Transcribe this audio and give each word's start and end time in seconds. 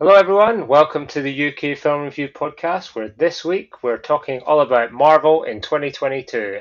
Hello, 0.00 0.14
everyone. 0.14 0.68
Welcome 0.68 1.08
to 1.08 1.22
the 1.22 1.48
UK 1.48 1.76
Film 1.76 2.02
Review 2.02 2.28
Podcast, 2.28 2.94
where 2.94 3.08
this 3.08 3.44
week 3.44 3.82
we're 3.82 3.98
talking 3.98 4.40
all 4.42 4.60
about 4.60 4.92
Marvel 4.92 5.42
in 5.42 5.60
2022. 5.60 6.60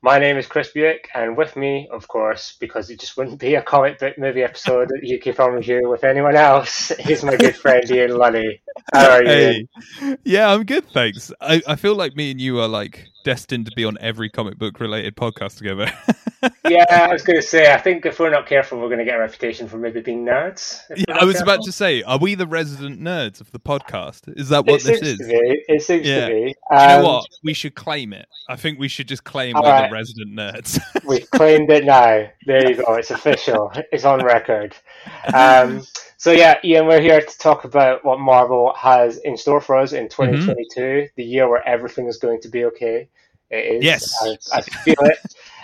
My 0.00 0.18
name 0.18 0.38
is 0.38 0.46
Chris 0.46 0.70
Buick, 0.72 1.06
and 1.14 1.36
with 1.36 1.54
me, 1.54 1.86
of 1.92 2.08
course, 2.08 2.56
because 2.58 2.88
it 2.88 2.98
just 2.98 3.18
wouldn't 3.18 3.40
be 3.40 3.56
a 3.56 3.62
comic 3.62 3.98
book 3.98 4.16
movie 4.16 4.42
episode 4.42 4.88
at 4.90 5.04
UK 5.06 5.36
Film 5.36 5.52
Review 5.56 5.86
with 5.86 6.02
anyone 6.02 6.34
else, 6.34 6.90
is 7.06 7.22
my 7.22 7.36
good 7.36 7.56
friend 7.56 7.90
Ian 7.90 8.16
Lunny. 8.16 8.62
How 8.94 9.10
are 9.10 9.22
you? 9.22 9.28
Hey. 9.28 10.16
Yeah, 10.24 10.48
I'm 10.50 10.64
good, 10.64 10.88
thanks. 10.88 11.30
I, 11.42 11.60
I 11.66 11.76
feel 11.76 11.94
like 11.94 12.16
me 12.16 12.30
and 12.30 12.40
you 12.40 12.58
are 12.58 12.68
like 12.68 13.06
destined 13.24 13.66
to 13.66 13.72
be 13.76 13.84
on 13.84 13.98
every 14.00 14.28
comic 14.30 14.58
book 14.58 14.80
related 14.80 15.16
podcast 15.16 15.58
together. 15.58 15.90
yeah, 16.68 16.84
I 16.90 17.12
was 17.12 17.22
going 17.22 17.36
to 17.40 17.46
say, 17.46 17.72
I 17.72 17.78
think 17.78 18.06
if 18.06 18.18
we're 18.20 18.30
not 18.30 18.46
careful, 18.46 18.78
we're 18.78 18.86
going 18.88 18.98
to 19.00 19.04
get 19.04 19.16
a 19.16 19.18
reputation 19.18 19.68
for 19.68 19.76
maybe 19.76 20.00
being 20.00 20.24
nerds. 20.24 20.80
Yeah, 20.96 21.04
I 21.18 21.24
was 21.24 21.36
careful. 21.36 21.54
about 21.54 21.64
to 21.64 21.72
say, 21.72 22.02
are 22.02 22.18
we 22.18 22.34
the 22.34 22.46
resident 22.46 23.00
nerds 23.00 23.40
of 23.40 23.50
the 23.52 23.58
podcast? 23.60 24.32
Is 24.38 24.48
that 24.50 24.64
what 24.66 24.80
it 24.82 24.84
this 24.84 25.02
is? 25.02 25.18
It 25.20 25.82
seems 25.82 26.06
Yeah. 26.06 26.28
to 26.28 26.34
be. 26.34 26.40
Do 26.40 26.46
you 26.48 26.54
know 26.76 26.98
Um, 26.98 27.04
what? 27.04 27.26
We 27.42 27.54
should 27.54 27.74
claim 27.74 28.12
it. 28.12 28.26
I 28.48 28.56
think 28.56 28.78
we 28.78 28.88
should 28.88 29.08
just 29.08 29.24
claim 29.24 29.54
we're 29.54 29.62
right. 29.62 29.88
the 29.88 29.92
resident 29.92 30.30
nerds. 30.34 30.80
We've 31.04 31.30
claimed 31.30 31.70
it 31.70 31.84
now. 31.84 32.28
There 32.46 32.70
you 32.70 32.76
go. 32.76 32.94
It's 32.94 33.10
official. 33.18 33.72
It's 33.92 34.04
on 34.04 34.24
record. 34.24 34.74
Um, 35.34 35.82
so 36.18 36.32
yeah, 36.32 36.58
Ian, 36.62 36.86
we're 36.86 37.00
here 37.00 37.20
to 37.20 37.38
talk 37.38 37.64
about 37.64 38.04
what 38.04 38.20
Marvel 38.20 38.74
has 38.76 39.16
in 39.18 39.36
store 39.36 39.60
for 39.60 39.76
us 39.76 39.92
in 39.94 40.08
2022, 40.08 41.08
the 41.16 41.24
year 41.24 41.48
where 41.48 41.66
everything 41.66 42.06
is 42.06 42.18
going 42.18 42.40
to 42.42 42.48
be 42.48 42.64
okay. 42.66 43.08
It 43.50 43.76
is. 43.76 43.84
Yes. 43.84 44.12
I, 44.22 44.58
I 44.58 44.60
feel 44.60 44.94
it. 45.00 45.18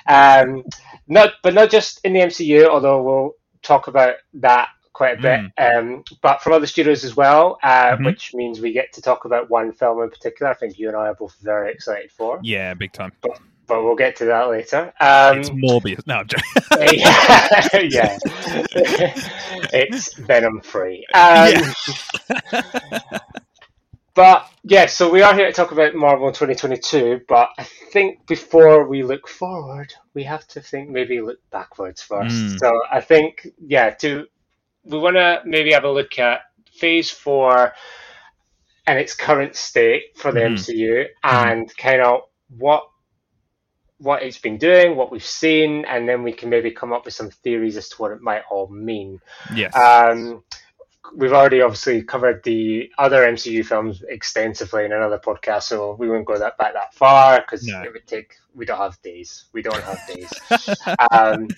Um, 0.07 0.65
not, 1.09 1.33
but 1.43 1.55
not 1.55 1.71
just 1.71 2.01
in 2.05 2.13
the 2.15 2.21
MCU, 2.21 2.67
although 2.69 3.03
we'll 3.03 3.33
talk 3.63 3.89
about 3.89 4.15
that 4.35 4.69
quite 4.93 5.19
a 5.19 5.21
bit. 5.23 5.41
Um, 5.59 6.05
but 6.23 6.41
from 6.41 6.53
other 6.53 6.67
studios 6.67 7.05
as 7.05 7.17
well, 7.17 7.59
uh, 7.63 7.97
Mhm. 7.97 8.05
which 8.07 8.33
means 8.33 8.61
we 8.61 8.73
get 8.73 8.93
to 8.95 9.03
talk 9.03 9.25
about 9.25 9.51
one 9.51 9.73
film 9.73 10.03
in 10.03 10.09
particular. 10.09 10.51
I 10.53 10.55
think 10.55 10.79
you 10.79 10.89
and 10.89 10.97
I 10.97 11.09
are 11.09 11.15
both 11.15 11.35
very 11.43 11.73
excited 11.73 12.13
for, 12.13 12.39
yeah, 12.43 12.73
big 12.75 12.93
time. 12.93 13.13
but 13.23 13.39
we'll 13.69 13.97
get 13.97 14.17
to 14.17 14.27
that 14.27 14.49
later. 14.51 14.93
Um, 15.01 15.39
it's 15.39 15.51
Morbius. 15.51 16.07
No, 16.07 16.17
I'm 16.17 16.27
joking. 16.27 16.99
yeah, 17.01 17.81
yeah. 17.91 18.19
it's 19.73 20.15
venom 20.15 20.61
free. 20.61 21.07
Um, 21.15 21.73
but 24.15 24.49
yeah, 24.63 24.87
so 24.87 25.11
we 25.11 25.23
are 25.23 25.35
here 25.35 25.47
to 25.47 25.53
talk 25.53 25.73
about 25.73 25.95
Marvel 25.95 26.29
in 26.29 26.35
2022. 26.35 27.23
But 27.29 27.51
I 27.59 27.65
think 27.93 28.27
before 28.27 28.87
we 28.87 29.03
look 29.03 29.27
forward, 29.29 29.93
we 30.15 30.23
have 30.25 30.47
to 30.49 30.61
think 30.61 30.91
maybe 30.91 31.21
look 31.21 31.39
backwards 31.51 32.03
first. 32.03 32.35
Mm. 32.35 32.59
So 32.59 32.81
I 32.91 33.01
think 33.01 33.47
yeah, 33.59 33.91
to 33.91 34.27
we 34.85 34.99
want 34.99 35.17
to 35.17 35.41
maybe 35.45 35.73
have 35.73 35.85
a 35.85 35.91
look 35.91 36.19
at 36.19 36.43
Phase 36.75 37.11
Four 37.11 37.73
and 38.87 38.99
its 38.99 39.15
current 39.15 39.57
state 39.57 40.03
for 40.17 40.31
the 40.31 40.41
Mhm. 40.41 40.59
MCU, 40.59 41.07
and 41.23 41.75
kind 41.77 42.03
of 42.03 42.21
what 42.59 42.87
what 43.99 44.23
it's 44.23 44.39
been 44.39 44.59
doing, 44.59 44.97
what 44.97 45.11
we've 45.13 45.25
seen, 45.25 45.85
and 45.87 46.09
then 46.09 46.23
we 46.23 46.33
can 46.33 46.51
maybe 46.51 46.71
come 46.71 46.93
up 46.93 47.05
with 47.05 47.15
some 47.15 47.31
theories 47.31 47.77
as 47.77 47.89
to 47.91 47.97
what 47.97 48.13
it 48.13 48.21
might 48.21 48.43
all 48.51 48.69
mean. 48.69 49.21
yes. 49.55 49.75
Um, 49.77 50.43
we've 51.17 51.33
already 51.33 51.61
obviously 51.61 52.03
covered 52.03 52.43
the 52.45 52.91
other 52.99 53.23
MCU 53.27 53.65
films 53.65 54.03
extensively 54.09 54.85
in 54.85 54.93
another 54.93 55.19
podcast, 55.19 55.65
so 55.65 55.95
we 55.99 56.09
won't 56.09 56.27
go 56.27 56.39
that 56.39 56.57
back 56.59 56.73
that 56.75 56.95
far 56.95 57.41
because 57.41 57.67
No. 57.67 57.83
it 57.83 57.93
would 57.93 58.07
take. 58.07 58.35
We 58.55 58.65
don't 58.65 58.79
have 58.79 59.01
days. 59.03 59.45
We 59.53 59.63
don't 59.63 59.83
have 59.83 60.01
days. 60.07 60.33
um, 61.11 61.49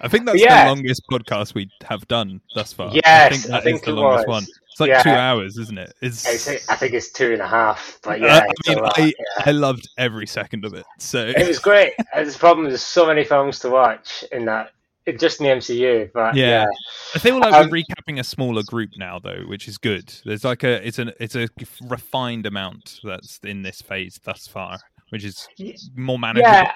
I 0.00 0.08
think 0.08 0.26
that's 0.26 0.40
yeah. 0.40 0.64
the 0.64 0.70
longest 0.70 1.02
podcast 1.10 1.54
we 1.54 1.70
have 1.84 2.06
done 2.08 2.40
thus 2.54 2.72
far. 2.72 2.88
I 2.88 3.00
Yes, 3.04 3.30
think 3.32 3.44
that 3.44 3.54
I 3.54 3.58
is 3.58 3.64
think 3.64 3.84
the 3.84 3.90
it 3.92 3.94
longest 3.94 4.28
was. 4.28 4.42
one. 4.42 4.46
It's 4.76 4.80
like 4.82 4.90
Yeah. 4.90 5.02
two 5.02 5.08
hours, 5.08 5.56
isn't 5.56 5.78
it? 5.78 5.94
It's, 6.02 6.26
I 6.26 6.36
think, 6.36 6.62
I 6.68 6.76
think 6.76 6.92
it's 6.92 7.10
two 7.10 7.32
and 7.32 7.40
a 7.40 7.46
half, 7.48 7.98
but 8.02 8.20
Uh, 8.20 8.26
yeah, 8.26 8.40
I 8.46 8.68
mean, 8.68 8.78
lot, 8.82 8.98
I, 8.98 9.04
yeah. 9.06 9.12
I 9.46 9.50
loved 9.52 9.88
every 9.96 10.26
second 10.26 10.66
of 10.66 10.74
it. 10.74 10.84
So 10.98 11.26
it 11.26 11.48
was 11.48 11.58
great. 11.58 11.94
There's 12.14 12.36
a 12.36 12.38
problem. 12.38 12.66
There's 12.68 12.82
so 12.82 13.06
many 13.06 13.24
films 13.24 13.58
to 13.60 13.70
watch 13.70 14.22
in 14.32 14.44
that, 14.44 14.72
it, 15.06 15.18
just 15.18 15.40
in 15.40 15.46
the 15.46 15.52
MCU. 15.54 16.10
But 16.12 16.34
Yeah. 16.34 16.46
yeah, 16.46 16.66
I 17.14 17.18
feel 17.20 17.40
like 17.40 17.54
Um, 17.54 17.70
we're 17.70 17.78
recapping 17.84 18.20
a 18.20 18.24
smaller 18.24 18.62
group 18.64 18.90
now, 18.98 19.18
though, 19.18 19.44
which 19.46 19.66
is 19.66 19.78
good. 19.78 20.12
There's 20.26 20.44
like 20.44 20.62
a 20.62 20.86
it's 20.86 20.98
an 20.98 21.10
it's 21.18 21.36
a 21.36 21.48
refined 21.88 22.44
amount 22.44 23.00
that's 23.02 23.38
in 23.44 23.62
this 23.62 23.80
phase 23.80 24.20
thus 24.24 24.46
far, 24.46 24.78
which 25.08 25.24
is 25.24 25.48
more 25.96 26.18
manageable. 26.18 26.50
Yeah, 26.50 26.70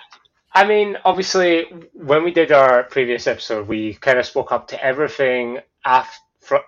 I 0.55 0.65
mean, 0.67 0.97
obviously, 1.05 1.65
when 1.93 2.25
we 2.25 2.31
did 2.31 2.51
our 2.51 2.85
previous 2.85 3.27
episode, 3.27 3.69
we 3.69 3.93
kind 3.93 4.19
of 4.19 4.25
spoke 4.25 4.53
up 4.53 4.69
to 4.69 4.83
everything 4.83 5.59
after 5.85 6.17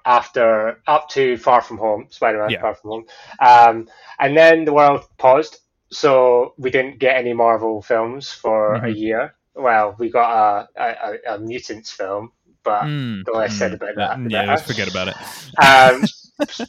after 0.05 0.81
up 0.87 1.09
to 1.11 1.37
Far 1.37 1.61
From 1.63 1.79
Home, 1.79 2.07
Spider-Man 2.11 2.51
Yeah. 2.51 2.61
Far 2.61 2.75
From 2.75 2.91
Home, 2.91 3.05
um, 3.41 3.89
and 4.19 4.37
then 4.37 4.65
the 4.65 4.73
world 4.73 5.05
paused, 5.19 5.59
so 5.91 6.55
we 6.59 6.71
didn't 6.71 6.99
get 6.99 7.17
any 7.17 7.33
Marvel 7.33 7.83
films 7.83 8.31
for 8.33 8.75
a 8.77 8.81
Mhm. 8.89 8.97
year. 8.97 9.35
Well, 9.55 9.95
we 9.99 10.11
got 10.11 10.31
a 10.31 10.69
a, 10.83 10.89
a, 10.89 11.35
a 11.35 11.39
mutants 11.39 11.91
film, 11.91 12.33
but 12.65 12.85
Mm, 12.85 13.25
the 13.25 13.33
less 13.33 13.55
said 13.55 13.73
mm, 13.73 13.75
about 13.75 13.95
but- 13.97 14.19
that, 14.19 14.31
yeah, 14.31 14.45
let's 14.45 14.63
forget 14.63 14.89
about 14.89 15.09
it. 15.09 15.17
Um, 15.63 16.03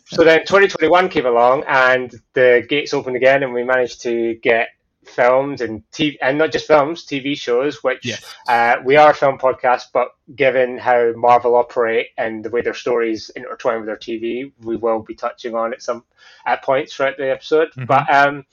so 0.05 0.23
then 0.23 0.41
2021 0.41 1.09
came 1.09 1.25
along 1.25 1.63
and 1.67 2.13
the 2.33 2.65
gates 2.67 2.93
opened 2.93 3.15
again 3.15 3.43
and 3.43 3.53
we 3.53 3.63
managed 3.63 4.01
to 4.01 4.35
get 4.43 4.67
films 5.05 5.61
and 5.61 5.83
TV, 5.91 6.17
and 6.21 6.37
not 6.37 6.51
just 6.51 6.67
films, 6.67 7.05
TV 7.05 7.37
shows, 7.37 7.83
which 7.83 8.05
Yes. 8.05 8.35
uh, 8.47 8.77
we 8.83 8.95
are 8.95 9.11
a 9.11 9.13
film 9.13 9.37
podcast, 9.37 9.85
but 9.93 10.09
given 10.35 10.77
how 10.77 11.13
Marvel 11.15 11.55
operate 11.55 12.07
and 12.17 12.43
the 12.43 12.49
way 12.49 12.61
their 12.61 12.73
stories 12.73 13.29
intertwine 13.35 13.77
with 13.77 13.85
their 13.87 13.97
TV, 13.97 14.51
we 14.61 14.75
will 14.75 14.99
be 14.99 15.15
touching 15.15 15.55
on 15.55 15.73
at 15.73 15.81
some 15.81 16.03
at 16.45 16.63
points 16.63 16.93
throughout 16.95 17.17
the 17.17 17.29
episode. 17.31 17.71
Mhm. 17.73 17.87
But 17.87 18.09
um, 18.13 18.45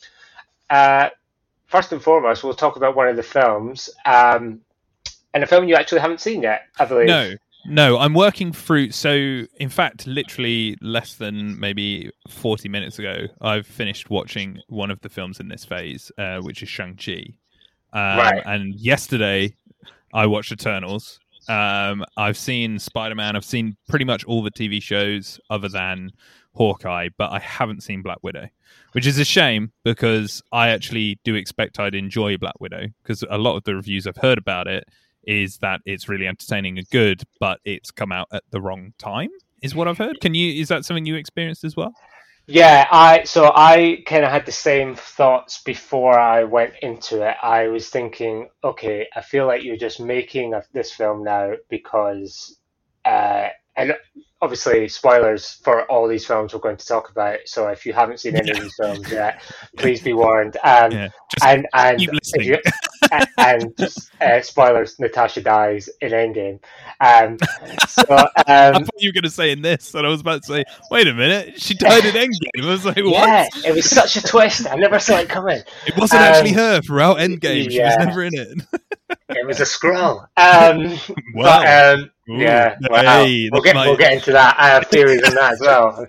uh, 0.68 1.10
first 1.66 1.92
and 1.92 2.02
foremost, 2.02 2.44
we'll 2.44 2.54
talk 2.54 2.76
about 2.76 2.96
one 2.96 3.08
of 3.08 3.16
the 3.16 3.22
films, 3.22 3.90
um, 4.04 4.60
and 5.32 5.44
a 5.44 5.46
film 5.46 5.68
you 5.68 5.76
actually 5.76 6.00
haven't 6.00 6.20
seen 6.20 6.42
yet, 6.42 6.62
I 6.78 6.84
believe. 6.84 7.08
No, 7.08 7.34
no, 7.66 7.98
I'm 7.98 8.14
working 8.14 8.52
through. 8.52 8.90
So, 8.92 9.12
in 9.56 9.68
fact, 9.68 10.06
literally 10.06 10.76
less 10.80 11.14
than 11.14 11.58
maybe 11.58 12.10
40 12.28 12.68
minutes 12.68 12.98
ago, 12.98 13.26
I've 13.40 13.66
finished 13.66 14.10
watching 14.10 14.60
one 14.68 14.90
of 14.90 15.00
the 15.00 15.08
films 15.08 15.40
in 15.40 15.48
this 15.48 15.64
phase, 15.64 16.10
uh, 16.18 16.40
which 16.40 16.62
is 16.62 16.68
Shang 16.68 16.96
Chi. 16.96 17.34
Um, 17.92 18.18
Right. 18.18 18.42
And 18.46 18.74
yesterday, 18.74 19.54
I 20.12 20.26
watched 20.26 20.52
Eternals. 20.52 21.18
Um, 21.48 22.04
I've 22.16 22.36
seen 22.36 22.78
Spider 22.78 23.14
Man. 23.14 23.36
I've 23.36 23.44
seen 23.44 23.76
pretty 23.88 24.04
much 24.04 24.24
all 24.24 24.42
the 24.42 24.50
TV 24.50 24.80
shows 24.82 25.40
other 25.50 25.68
than 25.68 26.10
Hawkeye, 26.54 27.08
but 27.16 27.30
I 27.30 27.38
haven't 27.38 27.82
seen 27.82 28.02
Black 28.02 28.18
Widow, 28.22 28.48
which 28.92 29.06
is 29.06 29.18
a 29.18 29.24
shame 29.24 29.72
because 29.84 30.42
I 30.52 30.68
actually 30.68 31.18
do 31.24 31.34
expect 31.34 31.78
I'd 31.80 31.94
enjoy 31.94 32.36
Black 32.36 32.60
Widow 32.60 32.88
because 33.02 33.24
a 33.28 33.38
lot 33.38 33.56
of 33.56 33.64
the 33.64 33.74
reviews 33.74 34.06
I've 34.06 34.16
heard 34.16 34.38
about 34.38 34.66
it 34.66 34.84
is 35.24 35.58
that 35.58 35.80
it's 35.84 36.08
really 36.08 36.26
entertaining 36.26 36.78
and 36.78 36.88
good, 36.90 37.22
but 37.38 37.60
it's 37.64 37.90
come 37.90 38.12
out 38.12 38.28
at 38.32 38.44
the 38.50 38.60
wrong 38.60 38.92
time. 38.98 39.30
Is 39.62 39.74
what 39.74 39.88
I've 39.88 39.98
heard. 39.98 40.20
Can 40.20 40.34
you? 40.34 40.60
Is 40.60 40.68
that 40.68 40.84
something 40.84 41.04
you 41.04 41.16
experienced 41.16 41.64
as 41.64 41.76
well? 41.76 41.92
Yeah, 42.46 42.88
I 42.90 43.24
so 43.24 43.52
I 43.54 44.02
kind 44.06 44.24
of 44.24 44.30
had 44.30 44.44
the 44.44 44.52
same 44.52 44.96
thoughts 44.96 45.62
before 45.62 46.18
I 46.18 46.44
went 46.44 46.74
into 46.82 47.22
it. 47.22 47.36
I 47.42 47.68
was 47.68 47.90
thinking, 47.90 48.48
okay, 48.64 49.06
I 49.14 49.20
feel 49.20 49.46
like 49.46 49.62
you're 49.62 49.76
just 49.76 50.00
making 50.00 50.54
this 50.72 50.92
film 50.92 51.22
now 51.22 51.52
because, 51.68 52.58
uh, 53.04 53.50
and 53.76 53.94
obviously 54.42 54.88
spoilers 54.88 55.60
for 55.62 55.84
all 55.90 56.08
these 56.08 56.26
films 56.26 56.54
we're 56.54 56.60
going 56.60 56.76
to 56.76 56.86
talk 56.86 57.10
about. 57.10 57.38
So 57.46 57.68
if 57.68 57.84
you 57.84 57.92
haven't 57.92 58.20
seen 58.20 58.36
any 58.36 58.50
of 58.50 58.60
these 58.60 58.74
films 58.80 59.10
yet, 59.10 59.42
please 59.76 60.00
be 60.02 60.12
warned. 60.12 60.56
Um, 60.64 60.92
Yeah, 60.92 61.08
and 61.44 61.66
and 61.74 62.00
you- 62.00 62.58
and 63.38 63.74
uh, 64.20 64.40
spoilers: 64.42 64.98
Natasha 65.00 65.40
dies 65.40 65.88
in 66.00 66.12
Endgame. 66.12 66.60
Um, 67.00 67.38
so 67.88 68.04
I 68.46 68.70
um, 68.74 68.84
thought 68.84 68.94
you 68.98 69.08
were 69.08 69.12
going 69.14 69.24
to 69.24 69.30
say 69.30 69.50
in 69.50 69.62
this, 69.62 69.94
and 69.94 70.06
I 70.06 70.10
was 70.10 70.20
about 70.20 70.42
to 70.42 70.46
say, 70.48 70.64
wait 70.90 71.08
a 71.08 71.14
minute, 71.14 71.60
she 71.60 71.74
died 71.74 72.04
in 72.04 72.14
Endgame. 72.14 72.62
I 72.64 72.70
was 72.70 72.84
like, 72.84 72.96
what? 72.96 73.06
yeah, 73.06 73.46
it 73.66 73.74
was 73.74 73.88
such 73.88 74.16
a 74.16 74.22
twist. 74.22 74.66
I 74.70 74.76
never 74.76 74.98
saw 74.98 75.18
it 75.18 75.28
coming. 75.28 75.60
It 75.86 75.96
wasn't 75.96 76.22
Um, 76.22 76.28
actually 76.28 76.52
her 76.52 76.80
throughout 76.82 77.16
Endgame. 77.18 77.70
She 77.70 77.80
was 77.80 77.96
never 77.98 78.22
in 78.22 78.34
it. 78.34 78.58
It 79.30 79.46
was 79.46 79.60
a 79.60 79.66
scroll. 79.66 80.26
Um, 80.36 80.98
Wow. 81.34 81.62
But, 81.62 81.98
um, 81.98 82.10
Ooh, 82.30 82.38
yeah, 82.38 82.78
wow. 82.88 83.02
hey, 83.04 83.48
we'll 83.50 83.62
get 83.62 83.82
we'll 83.84 83.96
get 83.96 84.12
into 84.12 84.32
that. 84.32 84.56
I 84.58 84.68
have 84.68 84.86
theories 84.90 85.22
on 85.24 85.34
that 85.34 85.52
as 85.54 85.60
well. 85.60 86.06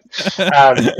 Um, 0.56 0.94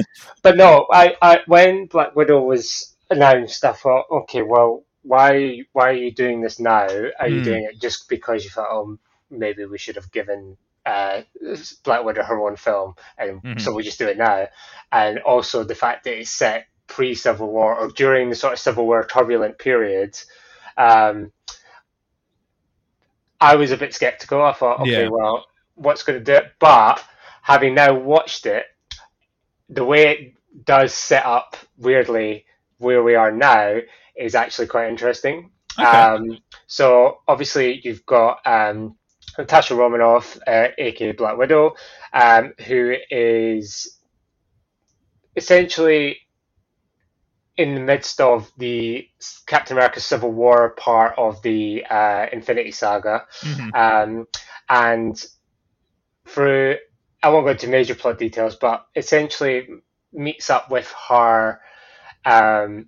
but 0.44 0.58
no, 0.58 0.88
I, 0.92 1.16
I 1.22 1.40
when 1.48 1.88
Black 1.88 2.16
Widow 2.16 2.42
was 2.44 2.96
announced, 3.10 3.64
I 3.66 3.74
thought, 3.74 4.06
okay, 4.12 4.42
well, 4.42 4.84
why 5.04 5.62
why 5.74 5.90
are 5.90 5.94
you 5.94 6.12
doing 6.14 6.42
this 6.42 6.60
now? 6.60 6.88
Are 7.20 7.30
you 7.30 7.42
Hmm. 7.42 7.44
doing 7.44 7.68
it 7.72 7.82
just 7.82 8.10
because 8.10 8.44
you 8.44 8.50
thought, 8.52 8.70
oh, 8.72 8.98
maybe 9.30 9.66
we 9.66 9.78
should 9.78 9.96
have 9.96 10.12
given 10.12 10.58
uh, 10.86 11.22
Black 11.84 12.04
Widow 12.04 12.24
her 12.24 12.42
own 12.48 12.56
film, 12.56 12.96
and 13.18 13.42
Mhm. 13.44 13.58
so 13.58 13.74
we 13.74 13.84
just 13.84 14.00
do 14.00 14.08
it 14.08 14.18
now? 14.18 14.48
And 14.92 15.20
also 15.20 15.64
the 15.64 15.76
fact 15.76 16.04
that 16.06 16.18
it's 16.20 16.32
set 16.32 16.68
pre 16.88 17.16
Civil 17.16 17.52
War 17.52 17.76
or 17.78 17.90
during 17.90 18.30
the 18.30 18.36
sort 18.36 18.54
of 18.54 18.60
Civil 18.60 18.86
War 18.88 19.06
turbulent 19.06 19.58
period. 19.60 20.18
Um, 20.78 21.32
I 23.42 23.56
was 23.56 23.72
a 23.72 23.78
bit 23.78 23.94
skeptical. 23.94 24.42
I 24.44 24.54
thought, 24.54 24.80
okay, 24.82 25.04
Yeah. 25.04 25.10
well, 25.10 25.46
what's 25.76 26.04
going 26.04 26.20
to 26.20 26.24
do 26.24 26.34
it? 26.34 26.54
But 26.60 27.04
having 27.42 27.74
now 27.74 27.94
watched 27.94 28.46
it, 28.46 28.66
the 29.68 29.84
way 29.84 30.10
it 30.12 30.66
does 30.66 30.94
set 30.94 31.26
up 31.26 31.58
weirdly 31.78 32.46
where 32.78 33.04
we 33.04 33.16
are 33.16 33.32
now 33.32 33.80
is 34.16 34.36
actually 34.36 34.68
quite 34.68 34.90
interesting. 34.90 35.50
Okay. 35.80 35.86
Um, 35.88 36.38
so 36.68 37.20
obviously 37.28 37.82
you've 37.84 38.06
got 38.06 38.46
um, 38.46 38.96
Natasha 39.38 39.76
Romanoff, 39.76 40.38
uh, 40.46 40.68
aka 40.78 41.14
Black 41.14 41.38
Widow, 41.38 41.74
um, 42.14 42.54
who 42.68 42.96
is 43.10 43.98
essentially 45.36 46.20
in 47.58 47.76
the 47.76 47.82
midst 47.82 48.22
of 48.22 48.50
the 48.58 49.08
Captain 49.46 49.78
America 49.78 50.00
Civil 50.00 50.32
War 50.32 50.70
part 50.72 51.16
of 51.18 51.42
the 51.42 51.86
uh, 51.90 52.28
Infinity 52.32 52.72
Saga, 52.72 53.26
Mhm. 53.42 53.76
um, 53.76 54.28
and 54.70 55.24
through 56.28 56.78
I 57.24 57.30
won't 57.30 57.46
go 57.46 57.52
into 57.52 57.68
major 57.68 57.94
plot 57.94 58.18
details, 58.18 58.56
but 58.56 58.86
essentially 58.96 59.68
meets 60.12 60.50
up 60.50 60.72
with 60.72 60.92
her 61.10 61.62
um, 62.26 62.88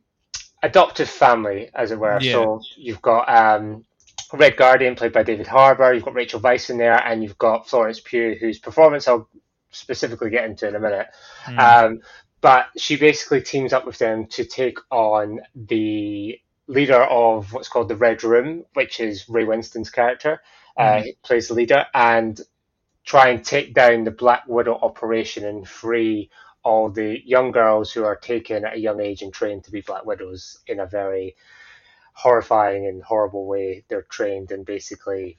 adoptive 0.63 1.09
family, 1.09 1.69
as 1.73 1.91
it 1.91 1.99
were. 1.99 2.19
Yeah. 2.19 2.33
So 2.33 2.61
you've 2.75 3.01
got 3.01 3.29
um, 3.29 3.85
Red 4.31 4.57
Guardian, 4.57 4.95
played 4.95 5.13
by 5.13 5.23
David 5.23 5.45
Harbour. 5.47 5.93
You've 5.93 6.03
got 6.05 6.15
Rachel 6.15 6.39
Weisz 6.39 6.69
in 6.69 6.77
there, 6.77 6.97
and 7.05 7.21
you've 7.21 7.37
got 7.37 7.69
Florence 7.69 7.99
Pugh, 7.99 8.35
whose 8.39 8.59
performance 8.59 9.07
I'll 9.07 9.29
specifically 9.69 10.29
get 10.29 10.45
into 10.45 10.67
in 10.67 10.75
a 10.75 10.79
minute. 10.79 11.07
Mm. 11.45 11.59
Um, 11.59 12.01
but 12.43 12.67
she 12.77 12.97
basically 12.97 13.41
teams 13.41 13.71
up 13.71 13.85
with 13.85 13.97
them 13.99 14.27
to 14.27 14.43
take 14.43 14.77
on 14.91 15.39
the 15.55 16.37
leader 16.67 17.01
of 17.03 17.53
what's 17.53 17.69
called 17.69 17.87
the 17.87 17.95
Red 17.95 18.21
Room, 18.25 18.65
which 18.73 18.99
is 18.99 19.29
Ray 19.29 19.45
Winstone's 19.45 19.89
character. 19.89 20.41
Uh, 20.75 21.01
he 21.03 21.17
plays 21.23 21.47
the 21.47 21.53
leader 21.53 21.85
and 21.93 22.41
try 23.05 23.29
and 23.29 23.45
take 23.45 23.73
down 23.73 24.03
the 24.03 24.11
Black 24.11 24.43
Widow 24.45 24.75
operation 24.81 25.45
and 25.45 25.65
free 25.65 26.29
all 26.63 26.89
the 26.89 27.21
young 27.25 27.51
girls 27.51 27.93
who 27.93 28.03
are 28.03 28.17
taken 28.17 28.65
at 28.65 28.75
a 28.75 28.79
young 28.79 28.99
age 28.99 29.21
and 29.21 29.33
trained 29.33 29.63
to 29.63 29.71
be 29.71 29.79
Black 29.79 30.05
Widows 30.05 30.59
in 30.67 30.81
a 30.81 30.85
very 30.85 31.37
horrifying 32.13 32.87
and 32.87 33.01
horrible 33.03 33.47
way. 33.47 33.85
They're 33.87 34.03
trained 34.09 34.51
and 34.51 34.65
basically 34.65 35.37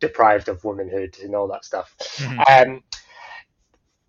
deprived 0.00 0.48
of 0.50 0.64
womanhood 0.64 1.16
and 1.22 1.34
all 1.34 1.48
that 1.48 1.64
stuff. 1.64 1.96
Mhm. 2.18 2.42
Um, 2.68 2.82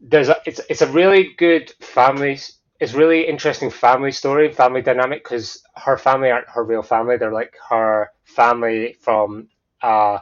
there's 0.04 0.30
a, 0.30 0.38
it's 0.46 0.60
it's 0.70 0.82
a 0.82 0.92
really 0.92 1.34
good 1.38 1.72
family. 1.82 2.38
It's 2.80 2.94
really 2.94 3.28
interesting 3.28 3.70
family 3.72 4.12
story, 4.12 4.52
family 4.52 4.82
dynamic 4.82 5.24
because 5.24 5.64
her 5.78 5.98
family 5.98 6.30
aren't 6.32 6.50
her 6.50 6.64
real 6.64 6.84
family. 6.84 7.18
They're 7.18 7.32
like 7.34 7.56
her 7.70 8.12
family 8.26 8.98
from 9.00 9.48
uh, 9.82 10.20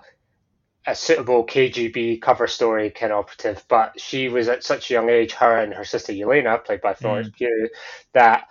a 0.87 0.95
suitable 0.95 1.45
KGB 1.45 2.17
cover 2.17 2.47
story 2.47 2.91
kind 2.91 3.11
of 3.11 3.19
operative. 3.19 3.65
But 3.67 3.99
she 3.99 4.29
was 4.29 4.47
at 4.49 4.63
such 4.63 4.91
a 4.91 4.93
young 4.95 5.09
age, 5.09 5.33
her 5.33 5.59
and 5.59 5.73
her 5.73 5.85
sister 5.85 6.13
Yelena, 6.13 6.63
played 6.63 6.81
by 6.81 6.93
Florence 6.93 7.29
Pugh, 7.35 7.69
that 8.13 8.45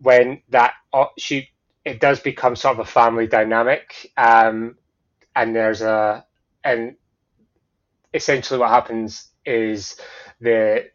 when 0.00 0.42
that 0.50 0.74
uh, 0.92 1.06
she 1.18 1.50
it 1.84 2.00
does 2.00 2.20
become 2.20 2.56
sort 2.56 2.74
of 2.78 2.80
a 2.86 2.90
family 2.90 3.26
dynamic. 3.26 4.12
Um, 4.16 4.76
and 5.34 5.56
there's 5.56 5.82
a 5.82 6.26
and 6.64 6.96
essentially 8.14 8.58
what 8.58 8.70
happens 8.70 9.30
is 9.46 9.96
the 10.40 10.90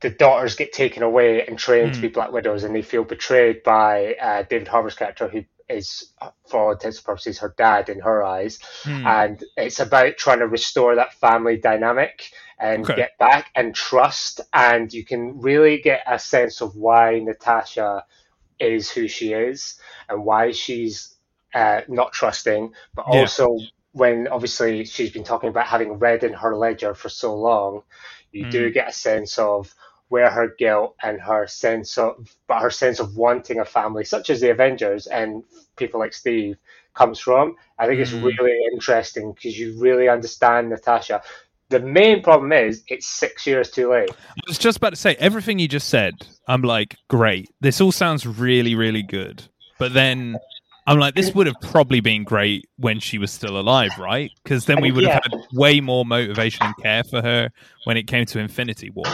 the 0.00 0.10
daughters 0.10 0.56
get 0.56 0.72
taken 0.72 1.02
away 1.02 1.46
and 1.46 1.58
trained 1.58 1.94
to 1.94 2.00
be 2.00 2.08
Black 2.08 2.32
Widows, 2.32 2.64
and 2.64 2.74
they 2.74 2.82
feel 2.82 3.04
betrayed 3.04 3.62
by 3.62 4.14
uh, 4.20 4.42
David 4.42 4.68
Harbour's 4.68 4.96
character, 4.96 5.28
who 5.28 5.44
is, 5.68 6.12
for 6.48 6.60
all 6.60 6.72
intents 6.72 6.98
and 6.98 7.06
purposes, 7.06 7.38
her 7.38 7.54
dad 7.56 7.88
in 7.88 8.00
her 8.00 8.22
eyes. 8.24 8.58
Hmm. 8.84 9.04
And 9.06 9.42
it's 9.56 9.80
about 9.80 10.16
trying 10.16 10.40
to 10.40 10.48
restore 10.48 10.96
that 10.96 11.14
family 11.14 11.56
dynamic 11.56 12.30
and 12.58 12.82
Okay. 12.82 12.94
get 12.94 13.16
back 13.18 13.50
and 13.54 13.74
trust. 13.74 14.40
And 14.52 14.92
you 14.92 15.04
can 15.04 15.40
really 15.40 15.80
get 15.80 16.02
a 16.06 16.18
sense 16.18 16.60
of 16.60 16.76
why 16.76 17.20
Natasha 17.20 18.04
is 18.58 18.90
who 18.90 19.08
she 19.08 19.32
is 19.32 19.78
and 20.08 20.24
why 20.24 20.52
she's 20.52 21.16
uh, 21.54 21.82
not 21.88 22.12
trusting, 22.12 22.72
but 22.96 23.02
Yeah. 23.06 23.28
also 23.28 23.66
when 23.92 24.28
obviously 24.28 24.84
she's 24.84 25.10
been 25.10 25.24
talking 25.24 25.48
about 25.48 25.66
having 25.66 25.94
red 25.94 26.24
in 26.24 26.32
her 26.32 26.56
ledger 26.56 26.94
for 26.94 27.08
so 27.08 27.34
long, 27.36 27.82
you 28.32 28.50
do 28.50 28.70
mm. 28.70 28.74
get 28.74 28.88
a 28.88 28.92
sense 28.92 29.38
of 29.38 29.74
where 30.08 30.30
her 30.30 30.54
guilt 30.58 30.94
and 31.02 31.20
her 31.20 31.46
sense 31.46 31.96
of, 31.96 32.34
but 32.46 32.60
her 32.60 32.70
sense 32.70 33.00
of 33.00 33.16
wanting 33.16 33.60
a 33.60 33.64
family, 33.64 34.04
such 34.04 34.30
as 34.30 34.40
the 34.40 34.50
Avengers 34.50 35.06
and 35.06 35.42
people 35.76 36.00
like 36.00 36.12
Steve, 36.12 36.56
comes 36.94 37.18
from. 37.18 37.56
I 37.78 37.86
think 37.86 38.00
it's 38.00 38.10
mm. 38.10 38.22
really 38.22 38.58
interesting 38.72 39.32
because 39.32 39.58
you 39.58 39.78
really 39.78 40.08
understand 40.08 40.70
Natasha. 40.70 41.22
The 41.70 41.80
main 41.80 42.22
problem 42.22 42.52
is 42.52 42.82
it's 42.88 43.06
six 43.06 43.46
years 43.46 43.70
too 43.70 43.90
late. 43.90 44.10
I 44.10 44.40
was 44.46 44.58
just 44.58 44.76
about 44.76 44.90
to 44.90 44.96
say 44.96 45.16
everything 45.18 45.58
you 45.58 45.68
just 45.68 45.88
said. 45.88 46.14
I'm 46.46 46.62
like, 46.62 46.96
great. 47.08 47.48
This 47.60 47.80
all 47.80 47.92
sounds 47.92 48.26
really, 48.26 48.74
really 48.74 49.02
good. 49.02 49.44
But 49.78 49.94
then 49.94 50.36
I'm 50.86 50.98
like, 50.98 51.14
this 51.14 51.34
would 51.34 51.46
have 51.46 51.60
probably 51.60 52.00
been 52.00 52.24
great 52.24 52.68
when 52.76 52.98
she 52.98 53.18
was 53.18 53.30
still 53.30 53.58
alive, 53.58 53.98
right? 53.98 54.32
Because 54.42 54.66
then 54.66 54.80
we 54.80 54.90
would 54.90 55.04
have 55.04 55.22
had 55.22 55.32
way 55.52 55.80
more 55.80 56.04
motivation 56.04 56.66
and 56.66 56.76
care 56.76 57.04
for 57.04 57.22
her 57.22 57.50
when 57.84 57.96
it 57.96 58.08
came 58.08 58.26
to 58.26 58.40
Infinity 58.40 58.90
War. 58.90 59.06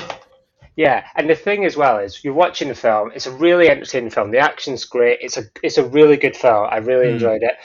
Yeah, 0.76 1.04
and 1.16 1.28
the 1.28 1.34
thing 1.34 1.64
as 1.64 1.76
well 1.76 1.98
is 1.98 2.22
you're 2.22 2.32
watching 2.32 2.68
the 2.68 2.74
film. 2.74 3.10
It's 3.12 3.26
a 3.26 3.32
really 3.32 3.68
entertaining 3.68 4.10
film. 4.10 4.30
The 4.30 4.38
action's 4.38 4.84
great. 4.84 5.18
It's 5.20 5.36
a 5.36 5.42
it's 5.62 5.76
a 5.76 5.84
really 5.84 6.16
good 6.16 6.36
film. 6.36 6.68
I 6.70 6.76
really 6.76 7.08
Mm. 7.08 7.14
enjoyed 7.14 7.42
it, 7.42 7.56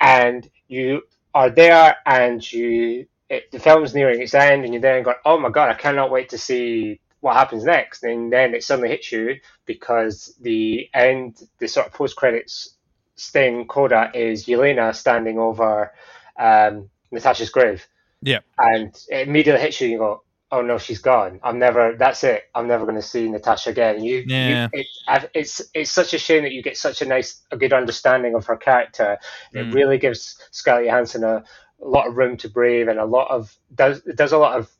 and 0.00 0.48
you 0.68 1.02
are 1.34 1.50
there, 1.50 1.96
and 2.06 2.52
you 2.52 3.06
it, 3.28 3.50
the 3.50 3.58
film's 3.58 3.92
nearing 3.94 4.22
its 4.22 4.34
end, 4.34 4.64
and 4.64 4.72
you're 4.72 4.80
there 4.80 4.96
and 4.96 5.04
going, 5.04 5.16
"Oh 5.24 5.36
my 5.36 5.50
god, 5.50 5.68
I 5.68 5.74
cannot 5.74 6.12
wait 6.12 6.28
to 6.28 6.38
see 6.38 7.00
what 7.20 7.34
happens 7.34 7.64
next." 7.64 8.04
And 8.04 8.32
then 8.32 8.54
it 8.54 8.62
suddenly 8.62 8.88
hits 8.90 9.10
you 9.10 9.40
because 9.66 10.36
the 10.40 10.88
end, 10.94 11.42
the 11.58 11.66
sort 11.66 11.88
of 11.88 11.92
post 11.92 12.14
credits 12.14 12.76
sting 13.20 13.66
coda 13.66 14.10
is 14.14 14.46
Yelena 14.46 14.94
standing 14.94 15.38
over 15.38 15.92
um, 16.38 16.88
Natasha's 17.10 17.50
grave 17.50 17.86
Yeah. 18.22 18.40
and 18.58 18.94
it 19.10 19.28
immediately 19.28 19.60
hits 19.60 19.80
you. 19.80 19.86
and 19.86 19.92
You 19.92 19.98
go, 19.98 20.22
oh 20.50 20.62
no, 20.62 20.78
she's 20.78 20.98
gone. 21.00 21.38
I'm 21.42 21.58
never. 21.58 21.94
That's 21.98 22.24
it. 22.24 22.44
I'm 22.54 22.66
never 22.66 22.84
going 22.84 22.96
to 22.96 23.02
see 23.02 23.28
Natasha 23.28 23.70
again. 23.70 24.02
You, 24.02 24.24
Yeah. 24.26 24.48
you 24.72 24.80
it, 24.80 24.86
I've- 25.06 25.28
it's 25.34 25.60
it's 25.74 25.90
such 25.92 26.14
a 26.14 26.18
shame 26.18 26.42
that 26.44 26.52
you 26.52 26.62
get 26.62 26.76
such 26.76 27.02
a 27.02 27.06
nice, 27.06 27.42
a 27.50 27.56
good 27.56 27.72
understanding 27.72 28.34
of 28.34 28.46
her 28.46 28.56
character. 28.56 29.18
It 29.52 29.66
Mm. 29.66 29.74
really 29.74 29.98
gives 29.98 30.38
Scarlett 30.50 30.86
Johansson 30.86 31.22
a, 31.24 31.44
a 31.82 31.88
lot 31.96 32.06
of 32.08 32.16
room 32.16 32.36
to 32.38 32.48
breathe 32.48 32.88
and 32.88 32.98
a 32.98 33.04
lot 33.04 33.30
of 33.30 33.54
does 33.74 34.02
does 34.14 34.32
a 34.32 34.38
lot 34.38 34.58
of 34.58 34.70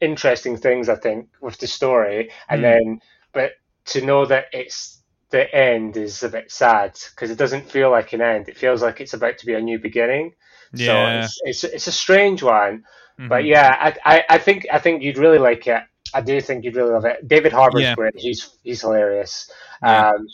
interesting 0.00 0.56
things. 0.56 0.88
I 0.88 0.96
think 0.96 1.28
with 1.40 1.58
the 1.58 1.66
story, 1.66 2.30
and 2.48 2.60
Mm. 2.60 2.62
then 2.68 3.00
but 3.32 3.52
to 3.86 4.04
know 4.04 4.26
that 4.26 4.46
it's 4.52 4.99
the 5.30 5.52
end 5.54 5.96
is 5.96 6.22
a 6.22 6.28
bit 6.28 6.50
sad 6.50 6.98
because 7.10 7.30
it 7.30 7.38
doesn't 7.38 7.70
feel 7.70 7.90
like 7.90 8.12
an 8.12 8.20
end. 8.20 8.48
It 8.48 8.58
feels 8.58 8.82
like 8.82 9.00
it's 9.00 9.14
about 9.14 9.38
to 9.38 9.46
be 9.46 9.54
a 9.54 9.60
new 9.60 9.78
beginning. 9.78 10.34
Yeah. 10.72 10.86
So 10.86 11.06
it's, 11.44 11.64
it's 11.64 11.64
it's 11.64 11.86
a 11.86 11.92
strange 11.92 12.42
one. 12.42 12.84
But 13.28 13.44
Mhm. 13.44 13.46
yeah, 13.46 13.76
I, 14.04 14.16
I, 14.16 14.24
I 14.30 14.38
think 14.38 14.66
I 14.72 14.78
think 14.78 15.02
you'd 15.02 15.18
really 15.18 15.38
like 15.38 15.66
it. 15.66 15.82
I 16.12 16.20
do 16.22 16.40
think 16.40 16.64
you'd 16.64 16.76
really 16.76 16.92
love 16.92 17.04
it. 17.04 17.26
David 17.28 17.52
Harbour's 17.52 17.82
Yeah. 17.82 17.94
great. 17.94 18.14
He's 18.16 18.56
he's 18.62 18.80
hilarious. 18.80 19.50
Yeah. 19.82 20.04
Um, 20.10 20.26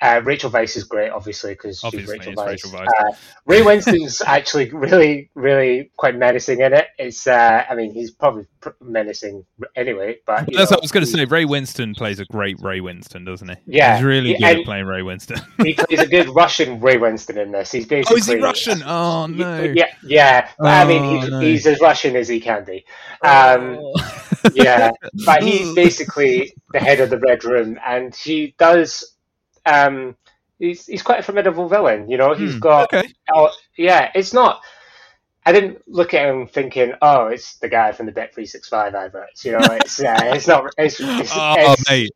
uh, 0.00 0.20
Rachel 0.24 0.50
Weisz 0.50 0.76
is 0.76 0.84
great, 0.84 1.10
obviously, 1.10 1.52
because 1.52 1.80
she's 1.80 2.06
Rachel 2.06 2.32
it's 2.32 2.40
Weisz. 2.40 2.46
Rachel 2.46 2.70
Weisz. 2.70 2.86
Uh, 2.98 3.12
Ray 3.46 3.60
Winstone's 3.60 4.20
actually 4.26 4.70
really, 4.70 5.30
really 5.34 5.90
quite 5.96 6.16
menacing 6.16 6.60
in 6.60 6.72
it. 6.74 6.88
It's, 6.98 7.26
uh, 7.26 7.64
I 7.68 7.74
mean, 7.74 7.92
he's 7.92 8.10
probably 8.10 8.46
pr- 8.60 8.70
menacing 8.80 9.44
anyway, 9.74 10.18
but 10.26 10.46
That's 10.46 10.52
know, 10.52 10.62
what 10.64 10.80
I 10.80 10.82
was 10.82 10.92
going 10.92 11.04
to 11.04 11.10
say. 11.10 11.24
Ray 11.24 11.44
Winstone 11.44 11.96
plays 11.96 12.20
a 12.20 12.24
great 12.26 12.60
Ray 12.60 12.80
Winstone, 12.80 13.24
doesn't 13.24 13.48
he? 13.48 13.56
Yeah. 13.66 13.96
he's 13.96 14.04
really 14.04 14.32
Yeah, 14.38 14.52
good 14.52 14.60
at 14.60 14.64
playing 14.66 14.86
Ray 14.86 15.00
Winstone. 15.00 15.44
he 15.64 15.74
plays 15.74 16.00
a 16.00 16.06
good 16.06 16.28
Russian 16.28 16.80
Ray 16.80 16.96
Winstone 16.98 17.42
in 17.42 17.52
this. 17.52 17.72
He's 17.72 17.86
basically 17.86 18.14
oh, 18.14 18.18
is 18.18 18.26
he 18.26 18.36
Russian? 18.36 18.82
Oh 18.86 19.26
no. 19.26 19.62
Yeah, 19.62 19.88
yeah. 20.04 20.50
But, 20.58 20.68
I 20.68 20.84
mean, 20.86 21.02
Oh, 21.02 21.20
he's, 21.20 21.30
no. 21.30 21.40
he's 21.40 21.66
as 21.66 21.80
Russian 21.80 22.16
as 22.16 22.28
he 22.28 22.40
can 22.40 22.64
be. 22.64 22.84
Um, 23.22 23.80
yeah, 24.54 24.90
but 25.24 25.42
he's 25.42 25.74
basically 25.74 26.54
the 26.72 26.78
head 26.78 27.00
of 27.00 27.10
the 27.10 27.18
Red 27.18 27.44
Room, 27.44 27.78
and 27.86 28.14
he 28.14 28.54
does. 28.58 29.15
Um, 29.66 30.16
he's 30.58 30.86
he's 30.86 31.02
quite 31.02 31.20
a 31.20 31.22
formidable 31.22 31.68
villain. 31.68 32.08
You 32.08 32.16
know, 32.16 32.34
he's 32.34 32.54
Hmm, 32.54 32.60
got. 32.60 32.92
okay. 32.94 33.12
Oh, 33.34 33.50
yeah, 33.76 34.10
it's 34.14 34.32
not. 34.32 34.60
I 35.44 35.52
didn't 35.52 35.80
look 35.86 36.12
at 36.14 36.28
him 36.28 36.46
thinking, 36.46 36.92
"Oh, 37.02 37.26
it's 37.26 37.56
the 37.58 37.68
guy 37.68 37.92
from 37.92 38.06
the 38.06 38.12
Bet 38.12 38.34
three 38.34 38.46
six 38.46 38.68
five 38.68 38.94
adverts." 38.94 39.44
You 39.44 39.52
know, 39.52 39.66
it's 39.70 40.00
uh, 40.00 40.30
it's 40.34 40.46
not. 40.48 40.64
It's, 40.78 40.98
it's, 41.00 41.32
Oh, 41.36 41.54
it's- 41.58 41.84
mate, 41.90 42.10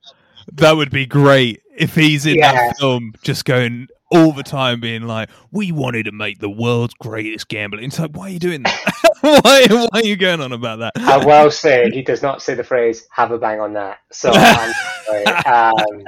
that 0.55 0.73
would 0.73 0.91
be 0.91 1.07
great 1.07 1.63
if 1.77 1.95
he's 1.95 2.27
in 2.27 2.37
Yeah. 2.39 2.53
that 2.53 2.79
film, 2.79 3.15
just 3.23 3.45
going 3.45 3.89
all 4.11 4.33
the 4.33 4.43
time, 4.43 4.81
being 4.81 5.03
like, 5.03 5.31
"We 5.51 5.73
wanted 5.73 6.05
to 6.05 6.13
make 6.13 6.39
the 6.41 6.51
world's 6.51 6.95
greatest 6.95 7.49
gambling." 7.49 7.85
It's 7.85 7.99
like, 7.99 8.11
why 8.17 8.27
are 8.27 8.31
you 8.31 8.39
doing 8.39 8.63
that? 8.65 8.81
why, 9.21 9.67
why 9.69 9.89
are 10.01 10.05
you 10.05 10.17
going 10.17 10.41
on 10.41 10.53
about 10.53 10.79
that? 10.81 10.93
I 10.97 11.25
will 11.25 11.51
say 11.51 11.91
he 11.91 12.03
does 12.03 12.23
not 12.23 12.43
say 12.43 12.55
the 12.55 12.65
phrase 12.65 13.07
"have 13.13 13.31
a 13.31 13.39
bang 13.39 13.61
on 13.61 13.73
that." 13.75 13.99
So 14.13 14.31
I'm. 14.35 14.73
Um, 15.11 16.05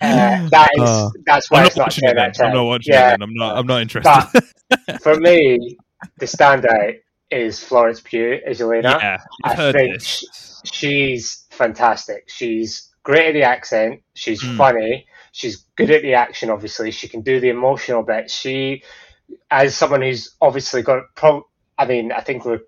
uh, 0.00 0.48
that 0.50 0.68
is 0.74 0.80
Oh. 0.82 1.10
that's 1.26 1.50
why 1.50 1.60
I'm 1.60 1.66
it's 1.66 1.76
not 1.76 1.86
not 1.86 1.98
it. 1.98 2.14
Then. 2.14 2.18
out. 2.18 2.40
I'm 2.40 2.54
not 2.54 2.64
watching 2.64 2.94
yeah, 2.94 3.08
it. 3.08 3.10
Then. 3.12 3.22
I'm 3.22 3.34
not. 3.34 3.56
I'm 3.56 3.66
not 3.66 3.82
interested. 3.82 4.42
for 5.02 5.16
me, 5.16 5.76
the 6.18 6.26
standout 6.26 6.94
is 7.30 7.62
Florence 7.62 8.00
Pugh 8.00 8.40
as 8.46 8.60
Elena. 8.60 8.98
yeah, 9.00 9.18
I 9.44 9.72
think 9.72 9.94
this. 9.94 10.62
She's 10.64 11.44
fantastic. 11.50 12.24
She's 12.28 12.88
great 13.02 13.28
at 13.28 13.32
the 13.32 13.42
accent. 13.42 14.02
She's 14.14 14.42
Mm. 14.42 14.56
funny. 14.56 15.06
She's 15.38 15.64
good 15.76 15.92
at 15.92 16.02
the 16.02 16.14
action. 16.14 16.50
Obviously, 16.50 16.90
she 16.90 17.06
can 17.06 17.20
do 17.20 17.38
the 17.38 17.48
emotional 17.48 18.02
bit. 18.02 18.28
She, 18.28 18.82
as 19.52 19.76
someone 19.76 20.02
who's 20.02 20.34
obviously 20.40 20.82
got, 20.82 21.04
pro- 21.14 21.46
I 21.78 21.86
mean, 21.86 22.10
I 22.10 22.22
think 22.22 22.44
we're 22.44 22.60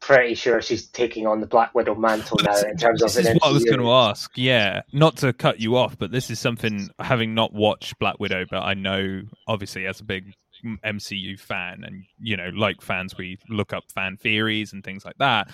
pretty 0.00 0.34
sure 0.34 0.60
she's 0.60 0.88
taking 0.88 1.28
on 1.28 1.40
the 1.40 1.46
Black 1.46 1.76
Widow 1.76 1.94
mantle 1.94 2.38
now 2.42 2.56
in 2.56 2.76
terms 2.76 3.02
of 3.02 3.14
this 3.14 3.28
is 3.28 3.34
what 3.34 3.44
I 3.44 3.52
was 3.52 3.64
going 3.64 3.78
to 3.78 3.92
ask. 3.92 4.32
Yeah, 4.34 4.82
not 4.92 5.16
to 5.18 5.32
cut 5.32 5.60
you 5.60 5.76
off, 5.76 5.96
but 5.96 6.10
this 6.10 6.28
is 6.28 6.40
something 6.40 6.88
having 6.98 7.34
not 7.34 7.52
watched 7.52 7.96
Black 8.00 8.18
Widow, 8.18 8.46
but 8.50 8.62
I 8.62 8.74
know 8.74 9.22
obviously 9.46 9.86
as 9.86 10.00
a 10.00 10.04
big 10.04 10.34
MCU 10.84 11.38
fan, 11.38 11.84
and 11.84 12.02
you 12.18 12.36
know, 12.36 12.48
like 12.48 12.82
fans, 12.82 13.16
we 13.16 13.38
look 13.48 13.72
up 13.72 13.84
fan 13.94 14.16
theories 14.16 14.72
and 14.72 14.82
things 14.82 15.04
like 15.04 15.18
that. 15.18 15.52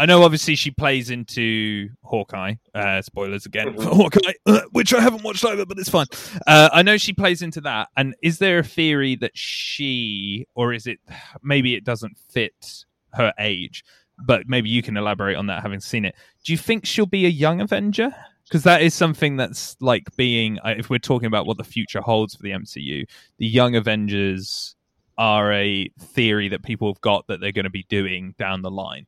I 0.00 0.06
know 0.06 0.22
obviously 0.22 0.54
she 0.56 0.70
plays 0.70 1.10
into 1.10 1.90
Hawkeye. 2.04 2.54
Uh, 2.74 3.02
spoilers 3.02 3.44
again. 3.44 3.74
Hawkeye, 3.78 4.32
which 4.72 4.94
I 4.94 5.00
haven't 5.02 5.22
watched 5.22 5.44
either, 5.44 5.66
but 5.66 5.78
it's 5.78 5.90
fine. 5.90 6.06
Uh, 6.46 6.70
I 6.72 6.80
know 6.80 6.96
she 6.96 7.12
plays 7.12 7.42
into 7.42 7.60
that. 7.60 7.88
And 7.98 8.14
is 8.22 8.38
there 8.38 8.60
a 8.60 8.64
theory 8.64 9.14
that 9.16 9.36
she, 9.36 10.46
or 10.54 10.72
is 10.72 10.86
it 10.86 11.00
maybe 11.42 11.74
it 11.74 11.84
doesn't 11.84 12.16
fit 12.16 12.86
her 13.12 13.34
age? 13.38 13.84
But 14.24 14.48
maybe 14.48 14.70
you 14.70 14.82
can 14.82 14.96
elaborate 14.96 15.36
on 15.36 15.48
that, 15.48 15.60
having 15.60 15.80
seen 15.80 16.06
it. 16.06 16.14
Do 16.44 16.52
you 16.52 16.58
think 16.58 16.86
she'll 16.86 17.04
be 17.04 17.26
a 17.26 17.30
young 17.30 17.60
Avenger? 17.60 18.14
Because 18.44 18.62
that 18.62 18.80
is 18.80 18.94
something 18.94 19.36
that's 19.36 19.76
like 19.80 20.08
being, 20.16 20.58
uh, 20.60 20.76
if 20.78 20.88
we're 20.88 20.98
talking 20.98 21.26
about 21.26 21.44
what 21.44 21.58
the 21.58 21.64
future 21.64 22.00
holds 22.00 22.34
for 22.34 22.42
the 22.42 22.52
MCU, 22.52 23.04
the 23.36 23.46
young 23.46 23.76
Avengers 23.76 24.76
are 25.18 25.52
a 25.52 25.90
theory 26.00 26.48
that 26.48 26.62
people 26.62 26.90
have 26.90 27.02
got 27.02 27.26
that 27.26 27.40
they're 27.42 27.52
going 27.52 27.64
to 27.64 27.70
be 27.70 27.84
doing 27.90 28.34
down 28.38 28.62
the 28.62 28.70
line. 28.70 29.06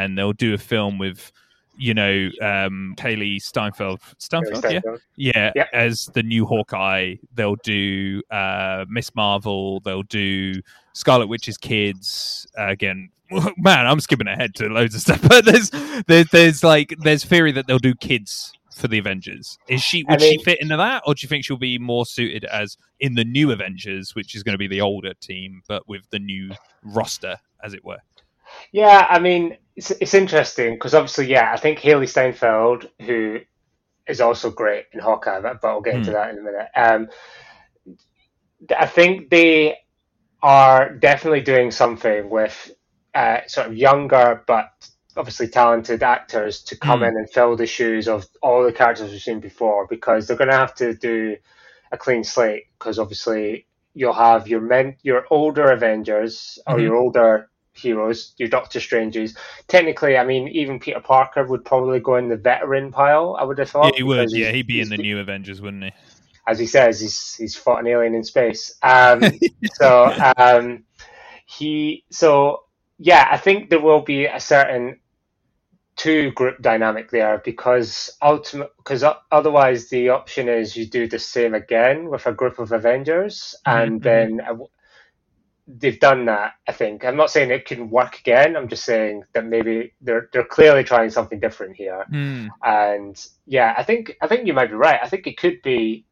And 0.00 0.16
they'll 0.16 0.32
do 0.32 0.54
a 0.54 0.58
film 0.58 0.98
with, 0.98 1.32
you 1.76 1.94
know, 1.94 2.30
um, 2.40 2.94
Kaylee 2.96 3.42
Steinfeld. 3.42 4.00
Steinfeld, 4.18 4.64
yeah? 4.70 4.80
Yeah, 5.16 5.52
Yep. 5.54 5.68
as 5.72 6.06
the 6.14 6.22
new 6.22 6.46
Hawkeye, 6.46 7.16
they'll 7.34 7.56
do 7.56 8.22
uh, 8.30 8.84
Miss 8.88 9.14
Marvel. 9.14 9.80
They'll 9.80 10.02
do 10.04 10.54
Scarlet 10.92 11.26
Witch's 11.26 11.58
kids 11.58 12.46
uh, 12.58 12.68
again. 12.68 13.10
Man, 13.56 13.86
I'm 13.86 14.00
skipping 14.00 14.28
ahead 14.28 14.54
to 14.56 14.68
loads 14.68 14.94
of 14.94 15.00
stuff, 15.00 15.22
but 15.28 15.44
there's 15.44 15.70
there's, 16.06 16.28
there's 16.30 16.64
like 16.64 16.94
there's 17.00 17.24
theory 17.24 17.52
that 17.52 17.66
they'll 17.66 17.78
do 17.78 17.94
kids 17.94 18.52
for 18.74 18.88
the 18.88 18.98
Avengers. 18.98 19.58
Is 19.68 19.82
she 19.82 20.04
I 20.08 20.12
would 20.12 20.20
she 20.20 20.38
fit 20.38 20.60
into 20.60 20.76
that, 20.76 21.02
or 21.06 21.14
do 21.14 21.24
you 21.24 21.28
think 21.28 21.44
she'll 21.44 21.56
be 21.56 21.78
more 21.78 22.04
suited 22.04 22.44
as 22.44 22.76
in 23.00 23.14
the 23.14 23.24
new 23.24 23.50
Avengers, 23.50 24.14
which 24.14 24.34
is 24.34 24.42
going 24.42 24.54
to 24.54 24.58
be 24.58 24.66
the 24.66 24.80
older 24.80 25.14
team, 25.14 25.62
but 25.68 25.88
with 25.88 26.02
the 26.10 26.18
new 26.18 26.50
roster, 26.82 27.36
as 27.62 27.74
it 27.74 27.84
were? 27.84 27.98
Yeah, 28.72 29.06
I 29.08 29.18
mean, 29.18 29.56
it's, 29.76 29.90
it's 29.92 30.14
interesting 30.14 30.74
because 30.74 30.94
obviously, 30.94 31.26
yeah, 31.28 31.52
I 31.52 31.56
think 31.56 31.78
Hailee 31.80 32.08
Steinfeld, 32.08 32.90
who 33.00 33.40
is 34.08 34.20
also 34.20 34.50
great 34.50 34.86
in 34.92 35.00
Hawkeye, 35.00 35.40
but 35.40 35.64
I'll 35.64 35.82
get 35.82 35.96
into 35.96 36.10
Hmm. 36.10 36.12
that 36.12 36.30
in 36.30 36.38
a 36.38 36.42
minute. 36.42 36.68
Um, 36.76 37.08
I 38.78 38.86
think 38.86 39.30
they 39.30 39.76
are 40.42 40.94
definitely 40.94 41.42
doing 41.42 41.72
something 41.72 42.30
with 42.30 42.72
uh, 43.14 43.40
sort 43.48 43.68
of 43.68 43.76
younger 43.76 44.44
but 44.46 44.70
obviously 45.16 45.48
talented 45.48 46.02
actors 46.02 46.62
to 46.64 46.78
come 46.78 47.02
Hmm. 47.02 47.04
in 47.04 47.16
and 47.16 47.30
fill 47.30 47.56
the 47.56 47.66
shoes 47.66 48.08
of 48.08 48.26
all 48.42 48.64
the 48.64 48.72
characters 48.72 49.12
we've 49.12 49.22
seen 49.22 49.40
before 49.40 49.86
because 49.88 50.28
they're 50.28 50.38
going 50.38 50.50
to 50.50 50.56
have 50.56 50.74
to 50.76 50.94
do 50.94 51.36
a 51.92 51.98
clean 51.98 52.24
slate 52.24 52.64
because 52.78 52.98
obviously 52.98 53.66
you'll 53.94 54.14
have 54.14 54.48
your 54.48 54.62
men, 54.62 54.96
your 55.04 55.26
older 55.30 55.72
Avengers 55.72 56.58
or 56.68 56.80
Mhm. 56.80 56.80
your 56.80 56.96
older 56.96 57.50
heroes, 57.74 58.34
your 58.36 58.48
Doctor 58.48 58.80
Stranges. 58.80 59.36
Technically, 59.68 60.16
I 60.16 60.24
mean, 60.24 60.48
even 60.48 60.78
Peter 60.78 61.00
Parker 61.00 61.44
would 61.46 61.64
probably 61.64 62.00
go 62.00 62.16
in 62.16 62.28
the 62.28 62.36
veteran 62.36 62.90
pile. 62.92 63.36
I 63.38 63.44
would 63.44 63.58
have 63.58 63.70
thought. 63.70 63.92
yeah, 63.92 63.96
he 63.96 64.02
would. 64.02 64.30
Yeah, 64.32 64.52
he'd 64.52 64.66
be 64.66 64.80
in 64.80 64.88
the 64.88 64.98
new 64.98 65.18
Avengers, 65.18 65.60
wouldn't 65.60 65.84
he? 65.84 65.92
as 66.46 66.58
he 66.58 66.66
says, 66.66 67.00
he's 67.00 67.34
he's 67.34 67.56
fought 67.56 67.80
an 67.80 67.86
alien 67.86 68.14
in 68.14 68.24
space. 68.24 68.74
Um, 68.82 69.22
so 69.74 70.12
um, 70.36 70.84
he 71.46 72.04
so 72.10 72.64
yeah, 72.98 73.28
I 73.30 73.36
think 73.36 73.70
there 73.70 73.80
will 73.80 74.02
be 74.02 74.26
a 74.26 74.40
certain 74.40 74.98
two 75.94 76.30
group 76.32 76.60
dynamic 76.62 77.10
there 77.10 77.42
because 77.44 78.10
ultimate 78.22 78.72
because 78.78 79.04
otherwise 79.30 79.88
the 79.90 80.08
option 80.08 80.48
is 80.48 80.76
you 80.76 80.86
do 80.86 81.06
the 81.06 81.18
same 81.18 81.54
again 81.54 82.08
with 82.08 82.26
a 82.26 82.32
group 82.32 82.58
of 82.58 82.72
Avengers 82.72 83.54
and 83.66 84.00
Mhm. 84.00 84.02
then 84.02 84.40
they've 85.66 86.00
done 86.00 86.26
that. 86.26 86.54
I 86.68 86.72
think 86.72 87.04
I'm 87.04 87.16
not 87.16 87.30
saying 87.30 87.50
it 87.50 87.66
can 87.66 87.90
work 87.90 88.18
again. 88.18 88.56
I'm 88.56 88.68
just 88.68 88.84
saying 88.84 89.24
that 89.34 89.46
maybe 89.46 89.94
they're 90.00 90.28
they're 90.32 90.44
clearly 90.44 90.84
trying 90.84 91.10
something 91.10 91.40
different 91.40 91.76
here. 91.76 92.06
Hmm. 92.10 92.48
And 92.64 93.16
yeah, 93.46 93.74
I 93.76 93.84
think 93.84 94.16
I 94.22 94.28
think 94.28 94.46
you 94.46 94.54
might 94.54 94.70
be 94.70 94.76
right. 94.76 95.00
I 95.02 95.08
think 95.08 95.26
it 95.26 95.38
could 95.38 95.62
be 95.62 96.06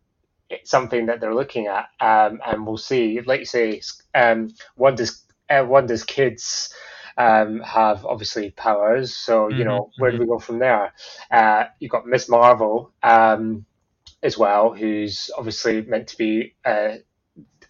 something 0.64 1.07
that 1.07 1.21
they're 1.21 1.35
looking 1.35 1.66
at, 1.66 1.87
um, 2.00 2.40
and 2.47 2.66
we'll 2.66 2.76
see. 2.76 3.21
Like 3.21 3.40
you 3.40 3.47
say, 3.47 3.83
um, 4.14 4.50
Wanda's 4.76 5.25
uh, 5.49 5.64
Wanda's 5.66 6.04
kids 6.04 6.75
um, 7.16 7.61
have 7.61 8.04
obviously 8.07 8.50
powers, 8.52 9.14
so 9.14 9.49
you 9.49 9.64
Mhm, 9.64 9.64
know 9.64 9.92
where 9.97 10.11
do 10.12 10.19
we 10.19 10.26
go 10.26 10.38
from 10.38 10.59
there? 10.59 10.92
Uh, 11.30 11.64
you've 11.80 11.90
got 11.92 12.07
Miss 12.07 12.28
Marvel 12.28 12.92
um, 13.02 13.66
as 14.23 14.38
well, 14.38 14.73
who's 14.75 15.30
obviously 15.37 15.83
meant 15.83 16.09
to 16.09 16.19
be 16.19 16.54
uh, 16.64 16.95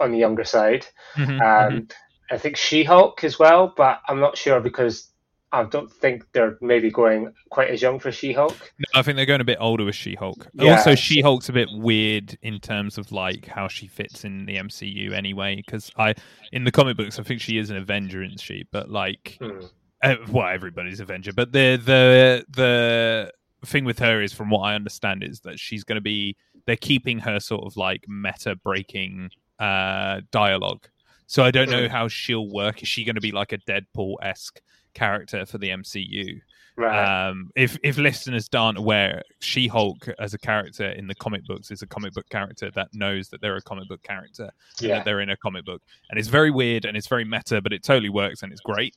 on 0.00 0.12
the 0.12 0.18
younger 0.18 0.44
side. 0.44 0.86
Mhm, 1.14 1.40
Um, 1.40 1.88
I 2.30 2.38
think 2.38 2.56
She 2.56 2.84
Hulk 2.84 3.24
as 3.24 3.38
well, 3.38 3.72
but 3.76 4.00
I'm 4.08 4.20
not 4.20 4.36
sure 4.38 4.60
because 4.60 5.08
I 5.52 5.64
don't 5.64 5.92
think 5.92 6.24
they're 6.32 6.56
maybe 6.60 6.92
going 6.92 7.32
quite 7.50 7.70
as 7.70 7.82
young 7.82 7.98
for 7.98 8.12
She 8.12 8.32
Hulk. 8.32 8.56
No, 8.78 9.00
I 9.00 9.02
think 9.02 9.16
they're 9.16 9.26
going 9.26 9.40
a 9.40 9.44
bit 9.44 9.58
older 9.60 9.84
with 9.84 9.96
She-Hulk. 9.96 10.46
Yeah. 10.54 10.76
Also, 10.76 10.94
She-Hulk's 10.94 11.48
a 11.48 11.52
bit 11.52 11.68
weird 11.72 12.38
in 12.42 12.60
terms 12.60 12.98
of 12.98 13.10
like 13.10 13.46
how 13.46 13.66
she 13.66 13.88
fits 13.88 14.24
in 14.24 14.46
the 14.46 14.56
MCU 14.58 15.12
anyway. 15.12 15.56
Because 15.56 15.90
I, 15.96 16.14
in 16.52 16.62
the 16.62 16.70
comic 16.70 16.96
books, 16.96 17.18
I 17.18 17.24
think 17.24 17.40
she 17.40 17.58
is 17.58 17.68
an 17.70 17.76
Avenger, 17.76 18.22
isn't 18.22 18.40
she? 18.40 18.64
But 18.70 18.90
like, 18.90 19.38
Hmm. 19.40 19.58
uh, 20.04 20.14
well, 20.30 20.46
everybody's 20.46 21.00
Avenger, 21.00 21.32
but 21.32 21.50
the 21.50 21.80
the 21.84 22.44
the 22.48 23.32
thing 23.66 23.84
with 23.84 23.98
her 23.98 24.22
is, 24.22 24.32
from 24.32 24.50
what 24.50 24.60
I 24.60 24.76
understand, 24.76 25.24
is 25.24 25.40
that 25.40 25.58
she's 25.58 25.82
going 25.82 25.96
to 25.96 26.00
be 26.00 26.36
they're 26.66 26.76
keeping 26.76 27.18
her 27.18 27.40
sort 27.40 27.64
of 27.64 27.76
like 27.76 28.04
meta 28.06 28.54
breaking 28.54 29.30
uh, 29.60 30.20
dialogue. 30.30 30.86
So 31.26 31.44
I 31.44 31.50
don't 31.52 31.70
know 31.70 31.88
how 31.88 32.08
she'll 32.08 32.48
work. 32.48 32.82
Is 32.82 32.88
she 32.88 33.04
going 33.04 33.14
to 33.14 33.20
be 33.20 33.30
like 33.30 33.52
a 33.52 33.58
Deadpool 33.58 34.16
esque 34.22 34.60
character 34.94 35.46
for 35.46 35.58
the 35.58 35.68
MCU? 35.68 36.40
Right. 36.76 37.28
Um, 37.28 37.50
if 37.56 37.78
if 37.84 37.98
listeners 37.98 38.48
aren't 38.54 38.78
aware, 38.78 39.22
She 39.40 39.68
Hulk 39.68 40.08
as 40.18 40.34
a 40.34 40.38
character 40.38 40.88
in 40.90 41.06
the 41.06 41.14
comic 41.14 41.44
books 41.46 41.70
is 41.70 41.82
a 41.82 41.86
comic 41.86 42.14
book 42.14 42.28
character 42.30 42.70
that 42.74 42.88
knows 42.94 43.28
that 43.28 43.40
they're 43.42 43.56
a 43.56 43.62
comic 43.62 43.86
book 43.88 44.02
character 44.02 44.50
and 44.80 44.88
Yeah. 44.88 44.96
that 44.96 45.04
they're 45.04 45.20
in 45.20 45.30
a 45.30 45.36
comic 45.36 45.64
book, 45.66 45.82
and 46.08 46.18
it's 46.18 46.28
very 46.28 46.50
weird 46.50 46.84
and 46.86 46.96
it's 46.96 47.06
very 47.06 47.24
meta, 47.24 47.60
but 47.60 47.72
it 47.72 47.82
totally 47.84 48.08
works 48.08 48.42
and 48.42 48.50
it's 48.50 48.62
great. 48.62 48.96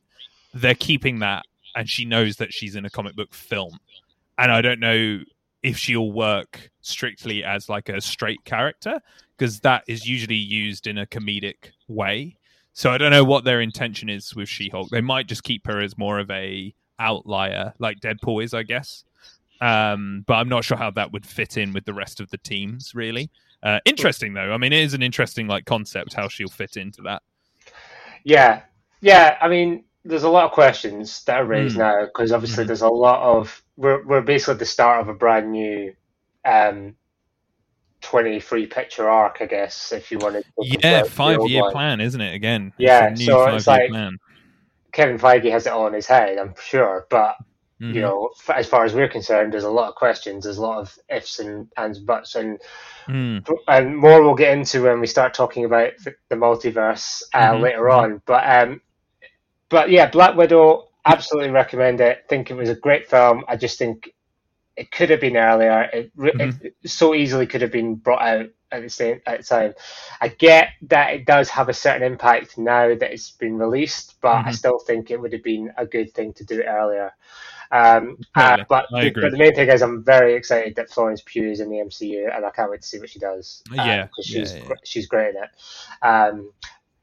They're 0.54 0.76
keeping 0.76 1.20
that, 1.20 1.46
and 1.76 1.90
she 1.90 2.06
knows 2.06 2.38
that 2.38 2.54
she's 2.54 2.76
in 2.76 2.86
a 2.86 2.90
comic 2.90 3.16
book 3.16 3.34
film, 3.34 3.78
and 4.38 4.52
I 4.52 4.62
don't 4.62 4.80
know 4.80 5.20
if 5.62 5.78
she'll 5.78 6.12
work 6.12 6.70
strictly 6.82 7.44
as 7.44 7.68
like 7.70 7.90
a 7.90 8.00
straight 8.02 8.44
character 8.46 9.00
because 9.38 9.60
that 9.62 9.84
is 9.88 10.08
usually 10.08 10.36
used 10.36 10.88
in 10.88 10.98
a 10.98 11.06
comedic 11.06 11.72
way. 11.88 12.38
So 12.74 12.92
I 12.92 12.98
don't 12.98 13.12
know 13.12 13.24
what 13.24 13.44
their 13.44 13.62
intention 13.62 14.10
is 14.10 14.36
with 14.36 14.50
She-Hulk. 14.50 14.90
They 14.90 15.02
might 15.02 15.28
just 15.28 15.44
keep 15.44 15.68
her 15.68 15.80
as 15.80 15.98
more 15.98 16.20
of 16.20 16.30
a 16.32 16.74
outlier, 17.00 17.74
like 17.80 18.00
Deadpool 18.00 18.44
is, 18.44 18.54
I 18.54 18.64
guess. 18.64 19.04
Um, 19.62 20.24
but 20.28 20.36
I'm 20.36 20.50
not 20.50 20.64
sure 20.64 20.78
how 20.78 20.92
that 20.92 21.12
would 21.14 21.26
fit 21.26 21.58
in 21.58 21.72
with 21.74 21.86
the 21.86 21.94
rest 21.94 22.20
of 22.20 22.30
the 22.32 22.38
teams. 22.40 22.94
Really 22.96 23.30
uh, 23.62 23.80
interesting, 23.86 24.34
though. 24.34 24.52
I 24.52 24.58
mean, 24.58 24.74
it 24.74 24.82
is 24.82 24.94
an 24.94 25.04
interesting 25.04 25.48
like 25.48 25.66
concept 25.66 26.14
how 26.14 26.28
she'll 26.28 26.50
fit 26.50 26.76
into 26.78 27.02
that. 27.04 27.22
Yeah, 28.24 28.62
yeah. 29.02 29.38
I 29.42 29.48
mean, 29.48 29.84
there's 30.06 30.24
a 30.24 30.30
lot 30.30 30.46
of 30.46 30.52
questions 30.52 31.24
that 31.26 31.38
are 31.38 31.46
raised 31.46 31.76
Mm. 31.76 31.80
now 31.80 32.06
because 32.06 32.32
obviously 32.32 32.64
Mhm. 32.64 32.68
there's 32.68 32.82
a 32.82 32.90
lot 32.90 33.22
of 33.22 33.64
we're 33.78 34.04
we're 34.06 34.22
basically 34.22 34.54
at 34.54 34.60
the 34.60 34.66
start 34.66 35.00
of 35.02 35.08
a 35.08 35.14
brand 35.14 35.52
new 35.52 35.94
um 36.46 36.96
23 38.04 38.68
picture 38.68 39.10
arc, 39.10 39.38
I 39.42 39.46
guess, 39.46 39.92
if 39.92 40.12
you 40.12 40.20
wanted. 40.20 40.44
to 40.44 40.52
Yeah, 40.84 41.04
five 41.04 41.40
year 41.48 41.64
one. 41.64 41.72
plan, 41.72 42.02
isn't 42.02 42.22
it? 42.22 42.34
Again, 42.36 42.72
Yeah, 42.78 43.08
it's 43.10 43.20
a 43.20 43.24
new 43.24 43.26
so 43.32 43.46
it's 43.56 43.68
like- 43.68 43.90
plan. 43.90 44.18
Kevin 44.92 45.18
Feige 45.18 45.50
has 45.50 45.66
it 45.66 45.74
all 45.74 45.88
in 45.88 45.94
his 45.94 46.06
head, 46.06 46.38
I'm 46.38 46.54
sure, 46.62 47.08
but 47.10 47.36
Mhm. 47.82 47.96
you 47.96 48.02
know, 48.02 48.30
f- 48.38 48.56
as 48.56 48.68
far 48.68 48.86
as 48.86 48.94
we're 48.94 49.08
concerned, 49.10 49.52
there's 49.52 49.64
a 49.64 49.70
lot 49.72 49.90
of 49.90 49.96
questions, 49.96 50.44
there's 50.44 50.60
a 50.60 50.62
lot 50.62 50.78
of 50.80 50.96
ifs 51.10 51.40
and 51.40 51.68
ands, 51.78 51.98
buts, 52.00 52.36
and 52.36 52.60
Mm. 53.08 53.44
and 53.68 53.98
more 53.98 54.22
we'll 54.22 54.36
get 54.36 54.56
into 54.56 54.84
when 54.84 55.00
we 55.00 55.08
start 55.08 55.34
talking 55.34 55.66
about 55.66 55.94
the, 56.04 56.14
the 56.30 56.36
multiverse 56.36 57.24
uh, 57.34 57.54
Mhm, 57.54 57.62
later 57.62 57.80
mhm. 57.86 57.98
on. 57.98 58.22
But 58.28 58.44
um, 58.48 58.82
but 59.70 59.90
yeah, 59.90 60.06
Black 60.10 60.36
Widow, 60.36 60.90
absolutely 61.06 61.50
recommend 61.50 62.00
it. 62.00 62.26
Think 62.30 62.52
it 62.52 62.56
was 62.56 62.70
a 62.70 62.76
great 62.76 63.10
film. 63.10 63.44
I 63.48 63.56
just 63.56 63.80
think 63.80 64.14
it 64.76 64.92
could 64.92 65.10
have 65.10 65.22
been 65.22 65.38
earlier. 65.38 65.90
It, 65.94 66.12
Mm-hmm. 66.18 66.50
it 66.64 66.76
so 66.86 67.14
easily 67.14 67.48
could 67.48 67.62
have 67.62 67.72
been 67.72 67.96
brought 67.96 68.22
out 68.22 68.48
at 68.72 68.82
the 68.82 68.90
same 68.90 69.22
at 69.28 69.40
the 69.40 69.44
time. 69.44 69.74
I 70.22 70.30
get 70.30 70.70
that 70.84 71.14
it 71.14 71.26
does 71.26 71.50
have 71.50 71.70
a 71.70 71.74
certain 71.74 72.04
impact 72.04 72.58
now 72.58 72.88
that 72.96 73.12
it's 73.14 73.32
been 73.32 73.58
released, 73.58 74.20
but 74.22 74.44
I 74.46 74.52
Mhm. 74.52 74.54
still 74.54 74.80
think 74.80 75.12
it 75.12 75.20
would 75.22 75.34
have 75.34 75.44
been 75.44 75.72
a 75.78 75.86
good 75.86 76.14
thing 76.14 76.34
to 76.34 76.44
do 76.46 76.60
it 76.60 76.66
earlier. 76.68 77.14
Um, 77.72 78.18
uh, 78.36 78.58
but, 78.70 78.86
the, 79.00 79.16
but 79.20 79.32
the 79.32 79.38
main 79.38 79.54
thing 79.56 79.70
is, 79.70 79.82
I'm 79.82 80.04
very 80.04 80.36
excited 80.36 80.76
that 80.76 80.90
Florence 80.92 81.22
Pugh 81.26 81.50
is 81.52 81.60
in 81.60 81.70
the 81.70 81.80
MCU, 81.80 82.30
and 82.34 82.46
I 82.46 82.52
can't 82.52 82.70
wait 82.72 82.82
to 82.82 82.88
see 82.88 83.00
what 83.00 83.10
she 83.10 83.20
does. 83.20 83.64
uh, 83.78 83.78
Yeah, 83.78 84.08
'cause 84.16 84.26
she's 84.26 84.56
yeah, 84.56 84.64
yeah. 84.66 84.74
she's 84.84 85.08
great 85.08 85.36
in 85.36 85.44
it. 85.44 85.50
Um, 86.06 86.54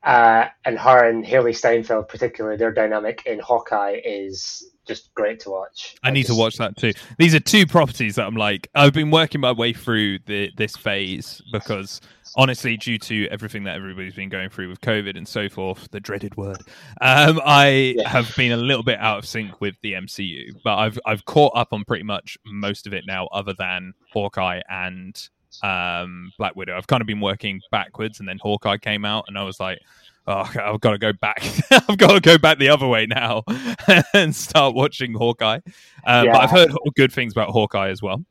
uh, 0.02 0.46
and 0.64 0.78
her 0.78 1.04
and 1.08 1.24
Hailee 1.24 1.56
Steinfeld, 1.56 2.08
particularly 2.08 2.56
their 2.56 2.72
dynamic 2.72 3.26
in 3.26 3.38
Hawkeye, 3.40 4.00
is 4.04 4.69
just 4.86 5.12
great 5.14 5.40
to 5.40 5.50
watch. 5.50 5.96
I 6.02 6.10
need 6.10 6.26
to 6.26 6.34
watch 6.34 6.56
that 6.56 6.76
too. 6.76 6.92
These 7.18 7.34
are 7.34 7.40
two 7.40 7.66
properties 7.66 8.16
that 8.16 8.26
I'm 8.26 8.36
like 8.36 8.68
I've 8.74 8.92
been 8.92 9.10
working 9.10 9.40
my 9.40 9.52
way 9.52 9.72
through 9.72 10.20
the 10.26 10.50
this 10.56 10.76
phase 10.76 11.40
because 11.52 12.00
honestly, 12.36 12.76
due 12.76 12.96
to 12.98 13.26
everything 13.28 13.64
that 13.64 13.74
everybody's 13.76 14.14
been 14.14 14.28
going 14.28 14.48
through 14.50 14.68
with 14.68 14.80
COVID 14.80 15.16
and 15.16 15.26
so 15.26 15.48
forth, 15.48 15.88
the 15.90 15.98
dreaded 16.00 16.36
word, 16.36 16.58
um, 17.00 17.40
I 17.44 17.94
Yeah. 17.98 18.08
have 18.08 18.34
been 18.36 18.52
a 18.52 18.56
little 18.56 18.84
bit 18.84 18.98
out 19.00 19.18
of 19.18 19.26
sync 19.26 19.60
with 19.60 19.74
the 19.82 19.94
MCU. 19.94 20.52
But 20.64 20.76
I've 20.78 20.98
I've 21.06 21.24
caught 21.24 21.52
up 21.56 21.72
on 21.72 21.84
pretty 21.84 22.04
much 22.04 22.38
most 22.46 22.86
of 22.86 22.94
it 22.94 23.04
now, 23.06 23.26
other 23.32 23.52
than 23.58 23.92
Hawkeye 24.12 24.60
and 24.68 25.28
um, 25.62 26.32
Black 26.38 26.54
Widow. 26.56 26.76
I've 26.76 26.86
kind 26.86 27.00
of 27.00 27.06
been 27.06 27.20
working 27.20 27.60
backwards, 27.70 28.20
and 28.20 28.28
then 28.28 28.38
Hawkeye 28.40 28.78
came 28.78 29.04
out, 29.04 29.24
and 29.28 29.36
I 29.38 29.42
was 29.42 29.60
like. 29.60 29.78
Oh, 30.26 30.48
I've 30.62 30.80
got 30.80 30.92
to 30.92 30.98
go 30.98 31.12
back. 31.12 31.42
I've 31.70 31.96
got 31.98 32.12
to 32.12 32.20
go 32.20 32.38
back 32.38 32.58
the 32.58 32.68
other 32.68 32.86
way 32.86 33.06
now 33.06 33.42
and 34.14 34.34
start 34.34 34.74
watching 34.74 35.14
Hawkeye. 35.14 35.60
Um, 36.04 36.26
Yeah. 36.26 36.32
But 36.32 36.42
I've 36.42 36.50
heard 36.50 36.70
good 36.96 37.12
things 37.12 37.32
about 37.32 37.48
Hawkeye 37.50 37.88
as 37.90 38.02
well. 38.02 38.24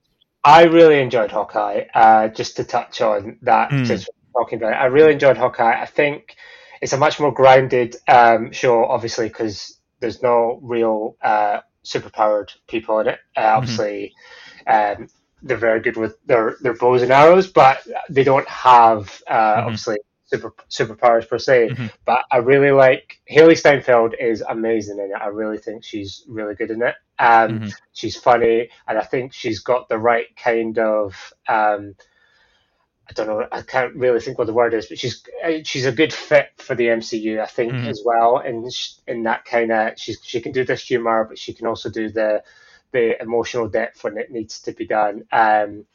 I 0.43 0.63
really 0.63 0.99
enjoyed 1.02 1.32
Hawkeye. 1.32 1.86
Uh, 1.93 2.30
just 2.30 2.56
to 2.58 2.63
touch 2.63 3.02
on 3.02 3.38
that, 3.41 3.69
Mm. 3.71 3.86
just 3.86 4.10
talking 4.34 4.58
about 4.58 4.73
it, 4.73 4.78
I 4.78 4.86
really 4.86 5.13
enjoyed 5.13 5.36
Hawkeye. 5.38 5.82
I 5.82 5.86
think 5.86 6.36
it's 6.82 6.93
a 6.93 6.97
much 6.97 7.19
more 7.19 7.34
grounded 7.34 7.97
um, 8.08 8.52
show, 8.54 8.86
obviously, 8.86 9.28
because 9.28 9.78
there's 9.99 10.21
no 10.21 10.60
real 10.62 11.17
uh, 11.21 11.60
superpowered 11.84 12.49
people 12.67 12.99
in 12.99 13.08
it. 13.08 13.19
Uh, 13.36 13.41
Mm-hmm. 13.41 13.58
obviously, 13.58 14.13
um, 14.67 15.08
they're 15.41 15.58
very 15.58 15.82
good 15.82 15.97
with 15.97 16.15
their 16.25 16.56
their 16.62 16.73
bows 16.75 17.02
and 17.02 17.12
arrows, 17.12 17.47
but 17.47 17.86
they 18.10 18.23
don't 18.23 18.47
have 18.47 19.21
uh, 19.28 19.56
Mhm. 19.56 19.63
obviously 19.63 19.97
super 20.30 20.54
superpowers 20.70 21.28
per 21.28 21.38
se. 21.39 21.70
Mhm. 21.70 21.92
But 22.06 22.24
I 22.32 22.38
really 22.38 22.72
like 22.72 23.20
Hailee 23.30 23.58
Steinfeld 23.58 24.13
is 24.20 24.42
amazing 24.42 25.00
in 25.00 25.12
it. 25.12 25.22
I 25.22 25.28
really 25.28 25.58
think 25.58 25.84
she's 25.84 26.24
really 26.28 26.56
good 26.56 26.72
in 26.72 26.82
it. 26.82 26.96
Um, 27.18 27.60
Mhm. 27.62 27.74
She's 27.94 28.15
funny, 28.15 28.70
and 28.88 28.98
I 28.98 29.04
think 29.04 29.34
she's 29.34 29.60
got 29.60 29.89
the 29.89 29.98
right 29.98 30.28
kind 30.38 30.78
of. 30.80 31.34
Um, 31.48 31.96
I 33.10 33.13
don't 33.13 33.28
know. 33.28 33.48
I 33.52 33.63
can't 33.63 33.96
really 33.96 34.20
think 34.20 34.38
what 34.38 34.46
the 34.46 34.54
word 34.54 34.74
is, 34.76 34.86
but 34.86 35.00
she's 35.00 35.24
uh, 35.44 35.63
she's 35.63 35.88
a 35.88 35.92
good 35.92 36.13
fit 36.13 36.50
for 36.58 36.76
the 36.76 36.89
MCU. 36.89 37.42
I 37.42 37.48
think 37.48 37.74
Mhm. 37.74 37.88
as 37.88 38.04
well, 38.06 38.38
and 38.38 38.72
sh- 38.72 38.94
in 39.08 39.24
that 39.24 39.46
kind 39.46 39.72
of 39.72 39.94
she's 39.98 40.20
she 40.24 40.39
can 40.42 40.52
do 40.52 40.63
this 40.63 40.84
humor, 40.86 41.26
but 41.28 41.39
she 41.39 41.54
can 41.54 41.65
also 41.65 41.89
do 41.89 42.10
the 42.10 42.44
the 42.91 43.21
emotional 43.21 43.67
depth 43.67 44.04
when 44.04 44.17
it 44.17 44.32
needs 44.32 44.60
to 44.62 44.71
be 44.71 44.86
done. 44.88 45.23
Um, 45.32 45.86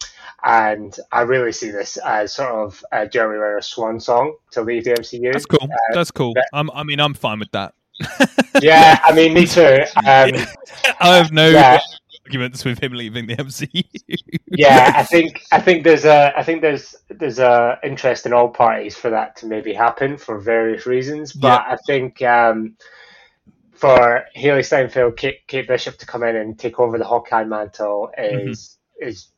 and 0.45 0.97
I 1.13 1.23
really 1.23 1.53
see 1.53 1.71
this 1.71 1.97
as 1.99 2.35
sort 2.35 2.51
of 2.53 2.85
a 2.93 3.07
Jeremy 3.09 3.39
Renner's 3.39 3.67
swan 3.67 3.99
song 4.01 4.37
to 4.53 4.63
leave 4.63 4.85
the 4.85 4.93
MCU. 4.93 5.33
That's 5.33 5.47
cool. 5.47 5.69
That's 5.93 6.11
cool. 6.11 6.35
that- 6.35 6.49
I 6.53 6.83
mean, 6.85 7.01
I'm 7.01 7.15
fine 7.15 7.39
with 7.39 7.51
that. 7.53 7.75
Yeah, 8.63 9.01
I 9.03 9.13
mean, 9.13 9.35
me 9.35 9.47
too. 9.47 9.81
Um, 9.97 10.31
I 11.01 11.17
have 11.17 11.33
no 11.33 11.49
Yeah. 11.49 11.81
arguments 12.25 12.65
with 12.65 12.79
him 12.81 12.93
leaving 12.93 13.27
the 13.27 13.35
MCU. 13.37 13.85
yeah, 14.49 14.93
I 14.95 15.03
think 15.03 15.43
I 15.51 15.61
think 15.61 15.83
there's 15.83 16.05
a 16.05 16.33
I 16.37 16.45
think 16.45 16.63
there's 16.63 16.95
there's 17.09 17.41
a 17.41 17.81
interest 17.83 18.27
in 18.27 18.33
all 18.33 18.49
parties 18.49 18.95
for 18.97 19.11
that 19.11 19.35
to 19.39 19.47
maybe 19.47 19.73
happen 19.75 20.17
for 20.17 20.39
various 20.39 20.87
reasons. 20.87 21.33
But 21.33 21.63
I 21.67 21.77
think 21.85 22.23
um, 22.23 22.77
for 23.75 24.25
Hailee 24.37 24.65
Steinfeld, 24.65 25.17
Kate, 25.17 25.47
Kate 25.47 25.67
Bishop 25.69 25.99
to 25.99 26.07
come 26.07 26.23
in 26.23 26.37
and 26.37 26.59
take 26.59 26.79
over 26.81 26.99
the 26.99 27.05
Hawkeye 27.05 27.45
mantle 27.45 28.11
is 28.17 28.79
is 29.01 29.29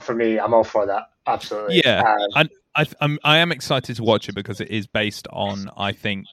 for 0.00 0.14
me. 0.14 0.38
I'm 0.38 0.54
all 0.54 0.64
for 0.64 0.86
that. 0.86 1.04
Absolutely. 1.26 1.82
Yeah, 1.84 2.00
Um, 2.02 2.16
and 2.34 2.50
I, 2.74 2.86
I'm 3.00 3.18
I 3.22 3.38
am 3.38 3.52
excited 3.52 3.96
to 3.96 4.02
watch 4.02 4.28
it 4.28 4.34
because 4.34 4.60
it 4.60 4.70
is 4.70 4.86
based 4.86 5.28
on 5.30 5.70
I 5.76 5.92
think 5.92 6.26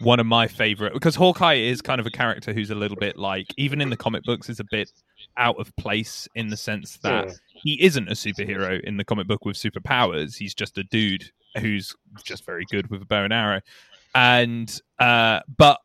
one 0.00 0.18
of 0.18 0.26
my 0.26 0.48
favorite 0.48 0.92
because 0.94 1.14
Hawkeye 1.14 1.54
is 1.54 1.80
kind 1.82 2.00
of 2.00 2.06
a 2.06 2.10
character 2.10 2.52
who's 2.52 2.70
a 2.70 2.74
little 2.74 2.96
bit 2.96 3.16
like 3.16 3.46
even 3.58 3.80
in 3.80 3.90
the 3.90 3.96
comic 3.96 4.24
books 4.24 4.48
is 4.48 4.58
a 4.58 4.64
bit 4.70 4.90
out 5.36 5.58
of 5.60 5.74
place 5.76 6.26
in 6.34 6.48
the 6.48 6.56
sense 6.56 6.96
that 7.02 7.26
Mm. 7.26 7.38
he 7.52 7.82
isn't 7.82 8.08
a 8.08 8.12
superhero 8.12 8.80
in 8.80 8.96
the 8.96 9.04
comic 9.04 9.28
book 9.28 9.44
with 9.44 9.56
superpowers. 9.56 10.36
He's 10.36 10.54
just 10.54 10.76
a 10.78 10.82
dude 10.84 11.30
who's 11.60 11.94
just 12.24 12.44
very 12.44 12.64
good 12.70 12.90
with 12.90 13.02
a 13.02 13.06
bow 13.06 13.22
and 13.24 13.32
arrow. 13.32 13.60
And 14.14 14.80
uh 14.98 15.40
but 15.56 15.78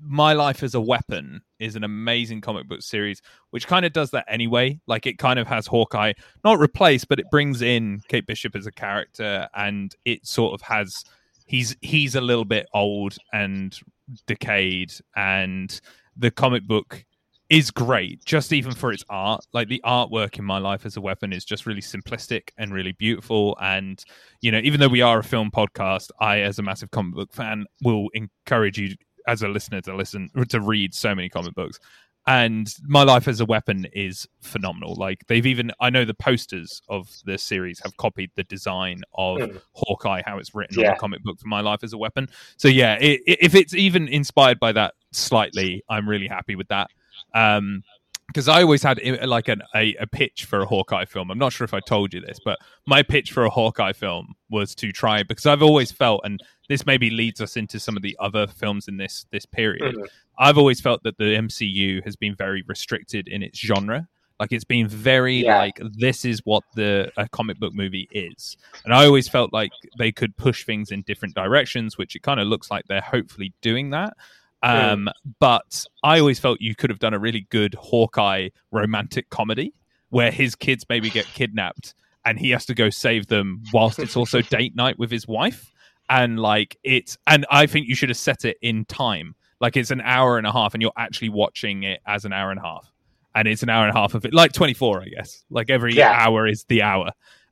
my 0.00 0.32
Life 0.32 0.62
as 0.62 0.74
a 0.74 0.80
Weapon 0.80 1.42
is 1.58 1.76
an 1.76 1.84
amazing 1.84 2.40
comic 2.40 2.68
book 2.68 2.82
series, 2.82 3.20
which 3.50 3.66
kind 3.66 3.84
of 3.84 3.92
does 3.92 4.10
that 4.12 4.24
anyway. 4.28 4.80
Like 4.86 5.06
it 5.06 5.18
kind 5.18 5.38
of 5.38 5.46
has 5.46 5.66
Hawkeye 5.66 6.12
not 6.44 6.58
replaced, 6.58 7.08
but 7.08 7.18
it 7.18 7.26
brings 7.30 7.62
in 7.62 8.00
Kate 8.08 8.26
Bishop 8.26 8.54
as 8.56 8.66
a 8.66 8.72
character, 8.72 9.48
and 9.54 9.94
it 10.04 10.26
sort 10.26 10.54
of 10.54 10.60
has 10.62 11.04
he's 11.46 11.76
he's 11.80 12.14
a 12.14 12.20
little 12.20 12.44
bit 12.44 12.66
old 12.74 13.16
and 13.32 13.78
decayed, 14.26 14.92
and 15.16 15.80
the 16.16 16.30
comic 16.30 16.66
book 16.66 17.04
is 17.50 17.70
great, 17.70 18.22
just 18.24 18.52
even 18.52 18.72
for 18.72 18.92
its 18.92 19.04
art. 19.08 19.44
Like 19.52 19.68
the 19.68 19.80
artwork 19.84 20.38
in 20.38 20.44
My 20.44 20.58
Life 20.58 20.84
as 20.84 20.96
a 20.96 21.00
Weapon 21.00 21.32
is 21.32 21.44
just 21.44 21.66
really 21.66 21.80
simplistic 21.80 22.50
and 22.58 22.72
really 22.74 22.92
beautiful. 22.92 23.56
And 23.60 24.02
you 24.40 24.52
know, 24.52 24.60
even 24.62 24.80
though 24.80 24.88
we 24.88 25.00
are 25.00 25.20
a 25.20 25.24
film 25.24 25.50
podcast, 25.50 26.10
I, 26.20 26.40
as 26.40 26.58
a 26.58 26.62
massive 26.62 26.90
comic 26.90 27.14
book 27.14 27.32
fan, 27.32 27.64
will 27.82 28.08
encourage 28.14 28.78
you 28.78 28.94
as 29.28 29.42
a 29.42 29.48
listener 29.48 29.80
to 29.82 29.94
listen 29.94 30.28
to 30.48 30.60
read 30.60 30.92
so 30.92 31.14
many 31.14 31.28
comic 31.28 31.54
books 31.54 31.78
and 32.26 32.74
my 32.86 33.04
life 33.04 33.26
as 33.28 33.40
a 33.40 33.44
weapon 33.46 33.86
is 33.92 34.26
phenomenal 34.40 34.94
like 34.96 35.24
they've 35.28 35.46
even 35.46 35.70
i 35.80 35.88
know 35.88 36.04
the 36.04 36.12
posters 36.14 36.82
of 36.88 37.08
the 37.24 37.38
series 37.38 37.78
have 37.84 37.96
copied 37.96 38.30
the 38.34 38.42
design 38.44 39.02
of 39.14 39.38
Mm. 39.38 39.60
hawkeye 39.74 40.22
how 40.26 40.36
it's 40.38 40.54
written 40.54 40.78
on 40.78 40.84
Yeah. 40.84 40.94
the 40.94 40.98
comic 41.00 41.22
book 41.22 41.38
for 41.38 41.46
my 41.48 41.60
life 41.60 41.84
as 41.84 41.92
a 41.92 41.98
weapon 41.98 42.28
so 42.56 42.66
yeah 42.68 42.98
i 43.00 43.04
i 43.04 43.18
if 43.26 43.54
it's 43.54 43.74
even 43.74 44.08
inspired 44.08 44.58
by 44.60 44.72
that 44.72 44.94
slightly, 45.12 45.82
I'm 45.88 46.06
really 46.06 46.26
happy 46.28 46.54
with 46.54 46.68
that. 46.68 46.90
Um, 47.34 47.82
because 48.26 48.46
I 48.46 48.60
always 48.60 48.82
had 48.82 49.00
like 49.26 49.48
an, 49.48 49.62
a, 49.74 49.94
a 49.94 50.06
pitch 50.06 50.44
for 50.44 50.60
a 50.60 50.66
Hawkeye 50.66 51.06
film. 51.06 51.30
I'm 51.30 51.38
not 51.38 51.50
sure 51.54 51.64
if 51.64 51.72
I 51.72 51.80
told 51.80 52.12
you 52.12 52.20
this, 52.20 52.38
but 52.44 52.58
my 52.86 53.02
pitch 53.02 53.32
for 53.32 53.46
a 53.46 53.48
Hawkeye 53.50 53.94
film 53.94 54.34
was 54.50 54.74
to 54.74 54.92
try 54.92 55.22
because 55.22 55.46
I've 55.46 55.62
always 55.62 55.90
felt, 55.90 56.20
and 56.24 56.38
this 56.68 56.84
maybe 56.86 57.10
leads 57.10 57.40
us 57.40 57.56
into 57.56 57.80
some 57.80 57.96
of 57.96 58.02
the 58.02 58.16
other 58.20 58.46
films 58.46 58.88
in 58.88 58.96
this 58.96 59.26
this 59.30 59.46
period. 59.46 59.94
Mhm. 59.96 60.06
I've 60.38 60.58
always 60.58 60.80
felt 60.80 61.02
that 61.02 61.18
the 61.18 61.34
MCU 61.36 62.02
has 62.04 62.14
been 62.16 62.34
very 62.34 62.62
restricted 62.66 63.26
in 63.28 63.42
its 63.42 63.58
genre. 63.58 64.06
Like 64.38 64.52
it's 64.52 64.64
been 64.64 64.86
very 64.86 65.38
Yeah. 65.42 65.58
like 65.58 65.80
this 65.82 66.24
is 66.24 66.40
what 66.44 66.62
the 66.76 67.10
a 67.16 67.28
comic 67.28 67.58
book 67.58 67.74
movie 67.74 68.06
is, 68.12 68.56
and 68.84 68.94
I 68.94 69.04
always 69.04 69.28
felt 69.28 69.52
like 69.52 69.72
they 69.98 70.12
could 70.12 70.36
push 70.36 70.64
things 70.64 70.92
in 70.92 71.02
different 71.02 71.34
directions, 71.34 71.98
which 71.98 72.14
it 72.14 72.22
kind 72.22 72.38
of 72.38 72.46
looks 72.46 72.70
like 72.70 72.84
they're 72.86 73.00
hopefully 73.00 73.52
doing 73.62 73.90
that. 73.90 74.14
Um, 74.62 75.08
but 75.38 75.84
I 76.02 76.18
always 76.18 76.38
felt 76.40 76.60
you 76.60 76.74
could 76.74 76.90
have 76.90 76.98
done 76.98 77.14
a 77.14 77.18
really 77.18 77.46
good 77.50 77.74
Hawkeye 77.74 78.48
romantic 78.72 79.30
comedy 79.30 79.72
where 80.10 80.30
his 80.32 80.54
kids 80.56 80.84
maybe 80.88 81.10
get 81.10 81.26
kidnapped 81.26 81.94
and 82.24 82.38
he 82.40 82.50
has 82.50 82.66
to 82.66 82.74
go 82.74 82.90
save 82.90 83.28
them 83.28 83.62
whilst 83.72 83.98
it's 84.00 84.16
also 84.16 84.40
date 84.58 84.74
night 84.74 84.98
with 84.98 85.10
his 85.10 85.28
wife. 85.28 85.72
And 86.08 86.38
like 86.38 86.78
it's, 86.84 87.16
and 87.26 87.44
I 87.50 87.66
think 87.66 87.86
you 87.88 87.94
should 87.94 88.08
have 88.08 88.18
set 88.18 88.44
it 88.44 88.56
in 88.62 88.84
time. 88.86 89.34
Like 89.60 89.76
it's 89.76 89.90
an 89.90 90.00
hour 90.02 90.38
and 90.38 90.46
a 90.46 90.52
half 90.52 90.74
and 90.74 90.82
you're 90.82 90.92
actually 90.96 91.28
watching 91.30 91.82
it 91.82 92.00
as 92.06 92.24
an 92.24 92.32
hour 92.32 92.50
and 92.50 92.60
a 92.60 92.62
half. 92.62 92.90
And 93.34 93.46
it's 93.46 93.62
an 93.62 93.68
hour 93.68 93.86
and 93.86 93.94
a 93.94 93.98
half 93.98 94.14
of 94.14 94.24
it, 94.24 94.32
like 94.32 94.52
24, 94.52 95.02
I 95.02 95.08
guess. 95.08 95.44
Like 95.50 95.70
every 95.70 95.94
Yeah. 95.94 96.12
hour 96.12 96.46
is 96.46 96.64
the 96.68 96.82
hour. 96.82 97.10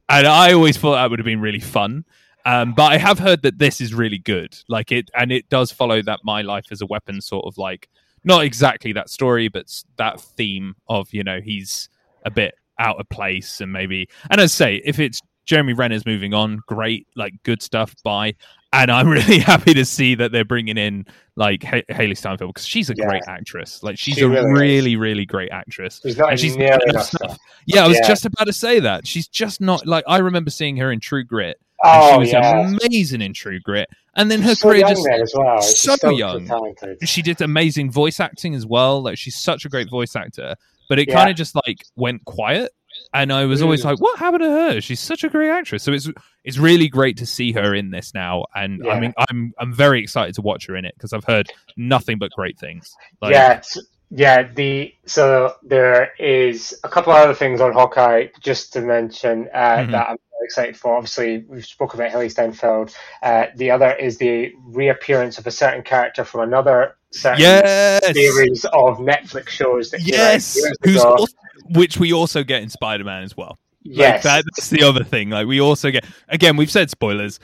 And 0.08 0.26
I 0.26 0.52
always 0.52 0.76
thought 0.76 0.94
that 0.94 1.10
would 1.10 1.18
have 1.18 1.26
been 1.26 1.40
really 1.40 1.60
fun. 1.60 2.04
Um, 2.44 2.74
but 2.74 2.92
I 2.92 2.98
have 2.98 3.18
heard 3.18 3.42
that 3.42 3.58
this 3.58 3.80
is 3.80 3.92
really 3.92 4.18
good. 4.18 4.56
Like 4.68 4.92
it, 4.92 5.10
and 5.16 5.32
it 5.32 5.48
does 5.48 5.72
follow 5.72 6.00
that 6.02 6.20
my 6.22 6.42
life 6.42 6.66
as 6.70 6.80
a 6.80 6.86
weapon 6.86 7.20
sort 7.20 7.44
of 7.44 7.58
like 7.58 7.88
not 8.24 8.44
exactly 8.44 8.92
that 8.92 9.10
story, 9.10 9.48
but 9.48 9.66
that 9.96 10.20
theme 10.20 10.74
of 10.88 11.12
you 11.12 11.24
know 11.24 11.40
he's 11.40 11.88
a 12.24 12.30
bit 12.30 12.54
out 12.78 12.98
of 13.00 13.08
place 13.08 13.60
and 13.60 13.72
maybe. 13.72 14.08
And 14.30 14.40
as 14.40 14.52
I 14.52 14.54
say, 14.54 14.82
if 14.84 14.98
it's 15.00 15.20
Jeremy 15.46 15.72
Renner's 15.72 16.04
moving 16.04 16.34
on, 16.34 16.60
great, 16.66 17.06
like 17.16 17.34
good 17.44 17.62
stuff. 17.62 17.94
Bye. 18.04 18.34
And 18.72 18.90
I'm 18.90 19.08
really 19.18 19.38
happy 19.38 19.72
to 19.74 19.84
see 19.84 20.14
that 20.16 20.32
they're 20.32 20.44
bringing 20.44 20.76
in 20.76 21.06
like 21.36 21.64
H- 21.72 21.84
Hailee 21.88 22.16
Steinfeld 22.16 22.52
because 22.52 22.66
she's 22.66 22.90
a 22.90 22.94
Yeah. 22.96 23.06
great 23.06 23.22
actress. 23.28 23.82
Like 23.82 23.96
she's 23.96 24.16
She 24.16 24.22
a 24.22 24.28
really 24.28 24.50
really, 24.52 24.96
really 24.96 25.24
great 25.24 25.50
actress. 25.52 26.00
She's 26.02 26.18
not 26.18 26.30
And 26.32 26.40
she's 26.40 26.56
nearly 26.56 26.82
enough 26.88 27.06
stuff. 27.06 27.38
Yeah, 27.66 27.84
I 27.84 27.88
was 27.88 27.96
Yeah. 28.02 28.08
just 28.08 28.26
about 28.26 28.44
to 28.46 28.52
say 28.52 28.80
that. 28.80 29.06
She's 29.06 29.28
just 29.28 29.60
not 29.60 29.86
like 29.86 30.04
I 30.06 30.18
remember 30.18 30.50
seeing 30.50 30.76
her 30.78 30.90
in 30.92 31.00
True 31.00 31.24
Grit. 31.24 31.58
Oh 31.84 32.12
she 32.14 32.18
was 32.18 32.32
yeah, 32.32 32.74
amazing 32.82 33.20
in 33.22 33.32
True 33.34 33.60
Grit. 33.60 33.88
And 34.16 34.30
then 34.30 34.40
her 34.42 34.54
so 34.54 34.68
career 34.70 34.80
just 34.88 35.06
well. 35.36 35.60
So 35.62 35.94
so 35.96 36.10
young. 36.10 36.46
talented. 36.46 37.06
she 37.08 37.22
did 37.22 37.40
amazing 37.40 37.92
voice 37.92 38.18
acting 38.18 38.54
as 38.54 38.66
well. 38.66 39.02
Like 39.02 39.16
she's 39.18 39.36
such 39.36 39.64
a 39.64 39.68
great 39.68 39.88
voice 39.90 40.16
actor. 40.16 40.54
But 40.88 40.98
it 40.98 41.08
Yeah. 41.08 41.14
kind 41.14 41.30
of 41.30 41.36
just 41.36 41.54
like 41.54 41.84
went 41.96 42.24
quiet. 42.24 42.72
And 43.14 43.32
I 43.32 43.44
was 43.46 43.62
always 43.62 43.84
like, 43.84 44.00
what 44.00 44.18
happened 44.18 44.42
to 44.42 44.50
her? 44.50 44.80
She's 44.80 45.00
such 45.00 45.24
a 45.24 45.28
great 45.28 45.50
actress. 45.50 45.82
So 45.82 45.92
it's 45.92 46.08
it's 46.44 46.58
really 46.58 46.88
great 46.88 47.16
to 47.18 47.26
see 47.26 47.52
her 47.52 47.74
in 47.74 47.90
this 47.90 48.12
now. 48.14 48.44
And 48.54 48.86
I 48.88 49.00
mean, 49.00 49.14
I'm 49.30 49.52
I'm 49.58 49.72
very 49.72 50.00
excited 50.02 50.34
to 50.36 50.42
watch 50.42 50.66
her 50.66 50.76
in 50.76 50.84
it 50.84 50.94
because 50.96 51.12
I've 51.12 51.24
heard 51.24 51.50
nothing 51.76 52.18
but 52.18 52.30
great 52.32 52.58
things. 52.58 52.94
Like, 53.22 53.32
yeah, 53.32 53.62
yeah. 54.10 54.42
The 54.54 54.94
so 55.06 55.54
there 55.62 56.12
is 56.18 56.78
a 56.84 56.88
couple 56.88 57.12
of 57.12 57.18
other 57.18 57.34
things 57.34 57.60
on 57.60 57.72
Hawkeye 57.72 58.28
just 58.40 58.72
to 58.74 58.80
mention 58.80 59.48
uh, 59.54 59.78
Mhm. 59.78 59.90
that 59.92 60.08
I'm 60.10 60.16
very 60.32 60.44
excited 60.44 60.76
for. 60.76 60.94
Obviously, 60.96 61.44
we've 61.48 61.64
spoken 61.64 61.98
about 62.00 62.12
Hailee 62.12 62.30
Steinfeld. 62.30 62.94
Uh, 63.22 63.46
the 63.56 63.70
other 63.70 63.92
is 63.94 64.18
the 64.18 64.52
reappearance 64.66 65.38
of 65.38 65.46
a 65.46 65.50
certain 65.50 65.82
character 65.82 66.22
from 66.24 66.42
another 66.42 66.96
certain 67.16 67.40
Yes. 67.40 68.12
series 68.14 68.64
of 68.66 68.98
Netflix 68.98 69.48
shows 69.48 69.90
that 69.90 70.02
Yes. 70.02 70.58
Who's 70.84 71.02
also, 71.02 71.26
which 71.70 71.98
we 71.98 72.12
also 72.12 72.42
get 72.44 72.62
in 72.62 72.68
Spider 72.70 73.04
Man 73.04 73.22
as 73.22 73.36
well. 73.36 73.58
Like, 73.84 73.96
yes, 73.98 74.22
that- 74.24 74.44
that's 74.56 74.68
the 74.68 74.82
other 74.82 75.04
thing. 75.04 75.30
Like 75.30 75.46
we 75.46 75.60
also 75.60 75.90
get 75.90 76.04
again, 76.28 76.56
we've 76.56 76.70
said 76.70 76.90
spoilers. 76.90 77.38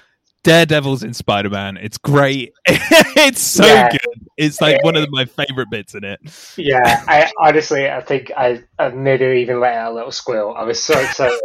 Daredevil's 0.44 1.04
in 1.04 1.14
Spider 1.14 1.50
Man. 1.50 1.76
It's 1.76 1.98
great. 1.98 2.52
it's 2.66 3.40
so 3.40 3.64
Yeah. 3.64 3.90
good. 3.90 4.26
It's 4.36 4.60
like 4.60 4.82
one 4.82 4.96
of 4.96 5.06
my 5.12 5.24
favorite 5.24 5.70
bits 5.70 5.94
in 5.94 6.02
it. 6.02 6.18
yeah. 6.56 7.04
I 7.06 7.30
honestly, 7.38 7.88
I 7.88 8.00
think 8.00 8.32
I, 8.36 8.60
I 8.76 8.88
maybe 8.88 9.40
even 9.40 9.60
let 9.60 9.74
out 9.74 9.92
a 9.92 9.94
little 9.94 10.10
squeal. 10.10 10.52
I 10.58 10.64
was 10.64 10.82
so 10.82 10.98
excited. 10.98 11.38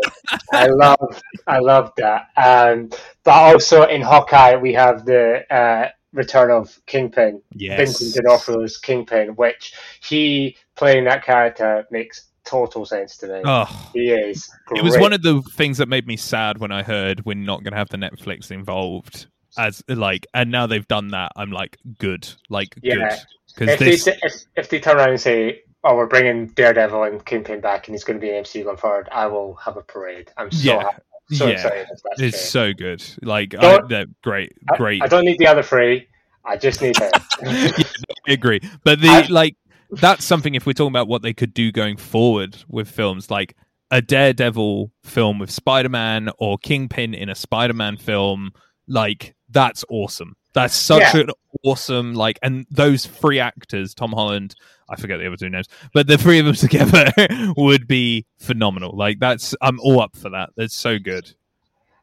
I 0.52 0.66
love, 0.66 1.22
I 1.46 1.60
love 1.60 1.92
that. 1.98 2.30
Um, 2.38 2.90
but 3.24 3.34
also 3.36 3.84
in 3.84 4.02
Hawkeye, 4.02 4.56
we 4.56 4.74
have 4.74 5.06
the 5.06 5.44
uh, 5.54 5.90
return 6.18 6.52
of 6.52 6.78
Kingpin, 6.88 7.42
Yes. 7.54 7.78
Vincent 7.78 8.16
D'Onofrio's 8.26 8.78
Kingpin, 8.78 9.30
which 9.36 9.74
he 10.04 10.58
playing 10.76 11.06
that 11.06 11.24
character 11.24 11.86
makes 11.92 12.26
total 12.44 12.86
sense 12.86 13.18
to 13.18 13.28
me. 13.28 13.42
Oh, 13.46 13.90
He 13.94 14.10
is. 14.12 14.50
it 14.76 14.84
was 14.84 14.98
one 14.98 15.14
of 15.14 15.22
the 15.22 15.42
things 15.54 15.78
that 15.78 15.88
made 15.88 16.08
me 16.08 16.18
sad 16.18 16.58
when 16.58 16.72
I 16.72 16.84
heard 16.84 17.26
we're 17.26 17.36
not 17.36 17.64
going 17.64 17.72
to 17.72 17.78
have 17.78 17.90
the 17.90 17.98
Netflix 17.98 18.52
involved. 18.52 19.28
As 19.58 19.84
like, 19.88 20.28
and 20.36 20.52
now 20.52 20.68
they've 20.68 20.88
done 20.88 21.08
that. 21.10 21.32
I'm 21.36 21.52
like, 21.52 21.78
good, 21.98 22.28
like 22.50 22.76
Yeah. 22.82 22.96
good, 22.96 23.20
because 23.56 23.70
if, 23.74 23.80
this. 23.80 24.06
they, 24.06 24.20
if, 24.22 24.34
if 24.56 24.70
they 24.70 24.80
turn 24.80 24.98
around 24.98 25.10
and 25.10 25.20
say, 25.20 25.62
"Oh, 25.84 25.96
we're 25.96 26.06
bringing 26.06 26.48
Daredevil 26.50 27.02
and 27.04 27.26
Kingpin 27.26 27.60
back, 27.62 27.88
and 27.88 27.96
he's 27.96 28.04
going 28.04 28.20
to 28.20 28.22
be 28.22 28.30
in 28.30 28.44
MCU 28.44 28.64
going 28.66 28.78
forward," 28.78 29.10
I 29.12 29.26
will 29.26 29.56
have 29.56 29.76
a 29.78 29.82
parade. 29.82 30.32
I'm 30.38 30.52
so 30.52 30.74
Yeah. 30.76 30.84
happy. 30.84 31.02
So 31.32 31.48
yeah. 31.48 31.86
It's 32.18 32.18
true. 32.18 32.32
so 32.32 32.74
good. 32.74 33.04
Like, 33.22 33.54
I, 33.56 33.82
they're 33.88 34.06
great, 34.24 34.54
great. 34.78 35.02
I, 35.04 35.08
don't 35.08 35.26
need 35.26 35.40
the 35.40 35.48
other 35.48 35.64
three. 35.64 36.08
I 36.46 36.56
just 36.56 36.82
need 36.82 36.98
him. 36.98 37.12
I 37.46 37.84
agree. 38.30 38.62
But 38.84 39.02
the 39.02 39.10
I- 39.10 39.28
like 39.30 39.58
that's 39.92 40.26
something 40.26 40.56
if 40.56 40.66
we're 40.66 40.74
talking 40.74 40.92
about 40.92 41.08
what 41.08 41.22
they 41.22 41.34
could 41.34 41.54
do 41.54 41.72
going 41.72 41.98
forward 41.98 42.58
with 42.68 42.90
films 42.90 43.32
like 43.32 43.56
a 43.90 44.02
Daredevil 44.02 44.92
film 45.04 45.40
with 45.40 45.50
Spider-Man 45.50 46.30
or 46.40 46.58
Kingpin 46.58 47.14
in 47.14 47.30
a 47.30 47.36
Spider-Man 47.36 47.98
film, 47.98 48.52
like 48.88 49.36
that's 49.50 49.86
awesome. 49.90 50.36
That's 50.54 50.74
such 50.76 51.02
Yeah. 51.14 51.22
an 51.22 51.30
awesome 51.64 52.14
like 52.16 52.40
and 52.42 52.66
those 52.72 53.06
three 53.06 53.40
actors, 53.40 53.94
Tom 53.94 54.12
Holland, 54.12 54.56
I 54.90 54.96
forget 54.96 55.20
the 55.20 55.28
other 55.28 55.36
two 55.38 55.50
names, 55.50 55.68
but 55.94 56.08
the 56.08 56.18
three 56.18 56.40
of 56.40 56.46
them 56.46 56.56
together 56.68 57.12
would 57.58 57.88
be 57.88 58.26
phenomenal. 58.40 58.96
Like 58.96 59.20
that's 59.20 59.54
I'm 59.62 59.80
all 59.82 60.00
up 60.02 60.16
for 60.16 60.30
that. 60.30 60.50
That's 60.56 60.74
so 60.76 60.98
good. 61.00 61.32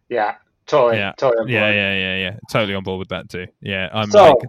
yeah, 0.09 0.35
totally, 0.66 0.98
Yeah. 0.98 1.12
totally. 1.16 1.42
on 1.42 1.48
Yeah, 1.48 1.61
board. 1.61 1.74
yeah, 1.74 1.94
yeah, 1.94 2.16
yeah. 2.16 2.37
Totally 2.50 2.74
on 2.74 2.83
board 2.85 2.98
with 3.00 3.09
that 3.09 3.28
too. 3.28 3.46
Yeah, 3.61 3.88
I'm 3.92 4.11
So- 4.11 4.30
like 4.30 4.48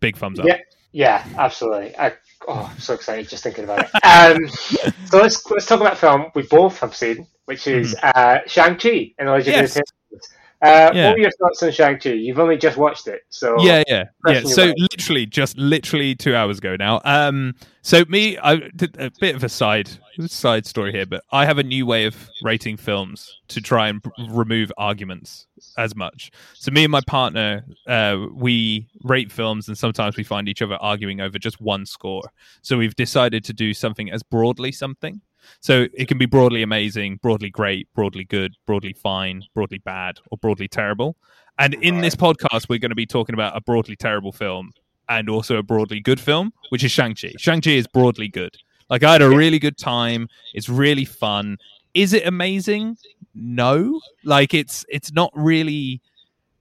big 0.00 0.16
thumbs 0.16 0.38
up. 0.40 0.46
Yeah, 0.46 0.58
yeah, 0.92 1.24
absolutely. 1.38 1.96
I, 1.96 2.12
oh, 2.48 2.70
I'm 2.72 2.78
so 2.78 2.94
excited 2.94 3.28
just 3.28 3.42
thinking 3.44 3.64
about 3.64 3.88
it. 3.92 4.04
Um, 4.04 4.48
so 5.06 5.18
let's 5.18 5.48
let's 5.50 5.64
talk 5.66 5.80
about 5.80 5.96
film 5.96 6.26
we 6.34 6.42
both 6.42 6.78
have 6.80 6.94
seen, 6.94 7.26
which 7.46 7.66
is 7.66 7.94
uh, 8.02 8.40
Shang 8.46 8.76
Chi 8.76 9.12
and 9.18 9.30
Legend. 9.30 9.56
Yes. 9.56 9.76
of 9.76 9.82
the. 10.10 10.18
Uh, 10.66 10.92
Yeah. 10.94 11.06
What 11.08 11.14
were 11.14 11.20
your 11.20 11.30
thoughts 11.32 11.62
on 11.62 11.70
Shang 11.72 11.98
Chi? 11.98 12.10
You've 12.10 12.38
only 12.38 12.56
just 12.56 12.76
watched 12.76 13.06
it, 13.06 13.22
so 13.28 13.56
yeah 13.60 13.82
yeah. 13.88 14.04
Yeah 14.26 14.42
so 14.44 14.72
literally 14.76 15.26
just 15.26 15.56
literally 15.56 16.14
two 16.14 16.34
hours 16.34 16.58
ago 16.58 16.76
now. 16.76 17.00
Um 17.04 17.54
so 17.82 18.04
me 18.08 18.36
i 18.38 18.56
did 18.74 19.00
a 19.00 19.12
bit 19.20 19.36
of 19.36 19.44
a 19.44 19.48
side 19.48 19.88
side 20.26 20.66
story 20.66 20.90
here 20.90 21.06
but 21.06 21.22
i 21.30 21.44
have 21.44 21.58
a 21.58 21.62
new 21.62 21.86
way 21.86 22.04
of 22.04 22.28
rating 22.42 22.76
films 22.76 23.38
to 23.46 23.60
try 23.60 23.86
and 23.88 24.02
remove 24.30 24.72
arguments 24.76 25.46
as 25.78 25.94
much. 25.94 26.30
So 26.54 26.72
me 26.72 26.84
and 26.84 26.90
my 26.90 27.00
partner 27.06 27.64
uh 27.86 28.16
we 28.34 28.88
rate 29.04 29.30
films 29.30 29.68
and 29.68 29.78
sometimes 29.78 30.16
we 30.16 30.24
find 30.24 30.48
each 30.48 30.62
other 30.62 30.74
arguing 30.76 31.20
over 31.20 31.38
just 31.38 31.60
one 31.60 31.86
score. 31.86 32.22
So 32.62 32.76
we've 32.76 32.96
decided 32.96 33.44
to 33.44 33.52
do 33.52 33.72
something 33.72 34.10
as 34.10 34.22
broadly 34.22 34.72
something 34.72 35.20
so 35.60 35.86
it 35.94 36.08
can 36.08 36.18
be 36.18 36.26
broadly 36.26 36.62
amazing, 36.62 37.18
broadly 37.22 37.50
great, 37.50 37.92
broadly 37.94 38.24
good, 38.24 38.54
broadly 38.66 38.92
fine, 38.92 39.42
broadly 39.54 39.78
bad, 39.78 40.18
or 40.30 40.38
broadly 40.38 40.68
terrible. 40.68 41.16
And 41.58 41.74
in 41.74 42.00
this 42.00 42.14
podcast, 42.14 42.68
we're 42.68 42.78
going 42.78 42.90
to 42.90 42.94
be 42.94 43.06
talking 43.06 43.34
about 43.34 43.56
a 43.56 43.60
broadly 43.60 43.96
terrible 43.96 44.32
film 44.32 44.72
and 45.08 45.30
also 45.30 45.56
a 45.56 45.62
broadly 45.62 46.00
good 46.00 46.20
film, 46.20 46.52
which 46.68 46.84
is 46.84 46.90
Shang-Chi. 46.90 47.32
Shang-Chi 47.38 47.70
is 47.70 47.86
broadly 47.86 48.28
good. 48.28 48.56
Like, 48.90 49.02
I 49.02 49.12
had 49.12 49.22
a 49.22 49.28
really 49.28 49.58
good 49.58 49.78
time. 49.78 50.28
It's 50.54 50.68
really 50.68 51.04
fun. 51.04 51.56
Is 51.94 52.12
it 52.12 52.26
amazing? 52.26 52.98
No. 53.34 54.00
Like, 54.24 54.52
it's 54.52 54.84
it's 54.88 55.12
not 55.12 55.30
really. 55.34 56.00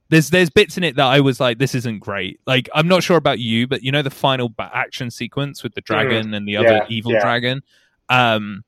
There's 0.09 0.29
there's 0.29 0.49
bits 0.49 0.77
in 0.77 0.83
it 0.83 0.95
that 0.95 1.05
I 1.05 1.19
was 1.19 1.39
like, 1.39 1.57
this 1.57 1.75
isn't 1.75 1.99
great. 1.99 2.39
Like, 2.45 2.69
I'm 2.73 2.87
not 2.87 3.03
sure 3.03 3.17
about 3.17 3.39
you, 3.39 3.67
but 3.67 3.83
you 3.83 3.91
know 3.91 4.01
the 4.01 4.09
final 4.09 4.53
action 4.59 5.11
sequence 5.11 5.61
with 5.61 5.73
the 5.73 5.81
dragon 5.81 6.33
and 6.33 6.47
the 6.47 6.57
other 6.57 6.67
Yeah, 6.67 6.85
evil 6.89 7.11
yeah. 7.11 7.21
dragon. 7.21 7.63
Um, 8.09 8.63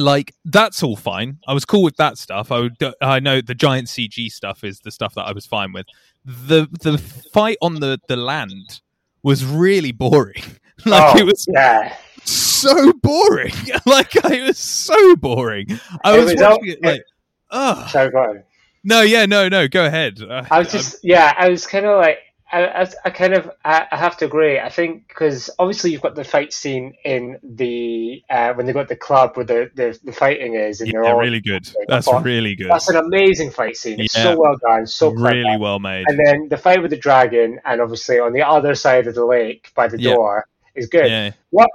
like 0.00 0.34
that's 0.44 0.82
all 0.82 0.96
fine. 0.96 1.38
I 1.46 1.52
was 1.52 1.64
cool 1.64 1.82
with 1.82 1.96
that 1.96 2.18
stuff. 2.18 2.50
I 2.50 2.60
would, 2.60 2.76
I 3.00 3.20
know 3.20 3.40
the 3.40 3.54
giant 3.54 3.88
CG 3.88 4.30
stuff 4.30 4.64
is 4.64 4.80
the 4.80 4.90
stuff 4.90 5.14
that 5.14 5.22
I 5.24 5.32
was 5.32 5.46
fine 5.46 5.72
with. 5.72 5.86
The 6.24 6.66
the 6.80 6.98
fight 6.98 7.58
on 7.62 7.80
the 7.80 7.98
the 8.08 8.16
land 8.16 8.80
was 9.22 9.44
really 9.44 9.92
boring. 9.92 10.42
like 10.86 11.14
oh, 11.14 11.18
it 11.18 11.24
was 11.26 11.46
yeah. 11.48 11.94
so 12.24 12.92
boring. 12.94 13.52
like 13.86 14.14
it 14.16 14.42
was 14.46 14.58
so 14.58 15.16
boring. 15.16 15.66
I 16.04 16.16
It 16.16 16.20
was, 16.24 16.32
was 16.32 16.40
watching 16.40 16.68
it 16.68 16.82
like, 16.82 17.04
oh 17.50 17.88
go 17.92 18.18
on. 18.18 18.42
no, 18.84 19.02
yeah, 19.02 19.26
no, 19.26 19.48
no. 19.48 19.68
Go 19.68 19.84
ahead. 19.84 20.22
Uh, 20.22 20.44
I 20.50 20.58
was 20.58 20.72
just 20.72 21.04
yeah, 21.04 21.34
I 21.38 21.48
was 21.48 21.66
kind 21.66 21.86
of 21.86 21.98
like 21.98 22.18
I, 22.52 22.82
I, 22.82 22.88
I 23.04 23.10
kind 23.10 23.34
of 23.34 23.50
I, 23.64 23.86
I 23.92 23.96
have 23.96 24.16
to 24.18 24.24
agree. 24.24 24.58
I 24.58 24.68
think 24.70 25.08
because 25.08 25.50
obviously 25.58 25.92
you've 25.92 26.00
got 26.00 26.14
the 26.14 26.24
fight 26.24 26.52
scene 26.52 26.94
in 27.04 27.38
the 27.42 28.22
uh, 28.28 28.52
when 28.54 28.66
they 28.66 28.72
got 28.72 28.88
the 28.88 28.96
club 28.96 29.36
where 29.36 29.46
the, 29.46 29.70
the, 29.74 29.98
the 30.02 30.12
fighting 30.12 30.54
is, 30.54 30.80
and 30.80 30.92
Yeah, 30.92 31.00
they're 31.02 31.14
all 31.14 31.20
really 31.20 31.40
good. 31.40 31.68
That's 31.86 32.06
thought, 32.06 32.24
really 32.24 32.56
good. 32.56 32.68
That's 32.70 32.88
an 32.88 32.96
amazing 32.96 33.50
fight 33.52 33.76
scene. 33.76 34.00
It's 34.00 34.16
Yeah. 34.16 34.24
so 34.24 34.40
well 34.40 34.56
done, 34.66 34.86
so 34.86 35.12
clever. 35.12 35.36
really 35.36 35.56
well 35.58 35.78
made. 35.78 36.06
And 36.08 36.18
then 36.24 36.48
the 36.48 36.56
fight 36.56 36.82
with 36.82 36.90
the 36.90 36.96
dragon, 36.96 37.60
and 37.64 37.80
obviously 37.80 38.18
on 38.18 38.32
the 38.32 38.42
other 38.42 38.74
side 38.74 39.06
of 39.06 39.14
the 39.14 39.24
lake 39.24 39.70
by 39.74 39.88
the 39.88 40.00
Yeah. 40.00 40.14
door 40.14 40.46
is 40.74 40.88
good. 40.88 41.08
Yeah. 41.08 41.30
What? 41.50 41.70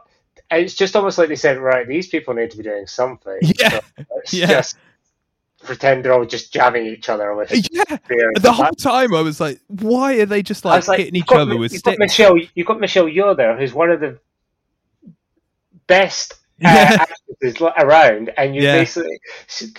It's 0.52 0.76
just 0.76 0.96
almost 0.96 1.18
like 1.18 1.30
they 1.30 1.36
said, 1.36 1.58
right? 1.58 1.88
These 1.88 2.08
people 2.10 2.34
need 2.34 2.52
to 2.52 2.58
be 2.58 2.64
doing 2.64 2.86
something. 2.86 3.40
Yeah. 3.42 3.70
So 3.70 3.82
let's 4.16 4.34
Yeah. 4.34 4.48
just 4.48 4.78
pretend 5.66 6.06
they're 6.06 6.14
all 6.14 6.26
just 6.26 6.54
jabbing 6.54 6.86
each 6.86 7.10
other 7.10 7.36
with 7.36 7.52
Yeah. 7.72 7.84
The 8.40 8.52
whole 8.54 8.72
time 8.74 9.14
I 9.14 9.22
was 9.22 9.40
like, 9.40 9.60
why 9.68 10.14
are 10.20 10.26
they 10.26 10.42
just 10.42 10.64
like, 10.66 10.88
like, 10.88 11.00
hitting 11.00 11.16
each 11.16 11.26
got, 11.26 11.42
other 11.42 11.58
with 11.58 11.74
you've 11.74 11.84
got? 11.84 11.98
Michelle. 12.00 12.38
You've 12.54 12.68
got 12.68 12.80
Michelle 12.80 13.06
Yeoh 13.06 13.36
there, 13.36 13.58
who's 13.58 13.74
one 13.74 13.90
of 13.92 14.00
the 14.00 14.18
best 15.88 16.34
uh, 16.34 16.36
Yeah. 16.62 16.98
actresses 17.42 17.62
around, 17.78 18.32
and 18.38 18.56
you 18.56 18.62
Yeah. 18.62 18.78
basically 18.78 19.20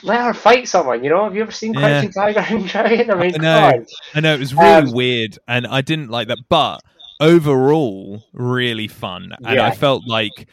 let 0.02 0.20
her 0.20 0.34
fight 0.34 0.68
someone. 0.68 1.02
You 1.02 1.10
know, 1.10 1.24
have 1.24 1.34
you 1.34 1.42
ever 1.42 1.52
seen 1.52 1.74
Yeah. 1.74 1.80
Crouching 2.02 2.12
Tiger 2.12 2.40
and 2.40 2.66
Dragon? 2.68 3.10
I 3.10 3.14
mean, 3.14 3.34
I 3.34 3.38
know. 3.38 3.84
I 4.14 4.20
know 4.20 4.34
it 4.34 4.40
was 4.40 4.54
really 4.54 4.88
Um, 4.88 4.92
weird, 4.92 5.38
and 5.48 5.66
I 5.66 5.80
didn't 5.80 6.10
like 6.10 6.28
that. 6.28 6.38
But 6.48 6.80
overall, 7.20 8.24
really 8.32 8.88
fun, 8.88 9.32
and 9.44 9.58
I 9.60 9.70
felt 9.70 10.06
like 10.06 10.46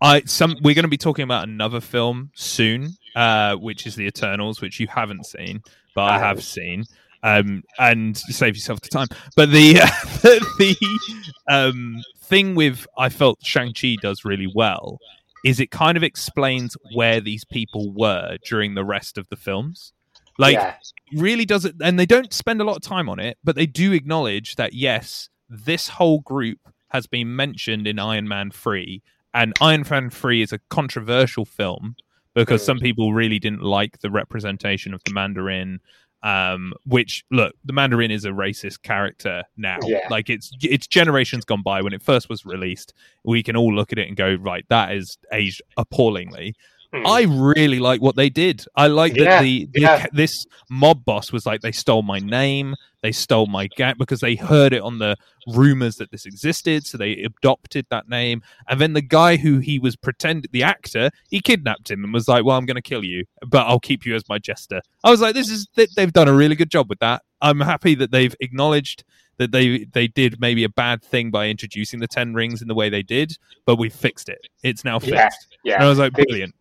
I 0.00 0.22
some 0.22 0.56
we're 0.62 0.74
going 0.74 0.84
to 0.84 0.88
be 0.88 0.98
talking 0.98 1.22
about 1.22 1.48
another 1.48 1.80
film 1.80 2.30
soon, 2.34 2.96
uh, 3.14 3.56
which 3.56 3.86
is 3.86 3.96
the 3.96 4.06
Eternals, 4.06 4.60
which 4.60 4.78
you 4.80 4.86
haven't 4.88 5.26
seen, 5.26 5.62
but 5.94 6.04
I 6.04 6.18
have 6.18 6.42
seen. 6.42 6.84
Um, 7.22 7.64
and 7.78 8.16
save 8.16 8.54
yourself 8.54 8.80
the 8.82 8.88
time. 8.88 9.08
But 9.36 9.50
the 9.50 9.72
the 10.58 10.76
um 11.48 12.02
thing 12.20 12.54
with 12.54 12.86
I 12.98 13.08
felt 13.08 13.44
Shang 13.44 13.72
Chi 13.72 13.96
does 14.00 14.24
really 14.24 14.50
well 14.54 14.98
is 15.44 15.60
it 15.60 15.70
kind 15.70 15.96
of 15.96 16.02
explains 16.02 16.76
where 16.94 17.20
these 17.20 17.44
people 17.44 17.92
were 17.92 18.36
during 18.44 18.74
the 18.74 18.84
rest 18.84 19.16
of 19.16 19.28
the 19.28 19.36
films. 19.36 19.92
Like 20.38 20.54
yeah, 20.54 20.74
really 21.12 21.44
does 21.44 21.64
it 21.64 21.76
and 21.82 21.98
they 21.98 22.06
don't 22.06 22.32
spend 22.32 22.60
a 22.60 22.64
lot 22.64 22.76
of 22.76 22.82
time 22.82 23.08
on 23.08 23.18
it 23.18 23.38
but 23.44 23.54
they 23.54 23.66
do 23.66 23.92
acknowledge 23.92 24.56
that 24.56 24.72
yes 24.72 25.28
this 25.48 25.88
whole 25.88 26.20
group 26.20 26.58
has 26.88 27.06
been 27.06 27.34
mentioned 27.34 27.86
in 27.86 27.98
iron 27.98 28.26
man 28.26 28.50
3 28.50 29.02
and 29.36 29.52
iron 29.60 29.84
man 29.88 30.10
3 30.10 30.42
is 30.42 30.52
a 30.52 30.58
controversial 30.70 31.44
film 31.44 31.94
because 32.34 32.64
some 32.64 32.78
people 32.78 33.12
really 33.12 33.38
didn't 33.38 33.62
like 33.62 34.00
the 34.00 34.10
representation 34.10 34.92
of 34.92 35.02
the 35.04 35.12
mandarin 35.12 35.80
um 36.22 36.72
which 36.86 37.24
look 37.30 37.54
the 37.64 37.72
mandarin 37.72 38.10
is 38.10 38.24
a 38.24 38.30
racist 38.30 38.82
character 38.82 39.42
now. 39.56 39.78
Yeah. 39.82 40.06
like 40.10 40.30
it's 40.30 40.50
it's 40.62 40.86
generations 40.86 41.44
gone 41.44 41.62
by. 41.62 41.82
When 41.82 41.92
it 41.92 42.02
first 42.02 42.28
was 42.28 42.44
released 42.44 42.94
we 43.24 43.42
can 43.42 43.56
all 43.56 43.72
look 43.72 43.92
at 43.92 43.98
it 43.98 44.08
and 44.08 44.16
go 44.16 44.34
right 44.34 44.64
that 44.70 44.92
is 44.92 45.18
aged 45.32 45.62
appallingly 45.76 46.56
Hmm. 46.92 47.06
I 47.06 47.22
really 47.28 47.78
like 47.78 48.00
what 48.00 48.16
they 48.16 48.28
did. 48.30 48.64
I 48.76 48.86
like 48.86 49.16
Yeah, 49.16 49.24
that 49.24 49.42
the, 49.42 49.68
the 49.72 49.80
yeah. 49.80 50.06
this 50.12 50.46
mob 50.70 51.04
boss 51.04 51.32
was 51.32 51.44
like 51.46 51.60
they 51.60 51.72
stole 51.72 52.02
my 52.02 52.18
name, 52.20 52.74
they 53.02 53.12
stole 53.12 53.46
my 53.46 53.66
gap 53.66 53.98
because 53.98 54.20
they 54.20 54.34
heard 54.36 54.72
it 54.72 54.82
on 54.82 54.98
the 54.98 55.16
rumors 55.48 55.96
that 55.96 56.10
this 56.10 56.26
existed, 56.26 56.86
so 56.86 56.96
they 56.98 57.12
adopted 57.22 57.86
that 57.90 58.08
name. 58.08 58.42
And 58.68 58.80
then 58.80 58.92
the 58.92 59.02
guy 59.02 59.36
who 59.36 59.58
he 59.58 59.78
was 59.78 59.96
pretend 59.96 60.48
the 60.52 60.62
actor, 60.62 61.10
he 61.28 61.40
kidnapped 61.40 61.90
him 61.90 62.04
and 62.04 62.12
was 62.12 62.28
like, 62.28 62.44
"Well, 62.44 62.56
I'm 62.56 62.66
going 62.66 62.76
to 62.76 62.82
kill 62.82 63.04
you, 63.04 63.24
but 63.46 63.66
I'll 63.66 63.80
keep 63.80 64.06
you 64.06 64.14
as 64.14 64.22
my 64.28 64.38
jester." 64.38 64.80
I 65.04 65.10
was 65.10 65.20
like, 65.20 65.34
"This 65.34 65.50
is 65.50 65.66
they- 65.74 65.88
they've 65.96 66.12
done 66.12 66.28
a 66.28 66.34
really 66.34 66.54
good 66.54 66.70
job 66.70 66.88
with 66.88 67.00
that." 67.00 67.22
I'm 67.42 67.60
happy 67.60 67.94
that 67.96 68.10
they've 68.12 68.34
acknowledged 68.40 69.04
that 69.38 69.52
they 69.52 69.84
they 69.92 70.06
did 70.08 70.40
maybe 70.40 70.64
a 70.64 70.68
bad 70.68 71.02
thing 71.02 71.30
by 71.30 71.48
introducing 71.48 72.00
the 72.00 72.08
ten 72.08 72.32
rings 72.32 72.62
in 72.62 72.68
the 72.68 72.74
way 72.74 72.88
they 72.88 73.02
did, 73.02 73.36
but 73.66 73.76
we 73.76 73.90
fixed 73.90 74.28
it. 74.28 74.46
It's 74.62 74.84
now 74.84 74.98
fixed. 74.98 75.14
Yeah, 75.62 75.72
yeah. 75.72 75.74
And 75.74 75.84
I 75.84 75.88
was 75.88 75.98
like, 75.98 76.12
brilliant. 76.14 76.54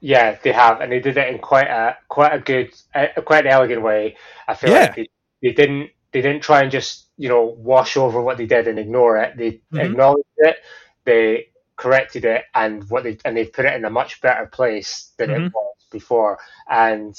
Yeah, 0.00 0.38
they 0.42 0.52
have, 0.52 0.80
and 0.80 0.90
they 0.90 1.00
did 1.00 1.18
it 1.18 1.28
in 1.28 1.38
quite 1.40 1.66
a 1.68 1.96
quite 2.08 2.32
a 2.32 2.38
good, 2.40 2.72
uh, 2.94 3.08
quite 3.26 3.44
an 3.46 3.52
elegant 3.52 3.82
way. 3.82 4.16
I 4.48 4.54
feel 4.54 4.70
Yeah. 4.70 4.72
like 4.72 4.94
they, 4.94 5.08
they 5.42 5.52
didn't 5.52 5.90
they 6.12 6.22
didn't 6.22 6.42
try 6.42 6.62
and 6.62 6.70
just 6.70 7.08
you 7.18 7.28
know 7.28 7.44
wash 7.58 7.96
over 7.98 8.22
what 8.22 8.38
they 8.38 8.46
did 8.46 8.66
and 8.66 8.78
ignore 8.78 9.18
it. 9.18 9.36
They 9.36 9.60
Mhm. 9.70 9.94
acknowledged 9.94 10.24
it, 10.38 10.56
they 11.04 11.48
corrected 11.76 12.24
it, 12.24 12.44
and 12.54 12.88
what 12.88 13.04
they 13.04 13.18
and 13.26 13.36
they 13.36 13.44
put 13.46 13.66
it 13.66 13.74
in 13.74 13.84
a 13.84 13.90
much 13.90 14.20
better 14.22 14.46
place 14.46 15.12
than 15.18 15.28
Mhm. 15.28 15.30
it 15.30 15.50
was 15.52 15.76
before. 15.90 16.38
And 16.68 17.14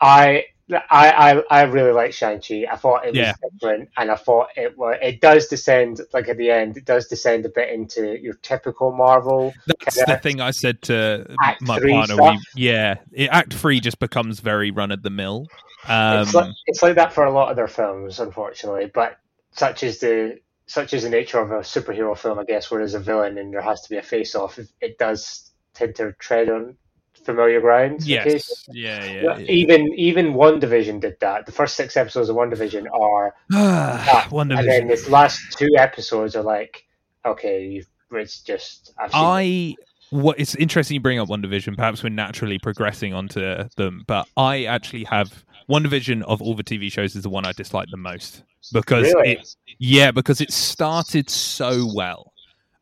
I. 0.00 0.46
I, 0.70 0.80
I, 0.90 1.42
I 1.50 1.62
really 1.64 1.92
like 1.92 2.12
Shang 2.14 2.40
Chi. 2.40 2.64
I 2.70 2.76
thought 2.76 3.04
it 3.04 3.10
was 3.10 3.18
Yeah. 3.18 3.34
different, 3.52 3.90
and 3.98 4.10
I 4.10 4.16
thought 4.16 4.48
it 4.56 4.76
was. 4.78 4.96
It 5.02 5.20
does 5.20 5.46
descend 5.46 6.00
like 6.12 6.28
at 6.28 6.38
the 6.38 6.50
end. 6.50 6.76
It 6.76 6.86
does 6.86 7.06
descend 7.06 7.44
a 7.44 7.50
bit 7.50 7.70
into 7.70 8.18
your 8.20 8.34
typical 8.34 8.92
Marvel. 8.92 9.52
That's 9.66 10.04
the 10.04 10.18
thing 10.22 10.40
I 10.40 10.52
said 10.52 10.80
to 10.82 11.36
my 11.60 11.80
partner. 11.80 12.16
We, 12.16 12.40
yeah, 12.54 12.94
it, 13.12 13.28
Act 13.30 13.52
Three 13.52 13.80
just 13.80 13.98
becomes 13.98 14.40
very 14.40 14.70
run 14.70 14.90
of 14.90 15.02
the 15.02 15.10
mill. 15.10 15.46
Um, 15.86 16.22
it's 16.22 16.34
like 16.34 16.52
it's 16.66 16.82
like 16.82 16.94
that 16.94 17.12
for 17.12 17.24
a 17.24 17.30
lot 17.30 17.50
of 17.50 17.56
their 17.56 17.68
films, 17.68 18.18
unfortunately. 18.18 18.90
But 18.94 19.18
such 19.52 19.82
is 19.82 19.98
the 19.98 20.38
such 20.66 20.94
is 20.94 21.02
the 21.02 21.10
nature 21.10 21.40
of 21.40 21.50
a 21.50 21.58
superhero 21.58 22.16
film, 22.16 22.38
I 22.38 22.44
guess, 22.44 22.70
where 22.70 22.80
there's 22.80 22.94
a 22.94 23.00
villain 23.00 23.36
and 23.36 23.52
there 23.52 23.60
has 23.60 23.82
to 23.82 23.90
be 23.90 23.98
a 23.98 24.02
face-off. 24.02 24.58
It, 24.58 24.68
it 24.80 24.98
does 24.98 25.52
tend 25.74 25.94
to 25.96 26.12
tread 26.18 26.48
on 26.48 26.76
familiar 27.24 27.60
ground. 27.60 28.02
yes, 28.06 28.64
yeah, 28.68 29.04
yeah. 29.04 29.22
Yeah, 29.22 29.38
yeah. 29.38 29.46
Even 29.50 29.92
even 29.94 30.34
WandaVision 30.34 31.00
did 31.00 31.16
that. 31.20 31.46
The 31.46 31.52
first 31.52 31.76
six 31.76 31.96
episodes 31.96 32.28
of 32.28 32.36
WandaVision 32.36 32.86
are, 32.92 33.34
that, 33.50 34.30
One 34.30 34.52
and 34.52 34.68
then 34.68 34.86
this 34.86 35.08
last 35.08 35.40
two 35.58 35.70
episodes 35.76 36.36
are 36.36 36.42
like, 36.42 36.84
okay, 37.24 37.64
you've, 37.64 37.86
it's 38.12 38.40
just 38.40 38.92
I 38.98 39.74
what 40.10 40.38
it's 40.38 40.54
interesting 40.54 40.94
you 40.94 41.00
bring 41.00 41.18
up 41.18 41.28
WandaVision. 41.28 41.76
Perhaps 41.76 42.02
we're 42.02 42.10
naturally 42.10 42.58
progressing 42.58 43.14
onto 43.14 43.64
them, 43.76 44.04
but 44.06 44.28
I 44.36 44.64
actually 44.64 45.04
have 45.04 45.44
WandaVision 45.68 46.22
of 46.22 46.40
all 46.42 46.54
the 46.54 46.62
TV 46.64 46.92
shows 46.92 47.16
is 47.16 47.22
the 47.22 47.30
one 47.30 47.46
I 47.46 47.52
dislike 47.52 47.88
the 47.90 47.96
most 47.96 48.44
because 48.72 49.12
Really? 49.14 49.32
it 49.32 49.56
yeah 49.78 50.10
because 50.10 50.40
it 50.40 50.52
started 50.52 51.28
so 51.30 51.90
well, 51.94 52.32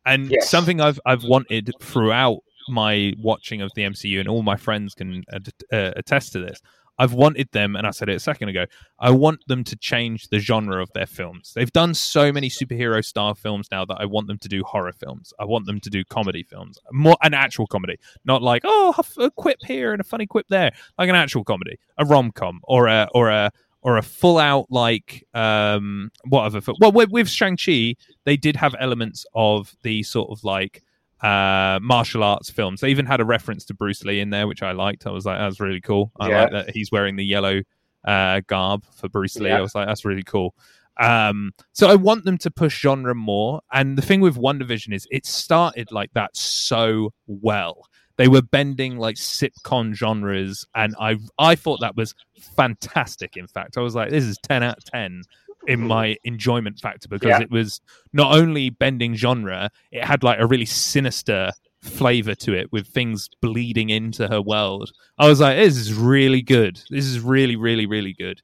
and 0.05 0.29
Yes. 0.29 0.49
something 0.49 0.79
I've 0.81 0.99
I've 1.05 1.23
wanted 1.23 1.71
throughout 1.81 2.39
my 2.69 3.13
watching 3.17 3.61
of 3.61 3.71
the 3.75 3.83
MCU, 3.83 4.19
and 4.19 4.29
all 4.29 4.43
my 4.43 4.55
friends 4.55 4.93
can 4.93 5.23
uh, 5.31 5.39
attest 5.71 6.33
to 6.33 6.39
this. 6.39 6.61
I've 6.99 7.13
wanted 7.13 7.49
them, 7.51 7.75
and 7.75 7.87
I 7.87 7.91
said 7.91 8.09
it 8.09 8.15
a 8.15 8.19
second 8.19 8.49
ago. 8.49 8.65
I 8.99 9.09
want 9.09 9.39
them 9.47 9.63
to 9.63 9.75
change 9.75 10.27
the 10.29 10.39
genre 10.39 10.81
of 10.81 10.91
their 10.93 11.07
films. 11.07 11.53
They've 11.55 11.71
done 11.71 11.93
so 11.93 12.31
many 12.31 12.49
superhero 12.49 13.03
style 13.03 13.33
films 13.33 13.67
now 13.71 13.83
that 13.85 13.97
I 13.99 14.05
want 14.05 14.27
them 14.27 14.37
to 14.39 14.47
do 14.47 14.63
horror 14.63 14.93
films. 14.93 15.33
I 15.39 15.45
want 15.45 15.65
them 15.65 15.79
to 15.79 15.89
do 15.89 16.03
comedy 16.05 16.43
films, 16.43 16.77
more 16.91 17.17
an 17.23 17.33
actual 17.33 17.67
comedy, 17.67 17.97
not 18.25 18.43
like 18.43 18.61
oh 18.63 18.93
a 19.17 19.31
quip 19.31 19.57
here 19.65 19.91
and 19.91 20.01
a 20.01 20.03
funny 20.03 20.27
quip 20.27 20.47
there, 20.49 20.71
like 20.97 21.09
an 21.09 21.15
actual 21.15 21.43
comedy, 21.43 21.77
a 21.97 22.05
rom 22.05 22.31
com 22.31 22.59
or 22.63 22.87
a 22.87 23.09
or 23.13 23.29
a 23.29 23.51
or 23.81 23.97
a 23.97 24.01
full 24.01 24.37
out 24.37 24.67
like 24.69 25.25
um 25.33 26.11
what 26.25 26.43
other 26.43 26.61
film? 26.61 26.77
Well, 26.79 26.91
with, 26.91 27.09
with 27.09 27.27
Shang 27.27 27.57
Chi, 27.57 27.95
they 28.25 28.37
did 28.37 28.55
have 28.55 28.75
elements 28.79 29.25
of 29.33 29.75
the 29.81 30.03
sort 30.03 30.29
of 30.29 30.43
like 30.43 30.82
uh 31.23 31.79
martial 31.81 32.21
arts 32.23 32.49
films. 32.49 32.81
They 32.81 32.89
even 32.89 33.05
had 33.05 33.21
a 33.21 33.25
reference 33.25 33.65
to 33.65 33.73
Bruce 33.73 34.03
Lee 34.03 34.19
in 34.19 34.29
there, 34.29 34.47
which 34.47 34.61
I 34.61 34.73
liked. 34.73 35.07
I 35.07 35.11
was 35.11 35.25
like, 35.25 35.37
that 35.39 35.45
was 35.45 35.59
really 35.59 35.81
cool. 35.81 36.11
I 36.19 36.29
Yeah. 36.29 36.41
like 36.43 36.51
that 36.51 36.69
he's 36.75 36.91
wearing 36.91 37.15
the 37.15 37.25
yellow 37.25 37.61
uh 38.05 38.41
garb 38.47 38.83
for 38.93 39.07
Bruce 39.09 39.37
Lee. 39.37 39.49
Yeah. 39.49 39.57
I 39.57 39.61
was 39.61 39.73
like, 39.73 39.87
that's 39.87 40.03
really 40.05 40.23
cool. 40.23 40.53
Um, 40.99 41.53
so 41.71 41.87
I 41.89 41.95
want 41.95 42.23
them 42.25 42.37
to 42.39 42.51
push 42.51 42.79
genre 42.79 43.15
more. 43.15 43.61
And 43.71 43.97
the 43.97 44.01
thing 44.03 44.21
with 44.21 44.35
WandaVision 44.37 44.93
is 44.93 45.07
it 45.09 45.25
started 45.25 45.91
like 45.91 46.11
that 46.13 46.35
so 46.37 47.13
well. 47.25 47.87
They 48.17 48.27
were 48.27 48.43
bending 48.43 48.97
like 48.97 49.15
sitcom 49.15 49.95
genres, 49.95 50.67
and 50.75 50.93
I 50.99 51.17
I 51.39 51.55
thought 51.55 51.79
that 51.79 51.95
was 51.95 52.13
fantastic. 52.55 53.37
In 53.37 53.47
fact, 53.47 53.75
I 53.75 53.81
was 53.81 53.95
like, 53.95 54.11
this 54.11 54.23
is 54.23 54.37
ten 54.43 54.61
out 54.61 54.77
of 54.77 54.83
ten 54.85 55.23
in 55.67 55.87
my 55.87 56.17
enjoyment 56.23 56.79
factor 56.79 57.07
because 57.07 57.27
Yeah. 57.29 57.41
it 57.41 57.51
was 57.51 57.79
not 58.11 58.35
only 58.35 58.69
bending 58.69 59.15
genre, 59.15 59.69
it 59.91 60.03
had 60.03 60.23
like 60.23 60.39
a 60.39 60.45
really 60.47 60.65
sinister 60.65 61.51
flavor 61.81 62.33
to 62.35 62.53
it 62.53 62.71
with 62.71 62.87
things 62.87 63.29
bleeding 63.41 63.89
into 63.89 64.27
her 64.27 64.41
world. 64.41 64.91
I 65.17 65.27
was 65.27 65.39
like, 65.39 65.57
this 65.57 65.75
is 65.77 65.93
really 65.93 66.41
good. 66.41 66.81
This 66.89 67.05
is 67.05 67.19
really, 67.19 67.55
really, 67.55 67.85
really 67.85 68.13
good. 68.13 68.41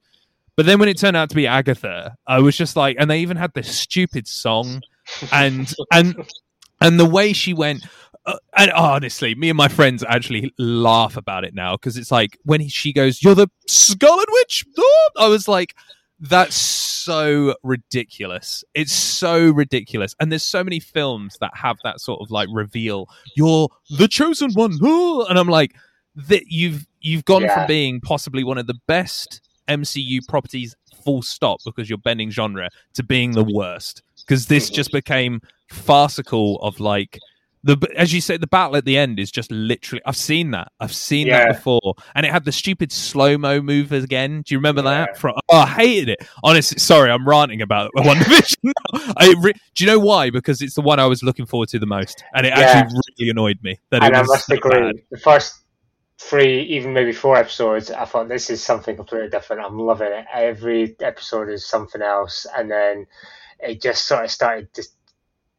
But 0.56 0.66
then 0.66 0.78
when 0.78 0.88
it 0.90 0.98
turned 0.98 1.16
out 1.16 1.30
to 1.30 1.36
be 1.36 1.46
Agatha, 1.46 2.16
I 2.26 2.40
was 2.40 2.56
just 2.56 2.76
like, 2.76 2.96
and 2.98 3.10
they 3.10 3.20
even 3.20 3.38
had 3.38 3.54
this 3.54 3.74
stupid 3.74 4.26
song, 4.28 4.82
and 5.32 5.72
and 5.92 6.14
and 6.80 7.00
the 7.00 7.06
way 7.06 7.32
she 7.32 7.54
went. 7.54 7.86
Uh, 8.26 8.36
and 8.54 8.70
honestly, 8.72 9.34
me 9.34 9.48
and 9.48 9.56
my 9.56 9.68
friends 9.68 10.04
actually 10.06 10.52
laugh 10.58 11.16
about 11.16 11.42
it 11.44 11.54
now 11.54 11.74
because 11.76 11.96
it's 11.96 12.10
like 12.10 12.36
when 12.44 12.60
he, 12.60 12.68
she 12.68 12.92
goes, 12.92 13.22
"You're 13.22 13.34
the 13.34 13.48
Scarlet 13.66 14.28
Witch." 14.30 14.66
Oh! 14.76 15.08
I 15.18 15.28
was 15.28 15.48
like, 15.48 15.74
"That's 16.20 16.54
so 16.56 17.54
ridiculous! 17.62 18.62
It's 18.74 18.92
so 18.92 19.50
ridiculous!" 19.50 20.14
And 20.20 20.30
there's 20.30 20.44
so 20.44 20.62
many 20.62 20.80
films 20.80 21.36
that 21.40 21.50
have 21.56 21.76
that 21.84 22.00
sort 22.00 22.20
of 22.20 22.30
like 22.30 22.48
reveal. 22.52 23.08
You're 23.36 23.68
the 23.98 24.08
chosen 24.08 24.52
one, 24.52 24.78
oh! 24.82 25.24
and 25.28 25.38
I'm 25.38 25.48
like, 25.48 25.74
that 26.14 26.44
you've 26.48 26.86
you've 27.00 27.24
gone 27.24 27.42
Yeah. 27.42 27.54
from 27.54 27.66
being 27.66 28.00
possibly 28.00 28.44
one 28.44 28.58
of 28.58 28.66
the 28.66 28.78
best 28.86 29.40
MCU 29.68 30.20
properties 30.28 30.74
full 31.04 31.22
stop 31.22 31.60
because 31.64 31.88
you're 31.88 31.96
bending 31.98 32.30
genre 32.30 32.68
to 32.94 33.02
being 33.02 33.30
the 33.32 33.44
worst 33.44 34.02
because 34.18 34.46
this 34.48 34.66
Mm-hmm. 34.66 34.74
just 34.74 34.92
became 34.92 35.40
farcical 35.70 36.56
of 36.60 36.78
like 36.80 37.18
the 37.62 37.76
as 37.96 38.12
you 38.12 38.20
say 38.22 38.36
the 38.38 38.46
battle 38.46 38.76
at 38.76 38.84
the 38.86 38.96
end 38.96 39.18
is 39.20 39.30
just 39.30 39.50
literally 39.52 40.00
I've 40.06 40.16
seen 40.16 40.52
that 40.52 40.72
I've 40.80 40.94
seen 40.94 41.26
Yeah. 41.26 41.44
that 41.46 41.56
before 41.56 41.94
and 42.14 42.24
it 42.24 42.32
had 42.32 42.44
the 42.44 42.52
stupid 42.52 42.90
slow 42.90 43.36
mo 43.36 43.60
move 43.60 43.92
again. 43.92 44.42
Do 44.46 44.54
you 44.54 44.58
remember 44.58 44.82
Yeah. 44.82 45.06
that? 45.06 45.18
From 45.18 45.34
oh, 45.50 45.58
I 45.58 45.66
hated 45.66 46.08
it. 46.08 46.26
Honestly, 46.42 46.78
sorry, 46.78 47.10
I'm 47.10 47.28
ranting 47.28 47.60
about 47.60 47.90
WandaVision. 47.96 48.72
I 49.16 49.34
re- 49.40 49.52
do 49.74 49.84
you 49.84 49.90
know 49.90 49.98
why? 49.98 50.30
Because 50.30 50.62
it's 50.62 50.74
the 50.74 50.80
one 50.80 50.98
I 50.98 51.06
was 51.06 51.22
looking 51.22 51.44
forward 51.46 51.68
to 51.70 51.78
the 51.78 51.86
most, 51.86 52.24
and 52.34 52.46
it 52.46 52.50
Yeah. 52.56 52.60
actually 52.60 52.98
really 53.18 53.30
annoyed 53.30 53.58
me 53.62 53.78
that 53.90 54.02
and 54.02 54.14
it 54.14 54.18
I 54.18 54.22
must 54.22 54.46
so 54.46 54.54
agree. 54.54 54.70
bad. 54.92 54.96
The 55.10 55.18
first 55.18 55.56
three, 56.18 56.62
even 56.62 56.92
maybe 56.92 57.12
four 57.12 57.36
episodes, 57.36 57.90
I 57.90 58.04
thought 58.04 58.28
this 58.28 58.50
is 58.50 58.62
something 58.62 58.96
completely 58.96 59.28
different. 59.30 59.62
I'm 59.64 59.78
loving 59.78 60.12
it. 60.12 60.26
Every 60.32 60.96
episode 61.00 61.48
is 61.48 61.66
something 61.66 62.02
else, 62.02 62.46
and 62.56 62.70
then 62.70 63.06
it 63.58 63.82
just 63.82 64.06
sort 64.06 64.24
of 64.24 64.30
started 64.30 64.72
to 64.74 64.82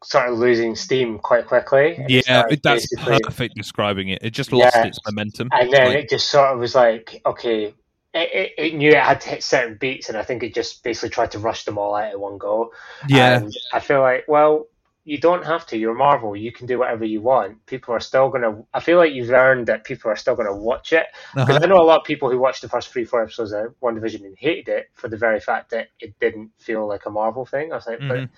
sort 0.03 0.29
of 0.29 0.37
losing 0.37 0.75
steam 0.75 1.19
quite 1.19 1.45
quickly. 1.45 2.03
Yeah, 2.07 2.43
that's 2.63 2.87
perfect 2.95 3.55
describing 3.55 4.09
it. 4.09 4.19
It 4.21 4.31
just 4.31 4.51
lost 4.51 4.75
Yeah. 4.75 4.87
its 4.87 4.99
momentum. 5.05 5.49
And 5.51 5.71
then 5.71 5.87
Like, 5.87 5.97
it 5.97 6.09
just 6.09 6.29
sort 6.29 6.53
of 6.53 6.59
was 6.59 6.75
like, 6.75 7.21
okay, 7.25 7.73
it, 8.13 8.29
it, 8.33 8.51
it 8.57 8.75
knew 8.75 8.89
it 8.89 8.97
had 8.97 9.21
to 9.21 9.29
hit 9.29 9.43
certain 9.43 9.77
beats, 9.79 10.09
and 10.09 10.17
I 10.17 10.23
think 10.23 10.43
it 10.43 10.53
just 10.53 10.83
basically 10.83 11.09
tried 11.09 11.31
to 11.31 11.39
rush 11.39 11.63
them 11.65 11.77
all 11.77 11.95
out 11.95 12.11
at 12.11 12.19
one 12.19 12.37
go. 12.37 12.73
yeah, 13.07 13.37
And 13.37 13.53
I 13.73 13.79
feel 13.79 14.01
like, 14.01 14.25
well, 14.27 14.67
you 15.03 15.17
don't 15.17 15.45
have 15.45 15.65
to. 15.67 15.77
You're 15.77 15.95
Marvel. 15.95 16.35
You 16.35 16.51
can 16.51 16.67
do 16.67 16.77
whatever 16.77 17.05
you 17.05 17.21
want. 17.21 17.65
People 17.65 17.93
are 17.95 17.99
still 17.99 18.29
going 18.29 18.43
to. 18.43 18.65
I 18.73 18.79
feel 18.79 18.97
like 18.97 19.13
you've 19.13 19.29
learned 19.29 19.65
that 19.67 19.83
people 19.83 20.11
are 20.11 20.15
still 20.15 20.35
going 20.35 20.47
to 20.47 20.55
watch 20.55 20.93
it. 20.93 21.07
Because 21.33 21.55
uh-huh. 21.55 21.59
I 21.63 21.67
know 21.67 21.81
a 21.81 21.85
lot 21.85 22.01
of 22.01 22.05
people 22.05 22.29
who 22.29 22.37
watched 22.37 22.61
the 22.61 22.69
first 22.69 22.89
three, 22.89 23.05
four 23.05 23.23
episodes 23.23 23.51
of 23.51 23.73
WandaVision 23.81 24.25
and 24.25 24.35
hated 24.37 24.67
it 24.67 24.89
for 24.93 25.07
the 25.07 25.17
very 25.17 25.39
fact 25.39 25.71
that 25.71 25.87
it 25.99 26.13
didn't 26.19 26.51
feel 26.59 26.87
like 26.87 27.07
a 27.07 27.09
Marvel 27.09 27.45
thing. 27.45 27.71
I 27.71 27.75
was 27.77 27.87
like, 27.87 27.99
but 27.99 28.19
Mhm. 28.19 28.29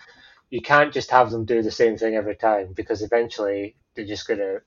You 0.54 0.62
can't 0.62 0.94
just 0.94 1.10
have 1.10 1.32
them 1.32 1.46
do 1.46 1.64
the 1.64 1.72
same 1.72 1.98
thing 1.98 2.14
every 2.14 2.36
time 2.36 2.74
because 2.76 3.02
eventually 3.02 3.76
they're 3.96 4.06
just 4.06 4.28
gonna. 4.28 4.60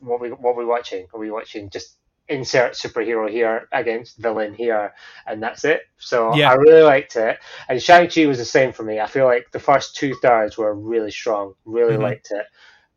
What 0.00 0.20
we 0.20 0.28
what 0.28 0.54
we 0.54 0.66
watching? 0.66 1.06
Are 1.14 1.18
we 1.18 1.30
watching 1.30 1.70
just 1.70 1.96
insert 2.28 2.74
superhero 2.74 3.28
here 3.30 3.66
against 3.72 4.18
villain 4.18 4.52
here, 4.52 4.92
and 5.26 5.42
that's 5.42 5.64
it? 5.64 5.80
So 5.96 6.28
Yeah. 6.34 6.50
I 6.50 6.56
really 6.56 6.82
liked 6.82 7.16
it, 7.16 7.38
and 7.70 7.82
Shang 7.82 8.10
Chi 8.10 8.26
was 8.26 8.36
the 8.36 8.44
same 8.44 8.70
for 8.72 8.82
me. 8.82 9.00
I 9.00 9.06
feel 9.06 9.24
like 9.24 9.46
the 9.50 9.58
first 9.58 9.96
two 9.96 10.12
thirds 10.16 10.58
were 10.58 10.74
really 10.74 11.10
strong. 11.10 11.54
Really 11.64 11.96
Mhm. 11.96 12.02
liked 12.02 12.28
it, 12.32 12.44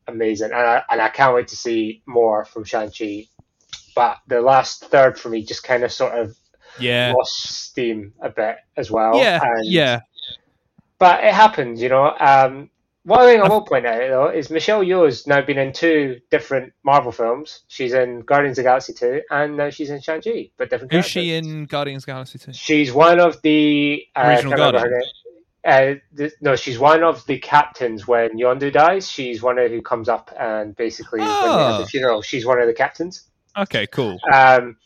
amazing, 0.09 0.51
and 0.51 0.67
I, 0.75 0.83
and 0.89 1.01
I 1.01 1.07
can't 1.07 1.33
wait 1.35 1.47
to 1.47 1.55
see 1.55 2.03
more 2.05 2.43
from 2.43 2.65
Shang 2.65 2.91
Chi. 2.91 3.27
But 3.95 4.17
the 4.27 4.41
last 4.41 4.83
third 4.87 5.17
for 5.17 5.29
me 5.29 5.45
just 5.45 5.63
kind 5.63 5.85
of 5.85 5.93
sort 5.93 6.19
of 6.19 6.35
yeah, 6.77 7.13
lost 7.13 7.53
steam 7.67 8.13
a 8.21 8.29
bit 8.29 8.57
as 8.75 8.91
well. 8.91 9.15
yeah, 9.17 9.39
and, 9.41 9.65
yeah. 9.65 10.01
But 11.03 11.21
it 11.21 11.33
happens, 11.33 11.81
you 11.81 11.89
know. 11.89 12.15
Um, 12.17 12.69
one 13.03 13.25
thing 13.27 13.41
I 13.41 13.49
will 13.49 13.63
point 13.63 13.85
out 13.85 13.97
though 13.99 14.29
is 14.29 14.49
Michelle 14.49 14.81
Yeoh's 14.81 15.27
now 15.27 15.41
been 15.41 15.57
in 15.57 15.73
two 15.73 16.21
different 16.31 16.71
Marvel 16.83 17.11
films. 17.11 17.63
She's 17.67 17.91
in 17.91 18.21
Guardians 18.21 18.57
of 18.57 18.63
the 18.63 18.69
Galaxy 18.69 18.93
2 18.93 19.21
and 19.29 19.57
now 19.57 19.69
she's 19.69 19.89
in 19.89 19.99
Shang 19.99 20.21
Chi, 20.21 20.51
but 20.55 20.69
different 20.69 20.93
Who's 20.93 21.03
characters. 21.11 21.11
she 21.11 21.33
in 21.33 21.65
Guardians 21.65 22.03
of 22.03 22.05
the 22.05 22.11
Galaxy 22.13 22.39
2? 22.39 22.53
She's 22.53 22.93
one 22.93 23.19
of 23.19 23.41
the 23.41 24.05
uh, 24.15 24.21
Original 24.27 24.51
can't 24.55 24.75
remember 24.75 24.79
her 24.79 24.99
name. 25.01 25.09
Uh, 25.65 25.99
the, 26.13 26.31
no, 26.39 26.55
she's 26.55 26.79
one 26.79 27.03
of 27.03 27.25
the 27.25 27.37
captains 27.39 28.07
when 28.07 28.37
Yondu 28.37 28.71
dies. 28.71 29.11
She's 29.11 29.41
one 29.41 29.59
of 29.59 29.69
who 29.71 29.81
comes 29.81 30.07
up 30.07 30.31
and 30.39 30.73
basically 30.73 31.19
when 31.19 31.27
Oh. 31.29 31.79
the 31.81 31.85
funeral, 31.85 32.21
she's 32.21 32.45
one 32.45 32.61
of 32.61 32.67
the 32.67 32.73
captains. 32.73 33.23
Okay, 33.57 33.85
cool. 33.87 34.17
Um, 34.33 34.77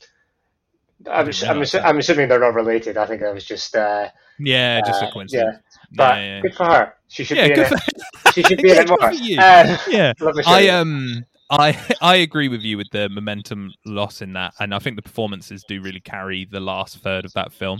I'm, 1.08 1.28
I'm, 1.28 1.28
assu- 1.28 1.84
I'm 1.86 2.00
assuming 2.00 2.28
they're 2.30 2.40
not 2.40 2.56
related. 2.56 2.98
I 2.98 3.06
think 3.06 3.22
that 3.22 3.32
was 3.34 3.46
just, 3.46 3.76
uh, 3.76 4.08
Yeah, 4.40 4.82
just 4.82 5.04
uh, 5.04 5.08
a 5.08 5.12
coincidence. 5.12 5.58
But 5.96 6.18
yeah, 6.18 6.24
yeah. 6.36 6.42
good 6.42 6.56
for 6.56 6.66
her. 6.66 6.94
She 7.08 7.24
should 7.24 7.38
Yeah, 7.38 7.48
be 7.48 7.54
in 7.54 7.60
it. 7.62 7.68
for- 7.68 7.78
She 8.34 8.44
should 8.44 8.62
be 8.62 8.72
in 8.72 8.78
it 8.78 8.90
more. 8.90 9.04
Uh, 9.04 9.78
yeah. 9.88 10.14
I 10.46 10.70
um 10.70 11.24
I 11.50 11.80
I 12.02 12.16
agree 12.18 12.50
with 12.50 12.62
you 12.62 12.78
with 12.78 12.90
the 12.92 13.10
momentum 13.10 13.72
loss 13.86 14.22
in 14.22 14.34
that, 14.34 14.54
and 14.60 14.74
I 14.76 14.80
think 14.80 14.96
the 14.96 15.02
performances 15.02 15.64
do 15.68 15.82
really 15.82 16.02
carry 16.02 16.46
the 16.46 16.60
last 16.60 16.98
third 17.00 17.26
of 17.26 17.34
that 17.34 17.54
film 17.54 17.80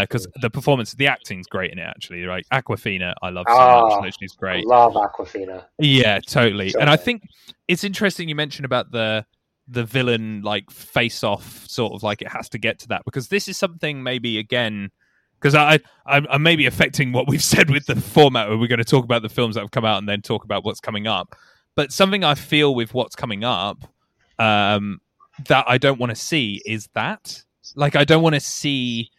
because 0.00 0.26
the 0.42 0.50
performance, 0.50 0.92
the 0.92 1.06
acting's 1.06 1.46
great 1.46 1.72
in 1.72 1.78
it. 1.78 1.82
Actually, 1.82 2.24
right? 2.24 2.44
Awkwafina, 2.52 3.14
I 3.22 3.30
love 3.30 3.46
so 3.48 3.54
Oh, 3.58 4.00
much. 4.00 4.14
She's 4.20 4.34
great. 4.34 4.66
Love 4.66 4.92
Awkwafina. 4.92 5.64
Yeah, 5.78 6.20
totally. 6.20 6.70
So 6.70 6.78
and 6.80 6.88
I 6.90 6.96
think 6.96 7.22
it's 7.66 7.82
interesting 7.84 8.28
you 8.28 8.34
mentioned 8.34 8.64
about 8.66 8.90
the 8.92 9.24
the 9.68 9.84
villain 9.84 10.42
like 10.42 10.70
face 10.70 11.22
off 11.22 11.66
sort 11.68 11.92
of 11.92 12.02
like 12.02 12.22
it 12.22 12.28
has 12.28 12.48
to 12.50 12.58
get 12.58 12.78
to 12.80 12.88
that 12.88 13.02
because 13.04 13.28
this 13.28 13.46
is 13.48 13.56
something 13.56 14.02
maybe 14.02 14.38
again 14.38 14.90
because 15.40 15.54
I, 15.54 15.74
I 16.06 16.20
I'm 16.28 16.42
maybe 16.42 16.66
affecting 16.66 17.12
what 17.12 17.26
we've 17.28 17.42
said 17.54 17.70
with 17.70 17.86
the 17.86 17.96
format 17.96 18.48
where 18.48 18.58
we're 18.58 18.68
going 18.68 18.78
to 18.78 18.84
talk 18.84 19.04
about 19.04 19.22
the 19.22 19.28
films 19.28 19.54
that 19.54 19.62
have 19.62 19.70
come 19.70 19.84
out 19.84 19.98
and 19.98 20.08
then 20.08 20.22
talk 20.22 20.44
about 20.44 20.64
what's 20.64 20.80
coming 20.80 21.06
up. 21.06 21.34
But 21.76 21.92
something 21.92 22.24
I 22.24 22.34
feel 22.34 22.74
with 22.74 22.92
what's 22.94 23.14
coming 23.16 23.44
up 23.44 23.78
um, 24.38 25.00
that 25.48 25.64
I 25.68 25.78
don't 25.78 25.98
want 25.98 26.10
to 26.10 26.16
see 26.16 26.60
is 26.66 26.88
that 26.94 27.42
like 27.74 27.96
I 27.96 28.04
don't 28.04 28.22
want 28.22 28.34
to 28.34 28.40
see 28.40 29.10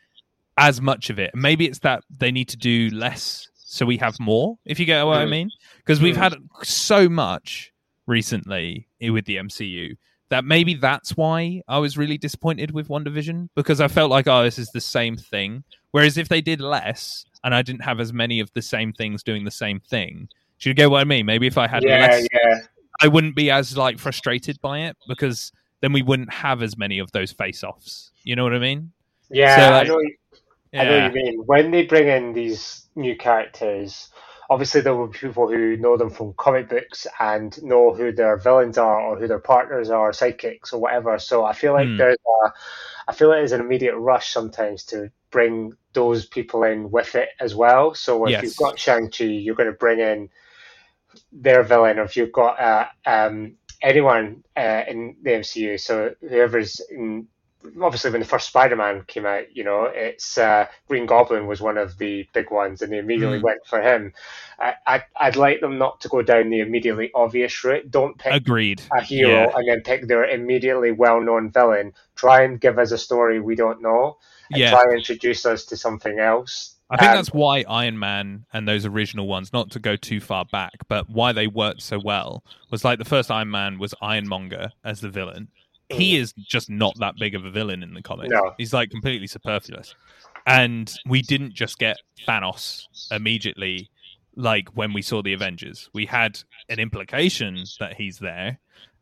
as 0.57 0.81
much 0.81 1.09
of 1.09 1.17
it. 1.17 1.31
Maybe 1.33 1.65
it's 1.65 1.79
that 1.79 2.03
they 2.15 2.31
need 2.31 2.49
to 2.49 2.57
do 2.57 2.89
less 2.91 3.47
so 3.55 3.85
we 3.85 3.97
have 3.97 4.19
more. 4.19 4.57
If 4.65 4.79
you 4.79 4.85
get 4.85 5.01
what 5.05 5.17
I 5.17 5.25
Mm. 5.25 5.29
mean, 5.29 5.51
because 5.77 6.01
we've 6.01 6.15
Mm. 6.15 6.19
had 6.19 6.35
so 6.63 7.07
much 7.07 7.71
recently 8.05 8.87
with 8.99 9.25
the 9.25 9.37
MCU 9.37 9.95
that 10.31 10.45
maybe 10.45 10.73
that's 10.73 11.15
why 11.15 11.61
I 11.67 11.77
was 11.77 11.97
really 11.97 12.17
disappointed 12.17 12.71
with 12.71 12.87
WandaVision 12.87 13.49
because 13.53 13.79
I 13.79 13.87
felt 13.87 14.09
like 14.09 14.27
oh 14.27 14.43
this 14.43 14.57
is 14.57 14.69
the 14.69 14.81
same 14.81 15.17
thing. 15.17 15.63
Whereas 15.91 16.17
if 16.17 16.29
they 16.29 16.41
did 16.41 16.61
less 16.61 17.25
and 17.43 17.53
I 17.53 17.61
didn't 17.61 17.83
have 17.83 17.99
as 17.99 18.13
many 18.13 18.39
of 18.39 18.51
the 18.53 18.61
same 18.61 18.93
things 18.93 19.23
doing 19.23 19.43
the 19.43 19.51
same 19.51 19.81
thing, 19.81 20.29
do 20.59 20.69
you 20.69 20.73
get 20.73 20.89
what 20.89 21.01
I 21.01 21.03
mean? 21.03 21.25
Maybe 21.25 21.47
if 21.47 21.57
I 21.57 21.67
had 21.67 21.83
yeah, 21.83 22.07
less, 22.07 22.27
yeah. 22.31 22.59
I 23.01 23.07
wouldn't 23.07 23.35
be 23.35 23.51
as 23.51 23.75
like 23.75 23.99
frustrated 23.99 24.59
by 24.61 24.81
it 24.81 24.95
because 25.07 25.51
then 25.81 25.91
we 25.91 26.01
wouldn't 26.01 26.31
have 26.31 26.61
as 26.61 26.77
many 26.77 26.99
of 26.99 27.11
those 27.11 27.31
face-offs. 27.31 28.11
You 28.23 28.35
know 28.35 28.43
what 28.43 28.53
I 28.53 28.59
mean? 28.59 28.91
Yeah, 29.29 29.55
So, 29.55 29.61
I 29.63 29.69
like, 29.71 29.87
know. 29.87 30.01
I 30.73 30.83
know 30.85 31.01
what 31.01 31.15
you 31.15 31.23
mean. 31.23 31.39
When 31.45 31.71
they 31.71 31.85
bring 31.85 32.07
in 32.07 32.33
these 32.33 32.87
new 32.95 33.17
characters, 33.17 34.09
obviously 34.51 34.81
there 34.81 34.95
will 34.95 35.07
be 35.07 35.17
people 35.17 35.49
who 35.49 35.77
know 35.77 35.97
them 35.97 36.11
from 36.11 36.33
comic 36.33 36.69
books 36.69 37.07
and 37.21 37.63
know 37.63 37.95
who 37.95 38.11
their 38.11 38.37
villains 38.37 38.77
are 38.77 38.99
or 39.01 39.17
who 39.17 39.27
their 39.27 39.39
partners 39.39 39.89
are, 39.89 40.11
sidekicks 40.11 40.73
or 40.73 40.79
whatever. 40.79 41.17
So 41.19 41.45
I 41.45 41.53
feel 41.53 41.73
like 41.73 41.87
Hmm. 41.87 41.97
there's 41.97 42.17
a, 42.45 42.53
I 43.07 43.13
feel 43.13 43.29
like 43.29 43.39
there's 43.39 43.53
an 43.53 43.61
immediate 43.61 43.97
rush 43.97 44.33
sometimes 44.33 44.83
to 44.87 45.09
bring 45.31 45.73
those 45.93 46.25
people 46.25 46.65
in 46.65 46.91
with 46.91 47.15
it 47.15 47.29
as 47.39 47.55
well. 47.55 47.95
So 47.95 48.27
if 48.27 48.41
Yes. 48.41 48.43
you've 48.43 48.57
got 48.57 48.77
Shang 48.77 49.09
Chi, 49.09 49.23
you're 49.25 49.55
going 49.55 49.71
to 49.71 49.77
bring 49.77 49.99
in 49.99 50.29
their 51.31 51.63
villain, 51.63 51.99
or 51.99 52.03
if 52.03 52.17
you've 52.17 52.33
got 52.33 52.59
uh, 52.59 52.87
um, 53.05 53.55
anyone 53.81 54.43
uh, 54.57 54.83
in 54.87 55.15
the 55.23 55.31
MCU, 55.31 55.79
so 55.79 56.13
whoever's 56.21 56.81
in 56.91 57.27
obviously 57.81 58.11
when 58.11 58.21
the 58.21 58.27
first 58.27 58.47
Spider-Man 58.47 59.03
came 59.07 59.25
out, 59.25 59.55
you 59.55 59.63
know, 59.63 59.85
it's 59.85 60.37
uh, 60.37 60.65
Green 60.87 61.05
Goblin 61.05 61.47
was 61.47 61.61
one 61.61 61.77
of 61.77 61.97
the 61.97 62.27
big 62.33 62.51
ones, 62.51 62.81
and 62.81 62.91
they 62.91 62.97
immediately 62.97 63.39
Mm. 63.39 63.43
went 63.43 63.65
for 63.65 63.81
him. 63.81 64.13
I, 64.59 65.03
I'd 65.19 65.35
like 65.37 65.59
them 65.61 65.77
not 65.79 66.01
to 66.01 66.07
go 66.09 66.21
down 66.21 66.49
the 66.49 66.59
immediately 66.59 67.09
obvious 67.15 67.63
route. 67.63 67.89
Don't 67.89 68.17
pick 68.17 68.33
Agreed. 68.33 68.81
a 68.95 69.01
hero 69.01 69.29
Yeah. 69.49 69.51
and 69.55 69.67
then 69.67 69.81
pick 69.81 70.07
their 70.07 70.23
immediately 70.25 70.91
well-known 70.91 71.51
villain. 71.51 71.93
Try 72.15 72.43
and 72.43 72.61
give 72.61 72.77
us 72.77 72.91
a 72.91 72.97
story 72.97 73.39
we 73.39 73.55
don't 73.55 73.81
know, 73.81 74.17
and 74.51 74.59
Yeah. 74.59 74.69
try 74.71 74.83
and 74.83 74.93
introduce 74.93 75.45
us 75.45 75.65
to 75.65 75.77
something 75.77 76.19
else. 76.19 76.75
I 76.91 76.97
think 76.97 77.11
Um, 77.11 77.15
that's 77.15 77.29
why 77.33 77.63
Iron 77.69 77.97
Man 77.97 78.45
and 78.51 78.67
those 78.67 78.85
original 78.85 79.25
ones, 79.25 79.53
not 79.53 79.71
to 79.71 79.79
go 79.79 79.95
too 79.95 80.19
far 80.19 80.43
back, 80.43 80.73
but 80.89 81.09
why 81.09 81.31
they 81.31 81.47
worked 81.47 81.81
so 81.81 81.97
well 82.03 82.43
was 82.69 82.83
like 82.83 82.99
the 82.99 83.05
first 83.05 83.31
Iron 83.31 83.49
Man 83.49 83.79
was 83.79 83.95
Ironmonger 84.01 84.73
as 84.83 84.99
the 84.99 85.07
villain. 85.09 85.47
He 85.93 86.17
is 86.17 86.33
just 86.33 86.69
not 86.69 86.97
that 86.99 87.15
big 87.17 87.35
of 87.35 87.45
a 87.45 87.51
villain 87.51 87.83
in 87.83 87.93
the 87.93 88.01
comics. 88.01 88.31
No. 88.31 88.53
He's 88.57 88.73
like 88.73 88.89
completely 88.89 89.27
superfluous. 89.27 89.95
And 90.45 90.93
we 91.07 91.21
didn't 91.21 91.53
just 91.53 91.77
get 91.77 91.97
Thanos 92.27 92.85
immediately, 93.11 93.89
like 94.35 94.69
when 94.69 94.93
we 94.93 95.01
saw 95.01 95.21
the 95.21 95.33
Avengers. 95.33 95.89
We 95.93 96.05
had 96.05 96.39
an 96.69 96.79
implication 96.79 97.63
that 97.79 97.95
he's 97.95 98.17
there 98.19 98.59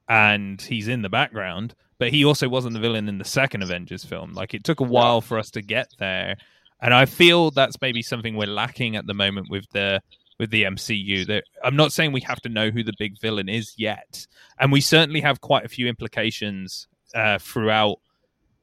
and 0.10 0.62
he's 0.62 0.88
in 0.88 1.02
the 1.02 1.10
background, 1.10 1.76
but 1.98 2.10
he 2.10 2.26
also 2.26 2.50
wasn't 2.50 2.74
the 2.74 2.80
villain 2.80 3.08
in 3.08 3.20
the 3.20 3.26
second 3.26 3.64
Avengers 3.64 4.04
film. 4.04 4.34
Like 4.34 4.54
it 4.54 4.64
took 4.64 4.80
a 4.80 4.84
while 4.84 5.22
for 5.22 5.40
us 5.40 5.50
to 5.52 5.62
get 5.62 5.94
there 5.98 6.36
and 6.82 6.94
I 6.94 7.06
feel 7.06 7.52
that's 7.52 7.80
maybe 7.82 8.02
something 8.02 8.36
we're 8.36 8.48
lacking 8.48 8.96
at 8.96 9.06
the 9.06 9.14
moment 9.14 9.48
with 9.50 9.66
the 9.74 10.02
with 10.40 10.50
the 10.50 10.64
MCU. 10.64 11.28
That 11.28 11.44
I'm 11.64 11.76
not 11.76 11.92
saying 11.92 12.12
we 12.12 12.22
have 12.22 12.42
to 12.42 12.50
know 12.50 12.70
who 12.70 12.84
the 12.84 12.94
big 12.98 13.20
villain 13.20 13.50
is 13.50 13.74
yet, 13.78 14.26
and 14.60 14.72
we 14.72 14.82
certainly 14.82 15.22
have 15.22 15.42
quite 15.42 15.66
a 15.66 15.70
few 15.70 15.88
implications 15.88 16.88
uh, 17.14 17.38
throughout. 17.40 17.98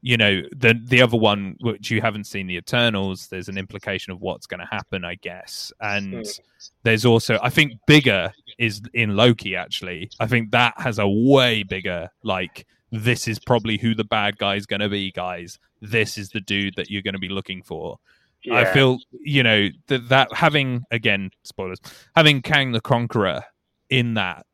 You 0.02 0.16
know, 0.16 0.42
the 0.54 0.78
the 0.84 1.02
other 1.02 1.16
one 1.16 1.56
which 1.60 1.90
you 1.90 2.00
haven't 2.00 2.24
seen, 2.24 2.46
the 2.46 2.56
Eternals. 2.56 3.26
There's 3.28 3.48
an 3.48 3.58
implication 3.58 4.12
of 4.12 4.20
what's 4.20 4.46
going 4.46 4.60
to 4.60 4.66
happen, 4.70 5.04
I 5.04 5.16
guess, 5.16 5.72
and 5.80 6.14
Mm. 6.14 6.40
there's 6.84 7.04
also 7.04 7.38
I 7.42 7.50
think 7.50 7.72
bigger 7.86 8.32
is 8.58 8.82
in 8.94 9.16
Loki. 9.16 9.56
Actually, 9.56 10.10
I 10.20 10.26
think 10.26 10.52
that 10.52 10.74
has 10.78 10.98
a 10.98 11.08
way 11.08 11.62
bigger 11.62 12.08
like. 12.22 12.66
This 12.92 13.26
is 13.26 13.40
probably 13.40 13.78
who 13.78 13.96
the 13.96 14.04
bad 14.04 14.38
guy's 14.38 14.64
going 14.64 14.80
to 14.80 14.88
be, 14.88 15.10
guys. 15.10 15.58
This 15.82 16.16
is 16.16 16.28
the 16.30 16.40
dude 16.40 16.76
that 16.76 16.88
you're 16.88 17.02
going 17.02 17.14
to 17.14 17.20
be 17.20 17.28
looking 17.28 17.60
for 17.64 17.98
I 18.52 18.64
feel 18.72 18.98
you 19.20 19.42
know 19.42 19.68
that 19.88 20.08
that 20.08 20.32
having 20.32 20.84
again 20.90 21.30
spoilers 21.44 21.78
having 22.14 22.42
Kang 22.42 22.72
the 22.72 22.80
Conqueror 22.80 23.42
in 23.90 24.14
that 24.14 24.46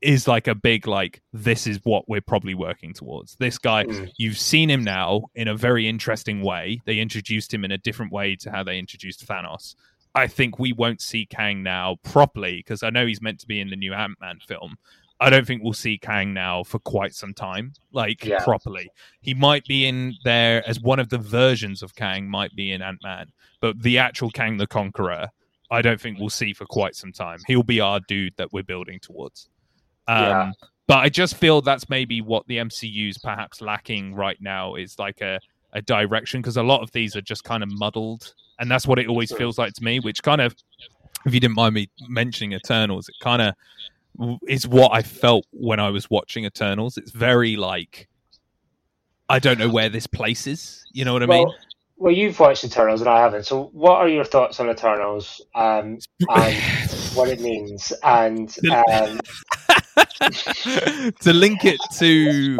is 0.00 0.28
like 0.28 0.46
a 0.46 0.54
big 0.54 0.86
like 0.86 1.20
this 1.32 1.66
is 1.66 1.80
what 1.82 2.08
we're 2.08 2.20
probably 2.20 2.54
working 2.54 2.92
towards. 2.94 3.34
This 3.36 3.58
guy 3.58 3.84
Mm. 3.84 4.10
you've 4.16 4.38
seen 4.38 4.70
him 4.70 4.84
now 4.84 5.24
in 5.34 5.48
a 5.48 5.56
very 5.56 5.88
interesting 5.88 6.42
way. 6.42 6.80
They 6.86 7.00
introduced 7.00 7.52
him 7.52 7.64
in 7.64 7.72
a 7.72 7.78
different 7.78 8.12
way 8.12 8.36
to 8.36 8.50
how 8.50 8.62
they 8.62 8.78
introduced 8.78 9.26
Thanos. 9.26 9.74
I 10.14 10.26
think 10.26 10.58
we 10.58 10.72
won't 10.72 11.00
see 11.00 11.26
Kang 11.26 11.62
now 11.62 11.96
properly 12.04 12.58
because 12.58 12.82
I 12.82 12.90
know 12.90 13.06
he's 13.06 13.20
meant 13.20 13.40
to 13.40 13.46
be 13.46 13.60
in 13.60 13.70
the 13.70 13.76
new 13.76 13.92
Ant 13.92 14.20
Man 14.20 14.38
film. 14.46 14.76
I 15.20 15.30
don't 15.30 15.46
think 15.46 15.62
we'll 15.62 15.72
see 15.72 15.98
Kang 15.98 16.32
now 16.32 16.62
for 16.62 16.78
quite 16.78 17.14
some 17.14 17.34
time, 17.34 17.72
like 17.92 18.24
Yeah. 18.24 18.42
properly. 18.44 18.88
He 19.20 19.34
might 19.34 19.64
be 19.66 19.86
in 19.86 20.14
there 20.24 20.66
as 20.68 20.80
one 20.80 21.00
of 21.00 21.08
the 21.08 21.18
versions 21.18 21.82
of 21.82 21.94
Kang, 21.96 22.28
might 22.28 22.54
be 22.54 22.70
in 22.72 22.82
Ant 22.82 23.02
Man, 23.02 23.32
but 23.60 23.82
the 23.82 23.98
actual 23.98 24.30
Kang 24.30 24.58
the 24.58 24.66
Conqueror, 24.66 25.28
I 25.70 25.82
don't 25.82 26.00
think 26.00 26.18
we'll 26.20 26.30
see 26.30 26.52
for 26.52 26.66
quite 26.66 26.94
some 26.94 27.12
time. 27.12 27.40
He'll 27.46 27.62
be 27.64 27.80
our 27.80 28.00
dude 28.06 28.34
that 28.36 28.52
we're 28.52 28.62
building 28.62 29.00
towards. 29.00 29.48
Um, 30.06 30.22
Yeah. 30.24 30.52
But 30.86 30.98
I 30.98 31.10
just 31.10 31.36
feel 31.36 31.60
that's 31.60 31.90
maybe 31.90 32.22
what 32.22 32.46
the 32.46 32.56
MCU's 32.58 33.18
perhaps 33.18 33.60
lacking 33.60 34.14
right 34.14 34.40
now 34.40 34.74
is 34.76 34.98
like 34.98 35.20
a, 35.20 35.38
a 35.74 35.82
direction 35.82 36.40
because 36.40 36.56
a 36.56 36.62
lot 36.62 36.80
of 36.80 36.90
these 36.92 37.14
are 37.14 37.20
just 37.20 37.44
kind 37.44 37.62
of 37.62 37.68
muddled, 37.70 38.32
and 38.58 38.70
that's 38.70 38.86
what 38.86 38.98
it 38.98 39.06
always 39.06 39.30
feels 39.30 39.58
like 39.58 39.74
to 39.74 39.84
me. 39.84 40.00
Which 40.00 40.22
kind 40.22 40.40
of, 40.40 40.56
if 41.26 41.34
you 41.34 41.40
didn't 41.40 41.56
mind 41.56 41.74
me 41.74 41.90
mentioning 42.08 42.52
Eternals, 42.54 43.06
it 43.10 43.16
kind 43.20 43.42
of 43.42 43.54
is 44.48 44.66
what 44.66 44.92
I 44.92 45.02
felt 45.02 45.46
when 45.52 45.80
I 45.80 45.90
was 45.90 46.10
watching 46.10 46.44
Eternals. 46.44 46.96
It's 46.96 47.12
very 47.12 47.56
like 47.56 48.08
I 49.28 49.38
don't 49.38 49.58
know 49.58 49.68
where 49.68 49.88
this 49.88 50.06
place 50.06 50.46
is. 50.46 50.84
You 50.92 51.04
know 51.04 51.12
what 51.12 51.22
I 51.22 51.26
mean? 51.26 51.44
Well, 51.44 51.54
well, 51.98 52.12
you've 52.12 52.38
watched 52.38 52.64
Eternals 52.64 53.00
and 53.00 53.10
I 53.10 53.20
haven't. 53.20 53.44
So, 53.44 53.70
what 53.72 53.96
are 53.96 54.08
your 54.08 54.24
thoughts 54.24 54.60
on 54.60 54.70
Eternals 54.70 55.44
um, 55.54 55.98
and 56.28 56.56
what 57.14 57.28
it 57.28 57.40
means? 57.40 57.92
And 58.02 58.54
um, 58.92 59.20
to 61.20 61.32
link 61.32 61.64
it 61.64 61.80
to 61.98 62.58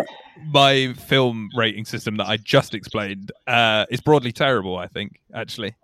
my 0.53 0.93
film 0.95 1.51
rating 1.57 1.85
system 1.85 2.17
that 2.17 2.27
I 2.27 2.37
just 2.37 2.75
explained, 2.75 3.33
uh, 3.47 3.87
is 3.91 4.01
broadly 4.01 4.33
terrible. 4.33 4.77
I 4.77 4.89
think 4.89 5.21
actually. 5.33 5.75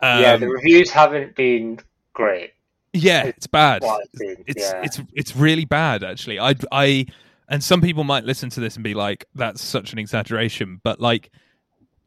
yeah, 0.00 0.32
Um, 0.34 0.40
the 0.40 0.48
reviews 0.48 0.90
haven't 0.90 1.34
been 1.34 1.80
great. 2.12 2.52
Yeah, 2.92 3.24
it's 3.24 3.46
bad. 3.46 3.82
Well, 3.82 4.00
It's 4.14 4.70
yeah. 4.70 4.82
it's 4.82 5.00
it's 5.14 5.36
really 5.36 5.64
bad 5.64 6.02
actually. 6.04 6.38
I 6.38 6.54
I 6.70 7.06
and 7.48 7.62
some 7.62 7.80
people 7.80 8.04
might 8.04 8.24
listen 8.24 8.48
to 8.50 8.60
this 8.60 8.76
and 8.76 8.84
be 8.84 8.94
like, 8.94 9.24
"That's 9.34 9.62
such 9.62 9.92
an 9.92 9.98
exaggeration," 9.98 10.80
but 10.82 11.00
like. 11.00 11.30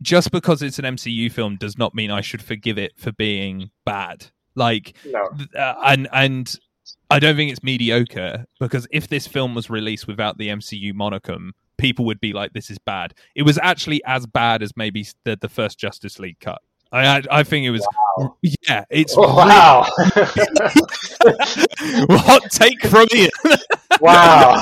Just 0.01 0.29
because 0.31 0.61
it's 0.61 0.77
an 0.77 0.83
MCU 0.83 1.31
film 1.31 1.55
does 1.55 1.77
not 1.77 1.95
mean 1.95 2.11
I 2.11 2.19
should 2.19 2.41
forgive 2.43 2.77
it 2.77 2.91
for 2.97 3.13
being 3.13 3.71
bad. 3.85 4.25
Like, 4.53 4.93
No. 5.05 5.29
uh, 5.57 5.75
and 5.85 6.09
and 6.11 6.53
I 7.09 7.17
don't 7.17 7.37
think 7.37 7.49
it's 7.49 7.63
mediocre 7.63 8.45
because 8.59 8.85
if 8.91 9.07
this 9.07 9.25
film 9.25 9.55
was 9.55 9.69
released 9.69 10.05
without 10.05 10.37
the 10.37 10.49
MCU 10.49 10.91
monicum, 10.93 11.51
people 11.77 12.03
would 12.05 12.19
be 12.19 12.33
like, 12.33 12.51
"This 12.51 12.69
is 12.69 12.77
bad." 12.77 13.13
It 13.35 13.43
was 13.43 13.57
actually 13.63 14.03
as 14.03 14.25
bad 14.27 14.61
as 14.61 14.75
maybe 14.75 15.07
the 15.23 15.37
the 15.39 15.49
first 15.49 15.79
Justice 15.79 16.19
League 16.19 16.41
cut. 16.41 16.61
I 16.95 17.21
I, 17.29 17.43
think 17.43 17.65
it 17.65 17.71
was. 17.71 17.85
Yeah, 18.41 18.85
it's 18.89 19.15
Oh, 19.17 19.21
wow. 19.35 19.85
hot 22.17 22.49
take 22.49 22.81
from 22.87 23.07
Ian. 23.13 23.29
wow. 24.01 24.61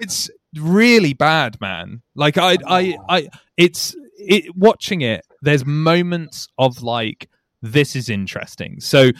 it's 0.00 0.30
really 0.54 1.14
bad, 1.14 1.60
man. 1.60 2.02
Like 2.14 2.38
I, 2.38 2.58
I, 2.66 2.96
I, 3.08 3.28
it's 3.56 3.96
it. 4.18 4.56
Watching 4.56 5.00
it, 5.00 5.26
there's 5.42 5.66
moments 5.66 6.48
of 6.58 6.82
like 6.82 7.28
this 7.60 7.96
is 7.96 8.08
interesting. 8.08 8.80
So, 8.80 9.10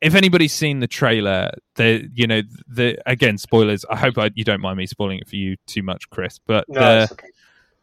if 0.00 0.14
anybody's 0.14 0.54
seen 0.54 0.80
the 0.80 0.88
trailer, 0.88 1.50
the 1.74 2.08
you 2.14 2.26
know 2.26 2.40
the 2.68 2.96
again 3.06 3.36
spoilers. 3.36 3.84
I 3.90 3.96
hope 3.96 4.16
I, 4.16 4.30
you 4.34 4.44
don't 4.44 4.60
mind 4.60 4.78
me 4.78 4.86
spoiling 4.86 5.18
it 5.18 5.28
for 5.28 5.36
you 5.36 5.56
too 5.66 5.82
much, 5.82 6.08
Chris. 6.08 6.40
But 6.46 6.64
no, 6.68 6.80
the 6.80 7.08
okay. 7.12 7.28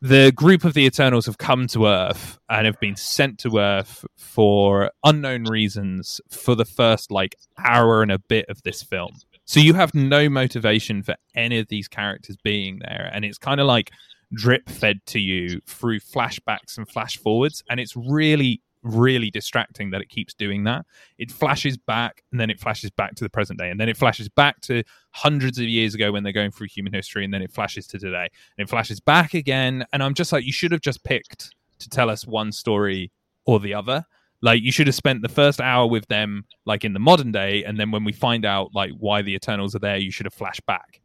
The 0.01 0.31
group 0.35 0.63
of 0.63 0.73
the 0.73 0.85
Eternals 0.85 1.25
have 1.25 1.37
come 1.37 1.67
to 1.67 1.87
Earth 1.87 2.37
and 2.49 2.65
have 2.65 2.79
been 2.79 2.95
sent 2.95 3.39
to 3.39 3.57
Earth 3.57 4.05
for 4.15 4.91
unknown 5.03 5.45
reasons 5.45 6.21
for 6.29 6.55
the 6.55 6.65
first 6.65 7.11
like 7.11 7.35
hour 7.57 8.01
and 8.01 8.11
a 8.11 8.19
bit 8.19 8.45
of 8.47 8.61
this 8.63 8.83
film. 8.83 9.11
So 9.45 9.59
you 9.59 9.73
have 9.73 9.95
no 9.95 10.29
motivation 10.29 11.03
for 11.03 11.15
any 11.35 11.57
of 11.57 11.67
these 11.69 11.87
characters 11.87 12.37
being 12.43 12.79
there, 12.79 13.09
and 13.13 13.25
it's 13.25 13.37
kind 13.37 13.59
of 13.59 13.67
like 13.67 13.91
drip 14.33 14.69
fed 14.69 14.99
to 15.07 15.19
you 15.19 15.61
through 15.65 15.99
flashbacks 15.99 16.77
and 16.77 16.87
flash 16.87 17.17
forwards, 17.17 17.63
and 17.69 17.79
it's 17.79 17.95
really 17.95 18.61
really 18.83 19.29
distracting 19.29 19.89
that 19.91 20.01
it 20.01 20.09
keeps 20.09 20.33
doing 20.33 20.63
that. 20.65 20.85
It 21.17 21.31
flashes 21.31 21.77
back 21.77 22.23
and 22.31 22.39
then 22.39 22.49
it 22.49 22.59
flashes 22.59 22.89
back 22.91 23.15
to 23.15 23.23
the 23.23 23.29
present 23.29 23.59
day 23.59 23.69
and 23.69 23.79
then 23.79 23.89
it 23.89 23.97
flashes 23.97 24.29
back 24.29 24.61
to 24.61 24.83
hundreds 25.11 25.59
of 25.59 25.65
years 25.65 25.95
ago 25.95 26.11
when 26.11 26.23
they're 26.23 26.33
going 26.33 26.51
through 26.51 26.67
human 26.67 26.93
history 26.93 27.25
and 27.25 27.33
then 27.33 27.41
it 27.41 27.51
flashes 27.51 27.87
to 27.87 27.99
today 27.99 28.27
and 28.57 28.67
it 28.67 28.69
flashes 28.69 28.99
back 28.99 29.33
again 29.33 29.85
and 29.93 30.03
I'm 30.03 30.13
just 30.13 30.31
like 30.31 30.45
you 30.45 30.53
should 30.53 30.71
have 30.71 30.81
just 30.81 31.03
picked 31.03 31.55
to 31.79 31.89
tell 31.89 32.09
us 32.09 32.25
one 32.25 32.51
story 32.51 33.11
or 33.45 33.59
the 33.59 33.73
other. 33.73 34.05
Like 34.41 34.61
you 34.61 34.71
should 34.71 34.87
have 34.87 34.95
spent 34.95 35.21
the 35.21 35.29
first 35.29 35.59
hour 35.59 35.87
with 35.87 36.07
them 36.07 36.45
like 36.65 36.85
in 36.85 36.93
the 36.93 36.99
modern 36.99 37.31
day 37.31 37.63
and 37.63 37.79
then 37.79 37.91
when 37.91 38.03
we 38.03 38.13
find 38.13 38.45
out 38.45 38.69
like 38.73 38.91
why 38.97 39.21
the 39.21 39.33
Eternals 39.33 39.75
are 39.75 39.79
there 39.79 39.97
you 39.97 40.11
should 40.11 40.25
have 40.25 40.33
flashed 40.33 40.65
back. 40.65 41.01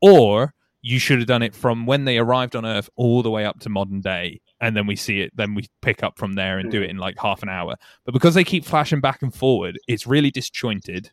Or 0.00 0.54
you 0.82 0.98
should 0.98 1.18
have 1.18 1.28
done 1.28 1.42
it 1.42 1.54
from 1.54 1.86
when 1.86 2.04
they 2.04 2.18
arrived 2.18 2.56
on 2.56 2.64
Earth 2.64 2.88
all 2.96 3.22
the 3.22 3.30
way 3.30 3.44
up 3.44 3.60
to 3.60 3.68
modern 3.68 4.00
day, 4.00 4.40
and 4.60 4.76
then 4.76 4.86
we 4.86 4.96
see 4.96 5.20
it. 5.20 5.32
Then 5.34 5.54
we 5.54 5.68
pick 5.80 6.02
up 6.02 6.18
from 6.18 6.34
there 6.34 6.58
and 6.58 6.70
do 6.70 6.82
it 6.82 6.90
in 6.90 6.98
like 6.98 7.18
half 7.18 7.42
an 7.42 7.48
hour. 7.48 7.76
But 8.04 8.12
because 8.12 8.34
they 8.34 8.44
keep 8.44 8.64
flashing 8.64 9.00
back 9.00 9.22
and 9.22 9.34
forward, 9.34 9.78
it's 9.88 10.06
really 10.06 10.30
disjointed, 10.30 11.10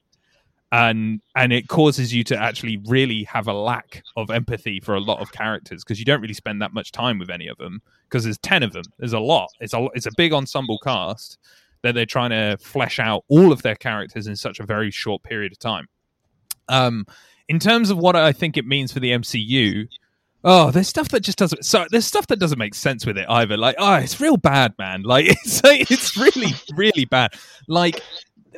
and 0.72 1.22
and 1.36 1.54
it 1.54 1.68
causes 1.68 2.14
you 2.14 2.24
to 2.26 2.38
actually 2.38 2.78
really 2.88 3.24
have 3.24 3.48
a 3.48 3.54
lack 3.54 4.04
of 4.16 4.30
empathy 4.30 4.80
for 4.80 4.96
a 4.96 5.00
lot 5.00 5.20
of 5.20 5.32
characters 5.32 5.84
because 5.84 6.00
you 6.00 6.06
don't 6.06 6.22
really 6.22 6.34
spend 6.34 6.62
that 6.62 6.74
much 6.74 6.92
time 6.92 7.20
with 7.20 7.30
any 7.30 7.48
of 7.48 7.58
them 7.58 7.82
because 8.10 8.24
there's 8.24 8.38
ten 8.40 8.64
of 8.64 8.74
them. 8.74 8.86
There's 9.00 9.14
a 9.14 9.20
lot. 9.20 9.50
It's 9.60 9.74
a 9.74 9.88
it's 9.94 10.08
a 10.08 10.12
big 10.18 10.34
ensemble 10.34 10.80
cast 10.80 11.38
that 11.84 11.94
they're 11.94 12.06
trying 12.06 12.32
to 12.32 12.58
flesh 12.60 13.00
out 13.00 13.24
all 13.30 13.52
of 13.52 13.62
their 13.62 13.76
characters 13.76 14.28
in 14.28 14.36
such 14.36 14.60
a 14.60 14.66
very 14.66 14.92
short 14.92 15.24
period 15.24 15.52
of 15.52 15.60
time. 15.60 15.88
Um, 16.70 17.06
in 17.48 17.60
terms 17.60 17.90
of 17.90 17.98
what 17.98 18.16
I 18.16 18.34
think 18.34 18.58
it 18.58 18.66
means 18.66 18.92
for 18.92 19.00
the 19.00 19.12
MCU, 19.12 19.88
oh, 20.48 20.72
there's 20.72 20.88
stuff 20.88 21.10
that 21.10 21.20
just 21.20 21.38
doesn't. 21.38 21.64
So 21.66 21.86
there's 21.92 22.06
stuff 22.06 22.26
that 22.28 22.40
doesn't 22.40 22.58
make 22.58 22.74
sense 22.74 23.06
with 23.06 23.18
it 23.18 23.26
either. 23.30 23.58
Like, 23.58 23.76
oh, 23.78 23.96
it's 23.96 24.20
real 24.20 24.38
bad, 24.38 24.74
man. 24.80 25.04
Like, 25.06 25.26
it's 25.28 25.62
it's 25.64 26.18
really 26.18 26.54
really 26.76 27.06
bad. 27.06 27.34
Like, 27.68 28.02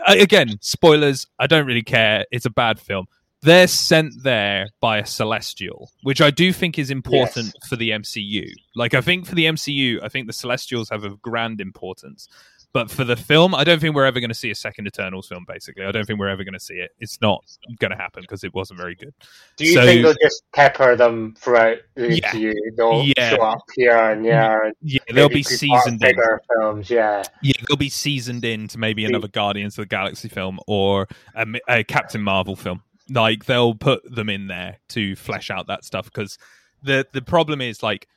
I- 0.07 0.17
again, 0.17 0.57
spoilers. 0.61 1.27
I 1.39 1.47
don't 1.47 1.65
really 1.65 1.83
care. 1.83 2.25
It's 2.31 2.45
a 2.45 2.49
bad 2.49 2.79
film. 2.79 3.07
They're 3.41 3.67
sent 3.67 4.21
there 4.23 4.67
by 4.81 4.97
a 4.97 5.05
celestial, 5.05 5.89
which 6.03 6.19
I 6.21 6.29
do 6.29 6.51
think 6.51 6.77
is 6.77 6.91
important 6.91 7.53
for 7.69 7.77
the 7.77 7.91
MCU. 7.91 8.51
Like, 8.75 8.93
I 8.93 8.99
think 9.01 9.25
for 9.25 9.33
the 9.35 9.45
MCU, 9.45 9.99
I 10.03 10.09
think 10.09 10.27
the 10.27 10.33
celestials 10.33 10.89
have 10.89 11.05
a 11.05 11.11
grand 11.21 11.61
importance. 11.61 12.27
But 12.71 12.91
for 12.91 13.03
the 13.03 13.15
film, 13.15 13.55
I 13.55 13.63
don't 13.63 13.79
think 13.79 13.95
we're 13.95 14.05
ever 14.05 14.19
going 14.19 14.29
to 14.29 14.35
see 14.35 14.51
a 14.51 14.55
second 14.55 14.85
Eternals 14.85 15.27
film. 15.27 15.43
Basically, 15.47 15.85
I 15.85 15.91
don't 15.91 16.05
think 16.05 16.19
we're 16.19 16.27
ever 16.29 16.43
going 16.43 16.53
to 16.53 16.59
see 16.59 16.75
it. 16.75 16.91
It's 16.99 17.19
not 17.19 17.43
going 17.79 17.89
to 17.89 17.97
happen 17.97 18.21
because 18.21 18.43
it 18.43 18.53
wasn't 18.53 18.79
very 18.79 18.93
good. 18.93 19.11
Do 19.57 19.65
you 19.65 19.73
so- 19.73 19.81
think 19.85 20.03
they'll 20.03 20.13
just 20.21 20.43
pepper 20.53 20.95
them 20.95 21.33
throughout 21.39 21.77
the 21.95 22.15
Yeah. 22.15 22.31
MCU? 22.31 22.53
They'll 22.77 23.03
Yeah. 23.17 23.29
show 23.31 23.41
up 23.41 23.63
here 23.75 23.97
and 23.97 24.23
there. 24.23 24.65
And 24.65 24.75
Yeah, 24.83 24.99
they'll 25.11 25.29
be 25.29 25.41
seasoned 25.41 25.93
in. 26.03 26.09
bigger 26.09 26.41
films. 26.55 26.91
Yeah. 26.91 27.23
Yeah, 27.41 27.53
they'll 27.67 27.75
be 27.77 27.89
seasoned 27.89 28.45
into 28.45 28.77
maybe 28.77 29.03
another 29.03 29.27
Guardians 29.29 29.75
of 29.79 29.83
the 29.83 29.87
Galaxy 29.87 30.29
film 30.29 30.59
or 30.67 31.07
a, 31.35 31.47
a 31.67 31.83
Captain 31.83 32.21
Marvel 32.21 32.55
film. 32.55 32.83
Like 33.09 33.45
they'll 33.45 33.73
put 33.73 34.03
them 34.13 34.29
in 34.29 34.45
there 34.45 34.77
to 34.89 35.15
flesh 35.15 35.49
out 35.49 35.65
that 35.67 35.83
stuff 35.85 36.05
because 36.05 36.37
the 36.83 37.07
the 37.13 37.23
problem 37.23 37.61
is 37.61 37.81
like 37.81 38.07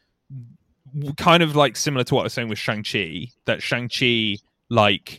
kind 1.17 1.43
of 1.43 1.57
like 1.57 1.77
similar 1.77 2.05
to 2.05 2.15
what 2.15 2.23
I 2.23 2.25
was 2.25 2.33
saying 2.33 2.49
with 2.49 2.59
Shang 2.59 2.83
Chi 2.83 3.29
that 3.47 3.63
Shang 3.63 3.89
Chi 3.89 4.37
like 4.69 5.19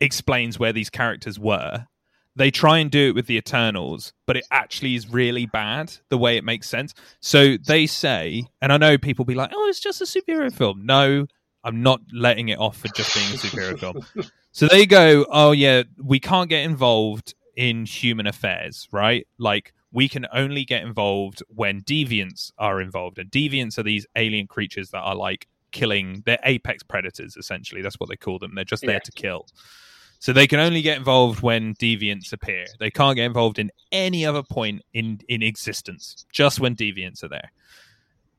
explains 0.00 0.58
where 0.58 0.72
these 0.72 0.90
characters 0.90 1.38
were. 1.38 1.86
They 2.34 2.50
try 2.50 2.78
and 2.78 2.90
do 2.90 3.08
it 3.08 3.14
with 3.14 3.26
the 3.26 3.38
Eternals, 3.38 4.12
but 4.26 4.36
it 4.36 4.44
actually 4.50 4.94
is 4.94 5.08
really 5.08 5.46
bad 5.46 5.92
the 6.10 6.18
way 6.18 6.36
it 6.36 6.44
makes 6.44 6.68
sense. 6.68 6.92
So 7.20 7.56
they 7.56 7.86
say, 7.86 8.44
and 8.60 8.72
I 8.72 8.76
know 8.76 8.98
people 8.98 9.24
be 9.24 9.34
like, 9.34 9.52
"Oh, 9.54 9.68
it's 9.68 9.80
just 9.80 10.02
a 10.02 10.04
superhero 10.04 10.52
film." 10.52 10.84
No, 10.84 11.26
I'm 11.64 11.82
not 11.82 12.00
letting 12.12 12.50
it 12.50 12.58
off 12.58 12.76
for 12.76 12.88
just 12.88 13.14
being 13.14 13.26
a 13.26 13.36
superhero 13.36 13.78
film. 13.78 14.30
So 14.52 14.68
they 14.68 14.86
go, 14.86 15.26
oh 15.28 15.52
yeah, 15.52 15.82
we 16.02 16.18
can't 16.18 16.48
get 16.48 16.62
involved 16.64 17.34
in 17.56 17.84
human 17.84 18.26
affairs, 18.26 18.88
right? 18.90 19.26
Like 19.36 19.74
we 19.96 20.08
can 20.10 20.26
only 20.32 20.62
get 20.64 20.82
involved 20.82 21.42
when 21.48 21.80
deviants 21.80 22.52
are 22.58 22.82
involved, 22.82 23.18
and 23.18 23.30
deviants 23.30 23.78
are 23.78 23.82
these 23.82 24.06
alien 24.14 24.46
creatures 24.46 24.90
that 24.90 25.00
are 25.00 25.14
like 25.14 25.48
killing. 25.72 26.22
They're 26.26 26.38
apex 26.44 26.82
predators, 26.82 27.34
essentially. 27.36 27.80
That's 27.80 27.98
what 27.98 28.10
they 28.10 28.16
call 28.16 28.38
them. 28.38 28.54
They're 28.54 28.64
just 28.74 28.82
there 28.82 29.00
Yeah. 29.00 29.08
to 29.10 29.12
kill. 29.12 29.46
So 30.18 30.32
they 30.34 30.46
can 30.46 30.60
only 30.60 30.82
get 30.82 30.98
involved 30.98 31.40
when 31.40 31.74
deviants 31.76 32.32
appear. 32.32 32.66
They 32.78 32.90
can't 32.90 33.16
get 33.16 33.24
involved 33.24 33.58
in 33.58 33.70
any 33.90 34.26
other 34.26 34.42
point 34.42 34.82
in 34.92 35.20
in 35.28 35.42
existence, 35.42 36.26
just 36.30 36.60
when 36.60 36.76
deviants 36.76 37.22
are 37.24 37.28
there. 37.28 37.50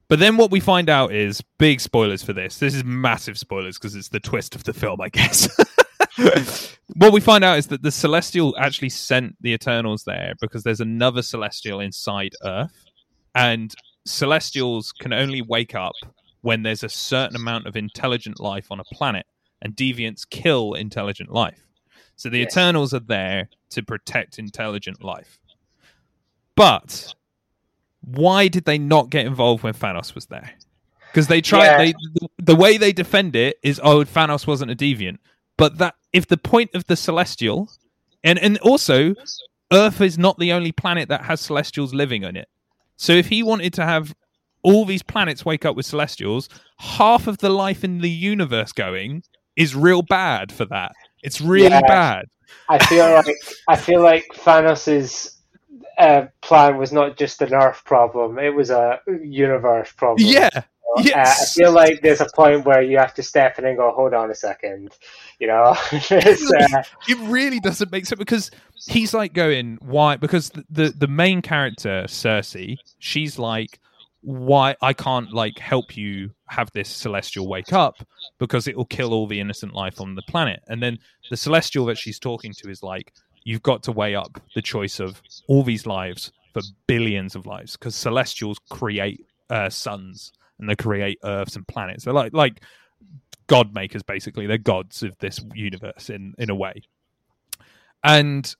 But 0.09 0.19
then 0.19 0.37
what 0.37 0.51
we 0.51 0.59
find 0.59 0.89
out 0.89 1.11
is 1.11 1.41
big 1.57 1.81
spoilers 1.81 2.21
for 2.23 2.33
this. 2.33 2.59
This 2.59 2.75
is 2.75 2.83
massive 2.83 3.37
spoilers 3.37 3.77
because 3.77 3.95
it's 3.95 4.09
the 4.09 4.19
twist 4.19 4.55
of 4.55 4.63
the 4.63 4.73
film, 4.73 5.01
I 5.01 5.09
guess. 5.09 5.49
what 6.95 7.13
we 7.13 7.19
find 7.19 7.43
out 7.43 7.57
is 7.57 7.67
that 7.67 7.81
the 7.83 7.91
Celestial 7.91 8.55
actually 8.57 8.89
sent 8.89 9.35
the 9.41 9.53
Eternals 9.53 10.03
there 10.03 10.33
because 10.41 10.63
there's 10.63 10.81
another 10.81 11.21
Celestial 11.21 11.79
inside 11.79 12.33
Earth, 12.43 12.85
and 13.35 13.73
Celestials 14.05 14.91
can 14.91 15.13
only 15.13 15.41
wake 15.41 15.75
up 15.75 15.95
when 16.41 16.63
there's 16.63 16.83
a 16.83 16.89
certain 16.89 17.35
amount 17.35 17.67
of 17.67 17.75
intelligent 17.75 18.39
life 18.39 18.71
on 18.71 18.79
a 18.79 18.83
planet, 18.85 19.25
and 19.61 19.75
deviants 19.75 20.27
kill 20.29 20.73
intelligent 20.73 21.31
life. 21.31 21.67
So 22.15 22.29
the 22.29 22.39
Yes. 22.39 22.51
Eternals 22.53 22.93
are 22.93 22.99
there 22.99 23.49
to 23.71 23.83
protect 23.83 24.39
intelligent 24.39 25.03
life. 25.03 25.39
But 26.55 27.13
why 28.01 28.47
did 28.47 28.65
they 28.65 28.77
not 28.77 29.09
get 29.09 29.25
involved 29.25 29.63
when 29.63 29.73
Thanos 29.73 30.15
was 30.15 30.25
there? 30.27 30.53
Because 31.11 31.27
they 31.27 31.41
try 31.41 31.65
Yeah. 31.65 31.77
they 31.77 31.93
the 32.37 32.55
way 32.55 32.77
they 32.77 32.93
defend 32.93 33.35
it 33.35 33.59
is 33.63 33.79
oh 33.83 34.03
Thanos 34.03 34.47
wasn't 34.47 34.71
a 34.71 34.75
deviant. 34.75 35.17
But 35.57 35.77
that 35.79 35.95
if 36.13 36.27
the 36.27 36.37
point 36.37 36.71
of 36.73 36.85
the 36.85 36.95
celestial 36.95 37.69
and 38.23 38.39
and 38.39 38.57
also 38.59 39.15
Earth 39.71 39.99
is 40.01 40.17
not 40.17 40.39
the 40.39 40.53
only 40.53 40.71
planet 40.71 41.09
that 41.09 41.23
has 41.23 41.41
celestials 41.41 41.93
living 41.93 42.23
on 42.23 42.35
it. 42.35 42.47
So 42.95 43.13
if 43.13 43.27
he 43.27 43.43
wanted 43.43 43.73
to 43.73 43.85
have 43.85 44.15
all 44.63 44.85
these 44.85 45.03
planets 45.03 45.45
wake 45.45 45.65
up 45.65 45.75
with 45.75 45.85
celestials, 45.85 46.49
half 46.77 47.27
of 47.27 47.39
the 47.39 47.49
life 47.49 47.83
in 47.83 47.99
the 47.99 48.09
universe 48.09 48.71
going 48.71 49.23
is 49.55 49.75
real 49.75 50.01
bad 50.01 50.51
for 50.51 50.65
that. 50.65 50.93
It's 51.23 51.41
really 51.41 51.69
Yeah. 51.69 51.81
bad. 51.87 52.25
I 52.69 52.77
feel 52.85 53.09
like 53.11 53.35
I 53.67 53.75
feel 53.75 54.01
like 54.01 54.25
Thanos's 54.35 55.36
uh, 55.97 56.27
plan 56.41 56.77
was 56.77 56.91
not 56.91 57.17
just 57.17 57.41
an 57.41 57.53
Earth 57.53 57.83
problem; 57.85 58.39
it 58.39 58.53
was 58.53 58.69
a 58.69 58.99
universe 59.21 59.91
problem. 59.91 60.27
Yeah. 60.27 60.49
Uh, 60.53 60.63
I 61.15 61.45
feel 61.53 61.71
like 61.71 62.01
there's 62.01 62.21
a 62.21 62.29
point 62.33 62.65
where 62.65 62.81
you 62.81 62.97
have 62.97 63.13
to 63.15 63.23
step 63.23 63.59
in 63.59 63.65
and 63.65 63.77
go, 63.77 63.91
"Hold 63.91 64.13
on 64.13 64.31
a 64.31 64.35
second, 64.35 64.97
you 65.37 65.47
know. 65.47 65.75
uh, 65.91 66.83
it 67.07 67.29
really 67.29 67.59
doesn't 67.59 67.91
make 67.91 68.05
sense 68.05 68.17
because 68.17 68.49
he's 68.87 69.13
like 69.13 69.33
going 69.33 69.77
why 69.81 70.17
because 70.17 70.49
the, 70.49 70.63
the 70.69 70.89
the 70.89 71.07
main 71.07 71.41
character 71.41 72.03
Sersi 72.07 72.77
she's 72.99 73.37
like 73.37 73.79
why 74.21 74.75
I 74.81 74.93
can't 74.93 75.31
like 75.31 75.59
help 75.59 75.95
you 75.95 76.31
have 76.47 76.71
this 76.71 76.89
celestial 76.89 77.47
wake 77.47 77.73
up 77.73 77.95
because 78.39 78.67
it 78.67 78.75
will 78.75 78.85
kill 78.85 79.13
all 79.13 79.27
the 79.27 79.39
innocent 79.39 79.73
life 79.73 80.01
on 80.01 80.15
the 80.15 80.21
planet 80.23 80.63
and 80.67 80.81
then 80.81 80.99
the 81.29 81.37
celestial 81.37 81.85
that 81.85 81.97
she's 81.97 82.19
talking 82.19 82.53
to 82.57 82.69
is 82.69 82.81
like 82.81 83.13
you've 83.47 83.63
got 83.63 83.81
to 83.81 83.93
weigh 83.93 84.13
up 84.13 84.41
the 84.55 84.61
choice 84.61 84.99
of 84.99 85.21
all 85.47 85.63
these 85.63 85.85
lives 85.85 86.33
for 86.53 86.61
billions 86.85 87.33
of 87.33 87.45
lives 87.45 87.77
because 87.77 87.95
celestials 87.95 88.59
create 88.69 89.25
uh, 89.49 89.69
suns 89.69 90.33
and 90.59 90.69
they 90.69 90.75
create 90.75 91.17
earths 91.23 91.55
and 91.55 91.65
planets. 91.65 92.03
They're 92.03 92.13
like 92.13 92.33
like 92.33 92.61
god 93.47 93.73
makers 93.73 94.03
basically. 94.03 94.47
They're 94.47 94.57
gods 94.57 95.01
of 95.01 95.17
this 95.19 95.39
universe 95.55 96.09
in 96.09 96.35
in 96.37 96.49
a 96.49 96.55
way. 96.55 96.81
And 98.03 98.53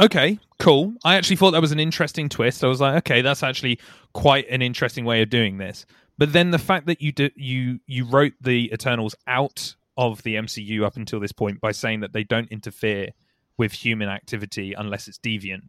okay 0.00 0.40
cool. 0.58 0.94
I 1.04 1.14
actually 1.14 1.36
thought 1.36 1.52
that 1.52 1.60
was 1.60 1.70
an 1.70 1.78
interesting 1.78 2.28
twist. 2.28 2.64
I 2.64 2.66
was 2.66 2.80
like 2.80 2.96
okay 3.06 3.22
that's 3.22 3.44
actually 3.44 3.78
quite 4.14 4.48
an 4.48 4.62
interesting 4.62 5.04
way 5.04 5.22
of 5.22 5.30
doing 5.30 5.58
this. 5.58 5.86
But 6.18 6.32
then 6.32 6.50
the 6.50 6.58
fact 6.58 6.86
that 6.86 7.00
you 7.00 7.12
do, 7.12 7.30
you 7.36 7.78
you 7.86 8.04
wrote 8.04 8.32
the 8.40 8.68
eternals 8.72 9.14
out 9.28 9.76
of 9.96 10.22
the 10.22 10.36
mcu 10.36 10.82
up 10.82 10.96
until 10.96 11.20
this 11.20 11.32
point 11.32 11.60
by 11.60 11.70
saying 11.70 12.00
that 12.00 12.14
they 12.14 12.24
don't 12.24 12.50
interfere 12.50 13.10
with 13.58 13.72
human 13.72 14.08
activity 14.08 14.74
unless 14.74 15.08
it's 15.08 15.18
deviant 15.18 15.62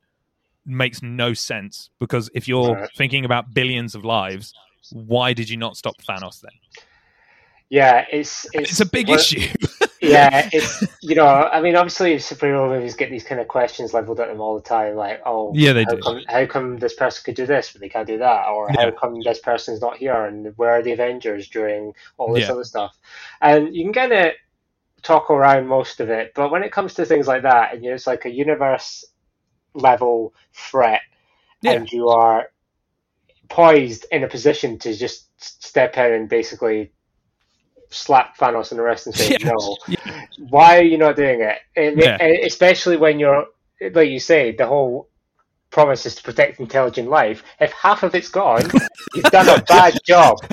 makes 0.66 1.02
no 1.02 1.34
sense 1.34 1.90
because 2.00 2.30
if 2.34 2.48
you're 2.48 2.76
Right. 2.76 2.90
thinking 2.96 3.26
about 3.26 3.54
billions 3.54 3.96
of 3.96 4.06
lives 4.06 4.54
why 4.92 5.34
did 5.34 5.50
you 5.50 5.58
not 5.58 5.76
stop 5.76 6.02
thanos 6.02 6.42
then 6.42 6.52
yeah, 7.70 8.06
it's 8.12 8.46
it's, 8.54 8.72
it's 8.72 8.80
a 8.82 8.86
big 8.86 9.10
well, 9.10 9.20
issue 9.20 9.42
yeah, 10.02 10.48
it's 10.52 10.84
you 11.02 11.16
know, 11.16 11.26
I 11.26 11.60
mean, 11.60 11.76
obviously, 11.76 12.16
superhero 12.16 12.70
movies 12.70 12.96
get 12.96 13.10
these 13.10 13.24
kind 13.26 13.42
of 13.42 13.48
questions 13.48 13.94
leveled 13.94 14.20
at 14.22 14.28
them 14.30 14.40
all 14.40 14.56
the 14.56 14.62
time, 14.62 14.96
like, 14.96 15.22
oh, 15.26 15.54
Yeah, 15.56 15.74
they 15.74 15.86
how 15.86 15.96
do. 15.96 16.02
Come, 16.02 16.24
how 16.28 16.46
come 16.46 16.78
this 16.78 16.94
person 16.94 17.24
could 17.26 17.36
do 17.36 17.46
this, 17.46 17.72
but 17.72 17.82
they 17.82 17.90
can't 17.90 18.08
do 18.08 18.20
that, 18.20 18.48
or 18.48 18.70
Yeah. 18.70 18.86
how 18.86 18.92
come 18.92 19.22
this 19.24 19.40
person's 19.40 19.82
not 19.82 19.98
here, 19.98 20.26
and 20.26 20.54
where 20.56 20.72
are 20.72 20.82
the 20.84 20.94
Avengers 20.94 21.50
during 21.50 21.94
all 22.18 22.32
this 22.34 22.44
Yeah. 22.44 22.52
other 22.54 22.64
stuff? 22.64 22.98
And 23.42 23.76
you 23.76 23.84
can 23.84 23.94
kind 23.94 24.14
of 24.14 24.34
talk 25.04 25.30
around 25.30 25.68
most 25.68 26.00
of 26.00 26.10
it, 26.10 26.32
but 26.34 26.50
when 26.50 26.64
it 26.64 26.72
comes 26.72 26.94
to 26.96 27.06
things 27.06 27.28
like 27.28 27.44
that, 27.44 27.74
and 27.74 27.84
you 27.84 27.90
know, 27.90 27.96
it's 27.96 28.08
like 28.08 28.26
a 28.26 28.32
universe 28.32 29.06
level 29.74 30.34
threat, 30.54 31.02
Yeah. 31.62 31.74
and 31.74 31.92
you 31.92 32.10
are 32.10 32.48
poised 33.50 34.06
in 34.12 34.24
a 34.24 34.28
position 34.28 34.80
to 34.80 34.94
just 34.96 35.28
step 35.42 35.98
in 35.98 36.12
and 36.14 36.30
basically 36.30 36.92
slap 37.90 38.38
Thanos 38.38 38.72
on 38.72 38.78
the 38.78 38.84
wrist 38.84 39.06
and 39.06 39.16
say 39.16 39.30
Yeah. 39.40 39.52
no 39.52 39.78
Yeah. 39.88 40.26
why 40.50 40.78
are 40.80 40.84
you 40.84 40.98
not 40.98 41.16
doing 41.16 41.42
it? 41.42 41.60
And- 41.76 41.98
Yeah. 41.98 42.18
and 42.20 42.40
especially 42.46 42.98
when 42.98 43.20
you're, 43.20 43.46
like 43.94 44.10
you 44.10 44.20
say, 44.20 44.56
the 44.56 44.66
whole 44.66 45.10
promise 45.74 46.06
is 46.06 46.16
to 46.16 46.24
protect 46.24 46.60
intelligent 46.60 47.10
life. 47.10 47.44
If 47.60 47.74
half 47.74 48.04
of 48.04 48.16
it's 48.16 48.30
gone, 48.30 48.62
you've 49.16 49.26
done 49.26 49.50
a 49.50 49.62
bad 49.64 49.98
job. 50.06 50.38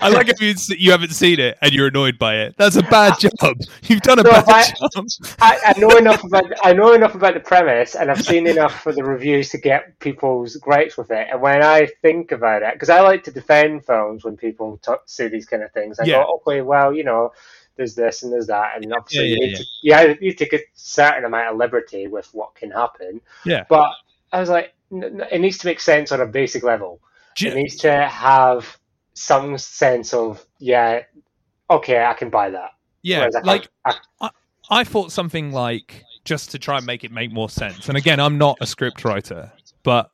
I 0.00 0.08
like 0.10 0.28
if 0.28 0.40
you, 0.40 0.54
you 0.76 0.90
haven't 0.92 1.10
seen 1.12 1.40
it 1.40 1.58
and 1.62 1.72
you're 1.72 1.88
annoyed 1.88 2.18
by 2.18 2.36
it. 2.36 2.54
That's 2.58 2.76
a 2.76 2.82
bad 2.82 3.14
uh, 3.14 3.28
job. 3.40 3.56
You've 3.84 4.02
done 4.02 4.18
a 4.18 4.22
No, 4.22 4.30
bad 4.30 4.46
I- 4.48 4.88
job. 4.94 5.06
I, 5.40 5.58
I 5.74 5.78
know 5.80 5.88
enough 5.96 6.22
about 6.24 6.44
I 6.62 6.72
know 6.74 6.92
enough 6.92 7.14
about 7.14 7.34
the 7.34 7.40
premise, 7.40 7.94
and 7.94 8.10
I've 8.10 8.22
seen 8.24 8.46
enough 8.46 8.82
for 8.82 8.92
the 8.92 9.02
reviews 9.02 9.48
to 9.50 9.58
get 9.58 9.98
people's 9.98 10.56
gripes 10.56 10.96
with 10.96 11.10
it. 11.10 11.28
And 11.32 11.40
when 11.40 11.62
I 11.62 11.86
think 12.02 12.32
about 12.32 12.62
it, 12.62 12.74
because 12.74 12.90
I 12.90 13.00
like 13.00 13.24
to 13.24 13.30
defend 13.30 13.86
films 13.86 14.24
when 14.24 14.36
people 14.36 14.78
say 15.06 15.28
these 15.28 15.46
kind 15.46 15.62
of 15.62 15.72
things, 15.72 15.98
I 15.98 16.04
Yeah. 16.04 16.24
go, 16.24 16.40
okay, 16.46 16.60
well, 16.60 16.92
you 16.92 17.04
know, 17.04 17.32
there's 17.76 17.94
this 17.94 18.22
and 18.22 18.32
there's 18.32 18.46
that, 18.46 18.76
and 18.76 18.92
obviously 18.92 19.28
Yeah, 19.28 19.34
you 19.34 19.38
yeah, 19.40 19.46
need 19.46 19.56
to 19.56 19.64
yeah, 19.82 20.14
you 20.20 20.32
take 20.34 20.52
a 20.52 20.60
certain 20.74 21.24
amount 21.24 21.48
of 21.52 21.56
liberty 21.56 22.06
with 22.06 22.28
what 22.32 22.54
can 22.54 22.70
happen. 22.70 23.20
Yeah. 23.44 23.64
But 23.68 23.90
I 24.32 24.40
was 24.40 24.48
like, 24.48 24.74
it 24.90 25.40
needs 25.40 25.58
to 25.58 25.66
make 25.66 25.80
sense 25.80 26.12
on 26.12 26.20
a 26.20 26.26
basic 26.26 26.62
level. 26.62 27.00
Do 27.36 27.48
It 27.48 27.54
needs 27.54 27.76
to 27.76 28.06
have 28.06 28.78
some 29.14 29.56
sense 29.58 30.12
of 30.14 30.44
yeah, 30.58 31.02
okay, 31.70 32.04
I 32.04 32.14
can 32.14 32.30
buy 32.30 32.50
that. 32.50 32.70
yeah, 33.02 33.28
I 33.34 33.40
like 33.40 33.68
I- 34.20 34.30
I 34.68 34.82
thought 34.84 35.12
something 35.12 35.52
like 35.52 36.02
just 36.24 36.50
to 36.50 36.58
try 36.58 36.76
and 36.78 36.86
make 36.86 37.04
it 37.04 37.12
make 37.12 37.32
more 37.32 37.48
sense. 37.48 37.88
And 37.88 37.96
again, 37.96 38.18
I'm 38.18 38.36
not 38.36 38.58
a 38.60 38.66
script 38.66 39.04
writer, 39.04 39.52
but 39.84 40.10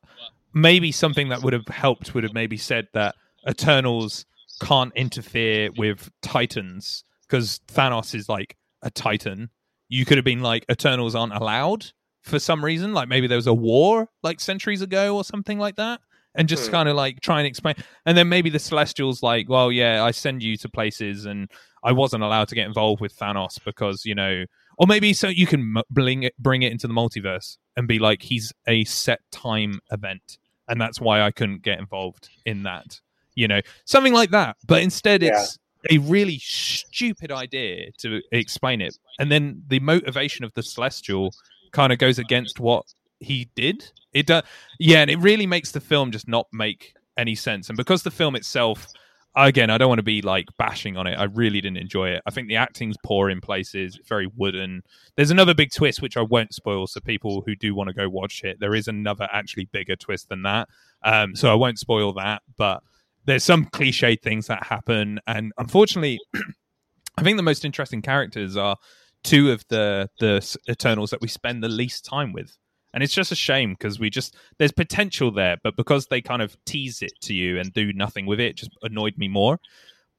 maybe 0.52 0.92
something 0.92 1.30
that 1.30 1.42
would 1.42 1.54
have 1.54 1.66
helped 1.68 2.14
would 2.14 2.22
have 2.24 2.34
maybe 2.34 2.58
said 2.58 2.88
that 2.92 3.14
Eternals 3.48 4.26
can't 4.60 4.92
interfere 4.94 5.70
with 5.76 6.10
Titans 6.20 7.04
because 7.22 7.60
Thanos 7.68 8.14
is 8.14 8.28
like 8.28 8.56
a 8.82 8.90
Titan. 8.90 9.50
You 9.88 10.04
could 10.04 10.16
have 10.18 10.24
been 10.24 10.40
like 10.40 10.64
Eternals 10.70 11.14
aren't 11.14 11.34
allowed 11.34 11.86
for 12.22 12.38
some 12.38 12.64
reason, 12.64 12.94
like 12.94 13.08
maybe 13.08 13.26
there 13.26 13.36
was 13.36 13.46
a 13.48 13.54
war 13.54 14.08
like 14.22 14.40
centuries 14.40 14.80
ago 14.82 15.16
or 15.16 15.24
something 15.24 15.58
like 15.58 15.76
that. 15.76 16.00
And 16.34 16.48
just 16.48 16.66
Hmm. 16.68 16.72
kind 16.72 16.88
of 16.88 16.96
like 16.96 17.20
try 17.20 17.40
and 17.40 17.46
explain, 17.46 17.74
and 18.06 18.16
then 18.16 18.26
maybe 18.28 18.48
the 18.48 18.58
Celestials 18.58 19.22
like, 19.22 19.50
well, 19.50 19.70
yeah, 19.70 20.02
I 20.02 20.12
send 20.12 20.42
you 20.42 20.56
to 20.58 20.68
places, 20.70 21.26
and 21.26 21.50
I 21.84 21.92
wasn't 21.92 22.22
allowed 22.22 22.48
to 22.48 22.54
get 22.54 22.66
involved 22.66 23.02
with 23.02 23.14
Thanos 23.14 23.62
because 23.62 24.06
you 24.06 24.14
know, 24.14 24.46
or 24.78 24.86
maybe 24.86 25.12
so 25.12 25.28
you 25.28 25.46
can 25.46 25.74
bring 25.90 26.22
it 26.22 26.32
bring 26.38 26.62
it 26.62 26.72
into 26.72 26.86
the 26.86 26.94
multiverse 26.94 27.58
and 27.76 27.86
be 27.86 27.98
like 27.98 28.22
he's 28.22 28.50
a 28.66 28.84
set 28.84 29.20
time 29.30 29.80
event, 29.90 30.38
and 30.68 30.80
that's 30.80 31.02
why 31.02 31.20
I 31.20 31.32
couldn't 31.32 31.60
get 31.62 31.78
involved 31.78 32.30
in 32.46 32.62
that, 32.62 33.02
you 33.34 33.46
know, 33.46 33.60
something 33.84 34.14
like 34.14 34.30
that. 34.30 34.56
But 34.66 34.82
instead, 34.82 35.22
Yeah. 35.22 35.38
it's 35.42 35.58
a 35.90 35.98
really 35.98 36.38
stupid 36.38 37.32
idea 37.32 37.90
to 37.98 38.20
explain 38.32 38.80
it, 38.80 38.96
and 39.18 39.30
then 39.30 39.62
the 39.68 39.80
motivation 39.80 40.44
of 40.44 40.52
the 40.54 40.62
Celestial 40.62 41.34
kind 41.72 41.92
of 41.92 41.98
goes 41.98 42.18
against 42.18 42.60
what 42.60 42.84
he 43.20 43.50
did. 43.54 43.90
It 44.12 44.26
does, 44.26 44.42
yeah, 44.78 44.98
and 44.98 45.10
it 45.10 45.18
really 45.18 45.46
makes 45.46 45.72
the 45.72 45.80
film 45.80 46.10
just 46.10 46.28
not 46.28 46.46
make 46.52 46.94
any 47.16 47.34
sense. 47.34 47.68
And 47.68 47.76
because 47.76 48.02
the 48.02 48.10
film 48.10 48.36
itself 48.36 48.86
again, 49.34 49.70
I 49.70 49.78
don't 49.78 49.88
want 49.88 49.98
to 49.98 50.04
be 50.04 50.22
like 50.22 50.48
bashing 50.58 50.96
on 50.96 51.06
it. 51.06 51.18
I 51.18 51.24
really 51.24 51.60
didn't 51.60 51.78
enjoy 51.78 52.10
it. 52.10 52.22
I 52.26 52.30
think 52.30 52.48
the 52.48 52.56
acting's 52.56 52.96
poor 53.04 53.30
in 53.30 53.40
places, 53.40 53.98
very 54.06 54.28
wooden. 54.36 54.82
There's 55.16 55.30
another 55.30 55.54
big 55.54 55.72
twist 55.72 56.02
which 56.02 56.16
I 56.16 56.22
won't 56.22 56.54
spoil, 56.54 56.86
so 56.86 57.00
people 57.00 57.42
who 57.46 57.56
do 57.56 57.74
want 57.74 57.88
to 57.88 57.94
go 57.94 58.08
watch 58.08 58.44
it, 58.44 58.60
there 58.60 58.74
is 58.74 58.88
another 58.88 59.28
actually 59.32 59.66
bigger 59.66 59.96
twist 59.96 60.28
than 60.28 60.42
that. 60.42 60.68
Um, 61.02 61.34
so 61.34 61.50
I 61.50 61.54
won't 61.54 61.78
spoil 61.78 62.12
that, 62.14 62.42
but 62.56 62.82
there's 63.24 63.44
some 63.44 63.66
cliche 63.66 64.16
things 64.16 64.46
that 64.46 64.64
happen, 64.64 65.20
and 65.26 65.52
unfortunately, 65.58 66.18
I 67.18 67.22
think 67.22 67.36
the 67.36 67.42
most 67.42 67.64
interesting 67.64 68.02
characters 68.02 68.56
are 68.56 68.76
two 69.22 69.52
of 69.52 69.64
the 69.68 70.08
the 70.18 70.58
Eternals 70.68 71.10
that 71.10 71.20
we 71.20 71.28
spend 71.28 71.62
the 71.62 71.68
least 71.68 72.04
time 72.04 72.32
with. 72.32 72.56
And 72.94 73.02
it's 73.02 73.14
just 73.14 73.32
a 73.32 73.36
shame 73.36 73.72
because 73.72 73.98
we 73.98 74.10
just 74.10 74.36
there's 74.58 74.72
potential 74.72 75.30
there, 75.30 75.56
but 75.62 75.76
because 75.76 76.06
they 76.06 76.20
kind 76.20 76.42
of 76.42 76.56
tease 76.66 77.00
it 77.00 77.12
to 77.22 77.32
you 77.32 77.58
and 77.58 77.72
do 77.72 77.92
nothing 77.92 78.26
with 78.26 78.38
it, 78.38 78.50
it 78.50 78.56
just 78.56 78.76
annoyed 78.82 79.16
me 79.16 79.28
more. 79.28 79.58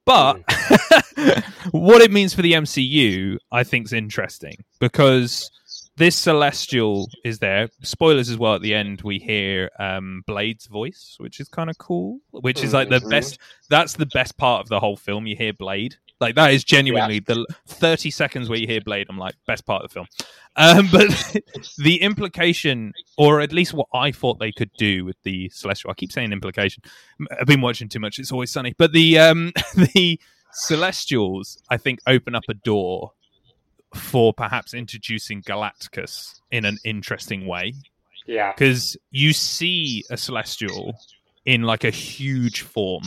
But 0.06 0.42
hmm. 0.48 1.40
what 1.72 2.02
it 2.02 2.12
means 2.12 2.34
for 2.34 2.42
the 2.42 2.54
MCU, 2.54 3.38
I 3.52 3.64
think, 3.64 3.86
is 3.86 3.94
interesting 3.94 4.64
because 4.80 5.52
this 5.96 6.16
celestial 6.16 7.08
is 7.24 7.40
there. 7.40 7.70
Spoilers 7.82 8.30
as 8.30 8.38
well. 8.38 8.56
At 8.56 8.62
the 8.62 8.74
end, 8.74 9.02
we 9.02 9.20
hear 9.20 9.70
um, 9.80 10.24
Blade's 10.26 10.66
voice, 10.66 11.16
which 11.20 11.40
is 11.40 11.48
kind 11.48 11.70
of 11.70 11.78
cool. 11.78 12.20
Which 12.32 12.64
is 12.64 12.74
like 12.74 12.90
the 12.90 13.00
best. 13.00 13.40
That's 13.70 13.94
the 13.94 14.08
best 14.08 14.38
part 14.38 14.62
of 14.62 14.70
the 14.70 14.80
whole 14.80 14.98
film. 14.98 15.28
You 15.28 15.36
hear 15.36 15.54
Blade. 15.54 15.96
Like 16.20 16.36
that 16.36 16.54
is 16.54 16.64
genuinely 16.64 17.20
the 17.20 17.46
thirty 17.68 18.10
seconds 18.10 18.50
where 18.50 18.58
you 18.58 18.66
hear 18.66 18.82
Blade. 18.82 19.08
I'm 19.10 19.18
like 19.18 19.36
best 19.46 19.66
part 19.66 19.84
of 19.84 19.90
the 19.90 19.94
film. 19.94 20.08
Um, 20.56 20.90
but 20.92 21.10
the 21.78 22.02
implication, 22.02 22.94
or 23.18 23.42
at 23.42 23.52
least 23.52 23.74
what 23.74 23.88
I 23.94 24.12
thought 24.12 24.40
they 24.40 24.52
could 24.52 24.72
do 24.78 25.06
with 25.06 25.22
the 25.24 25.50
celestial. 25.50 25.92
I 25.92 25.96
keep 25.96 26.12
saying 26.12 26.32
implication. 26.32 26.82
I've 27.40 27.48
been 27.48 27.62
watching 27.62 27.90
too 27.90 28.00
much. 28.00 28.20
It's 28.20 28.32
always 28.32 28.52
sunny. 28.52 28.74
But 28.78 28.94
the 28.94 29.20
um, 29.20 29.52
the 29.76 30.20
celestials, 30.54 31.62
I 31.70 31.78
think, 31.78 32.00
open 32.08 32.36
up 32.36 32.44
a 32.50 32.54
door 32.54 33.12
for 33.96 34.34
perhaps 34.34 34.74
introducing 34.74 35.42
Galacticus 35.44 36.40
in 36.52 36.66
an 36.66 36.78
interesting 36.84 37.46
way. 37.48 37.74
Yeah. 38.26 38.54
because 38.54 38.96
you 39.12 39.34
see 39.34 40.06
a 40.10 40.16
celestial 40.16 40.94
in 41.46 41.64
like 41.64 41.84
a 41.84 41.90
huge 41.90 42.62
form 42.62 43.04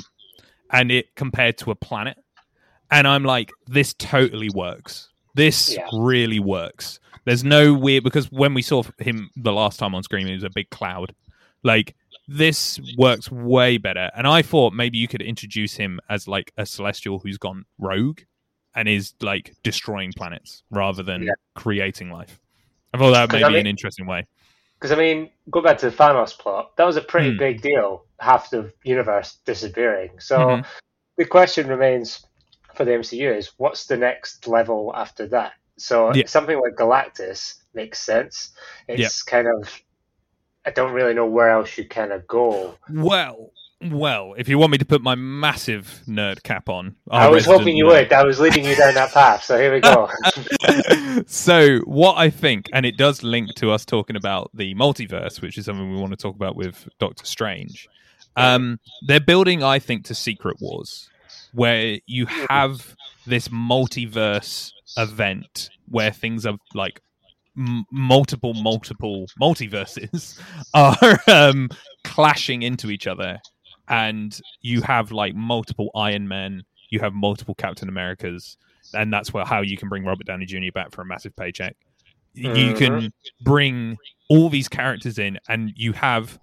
and 0.70 0.92
it 0.92 1.14
compared 1.14 1.56
to 1.58 1.70
a 1.70 1.74
planet 1.74 2.18
and 2.90 3.08
i'm 3.08 3.24
like 3.24 3.50
this 3.66 3.94
totally 3.94 4.50
works. 4.54 5.08
This 5.34 5.74
Yeah. 5.74 5.86
really 5.94 6.38
works. 6.38 7.00
There's 7.24 7.44
no 7.44 7.72
weird 7.72 8.04
because 8.04 8.30
when 8.30 8.52
we 8.52 8.60
saw 8.60 8.82
him 8.98 9.30
the 9.36 9.52
last 9.52 9.78
time 9.78 9.94
on 9.94 10.02
screen 10.02 10.26
he 10.26 10.34
was 10.34 10.44
a 10.44 10.50
big 10.50 10.68
cloud. 10.68 11.14
Like 11.62 11.94
this 12.28 12.78
works 12.98 13.30
way 13.30 13.78
better 13.78 14.10
and 14.16 14.26
i 14.26 14.42
thought 14.42 14.72
maybe 14.74 14.98
you 14.98 15.08
could 15.08 15.22
introduce 15.22 15.74
him 15.76 15.98
as 16.10 16.26
like 16.28 16.52
a 16.58 16.66
celestial 16.66 17.20
who's 17.20 17.38
gone 17.38 17.64
rogue 17.78 18.20
and 18.76 18.88
is 18.88 19.14
like 19.20 19.54
destroying 19.64 20.12
planets 20.16 20.62
rather 20.70 21.02
than 21.02 21.22
Yeah. 21.24 21.32
creating 21.54 22.10
life 22.10 22.38
i 22.94 22.98
thought 22.98 23.10
that 23.12 23.32
may 23.32 23.42
I 23.42 23.48
be 23.48 23.54
mean- 23.54 23.60
an 23.62 23.66
interesting 23.66 24.06
way 24.06 24.26
Because 24.78 24.92
I 24.92 24.96
mean, 24.96 25.30
go 25.50 25.62
back 25.62 25.78
to 25.78 25.88
the 25.90 25.96
Thanos 25.96 26.38
plot. 26.38 26.76
That 26.76 26.84
was 26.84 26.96
a 26.98 27.00
pretty 27.00 27.30
Hmm. 27.32 27.38
big 27.38 27.62
deal. 27.62 28.04
Half 28.20 28.50
the 28.50 28.70
universe 28.84 29.38
disappearing. 29.46 30.20
So 30.20 30.36
Mhm. 30.38 30.66
the 31.16 31.24
question 31.24 31.66
remains 31.66 32.26
for 32.74 32.84
the 32.84 32.92
MCU 32.92 33.30
is 33.32 33.52
what's 33.56 33.86
the 33.86 33.96
next 33.96 34.46
level 34.46 34.92
after 34.94 35.26
that? 35.28 35.54
So 35.78 36.12
Yeah. 36.14 36.26
something 36.26 36.60
like 36.60 36.74
Galactus 36.74 37.54
makes 37.72 38.00
sense. 38.00 38.54
It's 38.86 39.22
kind 39.22 39.48
of 39.48 39.80
I 40.66 40.70
don't 40.72 40.92
really 40.92 41.14
know 41.14 41.24
where 41.26 41.48
else 41.48 41.78
you 41.78 41.88
kind 41.88 42.12
of 42.12 42.26
go. 42.26 42.76
Well, 42.90 43.52
well, 43.82 44.34
if 44.38 44.48
you 44.48 44.58
want 44.58 44.72
me 44.72 44.78
to 44.78 44.84
put 44.84 45.02
my 45.02 45.14
massive 45.14 46.02
nerd 46.08 46.42
cap 46.42 46.68
on, 46.68 46.96
I 47.10 47.28
was 47.28 47.44
hoping 47.44 47.76
you 47.76 47.84
nerd- 47.84 47.88
would. 47.88 48.12
I 48.12 48.24
was 48.24 48.40
leading 48.40 48.64
you 48.64 48.74
down 48.74 48.94
that 48.94 49.12
path. 49.12 49.44
So 49.44 49.58
here 49.58 49.72
we 49.72 49.80
go. 49.80 50.08
so, 51.26 51.78
what 51.80 52.16
I 52.16 52.30
think, 52.30 52.68
and 52.72 52.86
it 52.86 52.96
does 52.96 53.22
link 53.22 53.54
to 53.56 53.70
us 53.70 53.84
talking 53.84 54.16
about 54.16 54.50
the 54.54 54.74
multiverse, 54.74 55.42
which 55.42 55.58
is 55.58 55.66
something 55.66 55.90
we 55.90 56.00
want 56.00 56.12
to 56.12 56.16
talk 56.16 56.34
about 56.34 56.56
with 56.56 56.88
Doctor 56.98 57.26
Strange. 57.26 57.88
Um, 58.36 58.80
they're 59.06 59.20
building, 59.20 59.62
I 59.62 59.78
think, 59.78 60.04
to 60.06 60.14
Secret 60.14 60.56
Wars, 60.60 61.08
where 61.52 61.98
you 62.06 62.26
have 62.26 62.94
this 63.26 63.48
multiverse 63.48 64.72
event 64.96 65.70
where 65.88 66.12
things 66.12 66.46
are 66.46 66.56
like 66.74 67.00
m- 67.56 67.84
multiple, 67.90 68.54
multiple 68.54 69.26
multiverses 69.40 70.40
are 70.74 71.18
um, 71.26 71.68
clashing 72.04 72.62
into 72.62 72.90
each 72.90 73.06
other, 73.06 73.38
and 73.88 74.38
you 74.62 74.82
have 74.82 75.12
like 75.12 75.34
multiple 75.34 75.90
Iron 75.94 76.28
Men, 76.28 76.64
you 76.90 77.00
have 77.00 77.14
multiple 77.14 77.54
Captain 77.54 77.88
Americas, 77.88 78.56
and 78.94 79.12
that's 79.12 79.32
where 79.32 79.44
how 79.44 79.60
you 79.62 79.76
can 79.76 79.88
bring 79.88 80.04
Robert 80.04 80.26
Downey 80.26 80.46
Jr. 80.46 80.72
back 80.74 80.92
for 80.92 81.02
a 81.02 81.06
massive 81.06 81.34
paycheck. 81.36 81.76
You 82.34 82.50
Mhm. 82.50 82.76
can 82.78 83.12
bring 83.42 83.96
all 84.28 84.48
these 84.50 84.68
characters 84.68 85.18
in, 85.18 85.38
and 85.48 85.72
you 85.76 85.92
have 85.92 86.38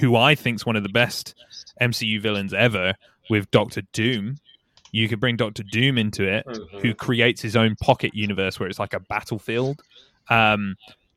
who 0.00 0.14
I 0.16 0.34
think 0.34 0.56
is 0.56 0.64
one 0.66 0.76
of 0.76 0.84
the 0.84 0.88
best 0.88 1.34
MCU 1.80 2.20
villains 2.20 2.54
ever 2.54 2.94
with 3.28 3.50
Doctor 3.50 3.82
Doom. 3.92 4.36
You 4.92 5.08
could 5.08 5.18
bring 5.20 5.36
Doctor 5.36 5.64
Doom 5.64 5.98
into 5.98 6.22
it, 6.24 6.46
Mhm. 6.46 6.80
who 6.82 6.94
creates 6.94 7.42
his 7.42 7.56
own 7.56 7.74
pocket 7.76 8.14
universe 8.14 8.60
where 8.60 8.68
it's 8.68 8.78
like 8.78 8.92
a 8.94 9.00
battlefield. 9.00 9.82
Um, 10.28 10.76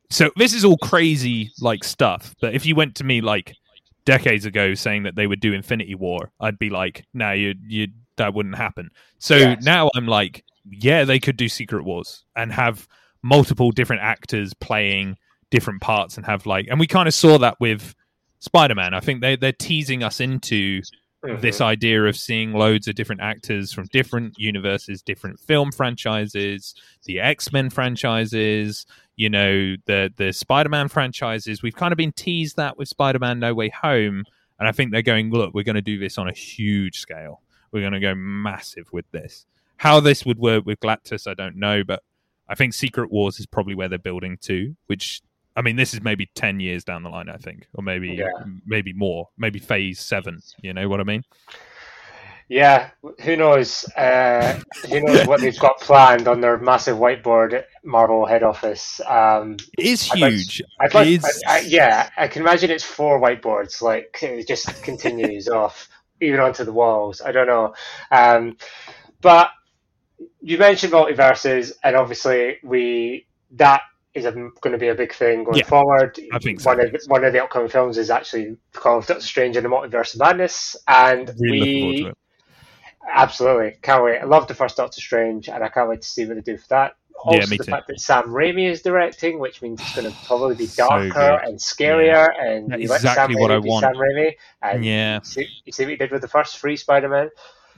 so 0.10 0.32
this 0.36 0.54
is 0.54 0.66
all 0.66 0.78
crazy 0.78 1.52
like 1.62 1.84
stuff. 1.84 2.36
But 2.42 2.56
if 2.56 2.66
you 2.66 2.74
went 2.74 2.96
to 2.96 3.04
me 3.04 3.22
like 3.22 3.56
decades 4.06 4.45
ago 4.45 4.74
saying 4.74 5.03
that 5.03 5.16
they 5.16 5.28
would 5.28 5.39
do 5.39 5.53
Infinity 5.53 5.95
War, 5.95 6.32
I'd 6.39 6.60
be 6.60 6.70
like, 6.70 7.06
no, 7.14 7.32
you 7.32 7.56
you 7.68 7.88
that 8.18 8.34
wouldn't 8.34 8.56
happen. 8.56 8.89
So 9.18 9.36
Yes. 9.36 9.64
now 9.64 9.89
I'm 9.95 10.08
like, 10.08 10.43
yeah, 10.70 11.03
they 11.03 11.20
could 11.20 11.38
do 11.38 11.49
Secret 11.49 11.84
Wars 11.84 12.24
and 12.36 12.51
have 12.53 12.88
multiple 13.22 13.72
different 13.72 14.01
actors 14.03 14.53
playing 14.53 15.18
different 15.51 15.82
parts 15.82 16.18
and 16.18 16.26
have 16.26 16.45
like, 16.45 16.68
and 16.70 16.80
we 16.80 16.88
kind 16.88 17.08
of 17.08 17.14
saw 17.14 17.38
that 17.39 17.58
with 17.60 17.93
Spider 18.39 18.76
Man. 18.76 18.93
I 18.93 18.99
think 18.99 19.22
they 19.22 19.36
they're 19.36 19.51
teasing 19.51 20.03
us 20.03 20.20
into 20.20 20.82
Mhm. 21.26 21.41
this 21.41 21.61
idea 21.61 22.03
of 22.05 22.15
seeing 22.15 22.53
loads 22.53 22.88
of 22.88 22.95
different 22.95 23.21
actors 23.21 23.73
from 23.73 23.86
different 23.91 24.38
universes, 24.38 25.01
different 25.01 25.39
film 25.39 25.71
franchises, 25.71 26.76
the 27.05 27.19
X 27.19 27.51
Men 27.51 27.69
franchises, 27.69 28.86
you 29.15 29.30
know, 29.30 29.76
the 29.86 30.13
the 30.15 30.34
Spider 30.34 30.69
Man 30.69 30.88
franchises. 30.88 31.61
We've 31.61 31.76
kind 31.76 31.91
of 31.91 31.97
been 31.97 32.11
teased 32.11 32.57
that 32.57 32.78
with 32.78 32.88
Spider 32.88 33.19
Man 33.19 33.39
No 33.39 33.53
Way 33.53 33.69
Home, 33.69 34.23
and 34.59 34.67
I 34.67 34.71
think 34.71 34.91
they're 34.91 35.01
going, 35.01 35.32
look, 35.32 35.53
we're 35.53 35.63
going 35.63 35.76
to 35.76 35.82
do 35.82 35.97
this 35.97 36.17
on 36.17 36.28
a 36.28 36.34
huge 36.34 36.99
scale. 36.99 37.41
We're 37.71 37.82
going 37.82 37.93
to 37.93 37.99
go 37.99 38.15
massive 38.15 38.88
with 38.93 39.09
this. 39.11 39.45
How 39.78 39.99
this 39.99 40.26
would 40.26 40.39
work 40.39 40.65
with 40.65 40.80
Galactus, 40.80 41.28
I 41.28 41.34
don't 41.34 41.57
know, 41.57 41.84
but 41.84 42.01
I 42.47 42.55
think 42.55 42.73
Secret 42.73 43.11
Wars 43.11 43.39
is 43.39 43.45
probably 43.45 43.76
where 43.76 43.89
they're 43.89 43.97
building 43.99 44.38
to, 44.43 44.76
which 44.88 45.21
I 45.56 45.62
mean, 45.62 45.76
this 45.76 45.93
is 45.93 46.01
maybe 46.01 46.30
ten 46.36 46.60
years 46.60 46.84
down 46.84 47.03
the 47.03 47.10
line, 47.10 47.30
I 47.30 47.38
think, 47.38 47.68
or 47.74 47.84
maybe 47.84 48.10
Yeah. 48.10 48.28
maybe 48.66 48.93
more, 48.93 49.30
maybe 49.38 49.60
Phase 49.60 49.99
Seven. 49.99 50.41
You 50.62 50.74
know 50.74 50.88
what 50.89 50.99
I 50.99 51.03
mean? 51.03 51.24
Yeah, 52.47 52.91
who 53.22 53.36
knows? 53.36 53.86
Uh, 53.97 54.62
who 54.88 55.01
knows 55.01 55.26
what 55.26 55.41
they've 55.41 55.58
got 55.58 55.80
planned 55.80 56.28
on 56.28 56.41
their 56.41 56.60
massive 56.60 56.95
whiteboard 56.97 57.53
at 57.53 57.68
Marvel 57.84 58.28
head 58.28 58.43
office? 58.43 59.01
Um, 59.08 59.58
It 59.80 59.86
is 59.88 60.08
I'd 60.12 60.18
huge. 60.20 60.62
Like, 60.93 61.08
is- 61.08 61.43
I, 61.47 61.58
I, 61.58 61.60
yeah, 61.62 62.10
I 62.18 62.28
can 62.28 62.43
imagine 62.43 62.70
it's 62.70 62.84
four 62.84 63.20
whiteboards. 63.20 63.82
Like 63.82 64.20
it 64.22 64.47
just 64.47 64.84
continues 64.84 65.47
off 65.62 65.89
even 66.22 66.39
onto 66.39 66.64
the 66.64 66.72
walls. 66.74 67.20
I 67.20 67.32
don't 67.32 67.47
know, 67.47 67.74
um, 68.12 68.58
but 69.22 69.49
you 70.39 70.60
mentioned 70.60 70.93
multiverses, 70.93 71.72
and 71.84 71.95
obviously 71.95 72.58
we 72.64 73.26
that 73.53 73.82
is 74.16 74.26
going 74.26 74.72
to 74.72 74.78
be 74.78 74.88
a 74.88 74.95
big 74.95 75.13
thing 75.13 75.43
going 75.43 75.59
Yeah, 75.59 75.70
forward. 75.70 76.18
I 76.34 76.39
think 76.39 76.61
so. 76.61 76.70
One 76.70 76.80
of 76.80 76.95
one 77.07 77.24
of 77.26 77.34
the 77.34 77.43
upcoming 77.43 77.70
films 77.70 77.97
is 77.97 78.09
actually 78.09 78.57
called 78.74 79.05
Doctor 79.05 79.24
Strange 79.24 79.57
and 79.57 79.66
the 79.66 79.70
Multiverse 79.70 80.13
of 80.16 80.22
Madness, 80.22 80.76
and 80.88 81.30
really 81.39 81.59
we 81.61 81.80
forward 81.80 81.97
to 81.97 82.07
it. 82.07 82.18
Absolutely, 83.13 83.76
can't 83.82 84.03
wait. 84.03 84.20
I 84.20 84.26
love 84.26 84.47
the 84.47 84.53
first 84.55 84.78
Doctor 84.78 84.99
Strange, 84.99 85.47
and 85.49 85.63
I 85.63 85.70
can't 85.70 85.89
wait 85.89 86.01
to 86.01 86.07
see 86.07 86.26
what 86.26 86.36
they 86.36 86.41
do 86.41 86.57
for 86.57 86.68
that. 86.70 86.95
Also, 87.24 87.39
Yeah, 87.39 87.45
the 87.57 87.63
too. 87.63 87.72
fact 87.72 87.88
that 87.88 87.99
Sam 87.99 88.24
Raimi 88.30 88.70
is 88.70 88.82
directing, 88.82 89.39
which 89.39 89.61
means 89.61 89.82
it's 89.82 89.91
going 89.91 90.05
to 90.11 90.18
probably 90.26 90.55
be 90.55 90.68
darker 90.78 91.20
good. 91.20 91.39
and 91.45 91.57
scarier, 91.59 92.28
and 92.39 92.70
That's 92.70 92.84
exactly 92.84 93.36
Sam 93.36 93.41
what 93.41 93.51
Raimi 93.51 93.55
I 93.55 93.59
want. 93.59 93.86
Sam 93.86 93.93
Raimi, 93.95 94.34
and 94.61 94.84
Yeah. 94.84 95.16
you, 95.16 95.24
see, 95.24 95.47
you 95.66 95.72
see 95.72 95.84
what 95.84 95.91
he 95.91 95.97
did 95.97 96.11
with 96.11 96.22
the 96.22 96.28
first 96.28 96.57
three 96.57 96.76
Spider-Man. 96.78 97.30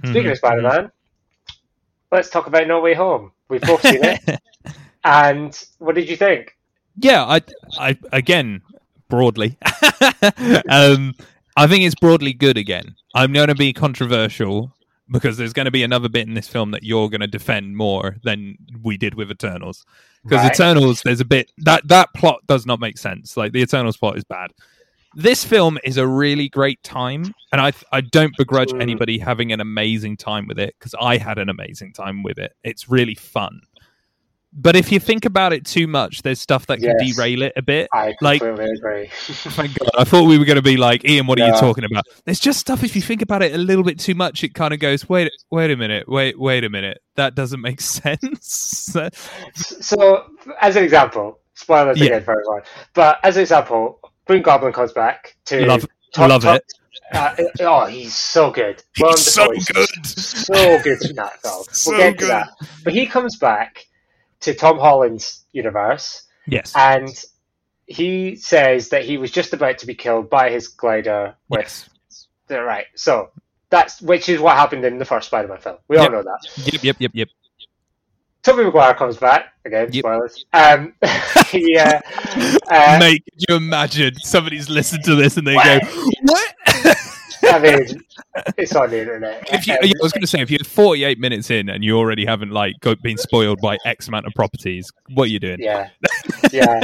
Speaking 0.04 0.30
Mhm, 0.30 0.32
of 0.32 0.38
Spider-Man, 0.38 0.92
let's 2.12 2.30
talk 2.30 2.48
about 2.48 2.68
No 2.68 2.82
Way 2.82 2.94
Home. 2.94 3.32
We've 3.50 3.66
both 3.66 3.86
seen 3.86 4.04
it, 4.04 4.18
and 5.08 5.64
what 5.80 5.96
did 5.96 6.10
you 6.10 6.18
think? 6.18 6.56
Yeah, 7.00 7.24
I, 7.24 7.42
I 7.80 7.98
again 8.12 8.62
broadly. 9.10 9.58
um, 10.70 11.16
I 11.56 11.68
think 11.68 11.84
it's 11.84 11.96
broadly 11.96 12.34
good. 12.34 12.58
Again, 12.58 12.96
I'm 13.16 13.34
going 13.34 13.48
to 13.48 13.56
be 13.56 13.74
controversial 13.74 14.74
because 15.10 15.38
there's 15.38 15.54
going 15.54 15.66
to 15.66 15.72
be 15.72 15.84
another 15.84 16.10
bit 16.10 16.28
in 16.28 16.34
this 16.34 16.48
film 16.48 16.72
that 16.72 16.84
you're 16.84 17.10
going 17.10 17.22
to 17.22 17.28
defend 17.28 17.78
more 17.78 18.18
than 18.24 18.58
we 18.84 18.98
did 18.98 19.14
with 19.14 19.32
Eternals. 19.32 19.86
Because 20.24 20.44
Right. 20.44 20.54
Eternals, 20.54 21.02
there's 21.06 21.22
a 21.22 21.26
bit 21.26 21.52
that 21.60 21.88
that 21.88 22.10
plot 22.14 22.40
does 22.48 22.66
not 22.66 22.80
make 22.80 22.98
sense. 22.98 23.38
Like 23.38 23.54
the 23.54 23.62
Eternals 23.62 23.96
plot 23.98 24.18
is 24.18 24.24
bad. 24.26 24.52
This 25.16 25.44
film 25.46 25.80
is 25.84 25.98
a 25.98 26.06
really 26.06 26.50
great 26.50 26.84
time, 26.84 27.34
and 27.52 27.62
I 27.62 27.72
I 27.92 28.02
don't 28.02 28.36
begrudge 28.38 28.72
Mm. 28.72 28.82
anybody 28.82 29.18
having 29.18 29.52
an 29.52 29.62
amazing 29.62 30.18
time 30.18 30.48
with 30.48 30.60
it 30.60 30.76
because 30.78 30.94
I 31.00 31.18
had 31.18 31.38
an 31.40 31.50
amazing 31.50 31.94
time 31.94 32.24
with 32.24 32.38
it. 32.38 32.54
It's 32.64 32.90
really 32.90 33.16
fun. 33.16 33.62
But 34.60 34.76
if 34.76 34.92
you 34.92 35.00
think 35.00 35.24
about 35.26 35.54
it 35.54 35.66
too 35.66 35.86
much, 35.86 36.24
there's 36.24 36.42
stuff 36.42 36.66
that 36.66 36.80
can 36.80 36.96
Yes. 37.00 37.16
derail 37.16 37.44
it 37.44 37.54
a 37.56 37.62
bit. 37.62 37.88
I 37.94 38.16
Like- 38.22 38.42
agree. 38.42 39.08
Thank 39.28 39.78
God. 39.78 39.90
I 39.98 40.04
thought 40.04 40.24
we 40.24 40.40
were 40.40 40.46
going 40.46 40.56
to 40.56 40.64
be 40.64 40.78
like, 40.78 41.06
Ian, 41.06 41.28
what 41.28 41.40
are 41.40 41.46
you 41.48 41.54
talking 41.60 41.84
about? 41.84 42.06
There's 42.26 42.40
just 42.40 42.60
stuff. 42.60 42.84
If 42.84 42.96
you 42.96 43.02
think 43.04 43.22
about 43.22 43.44
it 43.44 43.54
a 43.54 43.58
little 43.60 43.84
bit 43.84 44.00
too 44.00 44.16
much, 44.16 44.44
it 44.44 44.56
kind 44.56 44.74
of 44.74 44.80
goes, 44.80 45.08
wait, 45.08 45.32
wait 45.52 45.70
a 45.70 45.78
minute, 45.78 46.10
wait, 46.10 46.40
wait 46.40 46.64
a 46.64 46.70
minute. 46.70 47.02
That 47.16 47.36
doesn't 47.36 47.62
make 47.62 47.82
sense. 47.82 48.92
so, 49.54 50.26
as 50.60 50.76
an 50.76 50.84
example, 50.84 51.40
spoilers 51.54 52.00
Yeah. 52.00 52.06
again 52.08 52.24
for 52.24 52.32
everyone, 52.32 52.62
but 52.96 53.20
as 53.24 53.38
an 53.38 53.42
example, 53.42 54.00
Green 54.26 54.42
Goblin 54.42 54.74
comes 54.74 54.92
back 54.92 55.36
to 55.46 55.66
love, 55.66 55.86
top- 56.14 56.30
love 56.30 56.42
top- 56.44 56.56
it. 56.58 56.64
Uh, 57.14 57.36
oh, 57.62 57.86
he's 57.86 58.14
so 58.16 58.52
good. 58.52 58.84
He's 58.96 59.20
so 59.24 59.48
good. 59.50 60.06
so 60.06 60.82
good 60.82 61.02
in 61.10 61.16
that 61.16 61.42
film. 61.42 61.64
So 61.72 61.92
we'll 61.98 62.00
get 62.00 62.18
good. 62.18 62.26
to 62.26 62.26
that. 62.28 62.50
But 62.84 62.94
he 62.94 63.06
comes 63.06 63.38
back 63.38 63.86
to 64.42 64.54
Tom 64.54 64.78
Holland's 64.78 65.46
universe, 65.52 66.28
Yes. 66.48 66.74
And 66.76 67.10
he 67.86 68.36
says 68.36 68.90
that 68.90 69.04
he 69.04 69.18
was 69.18 69.32
just 69.32 69.54
about 69.54 69.78
to 69.80 69.86
be 69.86 69.94
killed 69.94 70.30
by 70.30 70.50
his 70.50 70.68
glider 70.68 71.36
with 71.50 71.62
yes. 71.62 72.28
right. 72.50 72.86
So 72.96 73.30
that's 73.70 74.02
which 74.02 74.30
is 74.30 74.40
what 74.40 74.56
happened 74.56 74.86
in 74.86 74.98
the 74.98 75.06
first 75.06 75.28
Spider-Man 75.28 75.60
film. 75.60 75.78
We 75.88 75.98
all 75.98 76.10
know 76.10 76.24
that. 76.24 76.72
Yep. 76.74 76.84
Yep. 76.84 76.96
Yep. 77.00 77.12
Yep. 77.14 77.28
Tobey 78.44 78.64
Maguire 78.64 78.94
comes 78.94 79.18
back 79.18 79.48
again. 79.66 79.90
Yep. 79.92 80.02
Spoilers. 80.04 80.46
Um, 80.54 80.94
he, 81.48 81.78
uh, 81.78 82.00
uh, 82.72 82.98
Mate, 83.00 83.24
could 83.26 83.44
you 83.50 83.56
imagine 83.58 84.16
somebody's 84.20 84.70
listened 84.70 85.04
to 85.04 85.16
this 85.16 85.36
and 85.36 85.46
they 85.46 85.56
go, 85.56 85.80
"What?" 86.24 86.37
I 87.52 87.60
mean, 87.60 88.04
it's 88.58 88.76
on 88.76 88.90
the 88.90 89.02
internet. 89.02 89.48
if 89.52 89.68
you, 89.68 89.74
I 89.74 89.94
was 90.02 90.12
going 90.12 90.22
to 90.22 90.28
say, 90.28 90.42
if 90.42 90.52
you're 90.52 90.60
48 90.64 91.20
minutes 91.20 91.50
in 91.50 91.70
and 91.70 91.84
you 91.84 91.98
already 91.98 92.26
haven't 92.26 92.52
like 92.52 92.76
got, 92.82 93.02
been 93.02 93.18
spoiled 93.18 93.60
by 93.62 93.78
X 93.86 94.08
amount 94.08 94.28
of 94.28 94.34
properties, 94.34 94.92
what 95.14 95.26
are 95.26 95.32
you 95.32 95.40
doing? 95.40 95.58
Yeah, 95.60 95.90
yeah. 96.52 96.82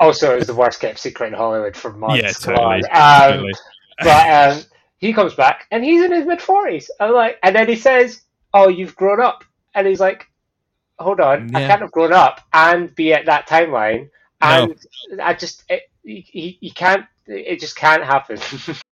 also, 0.00 0.32
it 0.34 0.38
was 0.38 0.46
the 0.46 0.54
worst 0.54 0.80
kept 0.80 0.98
secret 0.98 1.28
in 1.28 1.34
Hollywood 1.34 1.76
for 1.76 1.92
months. 1.92 2.22
Yeah, 2.22 2.32
totally. 2.32 2.84
Um, 2.90 3.32
totally. 3.32 3.52
but 4.00 4.52
um, 4.52 4.62
he 4.98 5.12
comes 5.12 5.34
back 5.34 5.66
and 5.70 5.84
he's 5.84 6.02
in 6.02 6.12
his 6.12 6.26
mid 6.26 6.40
forties. 6.40 6.90
I'm 7.00 7.12
like, 7.12 7.38
and 7.42 7.54
then 7.54 7.68
he 7.68 7.76
says, 7.76 8.22
"Oh, 8.52 8.68
you've 8.68 8.96
grown 8.96 9.20
up," 9.20 9.44
and 9.74 9.86
he's 9.86 10.00
like, 10.00 10.26
"Hold 10.98 11.20
on, 11.20 11.54
I 11.54 11.66
can't 11.66 11.80
have 11.82 11.92
grown 11.92 12.12
up 12.12 12.40
and 12.52 12.94
be 12.94 13.12
at 13.12 13.26
that 13.26 13.48
timeline." 13.48 14.10
No. 14.42 14.74
And 15.10 15.20
I 15.20 15.34
just, 15.34 15.64
it, 15.68 15.82
he, 16.02 16.58
he 16.60 16.70
can't. 16.70 17.06
It 17.26 17.60
just 17.60 17.76
can't 17.76 18.04
happen. 18.04 18.38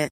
it. 0.01 0.11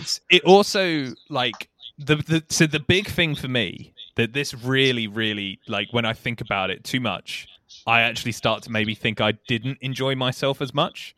It's 0.00 0.20
it 0.30 0.44
also 0.44 1.12
like 1.28 1.68
the 1.98 2.16
the 2.16 2.44
so 2.48 2.66
the 2.66 2.80
big 2.80 3.08
thing 3.08 3.34
for 3.34 3.48
me 3.48 3.92
that 4.16 4.32
this 4.32 4.54
really 4.54 5.06
really 5.06 5.60
like 5.68 5.88
when 5.92 6.04
I 6.04 6.12
think 6.12 6.40
about 6.40 6.70
it 6.70 6.84
too 6.84 7.00
much, 7.00 7.46
I 7.86 8.02
actually 8.02 8.32
start 8.32 8.62
to 8.64 8.70
maybe 8.70 8.94
think 8.94 9.20
I 9.20 9.32
didn't 9.48 9.78
enjoy 9.80 10.14
myself 10.14 10.60
as 10.60 10.74
much. 10.74 11.14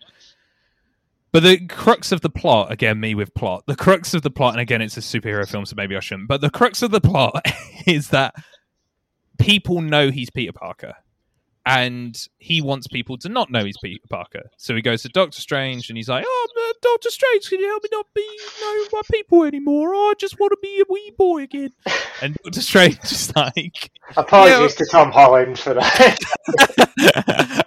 But 1.31 1.43
the 1.43 1.67
crux 1.67 2.11
of 2.11 2.23
the 2.23 2.31
plot, 2.31 2.73
again, 2.73 3.01
me 3.01 3.15
with 3.15 3.35
plot, 3.35 3.65
the 3.67 3.77
crux 3.77 4.15
of 4.15 4.23
the 4.23 4.31
plot, 4.31 4.55
and 4.55 4.61
again, 4.61 4.81
it's 4.81 4.97
a 4.97 5.01
superhero 5.01 5.47
film, 5.47 5.67
so 5.67 5.75
maybe 5.77 5.95
I 5.95 6.01
shouldn't, 6.01 6.27
but 6.27 6.41
the 6.41 6.49
crux 6.49 6.81
of 6.81 6.91
the 6.91 7.03
plot 7.03 7.45
is 7.87 8.09
that 8.09 8.35
people 9.39 9.83
know 9.83 10.11
he's 10.11 10.31
Peter 10.31 10.53
Parker. 10.53 10.95
And 11.69 12.19
he 12.39 12.63
wants 12.63 12.87
people 12.87 13.19
to 13.19 13.29
not 13.29 13.51
know 13.51 13.63
he's 13.65 13.77
Peter 13.83 14.01
Parker. 14.09 14.43
So 14.57 14.75
he 14.75 14.81
goes 14.81 15.03
to 15.03 15.09
Doctor 15.11 15.41
Strange 15.41 15.91
and 15.91 15.97
he's 15.99 16.09
like, 16.09 16.25
Oh, 16.27 16.47
uh, 16.59 16.73
Doctor 16.81 17.11
Strange, 17.11 17.49
can 17.49 17.61
you 17.61 17.67
help 17.69 17.83
me 17.83 17.89
not 17.93 18.07
be 18.15 18.39
known 18.63 18.87
by 18.91 19.01
people 19.13 19.45
anymore? 19.45 19.95
Oh, 19.95 20.11
I 20.11 20.15
just 20.19 20.41
want 20.41 20.53
to 20.53 20.59
be 20.63 20.81
a 20.81 20.85
wee 20.91 21.13
boy 21.19 21.43
again. 21.43 21.71
And 22.21 22.37
Doctor 22.43 22.63
Strange 22.63 22.99
is 23.05 23.33
like, 23.37 23.91
Apologies 24.17 24.75
to 24.77 24.87
Tom 24.87 25.13
Holland 25.13 25.57
for 25.57 25.75
that. 25.75 26.19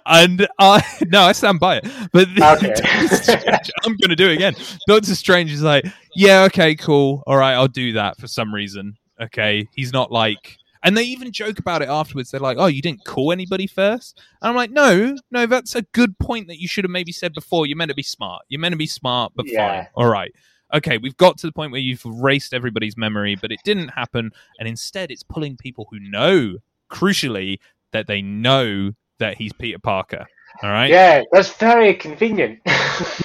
and 0.06 0.46
I 0.58 0.82
no, 1.08 1.22
I 1.22 1.32
stand 1.32 1.60
by 1.60 1.76
it. 1.82 1.86
But 2.12 2.28
Okay. 2.58 2.74
Strange- 3.06 3.70
I'm 3.84 3.96
going 3.96 4.10
to 4.10 4.16
do 4.16 4.28
it 4.28 4.34
again. 4.34 4.54
Doctor 4.86 5.14
Strange 5.14 5.52
is 5.52 5.62
like, 5.62 5.86
yeah, 6.14 6.42
okay, 6.44 6.74
cool, 6.74 7.22
all 7.26 7.36
right, 7.36 7.54
I'll 7.54 7.68
do 7.68 7.94
that 7.94 8.18
for 8.18 8.26
some 8.26 8.52
reason. 8.54 8.96
Okay, 9.20 9.68
he's 9.74 9.92
not 9.92 10.10
like, 10.10 10.58
and 10.82 10.96
they 10.96 11.04
even 11.04 11.32
joke 11.32 11.58
about 11.58 11.82
it 11.82 11.88
afterwards. 11.88 12.30
They're 12.30 12.40
like, 12.40 12.56
oh, 12.58 12.66
you 12.66 12.82
didn't 12.82 13.04
call 13.04 13.32
anybody 13.32 13.66
first, 13.66 14.20
and 14.40 14.48
I'm 14.48 14.56
like, 14.56 14.70
no, 14.70 15.16
no, 15.30 15.46
that's 15.46 15.74
a 15.74 15.82
good 15.82 16.18
point 16.18 16.48
that 16.48 16.60
you 16.60 16.68
should 16.68 16.84
have 16.84 16.90
maybe 16.90 17.12
said 17.12 17.32
before. 17.34 17.66
You're 17.66 17.76
meant 17.76 17.90
to 17.90 17.94
be 17.94 18.02
smart. 18.02 18.42
You're 18.48 18.60
meant 18.60 18.72
to 18.72 18.78
be 18.78 18.86
smart, 18.86 19.32
but 19.34 19.46
Yeah. 19.46 19.56
fine, 19.58 19.86
all 19.94 20.08
right. 20.08 20.32
Okay, 20.74 20.96
we've 20.96 21.16
got 21.18 21.36
to 21.38 21.46
the 21.46 21.52
point 21.52 21.70
where 21.70 21.80
you've 21.82 22.04
erased 22.06 22.54
everybody's 22.54 22.96
memory, 22.96 23.34
but 23.34 23.52
it 23.52 23.60
didn't 23.62 23.88
happen. 23.88 24.30
And 24.58 24.66
instead, 24.66 25.10
it's 25.10 25.22
pulling 25.22 25.56
people 25.58 25.86
who 25.90 26.00
know, 26.00 26.56
crucially, 26.90 27.58
that 27.92 28.06
they 28.06 28.22
know 28.22 28.92
that 29.18 29.36
he's 29.36 29.52
Peter 29.52 29.78
Parker. 29.78 30.26
All 30.62 30.70
right. 30.70 30.90
yeah, 30.90 31.22
that's 31.30 31.52
very 31.54 31.94
convenient. 31.94 32.60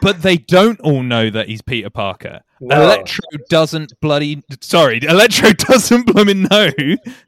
But 0.00 0.22
they 0.22 0.36
don't 0.36 0.80
all 0.80 1.02
know 1.02 1.30
that 1.30 1.48
he's 1.48 1.62
Peter 1.62 1.90
Parker. 1.90 2.40
No. 2.60 2.82
Electro 2.82 3.24
doesn't 3.48 3.92
bloody 4.00 4.42
sorry, 4.60 5.00
Electro 5.02 5.52
doesn't 5.56 6.06
blooming 6.06 6.44
know 6.44 6.70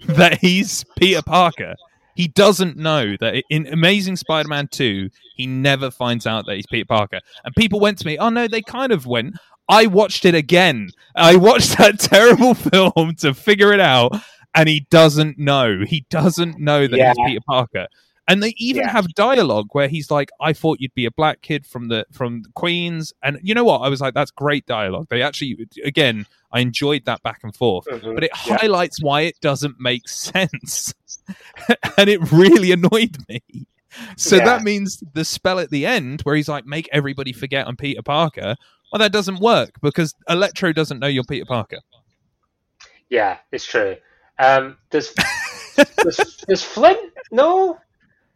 that 0.06 0.38
he's 0.40 0.84
Peter 0.98 1.22
Parker. 1.22 1.74
He 2.16 2.28
doesn't 2.28 2.76
know 2.76 3.16
that 3.18 3.42
in 3.50 3.66
Amazing 3.66 4.16
Spider-Man 4.16 4.68
2, 4.70 5.10
he 5.34 5.46
never 5.48 5.90
finds 5.90 6.26
out 6.28 6.46
that 6.46 6.54
he's 6.54 6.66
Peter 6.66 6.86
Parker. 6.86 7.18
And 7.44 7.52
people 7.56 7.80
went 7.80 7.98
to 7.98 8.06
me, 8.06 8.16
"Oh 8.18 8.28
no, 8.28 8.46
they 8.48 8.62
kind 8.62 8.92
of 8.92 9.06
went." 9.06 9.34
I 9.68 9.86
watched 9.86 10.24
it 10.24 10.34
again. 10.34 10.90
I 11.16 11.36
watched 11.36 11.76
that 11.78 11.98
terrible 11.98 12.54
film 12.54 13.14
to 13.18 13.34
figure 13.34 13.72
it 13.72 13.80
out, 13.80 14.12
and 14.54 14.68
he 14.68 14.86
doesn't 14.90 15.38
know. 15.38 15.84
He 15.86 16.06
doesn't 16.10 16.60
know 16.60 16.86
that 16.86 16.96
Yeah. 16.96 17.14
he's 17.16 17.26
Peter 17.26 17.40
Parker. 17.48 17.86
And 18.26 18.42
they 18.42 18.54
even 18.56 18.82
Yeah. 18.84 18.90
have 18.92 19.12
dialogue 19.14 19.68
where 19.72 19.86
he's 19.88 20.10
like, 20.10 20.30
"I 20.40 20.52
thought 20.54 20.80
you'd 20.80 20.94
be 20.94 21.04
a 21.04 21.10
black 21.10 21.42
kid 21.42 21.66
from 21.66 21.88
the 21.88 22.06
from 22.10 22.42
the 22.42 22.48
Queens," 22.54 23.12
and 23.22 23.38
you 23.42 23.54
know 23.54 23.64
what? 23.64 23.80
I 23.80 23.88
was 23.88 24.00
like, 24.00 24.14
"That's 24.14 24.30
great 24.30 24.64
dialogue." 24.66 25.08
They 25.10 25.20
actually, 25.20 25.66
again, 25.84 26.26
I 26.50 26.60
enjoyed 26.60 27.04
that 27.04 27.22
back 27.22 27.40
and 27.42 27.54
forth, 27.54 27.86
Mhm, 27.86 28.14
but 28.14 28.24
it 28.24 28.30
yeah. 28.46 28.56
highlights 28.58 29.02
why 29.02 29.22
it 29.22 29.38
doesn't 29.42 29.78
make 29.78 30.08
sense, 30.08 30.94
and 31.98 32.08
it 32.08 32.32
really 32.32 32.72
annoyed 32.72 33.16
me. 33.28 33.42
So 34.16 34.36
Yeah. 34.36 34.44
that 34.46 34.62
means 34.62 35.02
the 35.12 35.24
spell 35.24 35.58
at 35.58 35.70
the 35.70 35.84
end 35.84 36.22
where 36.22 36.34
he's 36.34 36.48
like, 36.48 36.64
"Make 36.64 36.88
everybody 36.92 37.32
forget 37.34 37.68
I'm 37.68 37.76
Peter 37.76 38.02
Parker." 38.02 38.56
Well, 38.90 39.00
that 39.00 39.12
doesn't 39.12 39.40
work 39.40 39.72
because 39.82 40.14
Electro 40.30 40.72
doesn't 40.72 40.98
know 40.98 41.08
you're 41.08 41.24
Peter 41.24 41.44
Parker. 41.44 41.80
Yeah, 43.10 43.38
it's 43.52 43.66
true. 43.66 43.96
Um, 44.38 44.78
does, 44.90 45.14
does 46.02 46.44
does 46.48 46.62
Flint 46.62 47.12
know? 47.30 47.78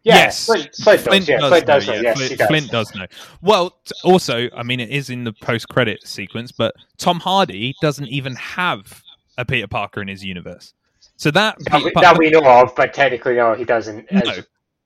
Yeah, 0.09 0.15
yes, 0.17 0.47
Flint, 0.47 0.75
Flint, 0.75 1.05
does. 1.05 1.29
Yeah, 1.29 1.39
Flint 1.49 1.67
does 1.67 1.87
know, 1.87 1.95
yeah. 1.95 2.01
Yes, 2.03 2.17
Flint. 2.29 2.43
Flint 2.49 2.71
does 2.71 2.95
know. 2.95 3.07
Well, 3.43 3.71
t- 3.85 3.95
also, 4.05 4.49
I 4.57 4.63
mean, 4.63 4.81
it 4.81 4.89
is 4.89 5.11
in 5.11 5.25
the 5.25 5.33
post-credit 5.33 6.07
sequence, 6.07 6.51
but 6.51 6.75
Tom 6.97 7.21
Hardy 7.21 7.75
doesn't 7.83 8.07
even 8.09 8.35
have 8.37 9.03
a 9.37 9.45
Peter 9.45 9.67
Parker 9.67 10.01
in 10.01 10.09
his 10.09 10.25
universe. 10.25 10.73
So 11.17 11.31
that, 11.33 11.59
that, 11.59 11.73
Peter 11.73 11.85
we, 11.95 12.01
that 12.01 12.19
we 12.19 12.31
know 12.31 12.45
of, 12.45 12.75
but 12.75 12.95
technically, 12.95 13.35
no, 13.35 13.55
he 13.55 13.65
doesn't. 13.65 14.07
as- 14.11 14.25
No. 14.25 14.35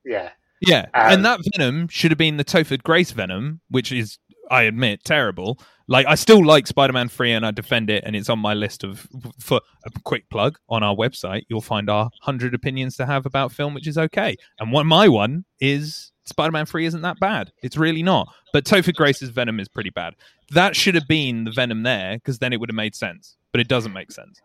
Yeah. 0.05 0.31
yeah, 0.61 0.87
um, 0.95 1.13
and 1.13 1.25
that 1.25 1.39
Venom 1.55 1.87
should 1.87 2.11
have 2.11 2.19
been 2.19 2.37
the 2.37 2.45
Topher 2.45 2.83
Grace 2.83 3.13
Venom, 3.13 3.61
which 3.71 3.93
is 3.93 4.19
I 4.53 4.63
admit, 4.65 5.03
terrible. 5.03 5.59
Like 5.89 6.07
I 6.07 6.15
still 6.15 6.45
like 6.45 6.67
Spider-Man 6.67 7.09
3 7.09 7.33
and 7.33 7.47
I 7.47 7.51
defend 7.51 7.91
it 7.91 8.05
and 8.07 8.15
it's 8.15 8.29
on 8.29 8.39
my 8.39 8.55
list 8.55 8.85
of 8.85 9.09
for 9.39 9.61
a 9.85 9.91
quick 10.05 10.29
plug 10.31 10.59
on 10.69 10.83
our 10.83 10.95
website, 10.95 11.43
you'll 11.49 11.61
find 11.61 11.91
our 11.91 12.05
100 12.05 12.55
opinions 12.55 12.97
to 12.99 13.07
have 13.07 13.27
about 13.27 13.51
film 13.51 13.75
which 13.75 13.89
is 13.89 13.99
okay. 13.99 14.37
And 14.61 14.71
one 14.71 14.87
my 14.87 15.09
one 15.09 15.45
is 15.61 16.13
Spider-Man 16.25 16.67
3 16.67 16.87
isn't 16.87 17.03
that 17.03 17.19
bad. 17.19 17.51
It's 17.63 17.77
really 17.77 18.03
not. 18.03 18.29
But 18.53 18.65
Topher 18.65 18.95
Grace's 18.95 19.31
Venom 19.31 19.59
is 19.59 19.69
pretty 19.69 19.91
bad. 19.91 20.15
That 20.51 20.77
should 20.77 20.95
have 20.95 21.09
been 21.09 21.45
the 21.45 21.51
Venom 21.51 21.83
there 21.83 22.17
because 22.17 22.39
then 22.39 22.53
it 22.53 22.61
would 22.61 22.69
have 22.69 22.77
made 22.77 22.95
sense. 22.95 23.37
But 23.51 23.61
it 23.61 23.69
doesn't 23.69 23.93
make 23.93 24.13
sense. 24.13 24.41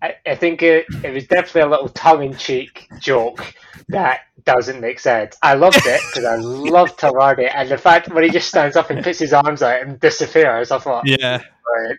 I, 0.00 0.14
I 0.26 0.34
think 0.36 0.62
it, 0.62 0.86
it 1.02 1.12
was 1.12 1.26
definitely 1.26 1.62
a 1.62 1.68
little 1.68 1.88
tongue-in-cheek 1.88 2.88
joke 3.00 3.54
that 3.88 4.20
doesn't 4.44 4.80
make 4.80 5.00
sense. 5.00 5.36
I 5.42 5.54
loved 5.54 5.80
it 5.84 6.00
because 6.10 6.24
I 6.24 6.36
love 6.36 6.96
Tom 6.96 7.14
Hardy, 7.18 7.46
and 7.46 7.68
the 7.68 7.78
fact 7.78 8.08
when 8.08 8.24
he 8.24 8.30
just 8.30 8.48
stands 8.48 8.76
up 8.76 8.90
and 8.90 9.02
puts 9.02 9.18
his 9.18 9.32
arms 9.32 9.62
out 9.62 9.82
and 9.82 9.98
disappears, 9.98 10.70
I 10.70 10.78
thought, 10.78 11.06
Yeah. 11.06 11.42
right. 11.76 11.96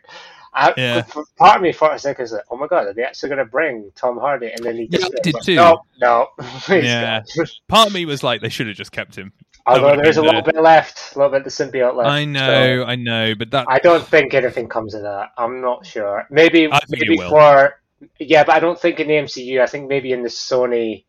I, 0.54 0.74
Yeah. 0.78 1.02
Part 1.38 1.58
of 1.58 1.62
me 1.62 1.72
for 1.72 1.92
a 1.92 2.00
second 2.00 2.24
was 2.24 2.32
like, 2.32 2.44
"Oh 2.50 2.58
my 2.58 2.68
god, 2.68 2.88
are 2.88 2.94
they 2.94 3.04
actually 3.04 3.30
going 3.30 3.40
to 3.40 3.46
bring 3.46 3.92
Tom 3.96 4.18
Hardy?" 4.18 4.52
And 4.52 4.64
then 4.66 4.78
he 4.78 4.88
Yeah, 4.90 5.00
just 5.00 5.14
I 5.14 5.22
did 5.22 5.34
like, 5.36 5.44
too. 5.44 5.56
No, 5.56 5.82
no. 6.02 6.28
Yeah. 6.70 7.22
Part 7.68 7.88
of 7.88 7.94
me 7.94 8.06
was 8.06 8.24
like 8.24 8.42
they 8.42 8.50
should 8.50 8.68
have 8.68 8.76
just 8.76 8.92
kept 8.92 9.16
him. 9.16 9.32
Although 9.68 9.96
there's 9.98 10.18
a 10.18 10.22
little 10.24 10.42
bit 10.42 10.56
left, 10.56 11.16
a 11.16 11.20
little 11.20 11.32
bit 11.32 11.46
of 11.46 11.56
the 11.56 11.64
symbiote 11.64 11.96
left. 11.96 12.10
I 12.10 12.26
know, 12.26 12.84
I 12.88 12.96
know, 12.96 13.36
but 13.36 13.52
that 13.52 13.68
I 13.70 13.78
don't 13.78 14.04
think 14.06 14.34
anything 14.34 14.68
comes 14.68 14.96
of 14.96 15.04
that. 15.04 15.30
I'm 15.38 15.62
not 15.62 15.86
sure. 15.86 16.26
Maybe 16.32 16.68
maybe 16.90 17.16
it 17.16 17.30
for 17.30 17.76
yeah, 18.20 18.44
but 18.44 18.56
I 18.56 18.60
don't 18.60 18.80
think 18.80 19.00
in 19.00 19.08
the 19.08 19.14
MCU. 19.16 19.62
I 19.62 19.68
think 19.68 19.88
maybe 19.90 20.12
in 20.12 20.24
the 20.24 20.30
Sony 20.30 21.06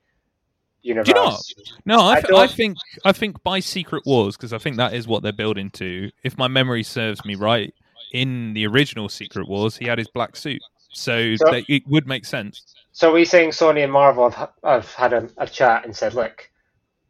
universe. 0.83 1.07
Do 1.07 1.11
you 1.13 1.15
not? 1.25 1.41
No, 1.85 2.01
I, 2.01 2.13
I 2.13 2.15
th- 2.21 2.25
I 2.27 2.29
don't- 2.31 2.51
think 2.51 2.77
I 3.05 3.13
think 3.13 3.43
by 3.43 3.61
Secret 3.61 4.03
Wars 4.07 4.37
because 4.37 4.53
I 4.53 4.59
think 4.59 4.77
that 4.77 4.95
is 4.95 5.07
what 5.07 5.23
they're 5.23 5.33
building 5.33 5.71
to. 5.73 6.11
If 6.25 6.39
my 6.39 6.49
memory 6.49 6.83
serves 6.83 7.25
me 7.25 7.35
right, 7.35 7.73
in 8.13 8.55
the 8.55 8.67
original 8.67 9.09
Secret 9.09 9.49
Wars, 9.49 9.77
he 9.77 9.87
had 9.87 9.99
his 9.99 10.09
black 10.09 10.37
suit, 10.37 10.61
so, 10.93 11.37
So- 11.37 11.63
it 11.69 11.83
would 11.87 12.07
make 12.07 12.25
sense. 12.25 12.75
So 12.93 13.11
are 13.11 13.15
we 13.15 13.25
saying 13.25 13.51
Sony 13.51 13.85
and 13.85 13.93
Marvel 13.93 14.29
have, 14.31 14.51
have 14.65 14.93
had 14.95 15.13
a, 15.13 15.29
a 15.39 15.47
chat 15.47 15.85
and 15.85 15.97
said, 15.97 16.13
look, 16.13 16.51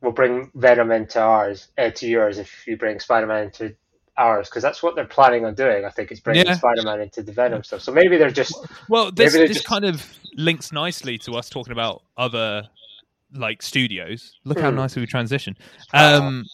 we'll 0.02 0.12
bring 0.12 0.50
Venom 0.54 0.92
into 0.92 1.18
ours, 1.20 1.68
uh, 1.78 1.90
to 1.90 2.06
yours 2.06 2.38
if 2.38 2.66
you 2.66 2.76
bring 2.76 3.00
Spider-Man 3.00 3.44
into 3.44 3.74
ours, 4.16 4.48
because 4.48 4.62
that's 4.62 4.82
what 4.82 4.94
they're 4.94 5.06
planning 5.06 5.44
on 5.44 5.54
doing. 5.54 5.84
I 5.84 5.90
think 5.90 6.10
it's 6.10 6.20
bringing 6.20 6.46
Yeah. 6.46 6.54
Spider-Man 6.54 7.00
into 7.00 7.22
the 7.22 7.32
Venom 7.32 7.62
stuff. 7.64 7.80
So 7.82 7.92
maybe 7.92 8.16
they're 8.18 8.30
just 8.30 8.54
Well, 8.88 9.10
this 9.10 9.32
this 9.32 9.52
just- 9.52 9.66
kind 9.66 9.84
of 9.84 10.04
links 10.34 10.72
nicely 10.72 11.18
to 11.18 11.32
us 11.32 11.48
talking 11.48 11.72
about 11.72 12.02
other 12.16 12.68
like 13.32 13.62
studios. 13.62 14.36
Look 14.44 14.58
how 14.60 14.70
Hmm. 14.70 14.76
nicely 14.76 15.00
we 15.00 15.06
transition. 15.06 15.56
Um, 15.94 16.44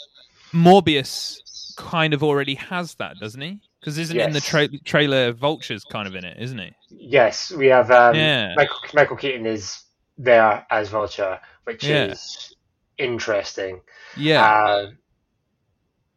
Morbius 0.52 1.40
kind 1.76 2.14
of 2.14 2.22
already 2.22 2.54
has 2.54 2.94
that, 2.96 3.18
doesn't 3.18 3.40
he? 3.40 3.60
Because 3.80 3.98
isn't 3.98 4.18
in 4.18 4.32
the 4.32 4.40
tra- 4.40 4.68
trailer 4.84 5.32
Vulture's 5.32 5.84
kind 5.84 6.06
of 6.08 6.14
in 6.14 6.24
it, 6.24 6.36
isn't 6.40 6.58
he? 6.58 6.72
yes, 6.90 7.50
we 7.52 7.66
have 7.66 7.90
um, 7.90 8.14
Yeah. 8.14 8.54
Michael, 8.56 8.78
Michael 8.94 9.16
Keaton 9.16 9.46
is 9.46 9.82
there 10.18 10.66
as 10.70 10.88
Vulture, 10.88 11.38
which 11.64 11.84
Yeah. 11.84 12.06
is 12.06 12.54
interesting. 12.98 13.80
Yeah, 14.16 14.64
Um, 14.64 14.98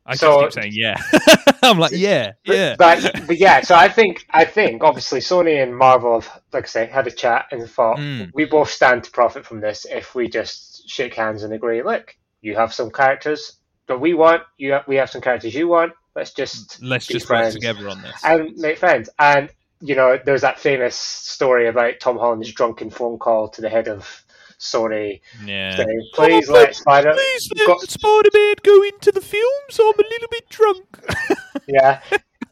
I 0.06 0.12
just 0.14 0.22
so- 0.22 0.42
keep 0.42 0.52
saying 0.54 0.72
yeah. 0.74 1.02
I'm 1.64 1.78
like 1.78 1.92
yeah, 1.94 2.32
yeah. 2.46 2.76
But, 2.78 3.28
but 3.28 3.38
yeah, 3.38 3.62
so 3.62 3.76
I 3.76 3.90
think 3.90 4.26
I 4.32 4.46
think 4.46 4.84
obviously 4.84 5.20
Sony 5.20 5.62
and 5.62 5.76
Marvel 5.78 6.22
have, 6.22 6.42
like 6.54 6.64
I 6.64 6.68
say, 6.68 6.86
had 6.88 7.06
a 7.08 7.12
chat 7.12 7.48
and 7.52 7.70
thought 7.70 7.98
Mm. 7.98 8.32
we 8.34 8.46
both 8.46 8.70
stand 8.70 9.04
to 9.04 9.12
profit 9.12 9.46
from 9.46 9.60
this 9.60 9.86
if 9.86 10.16
we 10.16 10.30
just 10.30 10.90
shake 10.90 11.14
hands 11.16 11.44
and 11.44 11.54
agree. 11.54 11.84
Look, 11.84 12.16
you 12.42 12.56
have 12.56 12.74
some 12.74 12.90
characters 12.92 13.58
that 13.88 14.00
we 14.00 14.14
want. 14.14 14.44
You 14.58 14.72
have, 14.74 14.88
we 14.88 14.96
have 14.96 15.10
some 15.10 15.22
characters 15.22 15.54
you 15.54 15.68
want. 15.68 15.92
Let's 16.16 16.34
just 16.34 16.82
Let's 16.82 17.06
just 17.08 17.30
work 17.30 17.52
together 17.52 17.90
on 17.90 18.02
this. 18.02 18.16
and 18.24 18.56
make 18.56 18.78
friends. 18.78 19.10
And 19.20 19.50
you 19.82 19.96
know, 19.96 20.18
there's 20.26 20.42
that 20.42 20.60
famous 20.60 20.96
story 20.96 21.68
about 21.68 22.00
Tom 22.00 22.18
Holland's 22.18 22.52
drunken 22.52 22.90
phone 22.90 23.18
call 23.20 23.50
to 23.50 23.62
the 23.62 23.70
head 23.70 23.88
of 23.88 24.24
Sony 24.60 25.22
Yeah. 25.46 25.84
"Please 26.14 26.50
let 26.50 26.76
Spider." 26.76 27.14
Please 27.14 27.50
let 27.68 27.80
Spider-Man 27.82 28.56
go 28.64 28.84
into 28.84 29.12
the 29.12 29.22
films. 29.22 29.80
I'm 29.80 29.88
a 30.00 30.10
little 30.10 30.28
bit 30.30 30.50
drunk. 30.50 31.00
Yeah. 31.68 32.02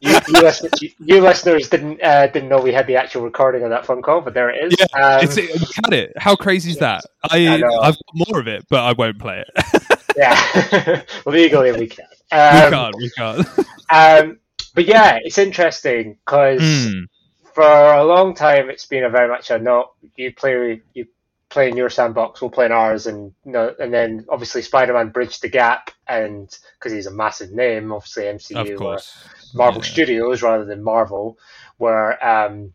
You, 0.00 0.12
you, 0.28 0.32
listen, 0.42 0.70
you, 0.80 0.90
you 1.00 1.20
listeners 1.20 1.68
didn't 1.68 2.00
uh, 2.00 2.28
didn't 2.28 2.48
know 2.48 2.60
we 2.60 2.72
had 2.72 2.86
the 2.86 2.94
actual 2.94 3.22
recording 3.22 3.64
of 3.64 3.70
that 3.70 3.84
phone 3.84 4.00
call, 4.00 4.20
but 4.20 4.32
there 4.32 4.48
it 4.48 4.72
is. 4.72 4.76
Yeah, 4.78 4.86
Um, 5.16 5.24
it's, 5.24 5.34
we 5.36 5.48
had 5.84 5.92
it. 5.92 6.12
How 6.16 6.36
crazy 6.36 6.70
is 6.70 6.78
that? 6.78 7.02
I, 7.28 7.48
I 7.48 7.54
I've 7.56 7.94
got 7.96 8.28
more 8.28 8.38
of 8.38 8.46
it, 8.46 8.64
but 8.70 8.84
I 8.84 8.92
won't 8.92 9.18
play 9.18 9.42
it. 9.44 10.00
yeah, 10.16 11.02
legally 11.26 11.72
we 11.72 11.88
can. 11.88 12.06
we 12.30 12.38
Um, 12.38 12.70
can't. 12.72 12.94
We 12.96 13.10
can't. 13.10 13.48
um, 13.90 14.38
but 14.76 14.84
yeah, 14.86 15.18
it's 15.22 15.38
interesting 15.38 16.16
because 16.24 16.60
Mm. 16.62 17.06
for 17.54 17.64
a 17.94 18.04
long 18.04 18.34
time 18.36 18.70
it's 18.70 18.86
been 18.86 19.02
a 19.02 19.10
very 19.10 19.28
much 19.28 19.50
a 19.50 19.58
no. 19.58 19.90
You 20.14 20.32
play 20.32 20.80
you 20.94 21.06
play 21.50 21.68
in 21.68 21.76
your 21.76 21.88
sandbox, 21.90 22.40
we'll 22.40 22.50
play 22.50 22.66
in 22.66 22.72
ours, 22.72 23.06
and 23.06 23.32
no, 23.44 23.74
and 23.78 23.92
then 23.92 24.26
obviously 24.28 24.62
Spider-Man 24.62 25.10
bridged 25.10 25.42
the 25.42 25.48
gap, 25.48 25.90
and 26.06 26.54
because 26.78 26.92
he's 26.92 27.06
a 27.06 27.10
massive 27.10 27.50
name, 27.52 27.92
obviously 27.92 28.24
MCU 28.24 28.74
Of 28.74 28.82
or. 28.82 28.98
Marvel 29.54 29.82
Yeah. 29.82 29.88
Studios 29.88 30.42
rather 30.42 30.64
than 30.66 30.82
Marvel, 30.82 31.38
were 31.78 32.22
um, 32.24 32.74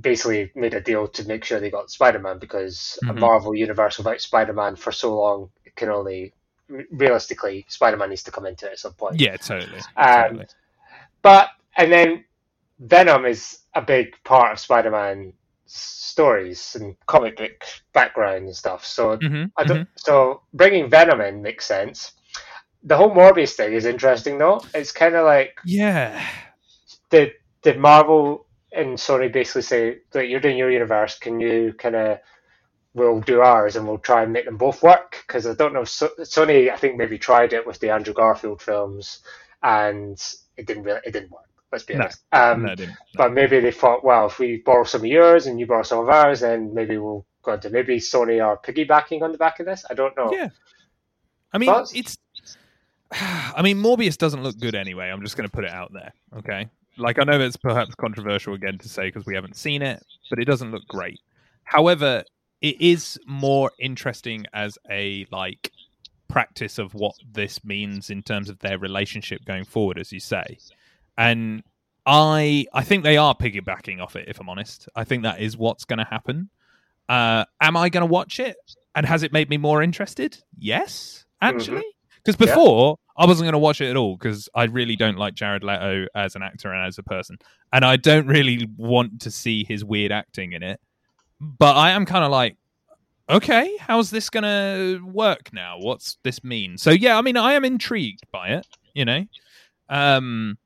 basically 0.00 0.50
made 0.54 0.74
a 0.74 0.80
deal 0.80 1.06
to 1.08 1.26
make 1.26 1.44
sure 1.44 1.60
they 1.60 1.70
got 1.70 1.90
Spider-Man 1.90 2.38
because 2.38 2.98
a 3.04 3.12
Mhm. 3.12 3.18
Marvel 3.20 3.54
universe 3.54 3.98
without 3.98 4.20
Spider-Man 4.20 4.76
for 4.76 4.92
so 4.92 5.16
long 5.16 5.50
can 5.76 5.88
only 5.88 6.32
realistically 6.90 7.64
Spider-Man 7.68 8.10
needs 8.10 8.24
to 8.24 8.30
come 8.30 8.44
into 8.46 8.66
it 8.66 8.72
at 8.72 8.78
some 8.78 8.92
point. 8.94 9.20
Yeah, 9.20 9.36
totally. 9.36 9.78
Um, 9.96 10.22
totally. 10.22 10.46
But 11.22 11.50
and 11.76 11.92
then 11.92 12.24
Venom 12.80 13.24
is 13.24 13.60
a 13.74 13.82
big 13.82 14.14
part 14.24 14.52
of 14.52 14.58
Spider-Man 14.58 15.32
stories 15.68 16.76
and 16.80 16.96
comic 17.06 17.36
book 17.36 17.52
background 17.92 18.46
and 18.46 18.56
stuff. 18.56 18.84
So 18.84 19.18
Mhm, 19.18 19.50
I 19.56 19.64
don't, 19.64 19.88
so 19.96 20.42
bringing 20.54 20.90
Venom 20.90 21.20
in 21.20 21.42
makes 21.42 21.66
sense. 21.66 22.12
The 22.84 22.96
whole 22.96 23.10
Morbius 23.10 23.54
thing 23.54 23.72
is 23.74 23.84
interesting 23.84 24.38
though. 24.38 24.62
It's 24.74 24.92
kind 24.92 25.14
of 25.14 25.24
like 25.26 25.58
Yeah. 25.64 26.20
did 27.10 27.32
did 27.62 27.78
Marvel 27.78 28.46
and 28.72 28.96
Sony 28.98 29.32
basically 29.32 29.62
say 29.62 29.98
that 30.12 30.28
you're 30.28 30.40
doing 30.40 30.58
your 30.58 30.70
universe? 30.70 31.18
Can 31.18 31.40
you 31.40 31.74
kind 31.78 31.96
of 31.96 32.18
we'll 32.94 33.20
do 33.20 33.40
ours 33.42 33.76
and 33.76 33.86
we'll 33.86 33.98
try 33.98 34.22
and 34.24 34.32
make 34.32 34.46
them 34.46 34.56
both 34.58 34.82
work? 34.82 35.24
Because 35.26 35.46
I 35.46 35.54
don't 35.54 35.74
know. 35.74 35.84
So, 35.84 36.10
Sony 36.20 36.70
I 36.70 36.76
think 36.76 36.96
maybe 36.96 37.18
tried 37.18 37.52
it 37.52 37.66
with 37.66 37.80
the 37.80 37.90
Andrew 37.90 38.14
Garfield 38.14 38.62
films 38.62 39.20
and 39.62 40.22
it 40.56 40.66
didn't 40.66 40.84
really 40.84 41.00
it 41.04 41.12
didn't 41.12 41.30
work. 41.32 41.47
Let's 41.70 41.84
be 41.84 41.94
No. 41.94 42.02
honest. 42.04 42.22
Um, 42.32 42.62
No, 42.62 42.74
No. 42.74 42.86
but 43.14 43.32
maybe 43.32 43.60
they 43.60 43.70
thought, 43.70 44.02
well, 44.04 44.26
if 44.26 44.38
we 44.38 44.58
borrow 44.64 44.84
some 44.84 45.02
of 45.02 45.06
yours 45.06 45.46
and 45.46 45.60
you 45.60 45.66
borrow 45.66 45.82
some 45.82 45.98
of 46.00 46.08
ours, 46.08 46.40
then 46.40 46.72
maybe 46.74 46.96
we'll 46.96 47.26
go 47.42 47.54
into 47.54 47.70
maybe 47.70 47.98
Sony 47.98 48.44
are 48.44 48.56
piggybacking 48.58 49.22
on 49.22 49.32
the 49.32 49.38
back 49.38 49.60
of 49.60 49.66
this. 49.66 49.84
I 49.90 49.94
don't 49.94 50.16
know. 50.16 50.32
Yeah. 50.32 50.48
I 51.52 51.58
mean, 51.58 51.70
But- 51.70 51.94
it's. 51.94 52.16
I 53.10 53.62
mean, 53.62 53.78
Morbius 53.78 54.18
doesn't 54.18 54.42
look 54.42 54.58
good 54.58 54.74
anyway. 54.74 55.08
I'm 55.08 55.22
just 55.22 55.36
going 55.36 55.48
to 55.48 55.54
put 55.54 55.64
it 55.64 55.70
out 55.70 55.92
there. 55.92 56.12
Okay. 56.38 56.68
Like, 56.96 57.18
I 57.18 57.24
know 57.24 57.40
it's 57.40 57.56
perhaps 57.56 57.94
controversial 57.94 58.54
again 58.54 58.76
to 58.78 58.88
say 58.88 59.08
because 59.08 59.24
we 59.24 59.34
haven't 59.34 59.56
seen 59.56 59.82
it, 59.82 60.04
but 60.30 60.38
it 60.38 60.44
doesn't 60.46 60.72
look 60.72 60.86
great. 60.88 61.20
However, 61.64 62.24
it 62.60 62.80
is 62.80 63.18
more 63.26 63.70
interesting 63.78 64.44
as 64.52 64.78
a 64.90 65.26
like 65.30 65.70
practice 66.28 66.78
of 66.78 66.92
what 66.94 67.14
this 67.32 67.64
means 67.64 68.10
in 68.10 68.22
terms 68.22 68.48
of 68.50 68.58
their 68.58 68.78
relationship 68.78 69.44
going 69.44 69.64
forward, 69.64 69.98
as 69.98 70.12
you 70.12 70.20
say. 70.20 70.58
And 71.18 71.62
I, 72.06 72.64
I 72.72 72.82
think 72.84 73.02
they 73.04 73.18
are 73.18 73.34
piggybacking 73.34 74.00
off 74.00 74.16
it. 74.16 74.28
If 74.28 74.40
I'm 74.40 74.48
honest, 74.48 74.88
I 74.96 75.04
think 75.04 75.24
that 75.24 75.40
is 75.40 75.58
what's 75.58 75.84
going 75.84 75.98
to 75.98 76.04
happen. 76.04 76.48
Uh, 77.08 77.44
am 77.60 77.76
I 77.76 77.90
going 77.90 78.02
to 78.02 78.06
watch 78.06 78.40
it? 78.40 78.56
And 78.94 79.04
has 79.04 79.22
it 79.22 79.32
made 79.32 79.50
me 79.50 79.58
more 79.58 79.82
interested? 79.82 80.38
Yes, 80.58 81.26
actually. 81.42 81.84
Because 82.24 82.40
Yeah. 82.40 82.54
before 82.54 82.98
I 83.16 83.26
wasn't 83.26 83.46
going 83.46 83.52
to 83.52 83.58
watch 83.58 83.80
it 83.80 83.90
at 83.90 83.96
all 83.96 84.16
because 84.16 84.48
I 84.54 84.64
really 84.64 84.96
don't 84.96 85.18
like 85.18 85.34
Jared 85.34 85.64
Leto 85.64 86.06
as 86.14 86.36
an 86.36 86.42
actor 86.42 86.72
and 86.72 86.86
as 86.86 86.98
a 86.98 87.02
person, 87.02 87.36
and 87.72 87.84
I 87.84 87.96
don't 87.96 88.26
really 88.26 88.68
want 88.76 89.20
to 89.22 89.30
see 89.30 89.64
his 89.64 89.84
weird 89.84 90.12
acting 90.12 90.52
in 90.52 90.62
it. 90.62 90.80
But 91.40 91.76
I 91.76 91.90
am 91.90 92.06
kind 92.06 92.24
of 92.24 92.30
like, 92.30 92.56
okay, 93.28 93.76
how's 93.80 94.10
this 94.10 94.30
going 94.30 94.44
to 94.44 95.04
work 95.04 95.52
now? 95.52 95.78
What's 95.78 96.18
this 96.22 96.42
mean? 96.44 96.78
So 96.78 96.90
yeah, 96.90 97.18
I 97.18 97.22
mean, 97.22 97.36
I 97.36 97.54
am 97.54 97.64
intrigued 97.64 98.24
by 98.32 98.48
it. 98.48 98.66
You 98.94 99.04
know, 99.04 99.24
um, 99.88 100.58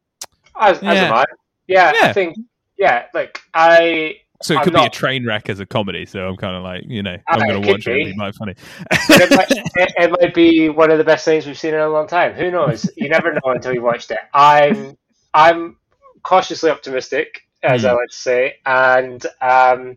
As, 0.58 0.78
as 0.78 0.82
Yeah. 0.82 0.92
am 1.06 1.12
I. 1.12 1.24
Yeah, 1.66 1.92
Yeah. 2.00 2.08
I 2.08 2.12
think. 2.12 2.36
Yeah, 2.78 3.04
like 3.14 3.40
I. 3.54 4.16
so 4.42 4.54
it 4.54 4.58
I'm 4.58 4.64
could 4.64 4.72
be 4.74 4.84
a 4.84 4.90
train 4.90 5.24
wreck 5.24 5.48
as 5.48 5.60
a 5.60 5.66
comedy. 5.66 6.04
So 6.04 6.26
I'm 6.26 6.36
kind 6.36 6.56
of 6.56 6.62
like, 6.64 6.82
you 6.86 7.02
know, 7.02 7.16
Ah, 7.28 7.34
I'm 7.34 7.48
going 7.48 7.62
to 7.62 7.68
watch 7.72 7.86
it. 7.86 7.94
be. 7.94 8.10
It'll 8.10 8.26
be 8.26 8.32
funny. 8.32 8.54
it, 8.90 9.30
might, 9.30 9.50
it, 9.50 9.94
it 9.98 10.10
might 10.20 10.34
be 10.34 10.68
one 10.68 10.90
of 10.90 10.98
the 10.98 11.04
best 11.04 11.24
things 11.24 11.46
we've 11.46 11.58
seen 11.58 11.74
in 11.74 11.80
a 11.80 11.88
long 11.88 12.08
time. 12.08 12.32
Who 12.32 12.50
knows? 12.50 12.90
You 12.96 13.08
never 13.08 13.32
know 13.32 13.52
until 13.52 13.72
you 13.72 13.82
watched 13.82 14.10
it. 14.10 14.18
I'm 14.34 14.96
I'm 15.34 15.76
cautiously 16.24 16.70
optimistic, 16.70 17.42
as 17.62 17.84
I 17.84 17.90
Hmm. 17.90 17.96
like 17.98 18.08
to 18.08 18.16
say, 18.16 18.54
and 18.66 19.24
um, 19.40 19.96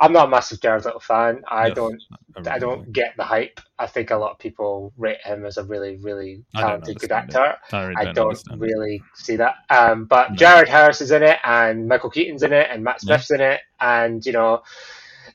I'm 0.00 0.12
not 0.12 0.26
a 0.26 0.30
massive 0.30 0.60
Jared 0.60 0.84
Leto 0.84 0.98
fan. 0.98 1.42
I 1.48 1.68
Yes, 1.68 1.76
don't. 1.76 2.02
really 2.36 2.48
I 2.50 2.58
don't 2.58 2.92
get 2.92 3.14
the 3.16 3.24
hype. 3.24 3.60
I 3.78 3.86
think 3.86 4.10
a 4.10 4.16
lot 4.16 4.32
of 4.32 4.38
people 4.38 4.92
rate 4.96 5.20
him 5.24 5.44
as 5.46 5.56
a 5.56 5.64
really, 5.64 5.96
really 5.98 6.44
talented, 6.54 6.98
good 6.98 7.10
it. 7.10 7.14
actor. 7.14 7.54
I, 7.72 7.82
really 7.84 8.04
don't, 8.06 8.14
don't 8.14 8.26
understand 8.28 8.62
it. 8.62 8.64
really 8.64 9.02
see 9.14 9.36
that. 9.36 9.54
Um, 9.70 10.04
but 10.04 10.30
No. 10.30 10.36
Jared 10.36 10.68
Harris 10.68 11.00
is 11.00 11.10
in 11.10 11.22
it, 11.22 11.38
and 11.44 11.88
Michael 11.88 12.10
Keaton's 12.10 12.42
in 12.42 12.52
it, 12.52 12.68
and 12.70 12.84
Matt 12.84 12.98
Yeah. 13.02 13.16
Smith's 13.16 13.30
in 13.30 13.40
it, 13.40 13.60
and 13.80 14.24
you 14.26 14.32
know, 14.32 14.62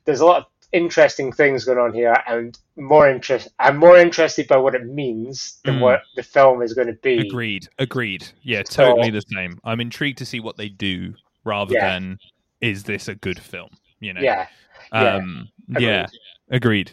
there's 0.06 0.20
a 0.22 0.26
lot 0.26 0.38
of 0.42 0.46
interesting 0.72 1.32
things 1.34 1.66
going 1.66 1.78
on 1.80 1.94
here, 1.94 2.16
and 2.28 2.58
more 2.78 3.10
interest. 3.10 3.50
I'm 3.60 3.78
more 3.78 3.98
interested 3.98 4.48
by 4.48 4.58
what 4.58 4.74
it 4.76 4.86
means 4.86 5.60
than 5.66 5.76
Mm. 5.76 5.82
what 5.82 6.02
the 6.16 6.24
film 6.24 6.62
is 6.62 6.74
going 6.74 6.88
to 6.88 6.94
be. 6.94 7.18
Agreed. 7.28 7.68
Agreed. 7.78 8.28
Yeah, 8.42 8.62
So- 8.70 8.86
totally 8.86 9.10
the 9.10 9.22
same. 9.34 9.60
I'm 9.66 9.82
intrigued 9.82 10.18
to 10.20 10.26
see 10.26 10.40
what 10.40 10.56
they 10.58 10.70
do 10.70 11.16
rather 11.44 11.74
Yeah. 11.74 11.90
than 11.90 12.20
is 12.62 12.84
this 12.84 13.08
a 13.08 13.16
good 13.16 13.40
film? 13.40 13.70
You 14.02 14.14
know. 14.14 14.22
Yeah, 14.22 14.48
yeah. 14.92 15.16
Um. 15.16 15.48
Yeah. 15.80 16.08
Agreed. 16.50 16.92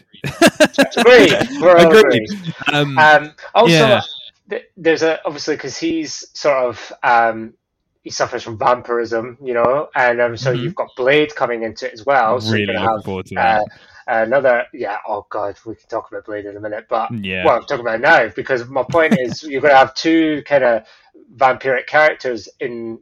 Agreed. 0.95 1.33
We're 1.61 1.77
all 1.77 1.97
Agreed. 1.97 2.29
Um, 2.71 2.97
Um, 2.97 3.33
also, 3.53 3.71
Yeah. 3.73 4.01
there's 4.77 5.03
a 5.03 5.19
obviously 5.25 5.55
because 5.55 5.77
he's 5.77 6.25
sort 6.33 6.55
of 6.69 6.93
um, 7.03 7.53
he 8.03 8.09
suffers 8.09 8.41
from 8.41 8.57
vampirism, 8.57 9.37
you 9.43 9.53
know, 9.53 9.89
and 9.95 10.21
um, 10.21 10.37
so 10.37 10.53
Mhm. 10.53 10.61
you've 10.61 10.75
got 10.75 10.87
Blade 10.95 11.35
coming 11.35 11.63
into 11.63 11.87
it 11.87 11.93
as 11.93 12.05
well. 12.05 12.39
So 12.39 12.53
really 12.53 12.63
you're 12.63 12.67
looking 12.73 12.85
gonna 12.85 12.95
have 12.97 13.05
forward 13.05 13.25
to 13.25 13.35
that. 13.35 13.61
uh, 13.61 13.65
another, 14.07 14.65
yeah. 14.73 14.97
Oh 15.05 15.25
God, 15.29 15.57
we 15.65 15.75
can 15.75 15.89
talk 15.89 16.09
about 16.09 16.25
Blade 16.25 16.45
in 16.45 16.55
a 16.55 16.59
minute, 16.61 16.85
but 16.89 17.09
yeah. 17.13 17.43
well, 17.45 17.57
I'm 17.57 17.63
talking 17.63 17.81
about 17.85 17.99
now 17.99 18.29
because 18.33 18.65
my 18.69 18.83
point 18.89 19.17
is 19.19 19.43
you're 19.49 19.59
going 19.61 19.73
to 19.73 19.77
have 19.77 19.93
two 19.93 20.41
kind 20.45 20.63
of 20.63 20.83
vampiric 21.35 21.85
characters 21.87 22.47
in 22.61 22.99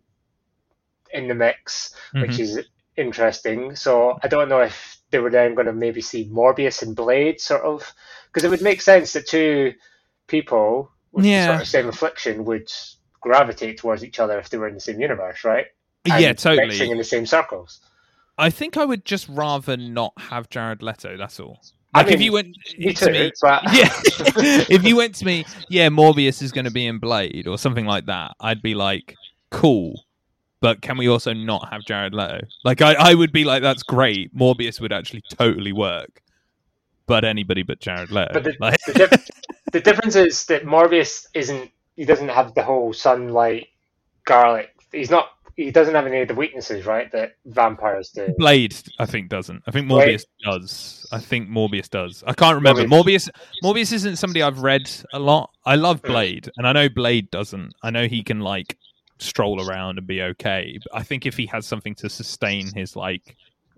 in 1.14 1.28
the 1.28 1.36
mix, 1.36 1.94
which 2.14 2.32
Mhm. 2.32 2.40
is 2.40 2.68
interesting. 2.98 3.76
So 3.76 4.18
I 4.24 4.28
don't 4.28 4.50
know 4.50 4.62
if 4.62 4.98
they 5.12 5.20
were 5.20 5.30
then 5.30 5.56
going 5.56 5.68
to 5.68 5.74
maybe 5.74 6.02
see 6.02 6.26
Morbius 6.30 6.82
and 6.82 6.96
Blade 6.96 7.40
sort 7.40 7.62
of 7.62 7.94
because 8.28 8.44
it 8.44 8.50
would 8.50 8.62
make 8.62 8.82
sense 8.82 9.14
that 9.14 9.28
two 9.28 9.74
people 10.28 10.92
with 11.12 11.24
the 11.24 11.30
Yeah. 11.32 11.48
sort 11.48 11.62
of 11.62 11.68
same 11.68 11.88
affliction 11.88 12.46
would 12.46 12.70
gravitate 13.22 13.78
towards 13.78 14.04
each 14.04 14.20
other 14.20 14.38
if 14.40 14.50
they 14.50 14.58
were 14.58 14.68
in 14.68 14.74
the 14.76 14.80
same 14.82 15.00
universe, 15.00 15.44
right? 15.44 15.68
yeah, 16.06 16.34
totally. 16.34 16.90
in 16.90 16.98
the 16.98 17.04
same 17.04 17.26
circles. 17.26 17.82
I 18.38 18.50
think 18.50 18.78
I 18.78 18.86
would 18.86 19.04
just 19.04 19.28
rather 19.30 19.76
not 19.76 20.14
have 20.18 20.50
Jared 20.50 20.82
Leto. 20.84 21.18
That's 21.18 21.40
all. 21.40 21.60
I 21.94 22.04
Like 22.04 22.12
if 22.12 22.22
you 22.22 22.32
went 22.34 22.56
Me 22.78 22.94
to 22.94 23.06
too, 23.06 23.12
me, 23.12 23.32
but 23.42 23.64
yeah. 23.74 23.90
if 24.70 24.84
you 24.84 24.96
went 24.96 25.16
to 25.16 25.26
me, 25.26 25.46
yeah, 25.70 25.90
Morbius 25.90 26.42
is 26.42 26.52
going 26.52 26.66
to 26.66 26.72
be 26.72 26.86
in 26.86 27.00
Blade 27.00 27.48
or 27.48 27.58
something 27.58 27.86
like 27.86 28.06
that, 28.06 28.36
I'd 28.40 28.62
be 28.62 28.76
like, 28.76 29.16
cool. 29.52 30.06
But 30.60 30.82
can 30.82 30.98
we 30.98 31.08
also 31.08 31.34
not 31.34 31.70
have 31.72 31.84
Jared 31.86 32.14
Leto? 32.14 32.40
Like, 32.64 32.82
I, 32.82 32.94
I 32.94 33.14
would 33.14 33.32
be 33.32 33.44
like, 33.44 33.62
that's 33.62 33.84
great. 33.84 34.36
Morbius 34.36 34.82
would 34.82 34.92
actually 34.92 35.22
totally 35.30 35.72
work. 35.72 36.22
But 37.06 37.24
anybody 37.24 37.64
but 37.64 37.80
Jared 37.80 38.12
Leto. 38.12 38.34
But 38.34 38.44
the, 38.44 38.56
like, 38.60 38.80
the, 38.88 38.94
diff- 38.94 39.28
the 39.72 39.80
difference 39.80 40.16
is 40.16 40.46
that 40.46 40.64
Morbius 40.66 41.28
isn't. 41.34 41.72
He 41.96 42.06
doesn't 42.06 42.30
have 42.30 42.54
the 42.54 42.64
whole 42.64 42.92
sunlight, 42.94 43.68
garlic. 44.26 44.70
He's 44.92 45.10
not. 45.10 45.30
He 45.56 45.72
doesn't 45.72 45.96
have 45.96 46.06
any 46.06 46.22
of 46.22 46.28
the 46.28 46.36
weaknesses, 46.36 46.86
right? 46.86 47.12
That 47.12 47.36
vampires 47.46 48.10
do. 48.10 48.32
Blade, 48.38 48.76
I 49.00 49.08
think, 49.08 49.30
doesn't. 49.30 49.64
I 49.68 49.72
think 49.72 49.88
Blade- 49.88 50.20
Morbius 50.20 50.26
does. 50.44 51.08
I 51.12 51.20
think 51.20 51.50
Morbius 51.50 51.90
does. 51.90 52.24
I 52.28 52.34
can't 52.34 52.56
remember. 52.56 52.84
Morbius. 52.84 53.30
Morbius 53.64 53.92
isn't 53.94 54.18
somebody 54.18 54.44
I've 54.44 54.60
read 54.60 54.90
a 55.14 55.20
lot. 55.20 55.50
I 55.66 55.76
love 55.76 56.02
Hmm. 56.02 56.08
Blade, 56.12 56.50
and 56.58 56.68
I 56.68 56.74
know 56.74 56.90
Blade 56.90 57.32
doesn't. 57.32 57.74
I 57.82 57.90
know 57.90 58.08
he 58.08 58.22
can 58.22 58.40
like 58.42 58.78
stroll 59.20 59.68
around 59.68 59.98
and 59.98 60.08
be 60.08 60.22
okay. 60.22 60.80
But 60.84 60.96
I 61.00 61.04
think 61.04 61.26
if 61.26 61.36
he 61.38 61.46
has 61.48 61.66
something 61.66 61.96
to 61.96 62.10
sustain 62.10 62.68
his 62.74 62.96
like 62.96 63.36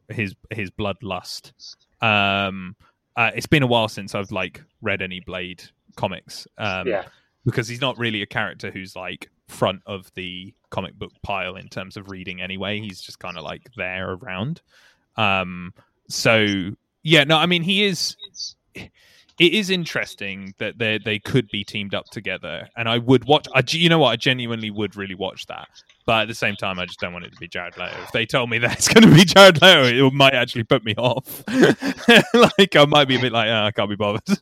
his 0.10 0.36
his 0.52 0.72
bloodlust, 0.72 1.54
um, 2.02 2.76
uh, 3.16 3.32
it's 3.36 3.48
been 3.48 3.64
a 3.64 3.68
while 3.68 3.88
since 3.88 4.16
I've 4.16 4.32
like 4.32 4.62
read 4.82 5.02
any 5.02 5.20
Blade 5.20 5.64
comics. 5.96 6.48
Um, 6.58 6.88
Yeah. 6.88 7.06
because 7.46 7.68
he's 7.68 7.82
not 7.82 7.98
really 7.98 8.22
a 8.22 8.26
character 8.28 8.72
who's 8.72 8.96
like 8.96 9.30
front 9.48 9.82
of 9.86 10.12
the 10.14 10.54
comic 10.70 10.94
book 10.94 11.12
pile 11.24 11.56
in 11.56 11.68
terms 11.68 11.98
of 11.98 12.12
reading 12.12 12.40
anyway 12.40 12.80
he's 12.80 13.02
just 13.02 13.18
kind 13.18 13.36
of 13.36 13.44
like 13.44 13.64
there 13.76 14.12
around 14.12 14.62
um 15.16 15.74
so 16.08 16.70
yeah 17.02 17.24
no 17.24 17.36
i 17.36 17.48
mean 17.48 17.64
he 17.64 17.84
is 17.84 18.16
it 19.40 19.54
is 19.54 19.70
interesting 19.70 20.54
that 20.60 20.78
they 20.78 20.98
they 20.98 21.20
could 21.20 21.48
be 21.50 21.64
teamed 21.64 21.94
up 21.94 22.06
together 22.12 22.68
and 22.78 22.88
i 22.90 22.98
would 22.98 23.26
watch 23.26 23.48
I, 23.56 23.64
you 23.68 23.90
know 23.90 24.00
what 24.00 24.10
i 24.10 24.16
genuinely 24.16 24.70
would 24.70 24.96
really 24.96 25.16
watch 25.16 25.46
that 25.48 25.68
but 26.06 26.24
at 26.24 26.28
the 26.28 26.36
same 26.36 26.56
time 26.56 26.80
i 26.80 26.86
just 26.86 27.00
don't 27.00 27.14
want 27.14 27.26
it 27.26 27.32
to 27.32 27.40
be 27.40 27.48
jared 27.48 27.78
leto 27.78 27.96
if 28.04 28.12
they 28.12 28.26
told 28.26 28.50
me 28.50 28.58
that 28.60 28.74
it's 28.74 28.88
going 28.88 29.08
to 29.08 29.14
be 29.14 29.26
jared 29.26 29.62
leto 29.62 30.08
it 30.08 30.14
might 30.14 30.34
actually 30.34 30.64
put 30.64 30.84
me 30.84 30.94
off 30.98 31.44
like 32.58 32.76
i 32.76 32.86
might 32.86 33.08
be 33.08 33.16
a 33.16 33.20
bit 33.20 33.32
like 33.32 33.48
oh, 33.48 33.66
i 33.66 33.72
can't 33.72 33.90
be 33.90 33.96
bothered 33.96 34.22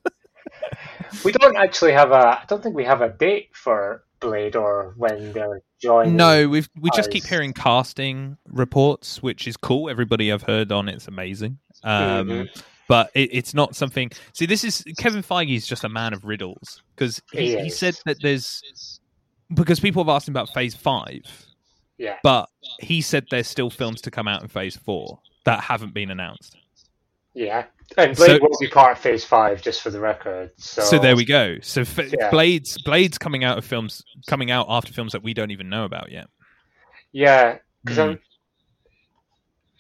We 1.24 1.32
don't 1.32 1.56
actually 1.58 1.94
have 1.94 2.12
a. 2.12 2.16
I 2.42 2.44
don't 2.48 2.62
think 2.62 2.76
we 2.76 2.84
have 2.84 3.02
a 3.02 3.10
date 3.10 3.50
for 3.54 4.04
Blade 4.20 4.56
or 4.56 4.94
when 4.98 5.32
they're 5.34 5.62
joining. 5.82 6.16
No, 6.16 6.48
we've 6.50 6.70
we 6.80 6.90
just 6.92 7.12
keep 7.12 7.26
hearing 7.26 7.54
casting 7.54 8.38
reports, 8.48 9.22
which 9.22 9.48
is 9.48 9.58
cool. 9.58 9.90
Everybody 9.90 10.32
I've 10.32 10.44
heard 10.44 10.72
on 10.72 10.90
it's 10.90 11.08
amazing. 11.08 11.60
Um, 11.84 12.30
Mhm. 12.30 12.64
But 12.88 13.12
it, 13.14 13.30
it's 13.34 13.54
not 13.54 13.76
something. 13.76 14.12
See, 14.34 14.46
this 14.46 14.64
is 14.64 14.84
Kevin 14.98 15.22
Feige 15.24 15.56
is 15.56 15.68
just 15.68 15.84
a 15.84 15.90
man 15.90 16.14
of 16.14 16.24
riddles 16.24 16.82
because 16.96 17.22
he, 17.34 17.56
He 17.58 17.64
he 17.64 17.70
said 17.70 17.96
that 18.06 18.18
there's 18.22 19.00
because 19.54 19.80
people 19.80 20.04
have 20.04 20.10
asked 20.10 20.28
him 20.28 20.34
about 20.34 20.50
Phase 20.54 20.76
Five, 20.76 21.22
Yeah. 21.98 22.18
but 22.24 22.50
he 22.80 23.02
said 23.02 23.26
there's 23.32 23.48
still 23.48 23.70
films 23.70 24.02
to 24.02 24.12
come 24.12 24.28
out 24.28 24.42
in 24.42 24.48
Phase 24.48 24.76
Four 24.78 25.20
that 25.46 25.62
haven't 25.62 25.94
been 25.94 26.12
announced. 26.12 26.56
Yeah. 27.34 27.66
And 27.98 28.16
Blade 28.18 28.28
So- 28.28 28.40
will 28.42 28.58
be 28.60 28.68
part 28.68 28.94
of 28.94 29.00
Phase 29.00 29.24
Five, 29.24 29.62
just 29.62 29.82
for 29.82 29.90
the 29.90 30.00
record. 30.00 30.52
So, 30.58 30.82
So, 30.82 31.00
there 31.00 31.16
we 31.16 31.24
go. 31.24 31.58
So 31.62 31.82
f- 31.82 31.98
Yeah. 32.20 32.30
Blades 32.30 32.82
Blades 32.84 33.18
coming 33.18 33.44
out 33.46 33.58
of 33.58 33.64
films 33.66 34.04
coming 34.28 34.52
out 34.52 34.66
after 34.70 34.92
films 34.92 35.12
that 35.14 35.24
we 35.24 35.34
don't 35.34 35.52
even 35.52 35.70
know 35.70 35.86
about 35.86 36.12
yet. 36.12 36.28
Yeah, 37.14 37.58
because 37.84 37.98
Mm. 37.98 38.20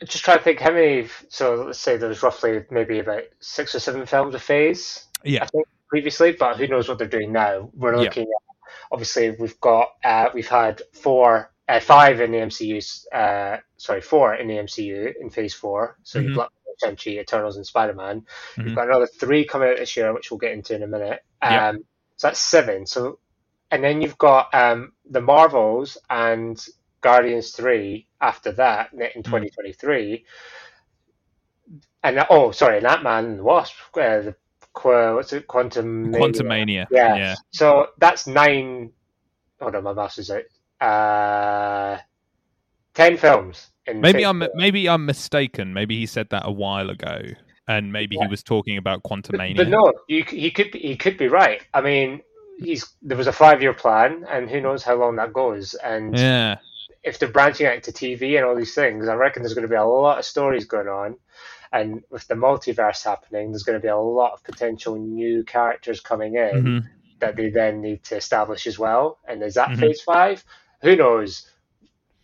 Just 0.05 0.23
trying 0.23 0.37
to 0.37 0.43
think 0.43 0.59
how 0.59 0.71
many. 0.71 1.07
So 1.29 1.55
let's 1.65 1.79
say 1.79 1.97
there's 1.97 2.23
roughly 2.23 2.63
maybe 2.69 2.99
about 2.99 3.23
six 3.39 3.73
or 3.73 3.79
seven 3.79 4.05
films 4.05 4.35
a 4.35 4.39
phase. 4.39 5.05
Yeah. 5.23 5.43
I 5.43 5.47
think 5.47 5.67
previously, 5.89 6.33
but 6.33 6.57
who 6.57 6.67
knows 6.67 6.87
what 6.87 6.97
they're 6.99 7.07
doing 7.07 7.31
now? 7.31 7.69
We're 7.73 7.95
Yeah. 7.95 8.01
looking 8.01 8.23
at 8.23 8.55
obviously 8.91 9.31
we've 9.31 9.59
got 9.59 9.89
uh, 10.03 10.29
we've 10.33 10.47
had 10.47 10.81
four, 10.93 11.51
uh, 11.67 11.79
five 11.79 12.21
in 12.21 12.31
the 12.31 12.37
MCU. 12.37 13.05
Uh, 13.11 13.57
sorry, 13.77 14.01
four 14.01 14.35
in 14.35 14.47
the 14.47 14.55
MCU 14.57 15.13
in 15.19 15.29
Phase 15.29 15.53
Four. 15.53 15.97
So 16.03 16.19
Mhm. 16.19 16.23
you've 16.23 16.35
got 16.37 16.51
Shang-Chi, 16.83 17.11
Eternals, 17.19 17.57
and 17.57 17.65
Spider-Man. 17.65 18.25
Mhm. 18.55 18.65
You've 18.65 18.75
got 18.75 18.87
another 18.87 19.07
three 19.07 19.45
coming 19.45 19.69
out 19.69 19.77
this 19.77 19.97
year, 19.97 20.13
which 20.13 20.29
we'll 20.29 20.37
get 20.37 20.51
into 20.51 20.75
in 20.75 20.83
a 20.83 20.87
minute. 20.87 21.23
Um, 21.41 21.51
Yeah. 21.51 21.71
So 22.17 22.27
that's 22.27 22.39
seven. 22.39 22.85
So 22.85 23.19
and 23.71 23.83
then 23.83 24.01
you've 24.01 24.17
got 24.17 24.53
um, 24.53 24.93
the 25.09 25.21
Marvels 25.21 25.97
and 26.09 26.63
Guardians 27.07 27.51
three 27.51 28.07
after 28.19 28.51
that 28.53 28.91
in 28.93 28.99
Mm. 28.99 29.25
2023. 29.25 30.25
And 32.03 32.25
oh, 32.29 32.51
sorry, 32.51 32.77
and 32.77 32.87
Ant 32.87 33.03
Man 33.03 33.25
and 33.25 33.39
the 33.39 33.43
Wasp. 33.43 33.75
Uh, 33.95 34.19
the 34.27 34.35
Qu- 34.73 35.15
what's 35.15 35.33
it? 35.33 35.47
Quantum. 35.47 36.13
Quantum 36.13 36.47
Mania. 36.47 36.87
Yeah. 36.91 37.15
yeah. 37.15 37.35
So 37.51 37.87
that's 37.97 38.27
nine. 38.27 38.91
Hold 39.59 39.75
on, 39.75 39.83
my 39.83 39.93
mouse 39.93 40.17
is 40.19 40.29
out. 40.29 40.43
Uh, 40.87 41.97
ten 42.93 43.17
films. 43.17 43.71
In 43.87 44.01
Maybe 44.01 44.23
I'm 44.25 44.43
maybe 44.53 44.87
I'm 44.87 45.05
mistaken. 45.05 45.73
Maybe 45.73 45.97
he 45.97 46.05
said 46.05 46.29
that 46.29 46.43
a 46.45 46.51
while 46.51 46.89
ago, 46.89 47.21
and 47.67 47.91
maybe 47.91 48.17
he 48.21 48.27
was 48.27 48.43
talking 48.43 48.77
about 48.77 49.01
Quantum 49.03 49.37
Mania. 49.37 49.55
But 49.55 49.69
no, 49.69 49.93
you, 50.07 50.23
he 50.23 50.51
could 50.51 50.71
be, 50.71 50.79
he 50.79 50.95
could 50.97 51.17
be 51.17 51.27
right. 51.27 51.61
I 51.73 51.81
mean, 51.81 52.21
he's 52.59 52.83
there 53.01 53.17
was 53.17 53.27
a 53.27 53.33
five 53.33 53.61
year 53.61 53.73
plan, 53.73 54.25
and 54.29 54.49
who 54.49 54.61
knows 54.61 54.83
how 54.83 54.95
long 54.95 55.15
that 55.15 55.33
goes. 55.33 55.73
And 55.75 56.15
Yeah, 56.17 56.57
if 57.03 57.19
they're 57.19 57.29
branching 57.29 57.67
out 57.67 57.83
to 57.83 57.91
TV 57.91 58.37
and 58.37 58.45
all 58.45 58.55
these 58.55 58.75
things, 58.75 59.07
I 59.07 59.15
reckon 59.15 59.41
there's 59.43 59.53
going 59.53 59.67
to 59.67 59.69
be 59.69 59.75
a 59.75 59.85
lot 59.85 60.19
of 60.19 60.25
stories 60.25 60.65
going 60.65 60.87
on. 60.87 61.17
And 61.71 62.01
with 62.09 62.27
the 62.27 62.35
multiverse 62.35 63.03
happening, 63.03 63.51
there's 63.51 63.63
going 63.63 63.77
to 63.79 63.81
be 63.81 63.89
a 63.89 63.97
lot 63.97 64.33
of 64.33 64.43
potential 64.43 64.95
new 64.95 65.43
characters 65.43 65.99
coming 65.99 66.35
in 66.35 66.63
Mhm. 66.63 66.83
that 67.19 67.35
they 67.35 67.49
then 67.49 67.81
need 67.81 68.03
to 68.05 68.15
establish 68.15 68.67
as 68.67 68.79
well. 68.79 69.19
And 69.27 69.43
is 69.43 69.55
that 69.55 69.69
Mhm. 69.69 69.79
phase 69.79 70.01
five? 70.01 70.43
Who 70.81 70.95
knows? 70.95 71.49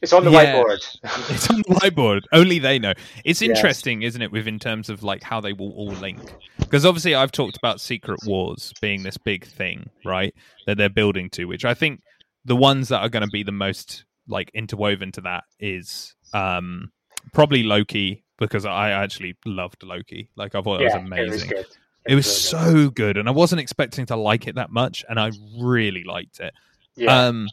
It's 0.01 0.13
on 0.13 0.25
the 0.25 0.31
Yeah. 0.31 0.53
whiteboard. 0.53 0.79
it's 1.29 1.49
on 1.49 1.57
the 1.57 1.75
whiteboard. 1.75 2.21
Only 2.31 2.59
they 2.59 2.79
know. 2.79 2.93
It's 3.25 3.41
Yes. 3.41 3.49
interesting, 3.49 4.01
isn't 4.01 4.21
it, 4.21 4.31
with 4.31 4.47
in 4.47 4.59
terms 4.59 4.89
of 4.89 5.03
like 5.03 5.23
how 5.23 5.39
they 5.41 5.53
will 5.53 5.71
all 5.71 5.91
link? 5.91 6.19
Because 6.57 6.85
obviously, 6.85 7.15
I've 7.15 7.31
talked 7.31 7.57
about 7.57 7.79
Secret 7.81 8.19
Wars 8.25 8.73
being 8.81 9.03
this 9.03 9.17
big 9.17 9.45
thing, 9.45 9.89
right? 10.05 10.33
That 10.67 10.77
they're 10.77 10.89
building 10.89 11.29
to, 11.31 11.45
which 11.45 11.65
I 11.65 11.73
think 11.73 11.99
the 12.45 12.55
ones 12.55 12.89
that 12.89 12.99
are 13.01 13.09
going 13.09 13.23
to 13.23 13.31
be 13.31 13.43
the 13.43 13.51
most 13.51 14.05
like 14.27 14.51
interwoven 14.53 15.11
to 15.13 15.21
that 15.21 15.43
is 15.59 16.15
um 16.33 16.91
probably 17.33 17.63
Loki 17.63 18.23
because 18.37 18.65
I 18.65 18.91
actually 18.91 19.35
loved 19.45 19.83
Loki. 19.83 20.29
Like 20.35 20.55
I 20.55 20.61
thought 20.61 20.81
it 20.81 20.85
yeah, 20.85 20.97
was 20.97 21.05
amazing. 21.05 21.25
it 21.25 21.31
was 21.31 21.43
good. 21.43 21.65
It 22.05 22.15
was 22.15 22.53
really 22.53 22.73
good. 22.73 22.85
so 22.85 22.89
good, 22.89 23.17
and 23.17 23.29
I 23.29 23.31
wasn't 23.31 23.61
expecting 23.61 24.05
to 24.07 24.15
like 24.15 24.47
it 24.47 24.55
that 24.55 24.71
much, 24.71 25.05
and 25.07 25.19
I 25.19 25.31
really 25.59 26.03
liked 26.03 26.39
it. 26.39 26.53
Yeah. 26.95 27.27
Um, 27.27 27.47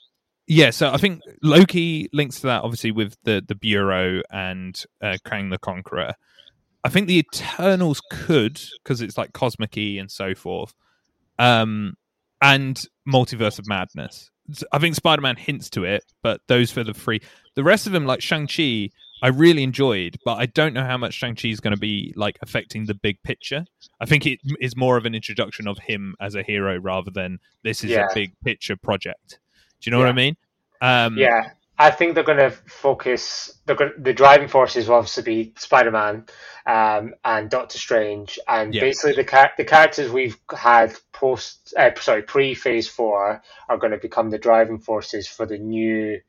yeah, 0.47 0.71
so 0.71 0.91
I 0.91 0.97
think 0.97 1.23
Loki 1.43 2.09
links 2.12 2.41
to 2.41 2.49
that 2.49 2.64
obviously 2.64 2.91
with 2.91 3.16
the 3.23 3.43
the 3.47 3.55
Bureau 3.55 4.23
and 4.31 4.81
uh, 5.01 5.16
Kang 5.25 5.51
the 5.51 5.59
Conqueror. 5.59 6.14
I 6.83 6.89
think 6.89 7.07
the 7.07 7.18
Eternals 7.18 8.01
could 8.11 8.61
because 8.83 9.01
it's 9.03 9.16
like 9.16 9.33
cosmic 9.33 9.77
and 9.77 10.11
so 10.11 10.35
forth, 10.35 10.75
um, 11.39 11.95
and 12.43 12.83
Multiverse 13.07 13.59
of 13.61 13.68
Madness. 13.68 14.31
I 14.72 14.78
think 14.78 14.94
Spider 14.94 15.22
Man 15.22 15.36
hints 15.36 15.70
to 15.70 15.84
it, 15.84 16.05
but 16.22 16.40
those 16.48 16.70
for 16.70 16.84
the 16.84 16.94
free. 16.94 17.20
The 17.57 17.64
rest 17.64 17.86
of 17.86 17.92
them, 17.92 18.07
like 18.07 18.20
Shang 18.22 18.46
Chi, 18.46 18.90
I 19.22 19.28
really 19.28 19.62
enjoyed, 19.62 20.18
but 20.24 20.36
I 20.38 20.46
don't 20.46 20.72
know 20.72 20.84
how 20.84 20.96
much 20.96 21.14
Shang 21.14 21.34
Chi 21.34 21.48
is 21.48 21.61
going 21.61 21.74
to 21.74 21.80
be 21.80 22.12
like 22.16 22.38
affecting 22.42 22.86
the 22.86 22.94
big 22.94 23.22
picture. 23.22 23.64
I 24.01 24.07
think 24.07 24.26
it 24.26 24.38
is 24.61 24.76
more 24.76 24.96
of 24.96 25.05
an 25.05 25.14
introduction 25.14 25.68
of 25.68 25.78
him 25.78 26.14
as 26.20 26.34
a 26.34 26.42
hero 26.42 26.78
rather 26.78 27.11
than 27.11 27.38
this 27.62 27.84
is 27.84 27.90
Yeah. 27.90 28.07
a 28.11 28.14
big 28.14 28.32
picture 28.44 28.76
project. 28.76 29.38
Do 29.80 29.90
you 29.90 29.92
know 29.92 29.98
what 29.98 30.09
I 30.09 30.12
mean? 30.12 30.36
Um, 30.80 31.18
Yeah, 31.18 31.51
I 31.81 31.91
think 31.91 32.14
they're 32.14 32.24
going 32.24 32.39
to 32.39 32.51
focus. 32.51 33.59
They're 33.64 33.74
going, 33.74 33.93
the 33.99 34.12
driving 34.12 34.49
forces 34.49 34.87
will 34.87 34.97
obviously 34.97 35.22
be 35.22 35.55
Spider 35.57 35.91
Man 35.91 36.26
um, 36.66 37.14
and 37.24 37.49
Doctor 37.49 37.78
Strange, 37.78 38.39
and 38.47 38.74
Yeah. 38.74 38.83
basically 38.83 39.14
the 39.14 39.24
char- 39.24 39.53
the 39.57 39.64
characters 39.64 40.12
we've 40.12 40.37
had 40.55 40.95
post, 41.12 41.72
uh, 41.78 41.91
sorry, 41.99 42.22
pre 42.22 42.55
Phase 42.55 42.87
Four 42.87 43.43
are 43.70 43.78
going 43.78 43.93
to 43.93 43.99
become 43.99 44.28
the 44.28 44.39
driving 44.39 44.78
forces 44.78 45.26
for 45.26 45.47
the 45.47 45.57
new 45.57 46.20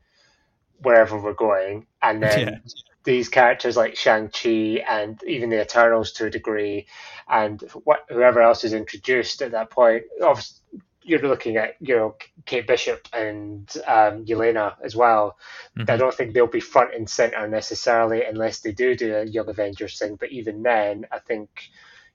wherever 0.82 1.20
we're 1.20 1.34
going, 1.34 1.88
and 2.02 2.24
then. 2.24 2.40
Yeah. 2.40 2.58
These 3.04 3.30
characters 3.30 3.76
like 3.76 3.96
Shang 3.96 4.30
Chi 4.30 4.84
and 4.88 5.20
even 5.26 5.50
the 5.50 5.60
Eternals 5.60 6.12
to 6.12 6.28
a 6.28 6.30
degree, 6.30 6.86
and 7.28 7.60
what, 7.84 8.02
whoever 8.10 8.42
else 8.44 8.64
is 8.64 8.74
introduced 8.74 9.42
at 9.42 9.54
that 9.54 9.72
point, 9.72 10.04
obviously, 10.22 10.60
you're 11.04 11.20
looking 11.20 11.58
at 11.58 11.76
you 11.80 11.96
know 11.96 12.16
Kate 12.46 12.68
Bishop 12.68 13.08
and 13.14 13.72
um, 13.88 14.26
Yelena 14.26 14.76
as 14.84 14.96
well. 14.96 15.38
I 15.88 15.98
don't 15.98 16.14
think 16.14 16.34
they'll 16.34 16.48
be 16.48 16.60
front 16.60 16.94
and 16.94 17.10
center 17.10 17.48
necessarily 17.48 18.24
unless 18.24 18.60
they 18.60 18.72
do 18.72 18.96
do 18.96 19.16
a 19.16 19.26
Young 19.26 19.50
Avengers 19.50 19.98
thing. 19.98 20.16
But 20.16 20.32
even 20.32 20.64
then, 20.64 21.06
I 21.12 21.20
think 21.20 21.50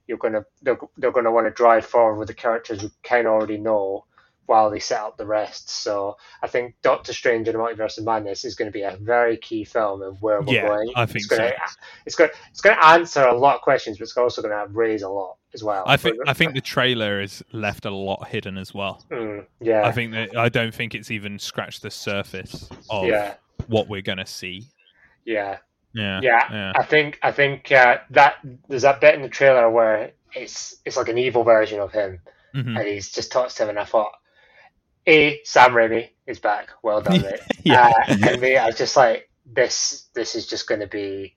you're 0.07 0.17
gonna 0.17 0.45
they're, 0.61 0.79
they're 0.97 1.11
gonna 1.11 1.31
want 1.31 1.47
to 1.47 1.51
drive 1.51 1.85
forward 1.85 2.17
with 2.17 2.27
the 2.27 2.33
characters 2.33 2.83
we 2.83 2.89
kind 3.03 3.27
of 3.27 3.33
already 3.33 3.57
know 3.57 4.05
while 4.47 4.69
they 4.71 4.79
set 4.79 4.99
up 5.01 5.17
the 5.17 5.25
rest. 5.25 5.69
So 5.69 6.17
I 6.41 6.47
think 6.47 6.75
Doctor 6.81 7.13
Strange 7.13 7.47
and 7.47 7.55
the 7.55 7.61
Multiverse 7.61 7.97
of 7.99 8.05
Madness 8.05 8.43
is 8.43 8.55
going 8.55 8.67
to 8.69 8.71
be 8.73 8.81
a 8.81 8.97
very 8.99 9.37
key 9.37 9.63
film 9.63 10.01
and 10.01 10.17
where 10.19 10.41
we're 10.41 10.53
Yeah, 10.53 10.67
going. 10.67 10.91
I 10.95 11.05
think 11.05 11.17
it's 11.17 11.27
gonna, 11.27 11.49
so. 11.49 11.75
It's 12.05 12.15
going 12.15 12.29
it's 12.51 12.61
going 12.61 12.75
to 12.75 12.85
answer 12.85 13.23
a 13.23 13.37
lot 13.37 13.55
of 13.55 13.61
questions, 13.61 13.97
but 13.97 14.03
it's 14.03 14.17
also 14.17 14.41
going 14.41 14.53
to 14.53 14.73
raise 14.73 15.03
a 15.03 15.09
lot 15.09 15.35
as 15.53 15.63
well. 15.63 15.83
I 15.85 15.97
think 15.97 16.17
I 16.27 16.33
think 16.33 16.53
the 16.53 16.61
trailer 16.61 17.21
is 17.21 17.43
left 17.53 17.85
a 17.85 17.91
lot 17.91 18.27
hidden 18.27 18.57
as 18.57 18.73
well. 18.73 19.05
Mm, 19.11 19.45
yeah, 19.59 19.85
I 19.85 19.91
think 19.91 20.13
that 20.13 20.35
I 20.35 20.49
don't 20.49 20.73
think 20.73 20.95
it's 20.95 21.11
even 21.11 21.37
scratched 21.39 21.81
the 21.83 21.91
surface 21.91 22.69
of 22.89 23.05
yeah, 23.05 23.35
what 23.67 23.87
we're 23.87 24.01
gonna 24.01 24.25
see. 24.25 24.63
yeah. 25.25 25.59
Yeah, 25.93 26.19
Yeah, 26.21 26.73
I 26.75 26.83
think 26.83 27.17
I 27.23 27.31
think 27.31 27.71
uh, 27.71 27.97
that 28.11 28.35
there's 28.67 28.83
that 28.83 29.01
bit 29.01 29.15
in 29.15 29.23
the 29.23 29.29
trailer 29.29 29.67
where 29.69 30.11
it's 30.35 30.75
it's 30.85 30.95
like 30.95 31.09
an 31.09 31.17
evil 31.17 31.43
version 31.43 31.79
of 31.79 31.91
him, 31.91 32.19
Mhm. 32.53 32.77
and 32.77 32.87
he's 32.87 33.09
just 33.09 33.31
touched 33.31 33.57
him, 33.57 33.69
and 33.69 33.79
I 33.79 33.83
thought, 33.85 34.11
a 35.07 35.39
Sam 35.43 35.71
Raimi 35.71 36.09
is 36.25 36.39
back, 36.39 36.69
well 36.83 37.01
done, 37.01 37.21
mate. 37.21 37.39
Yeah. 37.63 37.87
uh, 37.87 38.15
and 38.23 38.41
me, 38.41 38.57
I 38.57 38.67
was 38.67 38.77
just 38.77 38.95
like, 38.95 39.29
this 39.45 40.07
this 40.13 40.35
is 40.35 40.47
just 40.47 40.67
going 40.67 40.81
to 40.81 40.87
be. 40.87 41.35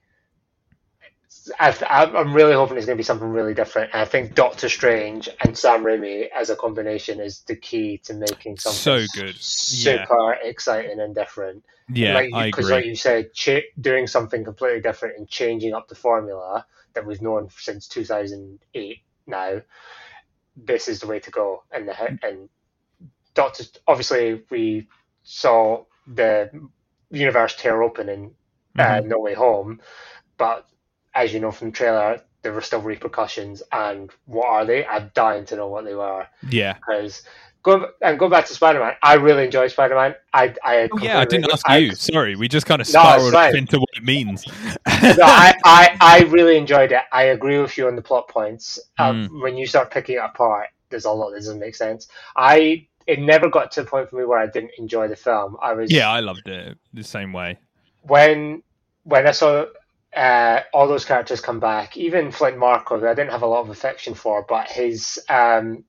I, 1.58 1.74
I'm 1.88 2.16
I'm 2.16 2.34
really 2.34 2.52
hoping 2.54 2.76
it's 2.76 2.86
going 2.86 2.96
to 2.96 3.00
be 3.00 3.04
something 3.04 3.28
really 3.28 3.54
different. 3.54 3.90
And 3.92 4.02
I 4.02 4.04
think 4.04 4.34
Doctor 4.34 4.68
Strange 4.68 5.28
and 5.44 5.56
Sam 5.56 5.82
Raimi 5.84 6.28
as 6.36 6.50
a 6.50 6.56
combination 6.56 7.20
is 7.20 7.40
the 7.42 7.56
key 7.56 7.98
to 8.04 8.14
making 8.14 8.58
something 8.58 8.78
So 8.78 9.04
good. 9.14 9.36
super 9.36 10.32
exciting 10.42 11.00
and 11.00 11.14
different 11.14 11.64
Yeah, 11.88 12.14
like 12.14 12.30
I 12.34 12.46
because 12.46 12.70
like 12.70 12.84
you 12.84 12.94
said, 12.96 13.32
ch- 13.32 13.64
doing 13.80 14.06
something 14.06 14.44
completely 14.44 14.80
different 14.80 15.18
and 15.18 15.28
changing 15.28 15.72
up 15.72 15.88
the 15.88 15.94
formula 15.94 16.66
that 16.94 17.06
we've 17.06 17.22
known 17.22 17.48
since 17.56 17.88
2008 17.88 18.98
now, 19.26 19.62
this 20.56 20.88
is 20.88 21.00
the 21.00 21.06
way 21.06 21.20
to 21.20 21.30
go. 21.30 21.62
And 21.72 21.88
the 21.88 22.18
and 22.22 22.48
Doctor, 23.34 23.64
obviously, 23.86 24.42
we 24.50 24.88
saw 25.22 25.84
the 26.06 26.50
universe 27.10 27.54
tear 27.56 27.82
open 27.82 28.08
in 28.08 28.30
uh, 28.78 28.82
Mhm. 29.00 29.06
No 29.06 29.18
Way 29.18 29.34
Home, 29.34 29.80
but 30.38 30.66
as 31.14 31.32
you 31.32 31.40
know 31.40 31.50
from 31.50 31.70
the 31.70 31.76
trailer, 31.76 32.20
there 32.42 32.52
were 32.52 32.60
still 32.60 32.80
repercussions. 32.80 33.62
And 33.72 34.10
what 34.26 34.46
are 34.46 34.64
they? 34.64 34.86
I'm 34.86 35.10
dying 35.14 35.44
to 35.46 35.56
know 35.56 35.68
what 35.68 35.84
they 35.84 35.94
were 35.94 36.26
yeah. 36.48 36.74
because. 36.74 37.22
Going, 37.62 37.84
and 38.00 38.18
going 38.18 38.30
back 38.30 38.46
to 38.46 38.54
Spider-Man, 38.54 38.94
I 39.02 39.16
really 39.16 39.44
enjoy 39.44 39.68
Spider-Man. 39.68 40.14
I, 40.32 40.54
I 40.64 40.88
Oh, 40.90 40.98
yeah, 41.02 41.18
I 41.20 41.26
didn't 41.26 41.52
ask 41.52 41.68
I- 41.68 41.76
you. 41.76 41.94
Sorry, 41.94 42.34
we 42.34 42.48
just 42.48 42.64
kind 42.64 42.80
of 42.80 42.90
No, 42.90 43.02
spiraled 43.02 43.34
fine. 43.34 43.54
into 43.54 43.78
what 43.78 43.88
it 43.98 44.02
means. 44.02 44.46
no, 44.48 45.16
I, 45.20 45.52
I, 45.66 45.96
I 46.00 46.18
really 46.30 46.56
enjoyed 46.56 46.90
it. 46.92 47.02
I 47.12 47.24
agree 47.24 47.58
with 47.60 47.76
you 47.76 47.86
on 47.86 47.96
the 47.96 48.00
plot 48.02 48.28
points. 48.28 48.78
Um, 48.98 49.28
Mm. 49.28 49.42
When 49.42 49.56
you 49.58 49.66
start 49.66 49.90
picking 49.90 50.14
it 50.16 50.22
apart, 50.24 50.68
there's 50.88 51.04
a 51.04 51.10
lot 51.10 51.32
that 51.32 51.36
doesn't 51.40 51.58
make 51.60 51.74
sense. 51.74 52.08
I 52.34 52.86
it 53.06 53.20
never 53.20 53.48
got 53.48 53.70
to 53.72 53.82
the 53.82 53.88
point 53.88 54.10
for 54.10 54.16
me 54.16 54.24
where 54.24 54.38
I 54.38 54.46
didn't 54.46 54.72
enjoy 54.78 55.08
the 55.08 55.16
film. 55.16 55.56
I 55.62 55.72
was 55.72 55.90
yeah, 55.90 56.08
I 56.10 56.20
loved 56.20 56.46
it 56.48 56.78
the 56.92 57.04
same 57.04 57.32
way. 57.32 57.58
when 58.02 58.62
when 59.04 59.26
I 59.26 59.32
saw 59.32 59.66
uh, 60.16 60.60
all 60.72 60.88
those 60.88 61.04
characters 61.04 61.40
come 61.40 61.60
back, 61.60 61.96
even 61.96 62.30
Flint 62.32 62.58
Marko, 62.58 62.98
who 62.98 63.06
I 63.06 63.14
didn't 63.14 63.30
have 63.30 63.42
a 63.42 63.46
lot 63.46 63.60
of 63.60 63.70
affection 63.70 64.14
for, 64.14 64.44
but 64.48 64.68
his 64.68 65.18
um, 65.28 65.84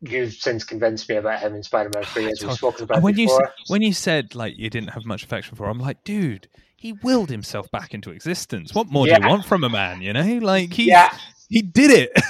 you've 0.00 0.32
since 0.32 0.64
convinced 0.64 1.08
me 1.08 1.16
about 1.16 1.40
him 1.40 1.54
in 1.54 1.62
Spider-Man 1.62 2.04
Three, 2.04 2.26
as 2.30 2.40
we've 2.44 2.52
spoken 2.52 2.84
about 2.84 3.02
when 3.02 3.16
you 3.16 3.26
before. 3.26 3.46
s- 3.46 3.52
when 3.68 3.82
you 3.82 3.92
said 3.92 4.34
like 4.34 4.54
you 4.58 4.68
didn't 4.70 4.90
have 4.90 5.04
much 5.04 5.22
affection 5.24 5.56
for, 5.56 5.64
him, 5.64 5.80
I'm 5.80 5.86
like, 5.86 6.02
dude, 6.04 6.48
he 6.76 6.92
willed 6.92 7.30
himself 7.30 7.70
back 7.70 7.94
into 7.94 8.10
existence. 8.10 8.74
What 8.74 8.88
more 8.90 9.06
do 9.06 9.14
you 9.14 9.28
want 9.28 9.44
from 9.44 9.62
a 9.64 9.68
man? 9.70 10.00
You 10.02 10.12
know, 10.12 10.38
like 10.38 10.72
he 10.72 10.86
Yeah. 10.86 11.16
he 11.48 11.62
did 11.62 11.90
it. 11.90 12.12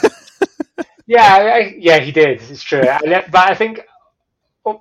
Yeah, 1.07 1.35
I, 1.35 1.75
yeah, 1.79 1.99
he 1.99 2.13
did. 2.13 2.41
It's 2.43 2.63
true. 2.63 2.85
But 2.85 3.35
I 3.35 3.55
think, 3.55 3.81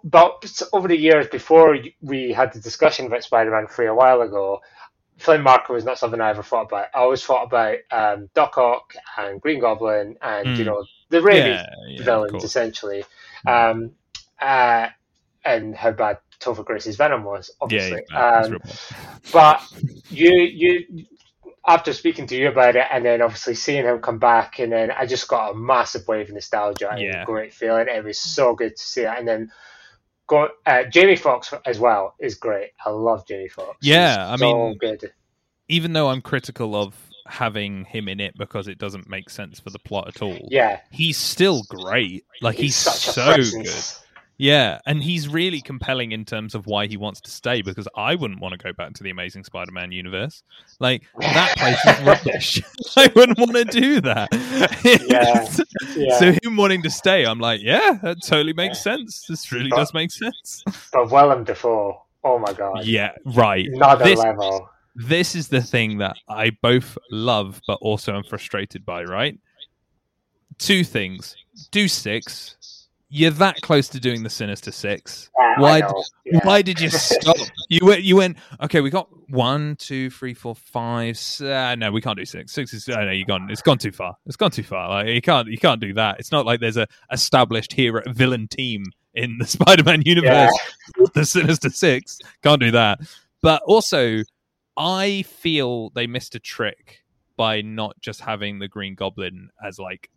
but 0.04 0.46
over 0.74 0.88
the 0.88 0.98
years 0.98 1.28
before 1.28 1.78
we 2.02 2.32
had 2.34 2.54
the 2.54 2.60
discussion 2.60 3.08
about 3.08 3.24
Spider-Man 3.24 3.68
Three 3.68 3.88
a 3.88 3.96
while 3.96 4.22
ago, 4.22 4.62
Flint 5.18 5.44
Marko 5.44 5.74
was 5.74 5.86
not 5.86 5.98
something 6.00 6.22
I 6.22 6.30
ever 6.32 6.44
thought 6.44 6.68
about. 6.68 6.88
I 6.94 7.00
always 7.00 7.24
thought 7.24 7.44
about 7.46 7.78
um, 7.92 8.30
Doc 8.34 8.58
Ock 8.58 8.94
and 9.18 9.42
Green 9.42 9.60
Goblin 9.60 10.18
and 10.22 10.58
you 10.58 10.64
Mm. 10.64 10.66
know 10.66 10.86
the 11.10 11.20
Raimi 11.20 11.58
yeah, 11.58 11.66
yeah, 11.88 12.04
villains 12.04 12.44
essentially, 12.44 13.04
um, 13.46 13.92
uh, 14.42 14.88
and 15.46 15.76
how 15.76 15.92
bad 15.92 16.20
Topher 16.40 16.66
Grace's 16.66 16.98
Venom 16.98 17.24
was, 17.24 17.52
obviously. 17.62 18.02
bad. 18.10 18.16
Um, 18.16 18.60
but 19.32 19.62
you 20.10 20.32
you 20.34 21.06
after 21.68 21.94
speaking 21.94 22.28
to 22.28 22.36
you 22.36 22.48
about 22.50 22.76
it 22.76 22.86
and 22.92 23.06
then 23.06 23.22
obviously 23.22 23.54
seeing 23.54 23.86
him 23.86 24.00
come 24.00 24.20
back 24.20 24.60
and 24.60 24.72
then 24.72 24.92
I 24.92 25.06
just 25.06 25.28
got 25.28 25.52
a 25.52 25.56
massive 25.56 26.08
wave 26.08 26.30
of 26.30 26.34
nostalgia 26.34 26.90
and 26.92 27.02
Yeah. 27.02 27.24
great 27.24 27.54
feeling. 27.54 27.88
It 27.88 28.04
was 28.04 28.20
so 28.20 28.56
good 28.56 28.76
to 28.76 28.84
see 28.84 29.02
it. 29.02 29.14
And 29.16 29.28
then 29.28 29.52
go 30.32 30.50
uh, 30.66 30.84
Jamie 30.86 31.16
Foxx 31.16 31.54
as 31.66 31.80
well 31.80 32.16
is 32.20 32.36
great. 32.36 32.72
I 32.86 32.90
love 32.90 33.28
Jamie 33.28 33.50
Foxx. 33.50 33.78
Yeah, 33.82 34.32
He's 34.32 34.42
I 34.42 34.44
so 34.46 34.68
mean- 34.70 34.78
good. 34.78 35.12
even 35.68 35.94
though 35.94 36.10
I'm 36.10 36.22
critical 36.22 36.76
of 36.76 36.96
having 37.28 37.86
him 37.86 38.08
in 38.08 38.20
it 38.20 38.36
because 38.38 38.68
it 38.68 38.78
doesn't 38.78 39.08
make 39.08 39.30
sense 39.30 39.60
for 39.60 39.70
the 39.70 39.80
plot 39.80 40.08
at 40.08 40.22
all. 40.22 40.48
Yeah, 40.50 40.80
He's 40.90 41.18
still 41.18 41.64
great. 41.70 42.26
Like 42.42 42.56
he's, 42.56 42.76
a 42.88 42.90
so 42.92 43.26
good. 43.26 43.36
presence. 43.36 44.04
Yeah, 44.42 44.80
and 44.88 45.04
he's 45.04 45.28
really 45.28 45.62
compelling 45.62 46.14
in 46.14 46.26
terms 46.26 46.56
of 46.56 46.66
why 46.66 46.88
he 46.88 46.98
wants 46.98 47.22
to 47.22 47.30
stay 47.30 47.62
because 47.62 47.88
I 47.96 48.16
wouldn't 48.16 48.40
want 48.40 48.54
to 48.54 48.58
go 48.58 48.74
back 48.74 48.94
to 48.96 49.04
the 49.04 49.12
Amazing 49.12 49.44
Spider-Man 49.44 49.92
universe. 49.92 50.42
Like 50.80 51.04
that 51.20 51.56
place 51.60 51.78
is 51.86 52.02
rubbish. 52.08 52.60
I 52.98 53.12
wouldn't 53.16 53.38
want 53.38 53.54
to 53.56 53.66
do 53.66 54.02
that. 54.02 54.30
Yeah, 54.84 55.48
yeah. 55.96 56.18
So 56.18 56.32
him 56.42 56.58
wanting 56.58 56.82
to 56.82 56.90
stay, 56.90 57.24
I'm 57.24 57.38
like, 57.40 57.62
yeah, 57.62 58.00
that 58.02 58.24
totally 58.26 58.54
makes 58.54 58.82
sense. 58.82 59.26
This 59.30 59.52
really 59.52 59.70
But- 59.70 59.76
does 59.78 59.94
make 59.94 60.10
sense. 60.10 60.64
But 60.92 61.12
Willem 61.12 61.44
Dafoe, 61.44 62.02
oh 62.24 62.40
my 62.40 62.52
god, 62.54 62.84
Yeah, 62.84 63.12
right. 63.36 63.68
another 63.72 64.06
This- 64.06 64.18
level. 64.18 64.68
this 64.96 65.36
is 65.36 65.50
the 65.50 65.62
thing 65.62 66.00
that 66.00 66.16
I 66.28 66.50
both 66.64 66.98
love 67.12 67.62
but 67.68 67.78
also 67.80 68.16
am 68.16 68.24
frustrated 68.24 68.88
by, 68.88 69.04
right? 69.04 69.38
Two 70.58 70.84
things. 70.84 71.36
Do 71.70 71.88
six. 71.88 72.81
You're 73.14 73.32
that 73.32 73.62
close 73.62 73.90
to 73.90 74.00
doing 74.00 74.24
the 74.24 74.30
Sinister 74.30 74.72
Six. 74.72 75.30
Yeah, 75.38 75.60
Why. 75.60 75.78
Yeah. 76.26 76.40
Why 76.44 76.62
did 76.62 76.80
you 76.80 76.90
stop? 76.90 77.36
you 77.70 77.86
went 77.86 78.04
you 78.04 78.16
went, 78.16 78.38
okay, 78.62 78.80
we 78.80 78.90
got 78.90 79.10
one, 79.30 79.76
two, 79.76 80.10
three, 80.10 80.34
four, 80.34 80.56
five, 80.56 81.20
uh, 81.42 81.76
no, 81.76 81.92
we 81.92 82.00
can't 82.00 82.18
do 82.18 82.24
six. 82.24 82.54
Six 82.54 82.74
is 82.74 82.88
oh 82.88 83.04
no, 83.04 83.12
you 83.12 83.26
gone 83.26 83.50
it's 83.52 83.62
gone 83.62 83.78
too 83.78 83.92
far. 83.92 84.16
It's 84.26 84.38
gone 84.38 84.52
too 84.52 84.64
far. 84.64 84.88
Like 84.88 85.08
you 85.08 85.22
can't 85.22 85.50
you 85.50 85.58
can't 85.58 85.82
do 85.82 85.94
that. 85.96 86.22
It's 86.22 86.32
not 86.32 86.46
like 86.46 86.62
there's 86.62 86.78
a 86.78 86.88
established 87.12 87.74
hero 87.74 88.02
villain 88.08 88.48
team 88.48 88.86
in 89.14 89.38
the 89.40 89.46
Spider-Man 89.58 90.04
universe 90.06 90.58
the 91.14 91.26
Sinister 91.26 91.70
Six. 91.70 92.18
Can't 92.44 92.62
do 92.62 92.72
that. 92.72 93.00
But 93.42 93.62
also, 93.64 94.22
I 94.78 95.24
feel 95.24 95.90
they 95.90 96.08
missed 96.08 96.36
a 96.36 96.40
trick 96.40 97.04
by 97.36 97.62
not 97.62 98.00
just 98.00 98.22
having 98.22 98.60
the 98.60 98.70
Green 98.70 98.96
Goblin 98.96 99.50
as 99.62 99.80
like 99.80 100.10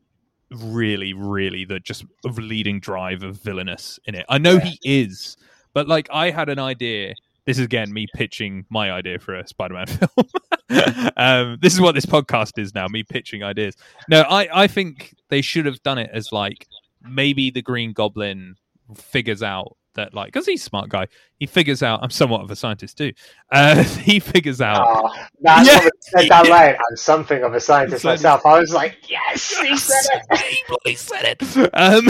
really, 0.51 1.13
really 1.13 1.65
the 1.65 1.81
just 1.81 2.05
leading 2.25 2.81
drive 2.81 3.23
of 3.23 3.37
villainous 3.37 3.99
in 4.05 4.15
it. 4.15 4.27
I 4.29 4.39
know 4.39 4.59
he 4.59 4.79
is, 4.85 5.37
but 5.73 5.89
like 5.89 6.09
I 6.13 6.31
had 6.31 6.49
an 6.49 6.59
idea 6.59 7.15
this 7.47 7.59
is 7.59 7.65
again 7.65 7.93
me 7.93 8.07
pitching 8.15 8.65
my 8.71 8.91
idea 8.91 9.19
for 9.19 9.35
a 9.35 9.47
Spider-Man 9.47 9.87
film. 10.69 11.13
um, 11.17 11.59
this 11.61 11.75
is 11.75 11.81
what 11.81 11.95
this 11.95 12.07
podcast 12.07 12.59
is 12.59 12.75
now: 12.75 12.87
me 12.89 13.03
pitching 13.03 13.43
ideas. 13.43 13.77
No, 14.09 14.23
I 14.23 14.65
I 14.65 14.67
think 14.67 15.15
they 15.29 15.43
should 15.43 15.67
have 15.67 15.83
done 15.83 15.99
it 15.99 16.11
as 16.13 16.33
like 16.33 16.67
maybe 17.03 17.51
the 17.51 17.63
Green 17.63 17.93
Goblin 17.93 18.57
figures 18.95 19.43
out 19.43 19.77
that 19.95 20.15
like 20.15 20.27
because 20.33 20.47
he's 20.47 20.61
a 20.61 20.65
smart 20.65 20.89
guy 20.89 21.07
he 21.39 21.47
figures 21.47 21.83
out 21.83 22.01
i'm 22.03 22.11
somewhat 22.11 22.41
of 22.43 22.51
a 22.51 22.57
scientist 22.57 22.97
too 22.99 23.13
uh 23.53 23.83
he 24.01 24.19
figures 24.21 24.61
out 24.61 24.87
Oh, 24.89 25.15
that's 25.41 25.69
Yeah. 25.69 25.85
what 25.85 25.93
said 26.01 26.29
that 26.29 26.49
right. 26.49 26.75
I'm 26.75 26.97
something 26.97 27.43
of 27.43 27.55
a 27.55 27.61
scientist 27.61 28.03
Scientist. 28.03 28.25
myself. 28.25 28.47
I 28.47 28.59
was 28.59 28.73
like, 28.73 28.97
yes, 29.09 29.57
he 29.59 29.77
said 29.77 30.23
it. 30.31 30.79
he 30.85 30.95
said 30.95 31.37
it 31.41 31.71
um 31.75 32.09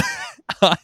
I, 0.62 0.76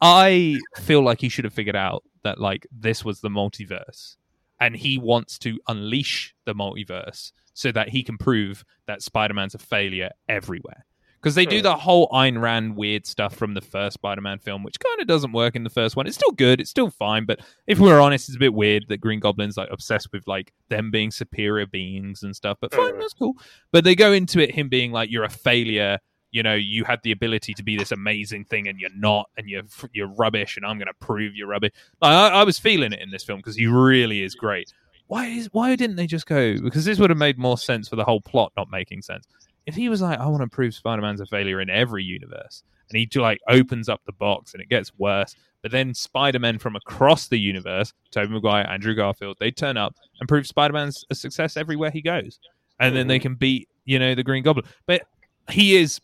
I 0.00 0.58
feel 0.80 1.02
like 1.02 1.20
he 1.20 1.28
should 1.28 1.44
have 1.44 1.54
figured 1.54 1.76
out 1.76 2.04
that 2.22 2.40
like 2.40 2.66
this 2.70 3.04
was 3.04 3.20
the 3.20 3.28
multiverse 3.28 4.16
and 4.60 4.76
he 4.76 4.98
wants 4.98 5.38
to 5.40 5.58
unleash 5.68 6.34
the 6.44 6.54
multiverse 6.54 7.32
so 7.54 7.72
that 7.72 7.88
he 7.88 8.02
can 8.02 8.16
prove 8.18 8.64
that 8.86 9.02
spider-man's 9.02 9.54
a 9.54 9.58
failure 9.58 10.10
everywhere 10.28 10.84
because 11.20 11.34
they 11.34 11.44
do 11.46 11.58
Hmm. 11.58 11.62
the 11.64 11.76
whole 11.76 12.08
Ayn 12.08 12.40
Rand 12.40 12.76
weird 12.76 13.06
stuff 13.06 13.34
from 13.34 13.54
the 13.54 13.60
first 13.60 13.94
Spider-Man 13.94 14.38
film, 14.38 14.62
which 14.62 14.78
kind 14.80 15.00
of 15.00 15.06
doesn't 15.06 15.32
work 15.32 15.56
in 15.56 15.64
the 15.64 15.70
first 15.70 15.96
one. 15.96 16.06
It's 16.06 16.16
still 16.16 16.32
good, 16.32 16.60
it's 16.60 16.70
still 16.70 16.90
fine, 16.90 17.24
but 17.26 17.40
if 17.66 17.78
we're 17.78 18.00
honest, 18.00 18.28
it's 18.28 18.36
a 18.36 18.40
bit 18.40 18.54
weird 18.54 18.84
that 18.88 18.98
Green 19.00 19.20
Goblin's 19.20 19.56
like 19.56 19.68
obsessed 19.70 20.08
with 20.12 20.26
like 20.26 20.52
them 20.68 20.90
being 20.90 21.10
superior 21.10 21.66
beings 21.66 22.22
and 22.22 22.34
stuff. 22.34 22.58
But 22.60 22.72
fine, 22.74 22.94
Hmm. 22.94 23.00
that's 23.00 23.14
cool. 23.14 23.34
But 23.72 23.84
they 23.84 23.94
go 23.94 24.12
into 24.12 24.40
it 24.40 24.54
him 24.54 24.68
being 24.68 24.92
like, 24.92 25.10
"You're 25.10 25.24
a 25.24 25.28
failure." 25.30 25.98
You 26.30 26.42
know, 26.42 26.54
you 26.54 26.84
had 26.84 27.00
the 27.04 27.10
ability 27.12 27.54
to 27.54 27.62
be 27.62 27.78
this 27.78 27.90
amazing 27.90 28.44
thing, 28.44 28.68
and 28.68 28.78
you're 28.78 28.90
not, 28.94 29.30
and 29.38 29.48
you're 29.48 29.62
you're 29.94 30.12
rubbish, 30.18 30.58
and 30.58 30.66
I'm 30.66 30.76
going 30.76 30.88
to 30.88 30.94
prove 31.00 31.34
you're 31.34 31.48
rubbish. 31.48 31.72
Like, 32.02 32.12
I, 32.12 32.40
I 32.40 32.44
was 32.44 32.58
feeling 32.58 32.92
it 32.92 33.00
in 33.00 33.10
this 33.10 33.24
film 33.24 33.38
because 33.38 33.56
he 33.56 33.66
really 33.66 34.22
is 34.22 34.34
great. 34.34 34.70
Why 35.06 35.24
is 35.24 35.48
why 35.52 35.74
didn't 35.74 35.96
they 35.96 36.06
just 36.06 36.26
go? 36.26 36.60
Because 36.60 36.84
this 36.84 36.98
would 36.98 37.08
have 37.08 37.18
made 37.18 37.38
more 37.38 37.56
sense 37.56 37.88
for 37.88 37.96
the 37.96 38.04
whole 38.04 38.20
plot 38.20 38.52
not 38.58 38.68
making 38.70 39.00
sense 39.00 39.24
if 39.68 39.74
he 39.74 39.90
was 39.90 40.00
like, 40.00 40.18
I 40.18 40.26
want 40.26 40.40
to 40.40 40.48
prove 40.48 40.74
Spider 40.74 41.02
Man's 41.02 41.20
a 41.20 41.26
failure 41.26 41.60
in 41.60 41.68
every 41.68 42.02
universe, 42.02 42.62
and 42.88 42.98
he 42.98 43.20
like 43.20 43.38
opens 43.48 43.90
up 43.90 44.00
the 44.06 44.12
box 44.12 44.54
and 44.54 44.62
it 44.62 44.70
gets 44.70 44.90
worse, 44.96 45.36
but 45.60 45.70
then 45.70 45.92
Spider 45.92 46.38
Man 46.38 46.58
from 46.58 46.74
across 46.74 47.28
the 47.28 47.38
universe, 47.38 47.92
Tobey 48.10 48.32
Maguire, 48.32 48.66
Andrew 48.66 48.94
Garfield, 48.94 49.36
they 49.38 49.50
turn 49.50 49.76
up 49.76 49.94
and 50.20 50.28
prove 50.28 50.46
Spider 50.46 50.72
Man's 50.72 51.04
a 51.10 51.14
success 51.14 51.58
everywhere 51.58 51.90
he 51.90 52.00
goes, 52.00 52.40
and 52.80 52.96
then 52.96 53.08
they 53.08 53.18
mm-hmm. 53.18 53.22
can 53.24 53.34
beat 53.34 53.68
you 53.84 53.98
know 53.98 54.14
the 54.14 54.24
Green 54.24 54.42
Goblin. 54.42 54.64
But 54.86 55.02
he 55.50 55.76
is. 55.76 56.00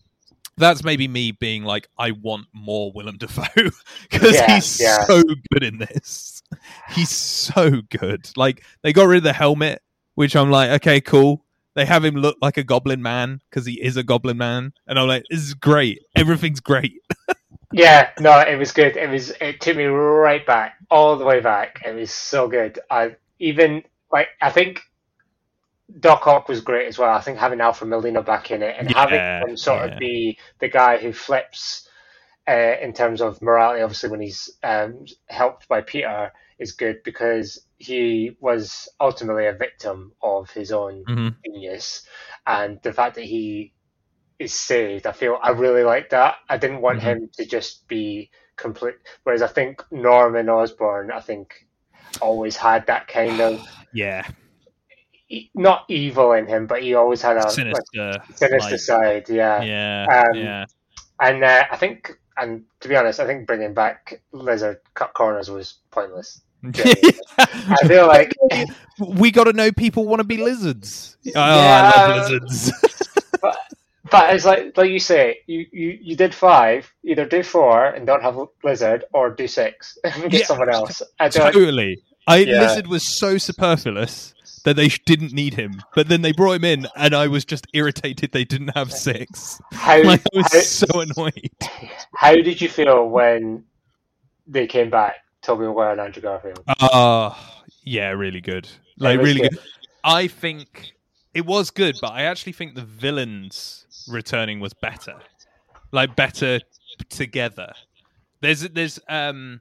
That's 0.56 0.84
maybe 0.84 1.08
me 1.08 1.32
being 1.32 1.64
like, 1.64 1.88
I 1.98 2.12
want 2.12 2.46
more 2.52 2.92
Willem 2.92 3.16
Dafoe 3.16 3.42
because 4.10 4.34
Yeah, 4.34 4.54
he's 4.54 4.80
yeah. 4.80 5.04
so 5.04 5.20
good 5.50 5.64
in 5.64 5.78
this. 5.78 6.42
He's 6.90 7.10
so 7.10 7.80
good. 7.90 8.30
Like 8.36 8.62
they 8.82 8.92
got 8.92 9.08
rid 9.08 9.16
of 9.16 9.24
the 9.24 9.32
helmet, 9.32 9.82
which 10.14 10.36
I'm 10.36 10.52
like, 10.52 10.70
okay, 10.70 11.00
cool 11.00 11.43
they 11.74 11.84
have 11.84 12.04
him 12.04 12.14
look 12.14 12.36
like 12.40 12.56
a 12.56 12.64
goblin 12.64 13.02
man 13.02 13.40
because 13.50 13.66
he 13.66 13.80
is 13.82 13.96
a 13.96 14.02
goblin 14.02 14.36
man 14.38 14.72
and 14.86 14.98
i'm 14.98 15.08
like 15.08 15.24
this 15.30 15.40
is 15.40 15.54
great 15.54 16.00
everything's 16.16 16.60
great 16.60 17.00
Yeah, 17.74 18.10
no, 18.20 18.38
it 18.38 18.56
was 18.56 18.70
good. 18.70 18.96
It 18.96 19.10
was. 19.10 19.30
It 19.40 19.60
took 19.60 19.76
me 19.76 19.84
right 19.86 20.46
back, 20.46 20.76
all 20.90 21.16
the 21.16 21.24
way 21.24 21.40
back. 21.40 21.82
It 21.84 21.92
was 21.92 22.12
so 22.12 22.46
good. 22.46 22.78
I 22.88 23.16
even 23.40 23.82
like. 24.12 24.28
I 24.40 24.50
think 24.50 24.80
Doc 25.98 26.26
Ock 26.28 26.48
was 26.48 26.60
great 26.60 26.86
as 26.86 26.98
well. 26.98 27.12
I 27.12 27.20
think 27.20 27.36
having 27.36 27.60
Alfred 27.60 27.90
Molina 27.90 28.22
back 28.22 28.52
in 28.52 28.62
it 28.62 28.76
and 28.78 28.88
Yeah, 28.90 28.96
having 28.96 29.50
him 29.50 29.56
sort 29.56 29.86
yeah. 29.88 29.92
of 29.92 29.98
be 29.98 30.38
the 30.60 30.68
guy 30.68 30.98
who 30.98 31.12
flips 31.12 31.88
uh, 32.48 32.76
in 32.80 32.92
terms 32.92 33.20
of 33.20 33.42
morality. 33.42 33.82
Obviously, 33.82 34.08
when 34.08 34.20
he's 34.20 34.50
um, 34.62 35.06
helped 35.28 35.66
by 35.66 35.80
Peter, 35.80 36.32
is 36.58 36.72
good 36.72 37.02
because 37.04 37.66
he 37.78 38.36
was 38.40 38.88
ultimately 39.00 39.46
a 39.46 39.52
victim 39.52 40.12
of 40.22 40.50
his 40.50 40.72
own 40.72 41.04
Mhm. 41.04 41.36
genius, 41.44 42.06
and 42.46 42.80
the 42.82 42.92
fact 42.92 43.16
that 43.16 43.24
he 43.24 43.72
is 44.38 44.52
saved, 44.54 45.06
I 45.06 45.12
feel 45.12 45.38
I 45.42 45.50
really 45.50 45.84
like 45.84 46.10
that. 46.10 46.36
I 46.48 46.56
didn't 46.56 46.80
want 46.80 46.98
Mhm. 47.00 47.02
him 47.02 47.30
to 47.34 47.44
just 47.44 47.86
be 47.88 48.30
complete. 48.56 48.96
Whereas 49.24 49.42
I 49.42 49.46
think 49.48 49.82
Norman 49.92 50.48
Osborn, 50.48 51.10
I 51.10 51.20
think, 51.20 51.66
always 52.20 52.56
had 52.56 52.86
that 52.86 53.08
kind 53.08 53.40
of 53.40 53.60
yeah 53.92 54.26
not 55.54 55.84
evil 55.88 56.32
in 56.32 56.46
him, 56.46 56.66
but 56.66 56.82
he 56.82 56.94
always 56.94 57.22
had 57.22 57.36
a 57.36 57.40
like, 57.40 57.50
sinister 57.50 58.22
sinister 58.34 58.70
like- 58.70 58.80
side. 58.80 59.28
Yeah, 59.28 59.62
yeah 59.62 60.06
Um, 60.30 60.36
yeah 60.36 60.64
and 61.20 61.42
uh, 61.44 61.64
I 61.70 61.76
think, 61.76 62.18
and 62.36 62.64
to 62.80 62.88
be 62.88 62.96
honest, 62.96 63.20
I 63.20 63.26
think 63.26 63.46
bringing 63.46 63.74
back 63.74 64.20
Lizard 64.32 64.78
cut 64.94 65.14
corners 65.14 65.50
was 65.50 65.74
pointless. 65.90 66.40
I 66.74 67.76
feel 67.86 68.06
like 68.06 68.34
we 68.98 69.30
got 69.30 69.44
to 69.44 69.52
know 69.52 69.70
people 69.70 70.06
want 70.06 70.20
to 70.20 70.24
be 70.24 70.38
lizards 70.38 71.18
oh 71.36 71.40
i 71.42 71.82
love 71.82 72.16
lizards 72.16 72.72
but, 73.42 73.56
but 74.10 74.34
it's 74.34 74.44
like 74.44 74.76
like 74.76 74.90
you 74.90 74.98
say, 74.98 75.38
you, 75.46 75.66
you, 75.72 75.98
you 76.00 76.16
did 76.16 76.34
five. 76.34 76.90
Either 77.04 77.24
do 77.26 77.42
four 77.42 77.86
and 77.86 78.06
don't 78.06 78.22
have 78.22 78.38
lizard, 78.62 79.04
or 79.12 79.30
do 79.30 79.46
six 79.46 79.98
and 80.04 80.30
get 80.30 80.40
Yeah. 80.40 80.46
someone 80.46 80.70
else. 80.70 81.02
I 81.20 81.28
don't, 81.28 81.52
totally 81.52 81.98
i 82.26 82.38
Yeah. 82.38 82.60
lizard 82.60 82.86
was 82.86 83.18
so 83.18 83.38
superfluous 83.38 84.33
that 84.64 84.76
they 84.76 84.88
didn't 84.88 85.32
need 85.32 85.54
him 85.54 85.80
but 85.94 86.08
then 86.08 86.22
they 86.22 86.32
brought 86.32 86.52
him 86.52 86.64
in 86.64 86.86
and 86.96 87.14
i 87.14 87.26
was 87.28 87.44
just 87.44 87.66
irritated 87.72 88.32
they 88.32 88.44
didn't 88.44 88.76
have 88.76 88.92
six 88.92 89.60
how, 89.72 90.02
like 90.02 90.20
i 90.34 90.36
was 90.36 90.52
how, 90.52 90.60
so 90.60 91.00
annoyed 91.00 91.50
how 92.16 92.34
did 92.34 92.60
you 92.60 92.68
feel 92.68 93.08
when 93.08 93.62
they 94.46 94.66
came 94.66 94.90
back, 94.90 95.16
Tobey 95.42 95.66
Maguire 95.66 95.92
and 95.92 96.00
Andrew 96.00 96.22
Garfield? 96.22 96.62
Oh, 96.80 97.36
yeah, 97.82 98.10
really 98.10 98.40
good. 98.40 98.68
Like 98.98 99.20
really 99.20 99.40
good. 99.40 99.50
good. 99.52 99.60
I 100.04 100.26
think 100.28 100.92
it 101.32 101.46
was 101.46 101.70
good, 101.70 101.96
but 102.00 102.12
I 102.12 102.22
actually 102.22 102.52
think 102.52 102.74
the 102.74 102.84
villains 102.84 103.86
returning 104.08 104.60
was 104.60 104.72
better. 104.74 105.16
Like 105.92 106.16
better 106.16 106.60
together. 107.08 107.72
There's 108.40 108.62
there's 108.62 109.00
um 109.08 109.60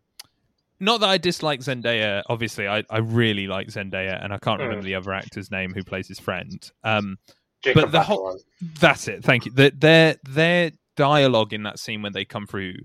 not 0.84 1.00
that 1.02 1.10
I 1.10 1.18
dislike 1.18 1.62
Zendaya. 1.62 2.24
Obviously, 2.30 2.68
I, 2.68 2.84
I 2.90 3.00
really 3.00 3.48
like 3.48 3.68
Zendaya, 3.68 4.24
and 4.24 4.34
I 4.34 4.38
can't 4.38 4.60
Mm. 4.60 4.64
remember 4.66 4.84
the 4.86 4.96
other 4.96 5.14
actor's 5.14 5.50
name 5.52 5.74
who 5.74 5.84
plays 5.84 6.08
his 6.08 6.20
friend. 6.20 6.70
Um, 6.84 7.18
Jacob 7.64 7.84
but 7.84 7.92
the 7.92 8.04
whole- 8.04 8.40
that's 8.80 9.08
it. 9.08 9.24
Thank 9.24 9.46
you. 9.46 9.52
The, 9.52 9.72
their 9.76 10.16
their 10.24 10.72
dialogue 10.96 11.54
in 11.54 11.64
that 11.64 11.80
scene 11.80 12.02
when 12.02 12.14
they 12.14 12.26
come 12.26 12.46
through 12.46 12.76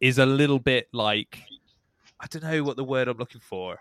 is 0.00 0.18
a 0.18 0.26
little 0.26 0.58
bit 0.58 0.88
like 0.92 1.38
I 2.20 2.26
don't 2.28 2.42
know 2.44 2.62
what 2.64 2.76
the 2.76 2.84
word 2.84 3.08
I'm 3.08 3.18
looking 3.18 3.40
for. 3.40 3.78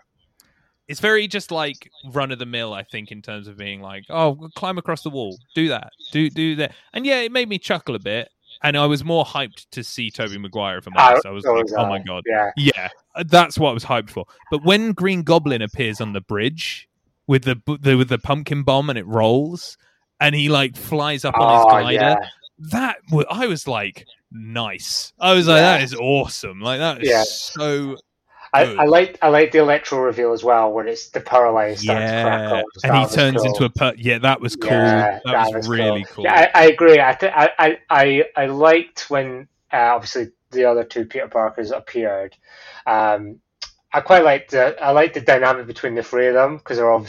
It's 0.87 0.99
very 0.99 1.27
just 1.27 1.49
like 1.51 1.89
run 2.13 2.31
of 2.31 2.37
the 2.37 2.45
mill, 2.45 2.71
I 2.73 2.83
think, 2.83 3.11
in 3.11 3.21
terms 3.23 3.47
of 3.47 3.57
being 3.57 3.81
like, 3.81 4.03
oh, 4.09 4.49
climb 4.55 4.77
across 4.77 5.01
the 5.01 5.09
wall, 5.09 5.35
do 5.55 5.69
that, 5.69 5.89
do 6.11 6.29
do 6.29 6.55
that, 6.57 6.73
and 6.93 7.05
yeah, 7.05 7.21
it 7.21 7.31
made 7.31 7.49
me 7.49 7.57
chuckle 7.57 7.95
a 7.95 7.99
bit, 7.99 8.29
and 8.65 8.75
I 8.75 8.85
was 8.87 9.03
more 9.03 9.23
hyped 9.23 9.67
to 9.71 9.83
see 9.83 10.09
Tobey 10.09 10.37
Maguire. 10.39 10.79
If 10.79 10.87
I'm 10.87 10.97
honest, 10.97 11.25
I 11.25 11.29
was 11.29 11.45
like, 11.45 11.65
oh 11.77 11.85
my 11.87 11.99
god, 11.99 12.23
Yeah, 12.25 12.49
yeah, 12.57 12.89
uh, 13.13 13.23
that's 13.27 13.59
what 13.59 13.69
I 13.69 13.73
was 13.73 13.85
hyped 13.85 14.09
for. 14.09 14.25
But 14.49 14.65
when 14.65 14.91
Green 14.91 15.21
Goblin 15.21 15.61
appears 15.61 16.01
on 16.01 16.13
the 16.13 16.21
bridge 16.21 16.89
with 17.27 17.43
the, 17.43 17.61
the 17.79 17.95
with 17.95 18.09
the 18.09 18.17
pumpkin 18.17 18.63
bomb 18.63 18.89
and 18.89 18.97
it 18.97 19.05
rolls, 19.05 19.77
and 20.19 20.33
he 20.33 20.49
like 20.49 20.75
flies 20.75 21.23
up 21.23 21.37
on 21.37 21.53
his 21.53 21.65
oh 21.65 21.69
glider, 21.69 21.91
yeah, 21.93 22.15
that 22.71 22.97
I 23.29 23.45
was 23.47 23.67
like, 23.67 24.05
nice. 24.31 25.13
I 25.19 25.33
was 25.33 25.47
like, 25.47 25.57
Yeah. 25.57 25.77
that 25.77 25.83
is 25.83 25.93
awesome. 25.93 26.59
Like 26.59 26.79
that 26.79 27.03
is 27.03 27.09
Yeah. 27.09 27.23
so 27.23 27.97
I. 28.55 28.75
I 28.75 28.85
like 28.85 29.17
I 29.21 29.29
like 29.29 29.51
the 29.51 29.59
electro 29.59 29.99
reveal 29.99 30.33
as 30.33 30.43
well, 30.43 30.71
when 30.71 30.87
it's 30.87 31.09
the 31.09 31.21
power 31.21 31.51
line 31.51 31.75
starts 31.75 32.11
to 32.11 32.17
yeah, 32.17 32.61
and 32.83 32.97
he 32.97 33.15
turns 33.15 33.37
cool. 33.37 33.45
into 33.45 33.65
a 33.65 33.69
per- 33.69 33.95
yeah. 33.97 34.19
That 34.19 34.41
was 34.41 34.55
cool. 34.55 34.71
Yeah, 34.71 35.19
that, 35.25 35.53
was, 35.53 35.67
really 35.67 36.05
cool. 36.09 36.23
Yeah, 36.23 36.49
I, 36.53 36.63
I 36.63 36.65
agree. 36.67 36.99
I, 36.99 37.13
th- 37.13 37.33
I 37.35 37.79
I 37.89 38.25
I 38.35 38.45
liked 38.47 39.09
when 39.09 39.47
uh, 39.73 39.93
obviously 39.95 40.31
the 40.51 40.65
other 40.65 40.83
two 40.83 41.05
Peter 41.05 41.27
Parkers 41.27 41.71
appeared. 41.71 42.35
Um, 42.87 43.39
I 43.93 44.01
quite 44.01 44.25
liked 44.25 44.51
the 44.51 44.75
I 44.83 44.91
liked 44.91 45.13
the 45.13 45.21
dynamic 45.21 45.67
between 45.67 45.95
the 45.95 46.03
three 46.03 46.27
of 46.27 46.33
them 46.33 46.57
because 46.57 46.77
they're 46.77 46.91
all 46.91 47.07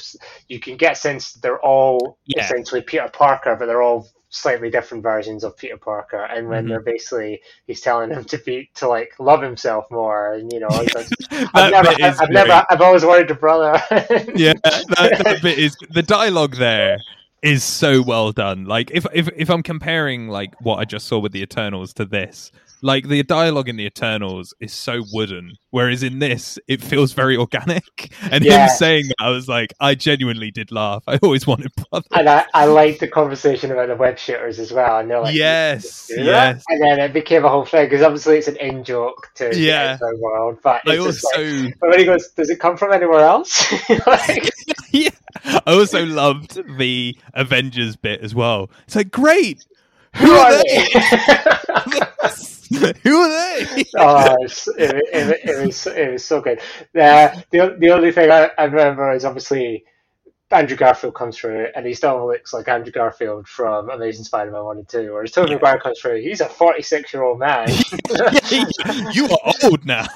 you 0.49 0.61
can 0.61 0.77
get 0.77 0.93
a 0.93 0.95
sense 0.95 1.33
they're 1.33 1.61
all 1.61 2.19
Yeah. 2.27 2.45
essentially 2.45 2.81
Peter 2.81 3.09
Parker, 3.13 3.57
but 3.57 3.67
they're 3.67 3.83
all 3.83 4.09
slightly 4.29 4.71
different 4.71 5.03
versions 5.03 5.45
of 5.45 5.57
Peter 5.57 5.77
Parker. 5.77 6.25
And 6.25 6.49
when 6.49 6.65
Mhm. 6.65 6.69
they're 6.69 6.81
basically 6.81 7.41
he's 7.67 7.81
telling 7.81 8.11
him 8.11 8.25
to 8.25 8.39
be 8.39 8.71
to 8.75 8.89
like 8.89 9.13
love 9.19 9.43
himself 9.43 9.87
more, 9.91 10.35
and 10.35 10.53
you 10.53 10.61
know, 10.61 10.69
like, 10.69 11.09
I've 11.55 11.71
never, 11.71 11.93
is 11.93 12.21
I've 12.21 12.31
never, 12.31 12.65
I've 12.71 12.81
always 12.81 13.05
wanted 13.05 13.31
a 13.31 13.35
brother. 13.35 13.83
yeah, 14.35 14.55
that, 14.65 15.23
that 15.25 15.43
bit 15.43 15.59
is 15.59 15.77
the 15.91 16.03
dialogue 16.03 16.57
there 16.57 16.99
is 17.43 17.63
so 17.63 18.03
well 18.03 18.33
done. 18.33 18.65
Like 18.65 18.91
if 18.93 19.07
if 19.15 19.29
if 19.37 19.51
I'm 19.51 19.63
comparing 19.63 20.29
like 20.29 20.55
what 20.61 20.77
I 20.77 20.85
just 20.85 21.07
saw 21.07 21.19
with 21.19 21.33
the 21.33 21.43
Eternals 21.43 21.93
to 21.95 22.05
this, 22.05 22.51
like 22.83 23.09
the 23.09 23.23
dialogue 23.23 23.69
in 23.69 23.77
the 23.77 23.85
Eternals 23.87 24.55
is 24.61 24.73
so 24.73 25.03
wooden, 25.13 25.57
whereas 25.71 26.03
in 26.03 26.19
this 26.19 26.59
it 26.69 26.83
feels 26.83 27.13
very 27.13 27.37
organic. 27.37 27.83
And 28.31 28.45
Yeah. 28.45 28.65
him 28.65 28.69
saying 28.69 29.07
that, 29.09 29.15
I 29.21 29.31
was 29.31 29.49
like, 29.49 29.73
I 29.81 29.95
genuinely 29.95 30.51
did 30.51 30.71
laugh. 30.73 31.03
I 31.07 31.19
always 31.23 31.47
wanted 31.47 31.71
brothers. 31.91 32.09
And 32.13 32.29
I, 32.29 32.45
I 32.55 32.65
liked 32.67 33.01
the 33.01 33.09
conversation 33.09 33.71
about 33.71 33.89
the 33.89 33.97
web 33.97 34.19
shooters 34.19 34.59
as 34.59 34.73
well. 34.73 34.99
And 34.99 35.11
they're 35.11 35.21
like, 35.21 35.35
yes, 35.35 36.11
yes. 36.15 36.65
And 36.69 36.83
then 36.83 37.01
it 37.01 37.13
became 37.13 37.45
a 37.45 37.49
whole 37.49 37.65
thing 37.65 37.87
because 37.87 38.03
obviously 38.03 38.39
it's 38.39 38.49
an 38.49 38.57
in 38.57 38.85
joke 38.85 39.29
to 39.37 39.49
the 39.49 39.59
Yeah. 39.59 39.93
outside 39.93 40.19
world. 40.19 40.59
But 40.63 40.83
I 40.89 40.99
also 40.99 41.29
like, 41.39 41.75
but 41.81 41.91
when 41.91 41.99
he 42.01 42.05
goes, 42.05 42.29
does 42.31 42.51
it 42.51 42.59
come 42.59 42.77
from 42.77 42.93
anywhere 42.93 43.21
else? 43.21 43.73
like, 44.07 44.51
yeah. 44.91 45.11
I 45.45 45.73
also 45.73 46.05
loved 46.05 46.59
the 46.79 47.17
Avengers 47.35 47.97
bit 47.97 48.21
as 48.23 48.35
well. 48.35 48.71
It's 48.87 48.97
like 48.97 49.11
great. 49.11 49.65
Who, 50.17 50.27
who 50.27 50.33
are 50.33 50.53
are 50.53 50.63
they? 50.65 50.89
they? 50.95 52.01
Who 53.03 53.17
are 53.21 53.29
they? 53.29 53.85
oh, 53.99 54.37
it's, 54.41 54.69
it, 54.69 54.95
it, 55.13 55.41
it 55.45 55.67
was 55.67 55.87
it 55.87 56.13
was 56.13 56.25
so 56.25 56.41
good. 56.41 56.61
Uh, 56.99 57.29
the 57.51 57.77
the 57.79 57.91
only 57.91 58.13
thing 58.13 58.31
I, 58.31 58.51
I 58.59 58.65
remember 58.65 59.13
is 59.13 59.25
obviously 59.25 59.85
Andrew 60.51 60.77
Garfield 60.77 61.15
comes 61.15 61.37
through, 61.37 61.69
and 61.75 61.85
he 61.85 61.93
still 61.93 62.27
looks 62.29 62.53
like 62.55 62.69
Andrew 62.69 62.93
Garfield 62.93 63.49
from 63.49 63.91
Amazing 63.91 64.25
Spider-Man 64.25 64.63
one 64.65 64.79
and 64.79 64.89
two. 64.89 65.13
Whereas 65.13 65.33
Tobey 65.33 65.55
Maguire 65.55 65.81
comes 65.81 66.01
through, 66.01 66.21
he's 66.21 66.41
a 66.41 66.49
forty-six-year-old 66.49 67.39
man. 67.41 67.69
you 69.13 69.25
are 69.25 69.53
old 69.65 69.85
now. 69.85 70.07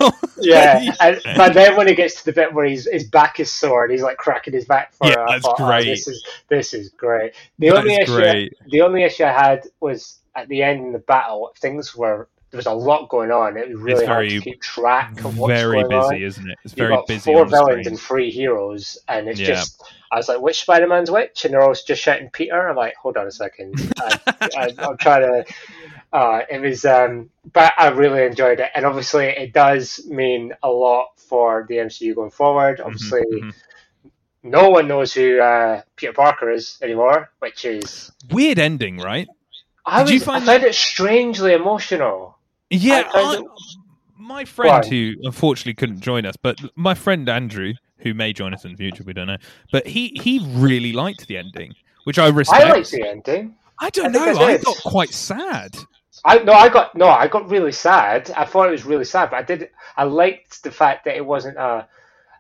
yeah, 0.40 0.81
and, 1.01 1.20
but 1.36 1.52
then 1.55 1.77
when 1.77 1.89
he 1.89 1.94
gets 1.94 2.14
to 2.20 2.24
the 2.27 2.32
bit 2.32 2.52
where 2.55 2.64
his 2.66 2.89
his 2.90 3.05
back 3.10 3.40
is 3.40 3.51
sore 3.51 3.82
and 3.85 3.93
he's 3.93 4.02
like 4.02 4.18
cracking 4.18 4.55
his 4.55 4.64
back 4.66 4.93
for 4.94 5.09
Yeah, 5.09 5.27
it, 5.27 5.28
that's 5.28 5.43
thought, 5.43 5.56
oh, 5.60 5.66
great. 5.66 5.85
this 5.85 6.06
is 6.06 6.24
this 6.48 6.74
is 6.74 6.90
great. 6.90 7.32
The 7.59 7.70
That 7.70 7.77
only 7.78 7.94
is 7.94 7.98
issue 7.98 8.12
great. 8.14 8.52
the 8.68 8.82
only 8.82 9.02
issue 9.05 9.24
I 9.24 9.32
had 9.32 9.64
was 9.81 10.20
at 10.36 10.48
the 10.48 10.62
end 10.62 10.85
in 10.86 10.93
the 10.93 10.98
battle. 11.01 11.51
Things 11.59 11.97
were 11.97 12.28
there 12.51 12.59
was 12.59 12.66
a 12.66 12.72
lot 12.72 13.09
going 13.09 13.31
on. 13.31 13.56
It 13.56 13.68
was 13.68 13.78
really 13.78 14.06
hard 14.06 14.28
to 14.28 14.40
keep 14.40 14.60
track 14.60 15.24
of 15.24 15.39
what's 15.39 15.52
very 15.52 15.82
going 15.82 15.93
on. 15.93 16.09
Very 16.10 16.18
busy, 16.20 16.24
isn't 16.24 16.51
it? 16.51 16.59
It's 16.64 16.72
You've 16.74 16.89
very 16.89 16.97
got 16.97 17.06
busy. 17.06 17.32
four 17.32 17.43
on 17.43 17.51
villains 17.51 17.86
and 17.86 17.98
three 17.98 18.31
heroes, 18.31 18.98
and 19.09 19.28
it's 19.28 19.39
Yeah. 19.39 19.47
just 19.47 19.82
I 20.12 20.16
was 20.16 20.28
like, 20.28 20.40
which 20.40 20.60
Spider 20.60 20.89
Man's 20.89 21.10
which? 21.10 21.44
And 21.44 21.55
they're 21.55 21.62
all 21.62 21.72
just 21.74 22.02
shouting 22.02 22.31
Peter. 22.31 22.68
I'm 22.68 22.74
like, 22.74 22.97
hold 22.97 23.16
on 23.16 23.28
a 23.28 23.31
second, 23.31 23.74
I, 24.01 24.18
I, 24.56 24.74
I'm 24.78 24.97
trying 24.97 25.22
to. 25.22 25.55
Uh, 26.12 26.40
it 26.51 26.60
was, 26.60 26.85
um, 26.85 27.31
but 27.52 27.72
I 27.78 27.89
really 27.90 28.24
enjoyed 28.24 28.59
it, 28.59 28.70
and 28.74 28.85
obviously 28.85 29.27
it 29.27 29.52
does 29.52 30.05
mean 30.09 30.52
a 30.64 30.68
lot 30.68 31.10
for 31.16 31.64
the 31.68 31.77
MCU 31.77 32.16
going 32.16 32.31
forward. 32.32 32.81
Obviously, 32.81 33.22
mhm. 33.32 33.55
no 34.43 34.70
one 34.70 34.89
knows 34.89 35.12
who 35.14 35.39
uh, 35.40 35.82
Peter 35.94 36.12
Parker 36.12 36.51
is 36.51 36.78
anymore, 36.82 37.31
which 37.39 37.64
is 37.64 38.10
Weird 38.32 38.59
ending, 38.59 38.98
right? 38.98 39.28
I, 39.86 40.02
Did 40.02 40.14
you 40.14 40.20
find 40.20 40.43
I 40.43 40.47
found 40.47 40.64
it 40.64 40.74
strangely 40.74 41.52
emotional. 41.52 42.36
Yeah, 42.70 43.09
I 43.14 43.20
I- 43.36 43.42
my 44.16 44.44
friend 44.44 44.84
on. 44.84 44.90
who 44.90 45.14
unfortunately 45.22 45.74
couldn't 45.74 46.01
join 46.01 46.24
us, 46.26 46.36
but 46.36 46.59
my 46.76 46.94
friend 46.94 47.28
Andrew, 47.28 47.72
who 47.98 48.14
may 48.14 48.32
join 48.32 48.55
us 48.55 48.64
in 48.64 48.72
the 48.72 48.76
future, 48.76 49.02
we 49.02 49.12
don't 49.12 49.26
know, 49.26 49.38
but 49.72 49.86
he 49.86 50.09
he 50.22 50.40
really 50.52 50.92
liked 50.92 51.26
the 51.26 51.36
ending, 51.36 51.74
which 52.05 52.18
I 52.18 52.28
respect. 52.28 52.64
I 52.64 52.70
liked 52.70 52.90
the 52.90 53.09
ending. 53.09 53.55
I 53.80 53.90
don't 53.90 54.14
I 54.16 54.32
know. 54.32 54.38
I 54.40 54.44
I 54.52 54.56
got 54.59 54.76
quite 54.84 55.10
sad. 55.10 55.76
I 56.24 56.38
no, 56.38 56.52
I 56.52 56.68
got 56.68 56.94
no, 56.94 57.09
I 57.09 57.26
got 57.28 57.48
really 57.51 57.72
sad. 57.72 58.30
I 58.36 58.44
thought 58.44 58.68
it 58.68 58.72
was 58.72 58.84
really 58.84 59.05
sad, 59.06 59.30
but 59.30 59.38
I 59.38 59.42
did. 59.42 59.70
I 59.97 60.05
liked 60.05 60.62
the 60.62 60.70
fact 60.70 61.06
that 61.06 61.16
it 61.16 61.24
wasn't 61.24 61.56
a 61.56 61.88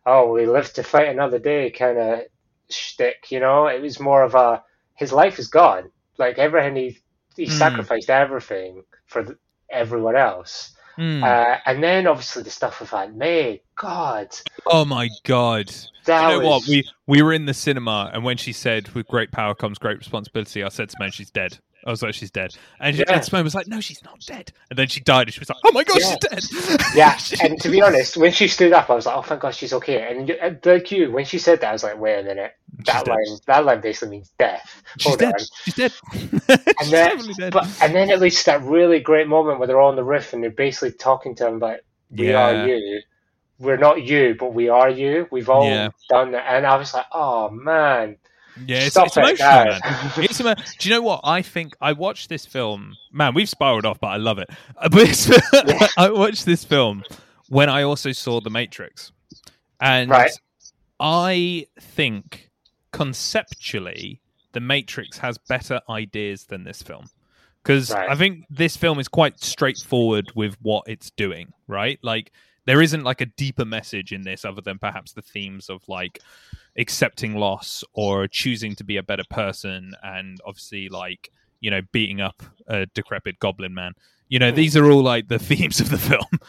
oh 0.06 0.32
we 0.32 0.46
live 0.46 0.72
to 0.74 0.82
fight 0.82 1.08
another 1.08 1.38
day 1.38 1.70
kind 1.70 1.98
of 1.98 2.20
shtick. 2.68 3.30
You 3.30 3.40
know, 3.40 3.66
it 3.68 3.80
was 3.80 3.98
more 3.98 4.22
of 4.22 4.34
a 4.34 4.62
his 4.96 5.12
life 5.12 5.38
is 5.38 5.48
gone. 5.48 5.90
Like 6.18 6.38
everything 6.38 6.76
he 6.76 6.98
he 7.36 7.46
Mm. 7.46 7.58
sacrificed 7.58 8.10
everything 8.10 8.84
for 9.06 9.22
the, 9.22 9.38
everyone 9.70 10.16
else. 10.16 10.72
Hmm. 10.96 11.22
Uh, 11.22 11.56
and 11.66 11.82
then 11.82 12.06
obviously 12.06 12.42
the 12.42 12.50
stuff 12.50 12.80
with 12.80 12.92
Aunt 12.92 13.16
May. 13.16 13.62
God, 13.76 14.28
oh 14.66 14.84
my 14.84 15.08
god! 15.24 15.72
that 16.04 16.22
you 16.22 16.28
know 16.28 16.38
was 16.40 16.62
what? 16.62 16.68
We 16.68 16.88
we 17.06 17.22
were 17.22 17.32
in 17.32 17.46
the 17.46 17.54
cinema, 17.54 18.10
and 18.12 18.24
when 18.24 18.36
she 18.36 18.52
said, 18.52 18.88
"With 18.90 19.06
great 19.06 19.32
power 19.32 19.54
comes 19.54 19.78
great 19.78 19.98
responsibility," 19.98 20.62
I 20.62 20.68
said 20.68 20.90
to 20.90 20.96
Simone, 20.96 21.10
"She's 21.12 21.30
dead." 21.30 21.58
I 21.86 21.90
was 21.90 22.02
like, 22.02 22.14
"She's 22.14 22.30
dead," 22.30 22.54
and, 22.78 22.94
she, 22.94 23.02
Yeah. 23.06 23.14
and 23.14 23.24
Simone 23.24 23.44
was 23.44 23.54
like, 23.54 23.66
"No, 23.66 23.80
she's 23.80 24.02
not 24.04 24.20
dead." 24.26 24.52
And 24.68 24.78
then 24.78 24.88
she 24.88 25.00
died, 25.00 25.28
and 25.28 25.34
she 25.34 25.40
was 25.40 25.48
like, 25.48 25.58
"Oh 25.64 25.72
my 25.72 25.82
god, 25.84 25.98
Yeah. 26.00 26.08
she's 26.08 26.48
dead!" 26.50 26.80
Yeah, 26.94 27.18
and 27.42 27.60
to 27.62 27.68
be 27.70 27.80
honest, 27.80 28.16
when 28.16 28.32
she 28.32 28.48
stood 28.48 28.72
up, 28.72 28.90
I 28.90 28.94
was 28.94 29.06
like, 29.06 29.16
"Oh, 29.16 29.22
thank 29.22 29.40
God, 29.40 29.54
she's 29.54 29.72
okay." 29.72 30.02
And 30.14 30.60
like 30.64 30.90
you, 30.90 31.10
when 31.10 31.24
she 31.24 31.38
said 31.38 31.60
that, 31.62 31.68
I 31.70 31.72
was 31.72 31.82
like, 31.82 31.98
"Wait 31.98 32.18
a 32.20 32.22
minute, 32.22 32.52
that 32.86 33.06
line, 33.08 33.18
that 33.46 33.64
line 33.64 33.80
basically 33.80 34.10
means 34.16 34.30
death." 34.38 34.82
she's 34.98 35.06
Hold 35.08 35.20
dead. 35.20 35.34
on. 35.34 35.40
She's 35.64 35.74
dead. 35.74 35.92
And 36.48 36.60
she's 36.80 36.90
then, 36.90 37.08
definitely 37.16 37.34
dead. 37.34 37.52
but 37.52 37.66
and 37.82 37.94
then 37.94 38.10
it 38.10 38.20
leads 38.20 38.38
to 38.40 38.46
that 38.46 38.62
really 38.62 39.00
great 39.00 39.28
moment 39.28 39.58
where 39.58 39.66
they're 39.66 39.80
all 39.80 39.90
on 39.90 39.96
the 39.96 40.04
roof 40.04 40.32
and 40.32 40.42
they're 40.42 40.50
basically 40.50 40.92
talking 40.92 41.34
to 41.36 41.46
him 41.46 41.58
like, 41.60 41.80
"We 42.10 42.30
Yeah. 42.30 42.64
are 42.64 42.66
you. 42.68 43.00
We're 43.58 43.76
not 43.76 44.02
you, 44.02 44.34
but 44.38 44.54
we 44.54 44.68
are 44.68 44.88
you. 44.90 45.28
We've 45.30 45.48
all 45.48 45.64
done 46.08 46.32
that." 46.32 46.44
And 46.54 46.66
I 46.66 46.76
was 46.76 46.92
like, 46.94 47.06
"Oh 47.12 47.50
man, 47.50 48.16
Yeah, 48.66 48.78
it's, 48.78 48.96
it's 48.96 49.16
it 49.16 49.20
emotional, 49.20 49.48
man. 49.48 49.80
It's 50.18 50.40
emo- 50.40 50.54
Do 50.78 50.88
you 50.88 50.94
know 50.94 51.02
what? 51.02 51.20
I 51.24 51.42
think 51.42 51.74
I 51.80 51.92
watched 51.92 52.28
this 52.28 52.44
film. 52.46 52.94
Man, 53.12 53.34
we've 53.34 53.48
spiraled 53.48 53.86
off, 53.86 54.00
but 54.00 54.08
I 54.08 54.16
love 54.16 54.38
it. 54.38 54.50
Uh, 54.76 54.88
But 54.88 55.92
I 55.96 56.10
watched 56.10 56.44
this 56.46 56.64
film 56.64 57.02
when 57.48 57.68
I 57.68 57.82
also 57.82 58.12
saw 58.12 58.40
The 58.40 58.50
Matrix, 58.50 59.12
and 59.80 60.10
Right. 60.10 60.30
I 60.98 61.66
think 61.80 62.50
conceptually, 62.92 64.20
The 64.52 64.60
Matrix 64.60 65.18
has 65.18 65.38
better 65.38 65.80
ideas 65.88 66.44
than 66.44 66.64
this 66.64 66.82
film. 66.82 67.06
Because 67.62 67.90
Right. 67.92 68.08
I 68.08 68.14
think 68.14 68.44
this 68.50 68.76
film 68.76 68.98
is 68.98 69.08
quite 69.08 69.40
straightforward 69.40 70.32
with 70.34 70.56
what 70.62 70.84
it's 70.86 71.10
doing, 71.10 71.52
right? 71.66 71.98
Like, 72.02 72.32
there 72.66 72.82
isn't 72.82 73.04
like 73.04 73.20
a 73.20 73.26
deeper 73.26 73.64
message 73.64 74.12
in 74.12 74.22
this 74.22 74.44
other 74.44 74.60
than 74.60 74.78
perhaps 74.78 75.12
the 75.12 75.22
themes 75.22 75.68
of 75.68 75.82
like 75.88 76.20
accepting 76.78 77.36
loss 77.36 77.82
or 77.92 78.26
choosing 78.26 78.74
to 78.76 78.84
be 78.84 78.96
a 78.96 79.02
better 79.02 79.24
person 79.30 79.94
and 80.02 80.38
obviously 80.46 80.88
like 80.88 81.30
you 81.60 81.70
know 81.70 81.80
beating 81.92 82.20
up 82.20 82.42
a 82.68 82.86
decrepit 82.86 83.38
goblin 83.38 83.74
man. 83.74 83.92
You 84.28 84.38
know 84.38 84.50
these 84.50 84.76
are 84.76 84.90
all 84.90 85.02
like 85.02 85.28
the 85.28 85.38
themes 85.50 85.80
of 85.80 85.90
the 85.90 85.98
film. 85.98 86.40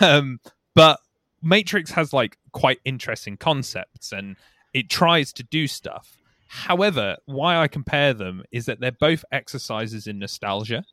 Um 0.00 0.40
but 0.74 1.00
matrix 1.42 1.90
has 1.92 2.12
like 2.12 2.38
quite 2.52 2.80
interesting 2.84 3.36
concepts 3.36 4.12
and 4.12 4.36
it 4.72 4.88
tries 4.88 5.32
to 5.34 5.42
do 5.42 5.66
stuff. 5.66 6.18
However 6.48 7.16
why 7.26 7.56
i 7.56 7.68
compare 7.68 8.12
them 8.12 8.42
is 8.52 8.66
that 8.66 8.80
they're 8.80 8.92
both 8.92 9.24
exercises 9.32 10.06
in 10.06 10.18
nostalgia 10.18 10.84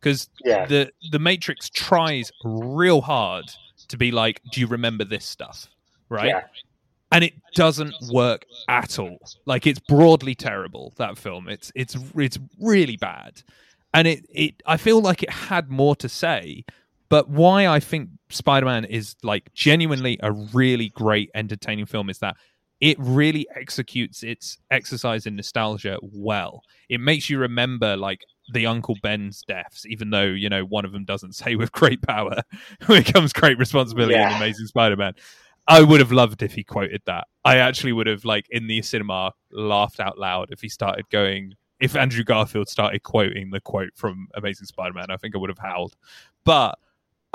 because 0.00 0.28
yeah, 0.44 0.66
the 0.66 0.92
the 1.10 1.18
matrix 1.18 1.70
tries 1.70 2.30
real 2.44 3.00
hard 3.00 3.46
to 3.88 3.96
be 3.96 4.10
like 4.10 4.40
do 4.52 4.60
you 4.60 4.66
remember 4.66 5.04
this 5.04 5.24
stuff 5.24 5.68
right 6.08 6.28
yeah, 6.28 6.42
and 7.12 7.24
it 7.24 7.34
doesn't 7.54 7.94
work 8.10 8.44
at 8.68 8.98
all. 8.98 9.18
Like 9.44 9.66
it's 9.66 9.78
broadly 9.78 10.34
terrible 10.34 10.92
that 10.96 11.16
film. 11.16 11.48
It's 11.48 11.70
it's 11.74 11.96
it's 12.16 12.38
really 12.60 12.96
bad, 12.96 13.42
and 13.94 14.08
it 14.08 14.26
it 14.28 14.62
I 14.66 14.76
feel 14.76 15.00
like 15.00 15.22
it 15.22 15.30
had 15.30 15.70
more 15.70 15.96
to 15.96 16.08
say. 16.08 16.64
But 17.08 17.28
why 17.28 17.68
I 17.68 17.78
think 17.78 18.10
Spider 18.30 18.66
Man 18.66 18.84
is 18.84 19.14
like 19.22 19.52
genuinely 19.54 20.18
a 20.22 20.32
really 20.32 20.88
great 20.90 21.30
entertaining 21.34 21.86
film 21.86 22.10
is 22.10 22.18
that 22.18 22.36
it 22.80 22.96
really 22.98 23.46
executes 23.54 24.22
its 24.22 24.58
exercise 24.70 25.26
in 25.26 25.36
nostalgia 25.36 25.98
well. 26.02 26.62
It 26.88 27.00
makes 27.00 27.30
you 27.30 27.38
remember 27.38 27.96
like 27.96 28.20
the 28.52 28.66
Uncle 28.66 28.96
Ben's 29.02 29.42
deaths, 29.42 29.86
even 29.86 30.10
though 30.10 30.24
you 30.24 30.48
know 30.48 30.64
one 30.64 30.84
of 30.84 30.92
them 30.92 31.04
doesn't 31.04 31.34
say 31.34 31.56
with 31.56 31.72
great 31.72 32.02
power 32.02 32.42
comes 33.12 33.32
great 33.32 33.58
responsibility 33.58 34.14
in 34.14 34.20
Yeah. 34.20 34.36
Amazing 34.36 34.66
Spider 34.66 34.96
Man. 34.96 35.14
I 35.68 35.82
would 35.82 35.98
have 35.98 36.12
loved 36.12 36.42
if 36.42 36.54
he 36.54 36.62
quoted 36.62 37.02
that. 37.06 37.26
I 37.44 37.58
actually 37.58 37.92
would 37.92 38.06
have 38.06 38.24
like 38.24 38.46
in 38.50 38.68
the 38.68 38.82
cinema 38.82 39.32
laughed 39.50 39.98
out 39.98 40.16
loud 40.16 40.50
if 40.52 40.60
he 40.60 40.68
started 40.68 41.08
going 41.10 41.54
if 41.80 41.96
Andrew 41.96 42.24
Garfield 42.24 42.68
started 42.68 43.02
quoting 43.02 43.50
the 43.50 43.60
quote 43.60 43.90
from 43.94 44.28
Amazing 44.34 44.66
Spider-Man, 44.66 45.10
I 45.10 45.16
think 45.16 45.34
I 45.34 45.38
would 45.38 45.50
have 45.50 45.58
howled. 45.58 45.94
But 46.44 46.78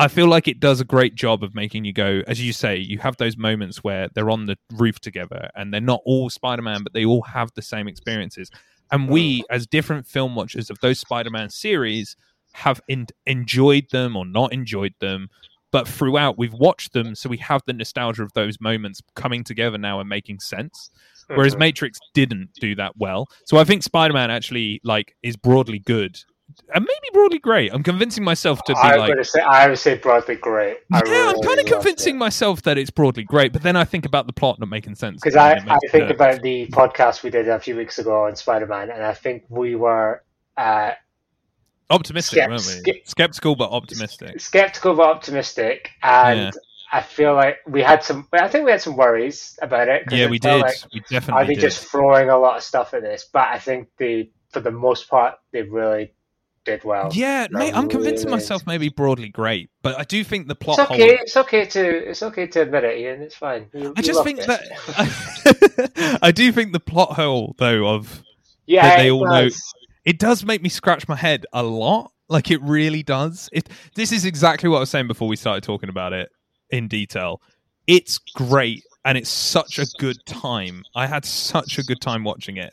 I 0.02 0.08
feel 0.08 0.28
like 0.28 0.48
it 0.48 0.60
does 0.60 0.82
a 0.82 0.86
great 0.86 1.14
job 1.14 1.44
of 1.44 1.54
making 1.54 1.86
you 1.86 1.94
go, 1.94 2.24
as 2.26 2.42
you 2.42 2.54
say, 2.54 2.76
you 2.78 2.98
have 3.00 3.18
those 3.18 3.38
moments 3.38 3.84
where 3.84 4.10
they're 4.16 4.32
on 4.32 4.48
the 4.48 4.58
roof 4.74 5.00
together 5.00 5.50
and 5.56 5.72
they're 5.72 5.80
not 5.80 6.02
all 6.06 6.30
Spider-Man, 6.32 6.82
but 6.82 6.94
they 6.94 7.06
all 7.06 7.22
have 7.22 7.52
the 7.54 7.62
same 7.62 7.88
experiences. 7.88 8.50
And 8.92 9.08
we, 9.08 9.44
as 9.52 9.68
different 9.68 10.08
film 10.08 10.34
watchers 10.34 10.72
of 10.72 10.80
those 10.82 10.98
Spider-Man 10.98 11.52
series, 11.52 12.16
have 12.54 12.82
en- 12.90 13.06
enjoyed 13.28 13.86
them 13.92 14.16
or 14.16 14.26
not 14.26 14.52
enjoyed 14.52 14.94
them 15.00 15.30
but 15.72 15.88
throughout 15.88 16.38
we've 16.38 16.54
watched 16.54 16.92
them 16.92 17.16
so 17.16 17.30
we 17.30 17.38
have 17.38 17.62
the 17.66 17.72
nostalgia 17.72 18.24
of 18.24 18.34
those 18.34 18.60
moments 18.60 19.00
coming 19.16 19.42
together 19.42 19.78
now 19.78 20.02
and 20.02 20.10
making 20.10 20.38
sense 20.38 20.92
whereas 21.28 21.56
Mhm. 21.56 21.60
matrix 21.60 21.98
didn't 22.14 22.50
do 22.60 22.76
that 22.76 22.98
well 22.98 23.26
so 23.46 23.56
i 23.58 23.64
think 23.64 23.84
spider-man 23.84 24.30
actually 24.30 24.82
like 24.84 25.16
is 25.24 25.38
broadly 25.38 25.80
good 25.80 26.20
and 26.74 26.84
maybe 26.86 27.08
broadly 27.14 27.40
great. 27.40 27.74
I'm 27.74 27.84
convincing 27.84 28.24
myself 28.24 28.64
to 28.66 28.74
be 28.74 28.80
I'm 28.80 29.00
like, 29.00 29.26
say 29.26 29.42
I 29.42 29.68
would 29.70 29.80
say 29.80 29.96
broadly 29.98 30.36
great. 30.36 30.78
I 30.94 31.02
yeah, 31.06 31.12
really 31.12 31.36
I'm 31.36 31.42
kind 31.42 31.60
of 31.60 31.66
convincing 31.66 32.16
it. 32.16 32.20
myself 32.20 32.62
that 32.64 32.78
it's 32.78 32.90
broadly 32.90 33.24
great, 33.24 33.54
but 33.54 33.62
then 33.64 33.76
I 33.76 33.84
think 33.84 34.06
about 34.06 34.28
the 34.28 34.34
plot 34.34 34.60
not 34.60 34.70
making 34.70 34.96
sense 34.96 35.22
because 35.22 35.36
I, 35.36 35.54
I 35.54 35.78
think 35.90 36.06
it- 36.10 36.12
about 36.12 36.42
the 36.42 36.68
podcast 36.68 37.24
we 37.24 37.30
did 37.30 37.48
a 37.48 37.60
few 37.60 37.76
weeks 37.76 38.00
ago 38.00 38.26
on 38.26 38.36
Spider 38.36 38.68
Man, 38.68 38.90
and 38.90 39.04
I 39.04 39.14
think 39.14 39.44
we 39.50 39.76
were 39.76 40.24
uh, 40.58 40.92
optimistic, 41.90 42.40
Skept- 42.40 42.50
weren't 42.50 42.86
we? 42.86 42.94
ske- 43.02 43.08
Skeptical 43.10 43.56
but 43.56 43.72
optimistic. 43.72 44.40
skeptical 44.40 44.96
but 44.96 45.08
optimistic, 45.08 45.92
and 46.04 46.40
Yeah. 46.40 46.52
I 46.94 47.02
feel 47.02 47.34
like 47.36 47.58
we 47.68 47.82
had 47.82 48.04
some. 48.04 48.28
I 48.34 48.50
think 48.50 48.66
we 48.66 48.72
had 48.72 48.82
some 48.82 48.98
worries 48.98 49.58
about 49.62 49.88
it. 49.88 50.04
Yeah, 50.12 50.28
we 50.30 50.40
did. 50.40 50.60
Like, 50.62 50.76
we 50.94 51.00
are 51.00 51.04
definitely 51.10 51.48
they 51.48 51.54
did. 51.56 51.62
just 51.62 51.86
throwing 51.86 52.30
a 52.30 52.38
lot 52.38 52.58
of 52.58 52.64
stuff 52.64 52.94
at 52.94 53.02
this? 53.02 53.30
But 53.32 53.48
I 53.48 53.60
think 53.60 53.88
they, 53.98 54.32
for 54.50 54.60
the 54.60 54.72
most 54.72 55.08
part, 55.10 55.36
they 55.54 55.62
really 55.62 56.14
did 56.66 56.84
well. 56.84 57.10
Yeah, 57.14 57.48
mate, 57.52 57.74
I'm 57.76 57.90
convincing 57.90 58.28
really. 58.28 58.38
myself 58.38 58.66
maybe 58.68 58.90
broadly 58.90 59.30
great, 59.30 59.70
but 59.82 60.00
I 60.00 60.04
do 60.04 60.24
think 60.24 60.48
the 60.48 60.56
plot 60.56 60.80
It's 60.80 60.88
hole 60.88 60.98
okay. 60.98 61.16
It's 61.16 61.38
okay 61.38 61.66
to. 61.66 62.10
It's 62.10 62.24
okay 62.24 62.48
to 62.48 62.62
admit 62.62 62.84
it, 62.84 63.00
Ian. 63.00 63.22
It's 63.22 63.36
fine. 63.36 63.68
You- 63.74 63.94
I 63.98 64.02
just 64.02 64.24
think 64.24 64.40
it. 64.40 64.48
that 64.48 66.20
I 66.22 66.32
do 66.32 66.52
think 66.52 66.74
the 66.74 66.80
plot 66.80 67.14
hole 67.14 67.56
though 67.58 67.88
of 67.88 68.24
yeah, 68.66 68.98
they 68.98 69.12
all 69.12 69.26
know- 69.26 69.50
it 70.06 70.20
does 70.20 70.44
make 70.44 70.62
me 70.62 70.70
scratch 70.70 71.08
my 71.08 71.16
head 71.16 71.46
a 71.54 71.64
lot. 71.64 72.12
Like 72.28 72.50
it 72.50 72.62
really 72.62 73.04
does. 73.04 73.50
It 73.52 73.70
this 73.96 74.12
is 74.12 74.26
exactly 74.26 74.70
what 74.70 74.78
I 74.78 74.82
was 74.82 74.90
saying 74.90 75.08
before 75.08 75.28
we 75.28 75.36
started 75.36 75.64
talking 75.64 75.90
about 75.90 76.14
it 76.14 76.30
in 76.70 76.88
detail. 76.88 77.42
It's 77.88 78.18
great 78.20 78.84
and 79.04 79.18
it's 79.18 79.30
such 79.30 79.80
a 79.80 79.86
good 80.00 80.18
time. 80.26 80.84
I 80.96 81.08
had 81.08 81.26
such 81.26 81.78
a 81.78 81.84
good 81.84 82.00
time 82.00 82.24
watching 82.24 82.58
it. 82.58 82.72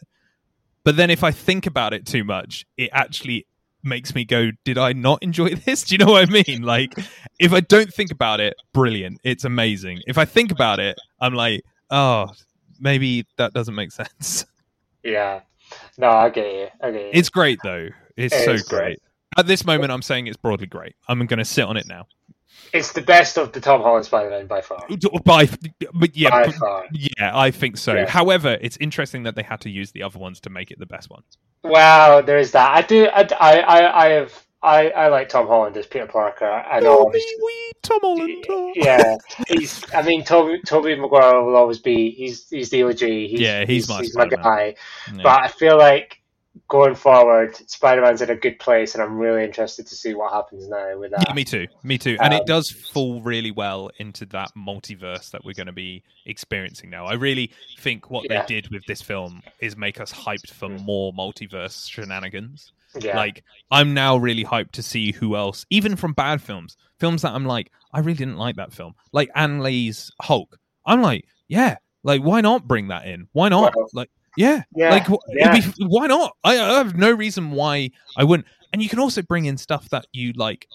But 0.85 0.97
then 0.97 1.11
if 1.11 1.25
I 1.25 1.33
think 1.33 1.67
about 1.67 1.93
it 1.93 2.07
too 2.07 2.23
much, 2.25 2.65
it 2.77 2.91
actually 2.93 3.47
makes 3.89 4.15
me 4.15 4.25
go, 4.25 4.51
did 4.65 4.79
I 4.79 4.93
not 4.93 5.23
enjoy 5.23 5.55
this? 5.55 5.85
Do 5.85 5.95
you 5.95 5.99
know 5.99 6.13
what 6.13 6.29
I 6.29 6.43
mean? 6.47 6.63
Like 6.63 6.95
if 7.39 7.53
I 7.53 7.61
don't 7.61 7.93
think 7.93 8.11
about 8.11 8.41
it, 8.41 8.55
brilliant. 8.73 9.21
It's 9.25 9.45
amazing. 9.45 10.01
If 10.07 10.19
I 10.19 10.25
think 10.25 10.51
about 10.53 10.79
it, 10.81 10.97
I'm 11.21 11.35
like, 11.35 11.63
oh, 11.91 12.29
maybe 12.81 13.27
that 13.37 13.53
doesn't 13.55 13.75
make 13.75 13.93
sense. 14.01 14.47
Yeah. 15.03 15.41
No, 15.99 16.11
I 16.11 16.31
get 16.31 16.47
you. 16.53 16.69
I 16.81 16.91
get 16.91 17.03
you. 17.03 17.11
It's 17.13 17.29
great 17.29 17.59
though. 17.63 17.89
It's 18.17 18.35
It 18.35 18.45
so 18.45 18.53
great. 18.53 18.67
great. 18.69 18.99
At 19.37 19.47
this 19.47 19.65
moment, 19.65 19.93
I'm 19.93 20.03
saying 20.03 20.27
it's 20.27 20.37
broadly 20.37 20.67
great. 20.67 20.97
I'm 21.09 21.25
going 21.27 21.39
to 21.39 21.45
sit 21.45 21.65
on 21.65 21.77
it 21.77 21.87
now. 21.87 22.07
It's 22.73 22.93
the 22.93 23.01
best 23.01 23.39
of 23.39 23.53
the 23.53 23.61
Tom 23.61 23.81
Holland 23.81 24.05
Spider-Man 24.05 24.47
by 24.47 24.61
far. 24.61 24.85
Oh, 24.91 25.19
by, 25.25 25.49
but 25.95 26.17
yeah, 26.17 26.31
by 26.31 26.51
far. 26.53 26.85
yeah, 26.93 27.31
I 27.35 27.51
think 27.51 27.77
so. 27.79 27.95
Yeah. 27.95 28.09
However, 28.09 28.59
it's 28.61 28.77
interesting 28.79 29.23
that 29.23 29.35
they 29.35 29.43
had 29.43 29.61
to 29.63 29.71
use 29.71 29.91
the 29.93 30.03
other 30.03 30.19
ones 30.19 30.41
to 30.41 30.51
make 30.51 30.71
it 30.71 30.79
the 30.79 30.87
best 30.87 31.09
one. 31.11 31.23
Wow, 31.65 32.21
there 32.21 32.39
is 32.39 32.53
that. 32.53 32.71
I 32.77 32.83
do. 32.83 33.07
I, 33.07 33.27
I, 33.41 34.05
I, 34.05 34.09
have. 34.11 34.47
I, 34.63 34.91
I 34.91 35.09
like 35.09 35.29
Tom 35.29 35.47
Holland 35.47 35.77
as 35.77 35.87
Peter 35.87 36.07
Parker. 36.07 36.45
I 36.45 36.81
know. 36.81 37.11
Oh, 37.13 37.19
Tom 37.83 38.01
Holland. 38.03 38.45
oh. 38.51 38.73
Yeah, 38.77 39.17
he's. 39.49 39.83
I 39.95 40.03
mean, 40.03 40.23
Tobey, 40.25 40.61
Tobey 40.67 40.95
Maguire 40.95 41.43
will 41.43 41.57
always 41.57 41.79
be. 41.79 42.11
He's. 42.11 42.49
He's 42.51 42.69
the 42.71 42.83
OG. 42.83 43.01
He's, 43.01 43.41
Yeah, 43.41 43.65
he's 43.65 43.89
my 43.89 44.01
my 44.01 44.05
Spider-Man. 44.05 44.45
guy. 44.45 44.75
Yeah. 45.15 45.23
But 45.23 45.43
I 45.45 45.49
feel 45.49 45.79
like 45.79 46.21
going 46.69 46.95
forward, 46.95 47.55
Spider-Man's 47.71 48.23
in 48.23 48.31
a 48.31 48.35
good 48.37 48.59
place, 48.59 48.95
and 48.95 49.03
I'm 49.03 49.17
really 49.19 49.45
interested 49.45 49.87
to 49.87 49.95
see 49.95 50.15
what 50.15 50.33
happens 50.33 50.69
now 50.69 50.99
with 50.99 51.11
that. 51.13 51.25
Yeah, 51.29 51.35
me 51.35 51.45
too. 51.45 51.67
Me 51.83 51.99
too. 51.99 52.17
And 52.21 52.35
Um, 52.35 52.41
it 52.41 52.47
does 52.47 52.71
fall 52.71 53.21
really 53.23 53.51
well 53.51 53.91
into 53.99 54.27
that 54.27 54.51
multiverse 54.57 55.31
that 55.31 55.45
we're 55.45 55.55
going 55.55 55.67
to 55.67 55.73
be 55.73 56.03
experiencing 56.27 56.91
now. 56.91 57.07
I 57.07 57.15
really 57.15 57.51
think 57.79 58.11
what 58.11 58.27
Yeah. 58.29 58.43
they 58.45 58.55
did 58.61 58.71
with 58.71 58.85
this 58.87 59.01
film 59.03 59.43
is 59.61 59.77
make 59.77 60.01
us 60.01 60.13
hyped 60.13 60.51
for 60.51 60.69
more 60.69 61.13
multiverse 61.13 61.89
shenanigans. 61.91 62.73
yeah. 63.01 63.17
Like, 63.17 63.45
I'm 63.71 63.93
now 63.95 64.17
really 64.17 64.45
hyped 64.45 64.73
to 64.73 64.83
see 64.83 65.13
who 65.13 65.37
else, 65.37 65.67
even 65.71 65.95
from 65.95 66.15
bad 66.15 66.41
films, 66.41 66.77
films 66.99 67.23
that 67.23 67.33
I'm 67.35 67.45
like, 67.45 67.71
I 67.93 68.01
really 68.01 68.15
didn't 68.17 68.39
like 68.39 68.57
that 68.57 68.73
film. 68.73 68.95
Like 69.13 69.31
Ang 69.35 69.61
Lee's 69.61 70.11
Hulk. 70.23 70.59
I'm 70.87 71.03
like, 71.03 71.27
yeah, 71.49 71.77
like, 72.03 72.23
why 72.23 72.41
not 72.41 72.67
bring 72.67 72.89
that 72.89 73.07
in? 73.07 73.29
Why 73.33 73.51
not? 73.51 73.75
Well, 73.77 73.89
like, 73.93 74.11
yeah, 74.39 74.63
yeah, 74.73 74.91
like, 74.91 75.09
yeah. 75.31 75.59
be, 75.59 75.85
why 75.85 76.07
not? 76.07 76.37
I, 76.45 76.61
I 76.61 76.79
have 76.79 76.97
no 76.97 77.11
reason 77.11 77.51
why 77.51 77.91
I 78.17 78.23
wouldn't. 78.23 78.47
And 78.73 78.81
you 78.81 78.89
can 78.89 79.01
also 79.01 79.21
bring 79.21 79.47
in 79.47 79.59
stuff 79.59 79.89
that 79.89 80.07
you 80.13 80.33
like, 80.35 80.69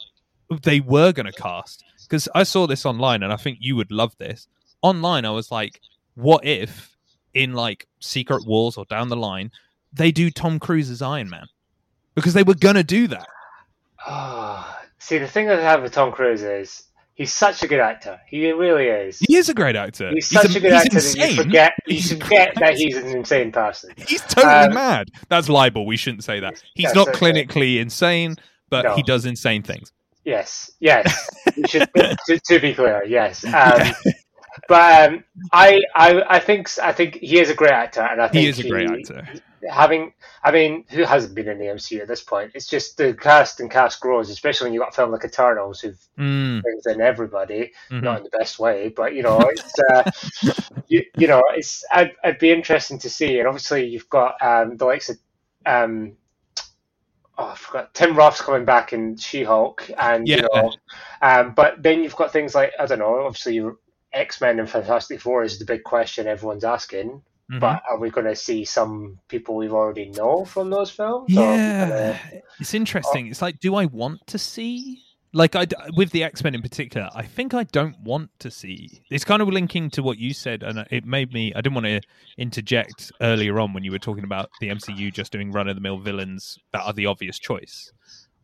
they 0.64 0.82
were 0.82 1.14
going 1.14 1.28
to 1.28 1.32
cast. 1.32 1.82
Because 2.02 2.28
I 2.36 2.44
saw 2.44 2.68
this 2.68 2.86
online 2.86 3.24
and 3.24 3.32
I 3.32 3.38
think 3.38 3.60
you 3.62 3.78
would 3.78 3.90
love 3.90 4.18
this. 4.18 4.50
Online, 4.82 5.24
I 5.24 5.30
was 5.30 5.50
like, 5.50 5.80
what 6.16 6.44
if 6.46 6.98
in 7.34 7.54
like 7.54 7.88
Secret 8.02 8.46
Wars 8.46 8.76
or 8.76 8.84
down 8.84 9.08
the 9.08 9.16
line, 9.16 9.50
they 9.94 10.12
do 10.12 10.30
Tom 10.30 10.60
Cruise's 10.60 11.02
Iron 11.02 11.30
Man? 11.30 11.48
Because 12.16 12.34
they 12.34 12.44
were 12.44 12.56
going 12.56 12.76
to 12.76 12.84
do 12.84 13.08
that. 13.08 13.28
Oh, 14.06 14.78
see, 15.00 15.20
the 15.20 15.28
thing 15.28 15.50
I 15.50 15.54
have 15.54 15.82
with 15.82 15.94
Tom 15.94 16.12
Cruise 16.12 16.42
is 16.42 16.84
he's 17.16 17.34
such 17.34 17.64
a 17.64 17.68
good 17.68 17.80
actor. 17.80 18.20
He 18.28 18.52
really 18.52 18.88
is. 18.88 19.20
He 19.20 19.36
is 19.36 19.50
a 19.50 19.54
great 19.54 19.76
actor. 19.76 20.10
He's 20.12 20.28
such 20.28 20.56
a, 20.56 20.60
good 20.60 20.74
he's 20.74 20.86
actor 20.86 21.00
that 21.00 21.30
you 21.30 21.36
forget. 21.36 21.74
You 21.88 21.96
He's 21.96 22.12
forget 22.12 22.54
that 22.60 22.76
he's 22.76 22.96
an 22.98 23.08
insane 23.08 23.52
person. 23.52 23.92
He's 24.08 24.22
totally 24.22 24.54
Um, 24.54 24.74
mad. 24.74 25.10
That's 25.30 25.50
libel. 25.50 25.86
We 25.86 25.98
shouldn't 25.98 26.24
say 26.24 26.40
that. 26.40 26.62
He's 26.76 26.94
not 26.94 27.10
okay. 27.10 27.20
clinically 27.20 27.80
insane, 27.80 28.36
but 28.70 28.84
No. 28.86 28.96
he 28.96 29.04
does 29.04 29.26
insane 29.26 29.64
things. 29.64 29.92
Yes, 30.26 30.72
yes. 30.80 31.30
Should, 31.68 31.90
to, 31.94 32.40
to 32.48 32.60
be 32.60 32.74
clear, 32.74 33.04
yes. 33.06 33.44
Um, 33.54 33.94
but 34.68 35.10
um, 35.10 35.24
I, 35.52 35.82
I, 35.96 36.24
I 36.30 36.40
think, 36.40 36.70
I 36.82 36.92
think 36.92 37.16
he 37.16 37.40
is 37.40 37.50
a 37.50 37.56
great 37.56 37.72
actor, 37.72 38.02
and 38.02 38.22
I 38.22 38.28
think 38.28 38.44
He 38.44 38.50
is 38.50 38.60
a 38.60 38.68
great 38.68 38.90
actor. 38.90 39.28
Having, 39.70 40.14
I 40.44 40.52
mean, 40.52 40.86
who 40.90 41.04
hasn't 41.04 41.36
been 41.36 41.48
in 41.48 41.58
the 41.58 41.66
MCU 41.66 42.02
at 42.02 42.08
this 42.08 42.22
point? 42.22 42.52
It's 42.54 42.68
just 42.68 42.98
the 42.98 43.14
cast 43.14 43.60
and 43.62 43.72
cast 43.72 44.02
grows, 44.02 44.30
especially 44.30 44.66
when 44.66 44.74
you've 44.74 44.82
got 44.82 44.90
a 44.94 44.96
film 44.96 45.12
like 45.12 45.24
Eternals, 45.26 45.80
who 45.80 45.94
Mm, 46.18 46.62
brings 46.62 46.86
in 46.86 47.02
everybody, 47.02 47.72
mhm. 47.92 48.04
not 48.04 48.18
in 48.18 48.24
the 48.24 48.38
best 48.38 48.60
way, 48.60 48.90
but 48.90 49.16
you 49.16 49.24
know, 49.24 49.40
it's 49.50 49.74
uh, 49.92 50.04
you, 50.88 51.04
you 51.16 51.28
know, 51.28 51.42
it's 51.56 51.84
I'd, 51.92 52.12
I'd 52.24 52.40
be 52.40 52.52
interesting 52.52 53.00
to 53.00 53.10
see, 53.10 53.40
and 53.40 53.48
obviously 53.48 53.88
you've 53.88 54.10
got 54.10 54.36
um, 54.42 54.78
the 54.78 54.86
likes 54.86 55.10
of 55.10 55.18
um, 55.66 56.18
oh, 57.38 57.46
I 57.48 57.56
forgot 57.56 57.94
Tim 57.94 58.16
Roth's 58.16 58.42
coming 58.42 58.66
back 58.66 58.94
in 58.94 59.18
She-Hulk, 59.18 59.90
and 59.98 60.28
you 60.28 60.42
know, 60.42 60.74
um, 61.22 61.54
but 61.56 61.82
then 61.82 62.04
you've 62.04 62.16
got 62.16 62.32
things 62.32 62.56
like 62.56 62.72
I 62.80 62.86
don't 62.86 63.00
know, 63.00 63.26
obviously 63.26 63.62
your 64.14 64.22
X-Men 64.22 64.60
and 64.60 64.70
Fantastic 64.70 65.22
Four 65.22 65.44
is 65.44 65.60
the 65.60 65.66
big 65.66 65.84
question 65.84 66.28
everyone's 66.28 66.64
asking. 66.64 67.22
mhm. 67.52 67.60
But 67.60 67.82
are 67.90 68.00
we 68.00 68.10
going 68.10 68.28
to 68.28 68.36
see 68.36 68.64
some 68.66 69.20
people 69.28 69.56
we've 69.56 69.74
already 69.74 70.10
know 70.10 70.46
from 70.46 70.70
those 70.70 70.90
films? 70.90 71.36
Or 71.36 71.42
are 71.44 71.54
we 71.54 71.58
Yeah, 71.60 71.90
gonna- 71.90 72.42
it's 72.60 72.74
interesting. 72.74 73.28
It's 73.28 73.42
like, 73.42 73.60
do 73.60 73.76
I 73.76 73.86
want 73.86 74.26
to 74.28 74.38
see? 74.38 75.00
Like, 75.36 75.56
I 75.56 75.66
with 75.96 76.12
the 76.12 76.24
X 76.24 76.44
Men 76.44 76.54
in 76.54 76.62
particular, 76.62 77.10
I 77.16 77.24
think 77.24 77.56
I 77.56 77.64
don't 77.64 78.00
want 78.02 78.30
to 78.40 78.52
see. 78.52 79.02
It's 79.10 79.26
kind 79.26 79.42
of 79.42 79.48
linking 79.50 79.90
to 79.92 80.04
what 80.04 80.20
you 80.20 80.32
said, 80.32 80.62
and 80.62 80.86
it 80.92 81.06
made 81.06 81.34
me. 81.34 81.52
I 81.56 81.62
didn't 81.62 81.74
want 81.74 81.88
to 81.88 82.02
interject 82.38 83.12
earlier 83.20 83.60
on 83.60 83.74
when 83.74 83.84
you 83.84 83.92
were 83.92 83.98
talking 84.00 84.24
about 84.24 84.52
the 84.62 84.70
MCU 84.70 85.12
just 85.12 85.32
doing 85.32 85.52
run 85.52 85.68
of 85.68 85.74
the 85.76 85.82
mill 85.82 85.98
villains 85.98 86.60
that 86.72 86.84
are 86.84 86.94
the 86.94 87.08
obvious 87.08 87.40
choice. 87.40 87.92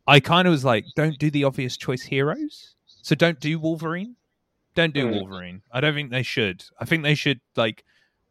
I 0.08 0.20
kind 0.20 0.48
of 0.48 0.52
was 0.52 0.66
like, 0.66 0.84
don't 0.96 1.20
do 1.20 1.30
the 1.30 1.44
obvious 1.44 1.78
choice 1.78 2.02
heroes. 2.02 2.74
So 3.04 3.14
don't 3.16 3.40
do 3.40 3.60
Wolverine. 3.60 4.16
Don't 4.76 4.94
do 4.94 5.06
Mm. 5.08 5.14
Wolverine. 5.14 5.62
I 5.72 5.82
don't 5.82 5.94
think 5.94 6.12
they 6.12 6.24
should. 6.24 6.64
I 6.80 6.86
think 6.86 7.04
they 7.04 7.16
should 7.16 7.40
like 7.56 7.84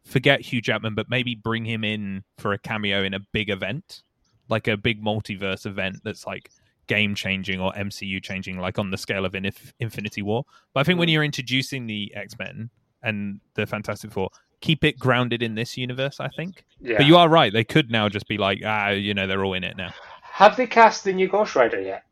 forget 0.05 0.40
Hugh 0.40 0.60
Jackman, 0.60 0.94
but 0.94 1.10
maybe 1.10 1.35
bring 1.35 1.65
him 1.65 1.85
in 1.85 2.24
for 2.39 2.52
a 2.52 2.59
cameo 2.59 3.02
in 3.02 3.15
a 3.15 3.20
big 3.32 3.51
event, 3.51 4.02
like 4.48 4.69
a 4.69 4.77
big 4.77 5.02
multiverse 5.02 5.66
event 5.66 5.98
that's 6.05 6.27
like 6.27 6.51
game 6.86 7.15
changing 7.15 7.60
or 7.60 7.73
MCU 7.74 8.23
changing, 8.23 8.59
like 8.59 8.78
on 8.78 8.90
the 8.90 8.97
scale 8.97 9.24
of 9.27 9.32
Inif- 9.32 9.73
Infinity 9.81 10.23
War. 10.23 10.44
But 10.73 10.81
I 10.81 10.85
think 10.85 10.98
when 10.98 11.09
you're 11.09 11.24
introducing 11.24 11.86
the 11.86 12.10
X 12.15 12.39
Men 12.39 12.70
and 13.02 13.40
the 13.55 13.66
Fantastic 13.66 14.10
Four, 14.12 14.31
keep 14.60 14.85
it 14.85 14.98
grounded 14.98 15.43
in 15.43 15.55
this 15.55 15.77
universe. 15.77 16.19
I 16.20 16.28
think. 16.28 16.65
yeah. 16.81 16.97
But 16.98 17.06
you 17.06 17.16
are 17.16 17.28
right; 17.28 17.52
they 17.52 17.65
could 17.65 17.90
now 17.90 18.09
just 18.09 18.27
be 18.28 18.39
like, 18.39 18.62
ah, 18.65 18.90
you 18.90 19.12
know, 19.12 19.27
they're 19.27 19.44
all 19.44 19.55
in 19.55 19.65
it 19.65 19.77
now. 19.77 19.93
Have 20.23 20.56
they 20.56 20.66
cast 20.69 21.05
the 21.05 21.12
new 21.12 21.28
Ghost 21.28 21.55
Rider 21.56 21.81
yet? 21.81 22.05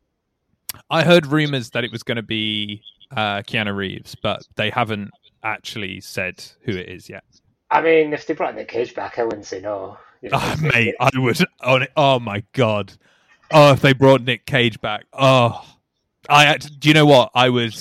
I 0.91 1.03
heard 1.03 1.25
rumors 1.25 1.71
that 1.71 1.83
it 1.85 1.91
was 1.91 2.03
going 2.03 2.17
to 2.17 2.21
be 2.21 2.83
uh, 3.11 3.37
Keanu 3.43 3.75
Reeves, 3.75 4.15
but 4.15 4.43
they 4.55 4.69
haven't 4.69 5.11
actually 5.43 6.01
said 6.01 6.43
who 6.63 6.71
it 6.71 6.89
is 6.89 7.09
yet. 7.09 7.23
I 7.69 7.81
mean, 7.81 8.13
if 8.13 8.25
they 8.25 8.33
brought 8.33 8.55
Nick 8.55 8.69
Cage 8.69 8.95
back, 8.95 9.19
I 9.19 9.23
wouldn't 9.23 9.45
say 9.45 9.59
no. 9.59 9.97
You 10.21 10.29
know, 10.29 10.39
Oh, 10.41 10.55
mate, 10.61 10.95
I 10.99 11.09
would. 11.15 11.39
Oh, 11.61 11.79
oh 11.95 12.19
my 12.19 12.43
god. 12.53 12.93
Oh, 13.51 13.73
if 13.73 13.81
they 13.81 13.93
brought 13.93 14.21
Nick 14.21 14.45
Cage 14.45 14.79
back. 14.81 15.05
Oh, 15.13 15.63
I. 16.29 16.57
Do 16.57 16.87
you 16.87 16.93
know 16.93 17.05
what? 17.05 17.31
I 17.35 17.49
would. 17.49 17.75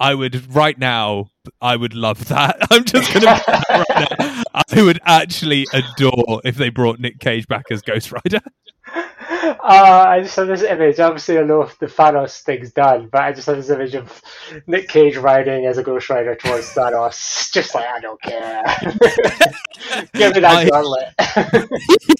I 0.00 0.14
would 0.14 0.54
right 0.54 0.78
now. 0.78 1.28
I 1.60 1.76
would 1.76 1.94
love 1.94 2.26
that. 2.28 2.56
I'm 2.70 2.84
just 2.84 3.12
gonna. 3.12 3.40
right. 3.90 4.43
I 4.72 4.82
would 4.82 5.00
actually 5.04 5.66
adore 5.72 6.40
if 6.44 6.56
they 6.56 6.68
brought 6.70 6.98
Nick 7.00 7.18
Cage 7.20 7.46
back 7.48 7.66
as 7.70 7.82
Ghost 7.82 8.12
Rider. 8.12 8.40
Uh, 9.66 10.04
I 10.08 10.20
just 10.20 10.36
have 10.36 10.46
this 10.46 10.62
image. 10.62 11.00
Obviously, 11.00 11.38
I 11.38 11.42
know 11.42 11.62
if 11.62 11.78
the 11.78 11.86
Thanos 11.86 12.42
thing's 12.42 12.72
done, 12.72 13.08
but 13.10 13.22
I 13.22 13.32
just 13.32 13.46
have 13.46 13.56
this 13.56 13.70
image 13.70 13.94
of 13.94 14.22
Nick 14.66 14.88
Cage 14.88 15.16
riding 15.16 15.66
as 15.66 15.78
a 15.78 15.82
Ghost 15.82 16.08
Rider 16.10 16.34
towards 16.34 16.72
Thanos, 16.74 17.50
just 17.52 17.74
like 17.74 17.86
I 17.86 18.00
don't 18.00 18.20
care. 18.22 18.62
Give 20.14 20.34
me 20.34 20.40
that 20.40 20.44
I- 20.44 20.68
gauntlet. 20.68 21.68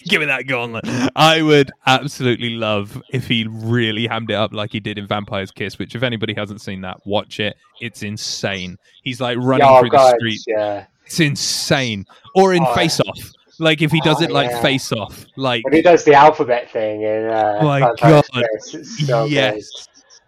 Give 0.08 0.20
me 0.20 0.26
that 0.26 0.46
gauntlet. 0.46 0.84
I 1.14 1.42
would 1.42 1.70
absolutely 1.86 2.50
love 2.50 3.00
if 3.10 3.26
he 3.26 3.46
really 3.48 4.06
hammed 4.06 4.30
it 4.30 4.34
up 4.34 4.52
like 4.54 4.72
he 4.72 4.80
did 4.80 4.98
in 4.98 5.06
Vampire's 5.06 5.50
Kiss, 5.50 5.78
which 5.78 5.94
if 5.94 6.02
anybody 6.02 6.34
hasn't 6.34 6.60
seen 6.62 6.80
that, 6.82 6.98
watch 7.06 7.40
it. 7.40 7.56
It's 7.80 8.02
insane. 8.02 8.78
He's 9.02 9.20
like 9.20 9.38
running 9.38 9.66
oh 9.66 9.80
through 9.80 9.90
god, 9.90 10.14
the 10.14 10.18
street. 10.18 10.40
yeah. 10.46 10.86
It's 11.14 11.20
insane. 11.20 12.06
Or 12.34 12.52
in 12.54 12.64
Oh. 12.64 12.74
Face 12.74 12.98
Off. 13.00 13.30
Like 13.60 13.82
if 13.82 13.92
he 13.92 14.00
does 14.00 14.20
Oh, 14.20 14.24
it 14.24 14.32
like 14.32 14.50
yeah. 14.50 14.62
Face 14.62 14.90
Off. 14.90 15.24
Like 15.36 15.64
When 15.64 15.72
he 15.74 15.80
does 15.82 16.04
the 16.04 16.14
alphabet 16.14 16.68
thing 16.72 17.02
in 17.02 17.26
uh, 17.26 17.60
My 17.62 17.78
Vampire's 17.80 18.28
God. 18.30 18.84
So 18.84 19.24
yes. 19.26 19.86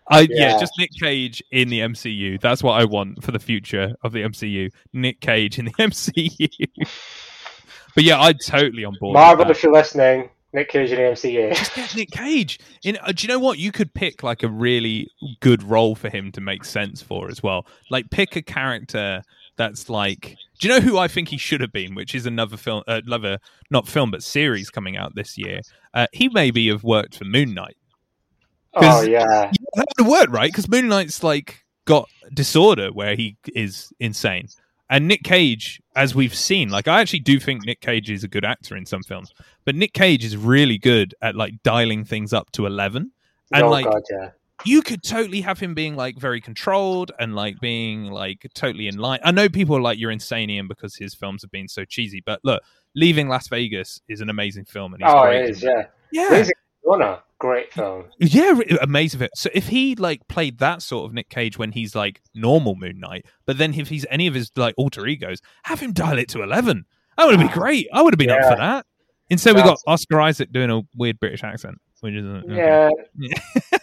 I 0.08 0.20
yeah. 0.20 0.28
Yeah. 0.30 0.58
just 0.60 0.72
Nick 0.78 0.90
Cage 1.00 1.42
in 1.50 1.68
the 1.70 1.80
MCU. 1.80 2.40
That's 2.40 2.62
what 2.62 2.80
I 2.80 2.84
want 2.84 3.24
for 3.24 3.32
the 3.32 3.40
future 3.40 3.96
of 4.04 4.12
the 4.12 4.20
MCU. 4.22 4.70
Nick 4.92 5.20
Cage 5.20 5.58
in 5.58 5.64
the 5.64 5.70
MCU. 5.80 6.48
but 7.96 8.04
yeah, 8.04 8.20
I'm 8.20 8.36
totally 8.46 8.84
on 8.84 8.96
board. 9.00 9.14
Marvel, 9.14 9.50
if 9.50 9.64
you're 9.64 9.72
listening, 9.72 10.30
Nick 10.52 10.68
Cage 10.68 10.92
in 10.92 10.98
the 10.98 11.02
MCU. 11.02 11.52
just 11.56 11.74
get 11.74 11.96
Nick 11.96 12.12
Cage. 12.12 12.60
In, 12.84 12.96
uh, 13.02 13.10
do 13.10 13.26
you 13.26 13.28
know 13.28 13.40
what? 13.40 13.58
You 13.58 13.72
could 13.72 13.92
pick 13.92 14.22
like 14.22 14.44
a 14.44 14.48
really 14.48 15.10
good 15.40 15.64
role 15.64 15.96
for 15.96 16.08
him 16.10 16.30
to 16.30 16.40
make 16.40 16.64
sense 16.64 17.02
for 17.02 17.28
as 17.28 17.42
well. 17.42 17.66
Like 17.90 18.08
pick 18.10 18.36
a 18.36 18.42
character 18.42 19.24
that's 19.56 19.88
like. 19.88 20.36
Do 20.58 20.68
you 20.68 20.74
know 20.74 20.80
who 20.80 20.98
I 20.98 21.08
think 21.08 21.28
he 21.28 21.36
should 21.36 21.60
have 21.60 21.72
been? 21.72 21.94
Which 21.94 22.14
is 22.14 22.26
another 22.26 22.56
film, 22.56 22.82
uh, 22.86 23.00
another 23.04 23.38
not 23.70 23.86
film 23.88 24.10
but 24.10 24.22
series 24.22 24.70
coming 24.70 24.96
out 24.96 25.14
this 25.14 25.36
year. 25.36 25.60
Uh, 25.92 26.06
he 26.12 26.28
maybe 26.28 26.68
have 26.68 26.84
worked 26.84 27.16
for 27.16 27.24
Moon 27.24 27.54
Knight. 27.54 27.76
Oh 28.74 29.02
yeah, 29.02 29.50
That 29.74 29.86
would 29.98 30.04
have 30.04 30.08
worked, 30.08 30.32
right? 30.32 30.50
Because 30.50 30.68
Moon 30.68 30.88
Knight's 30.88 31.22
like 31.22 31.64
got 31.86 32.08
disorder 32.34 32.92
where 32.92 33.16
he 33.16 33.36
is 33.54 33.92
insane. 34.00 34.48
And 34.88 35.08
Nick 35.08 35.24
Cage, 35.24 35.80
as 35.96 36.14
we've 36.14 36.34
seen, 36.34 36.68
like 36.68 36.86
I 36.86 37.00
actually 37.00 37.20
do 37.20 37.40
think 37.40 37.64
Nick 37.64 37.80
Cage 37.80 38.10
is 38.10 38.22
a 38.22 38.28
good 38.28 38.44
actor 38.44 38.76
in 38.76 38.86
some 38.86 39.02
films, 39.02 39.32
but 39.64 39.74
Nick 39.74 39.94
Cage 39.94 40.24
is 40.24 40.36
really 40.36 40.78
good 40.78 41.14
at 41.22 41.34
like 41.34 41.54
dialing 41.62 42.04
things 42.04 42.32
up 42.32 42.50
to 42.52 42.66
eleven. 42.66 43.10
And 43.52 43.64
oh 43.64 43.70
like 43.70 43.86
god, 43.86 44.02
yeah. 44.10 44.30
You 44.64 44.82
could 44.82 45.02
totally 45.02 45.40
have 45.42 45.58
him 45.58 45.74
being 45.74 45.96
like 45.96 46.16
very 46.18 46.40
controlled 46.40 47.12
and 47.18 47.34
like 47.34 47.60
being 47.60 48.06
like 48.10 48.50
totally 48.54 48.88
in 48.88 48.96
line. 48.96 49.20
I 49.22 49.30
know 49.30 49.48
people 49.48 49.76
are 49.76 49.80
like 49.80 49.98
you're 49.98 50.10
insane 50.10 50.48
Ian 50.50 50.66
because 50.68 50.96
his 50.96 51.14
films 51.14 51.42
have 51.42 51.50
been 51.50 51.68
so 51.68 51.84
cheesy, 51.84 52.22
but 52.24 52.40
look, 52.42 52.62
Leaving 52.94 53.28
Las 53.28 53.48
Vegas 53.48 54.00
is 54.08 54.20
an 54.20 54.30
amazing 54.30 54.64
film 54.64 54.94
and 54.94 55.02
he's 55.02 55.12
Oh, 55.14 55.22
great. 55.22 55.44
it 55.44 55.50
is, 55.50 55.62
yeah. 55.62 55.86
yeah. 56.10 56.28
Amazing 56.28 56.54
Corner, 56.84 57.18
great 57.40 57.72
film. 57.72 58.04
Yeah, 58.20 58.60
amazing. 58.80 59.18
Fit. 59.18 59.30
So 59.34 59.50
if 59.52 59.66
he 59.68 59.96
like 59.96 60.26
played 60.28 60.58
that 60.58 60.82
sort 60.82 61.04
of 61.04 61.12
Nick 61.12 61.28
Cage 61.28 61.58
when 61.58 61.72
he's 61.72 61.96
like 61.96 62.22
normal 62.32 62.76
Moon 62.76 63.00
Knight, 63.00 63.26
but 63.44 63.58
then 63.58 63.74
if 63.74 63.88
he's 63.88 64.06
any 64.08 64.28
of 64.28 64.34
his 64.34 64.52
like 64.56 64.72
alter 64.78 65.04
egos, 65.06 65.40
have 65.64 65.80
him 65.80 65.92
dial 65.92 66.16
it 66.16 66.28
to 66.28 66.42
eleven. 66.44 66.84
That 67.18 67.26
would 67.26 67.38
have 67.40 67.44
been 67.52 67.58
great. 67.60 67.88
I 67.92 68.02
would 68.02 68.14
have 68.14 68.18
been 68.18 68.30
up 68.30 68.42
for 68.48 68.56
that. 68.56 68.86
Instead, 69.28 69.56
we 69.56 69.62
got 69.62 69.78
Oscar 69.88 70.20
Isaac 70.20 70.52
doing 70.52 70.70
a 70.70 70.82
weird 70.94 71.18
British 71.18 71.42
accent, 71.42 71.78
which 72.00 72.14
is 72.14 72.24
uh, 72.24 72.42
Yeah. 72.46 72.88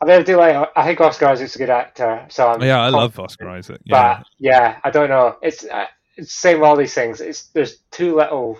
I 0.00 0.04
mean, 0.04 0.20
I 0.20 0.22
do 0.22 0.36
like. 0.36 0.70
I 0.76 0.84
think 0.84 1.00
Oscar 1.00 1.26
Isaac's 1.26 1.54
a 1.56 1.58
good 1.58 1.70
actor. 1.70 2.26
So 2.28 2.48
I'm 2.48 2.62
yeah, 2.62 2.80
I 2.80 2.88
love 2.88 3.18
Oscar 3.18 3.48
Isaac. 3.48 3.80
Yeah, 3.84 4.18
But 4.18 4.26
yeah, 4.38 4.78
I 4.84 4.90
don't 4.90 5.08
know. 5.08 5.36
It's 5.42 5.64
uh, 5.64 5.86
it's 6.16 6.32
same 6.32 6.60
with 6.60 6.68
all 6.68 6.76
these 6.76 6.94
things. 6.94 7.20
It's 7.20 7.46
there's 7.48 7.78
too 7.90 8.16
little 8.16 8.58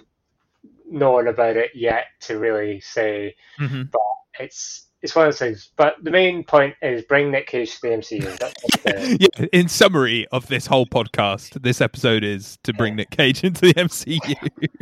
known 0.88 1.28
about 1.28 1.56
it 1.56 1.72
yet 1.74 2.06
to 2.20 2.38
really 2.38 2.80
say. 2.80 3.34
Mhm. 3.60 3.90
It's 4.38 4.86
it's 5.02 5.14
one 5.14 5.26
of 5.26 5.32
those 5.32 5.38
things. 5.38 5.70
But 5.76 5.96
the 6.02 6.10
main 6.10 6.42
point 6.42 6.74
is 6.82 7.02
bring 7.02 7.30
Nick 7.30 7.46
Cage 7.46 7.74
to 7.76 7.80
the 7.82 7.88
MCU. 7.88 8.52
Yeah. 9.20 9.46
In 9.52 9.68
summary 9.68 10.26
of 10.32 10.46
this 10.46 10.66
whole 10.66 10.86
podcast, 10.86 11.60
this 11.62 11.80
episode 11.80 12.22
is 12.24 12.56
to 12.62 12.72
bring 12.72 12.96
Nick 12.96 13.10
Cage 13.10 13.44
into 13.44 13.60
the 13.62 13.74
MCU. 13.74 14.20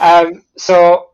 Um, 0.00 0.42
so 0.56 1.07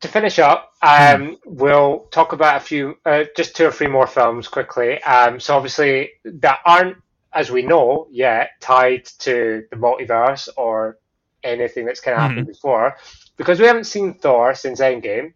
to 0.00 0.08
finish 0.08 0.38
up, 0.38 0.72
Hmm. 0.82 1.14
um, 1.22 1.36
we'll 1.44 2.06
talk 2.10 2.32
about 2.32 2.56
a 2.56 2.60
few, 2.60 2.96
uh, 3.04 3.24
just 3.36 3.54
two 3.56 3.66
or 3.66 3.70
three 3.72 3.86
more 3.86 4.06
films 4.06 4.48
quickly. 4.48 5.02
Um, 5.02 5.38
so 5.40 5.56
obviously 5.56 6.12
that 6.24 6.60
aren't, 6.64 6.96
as 7.32 7.50
we 7.50 7.62
know, 7.62 8.06
yet 8.10 8.50
tied 8.60 9.04
to 9.20 9.64
the 9.70 9.76
multiverse 9.76 10.48
or 10.56 10.98
anything 11.44 11.84
that's 11.86 12.00
kind 12.00 12.16
of 12.16 12.22
happened 12.22 12.46
Hmm. 12.46 12.52
before, 12.52 12.96
because 13.36 13.60
we 13.60 13.66
haven't 13.66 13.84
seen 13.84 14.14
Thor 14.14 14.54
since 14.54 14.80
Endgame, 14.80 15.34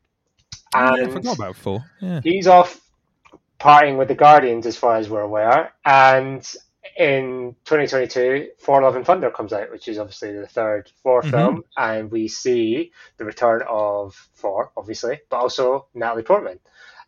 Oh, 0.77 0.81
yeah, 0.81 0.91
I 0.91 0.99
and 1.05 1.13
forgot 1.13 1.37
about 1.37 1.57
Thor. 1.57 1.85
Yeah. 2.01 2.21
he's 2.25 2.47
off 2.49 2.81
partying 3.61 3.97
with 3.97 4.09
the 4.09 4.15
Guardians, 4.15 4.67
as 4.67 4.77
far 4.77 4.97
as 4.97 5.09
we're 5.09 5.21
aware, 5.21 5.73
and. 5.85 6.43
In 6.97 7.57
2022, 7.65 8.51
Thor: 8.61 8.83
Love 8.83 8.95
and 8.97 9.05
Thunder 9.05 9.31
comes 9.31 9.53
out, 9.53 9.71
which 9.71 9.89
is 9.89 9.99
obviously 9.99 10.33
the 10.33 10.47
third 10.47 10.91
Thor 11.03 11.23
Mhm. 11.23 11.31
film, 11.31 11.65
and 11.77 12.11
we 12.11 12.29
see 12.29 12.93
the 13.17 13.25
return 13.25 13.63
of 13.69 14.15
Thor, 14.35 14.71
obviously, 14.77 15.21
but 15.29 15.39
also 15.39 15.89
Natalie 15.95 16.23
Portman 16.23 16.61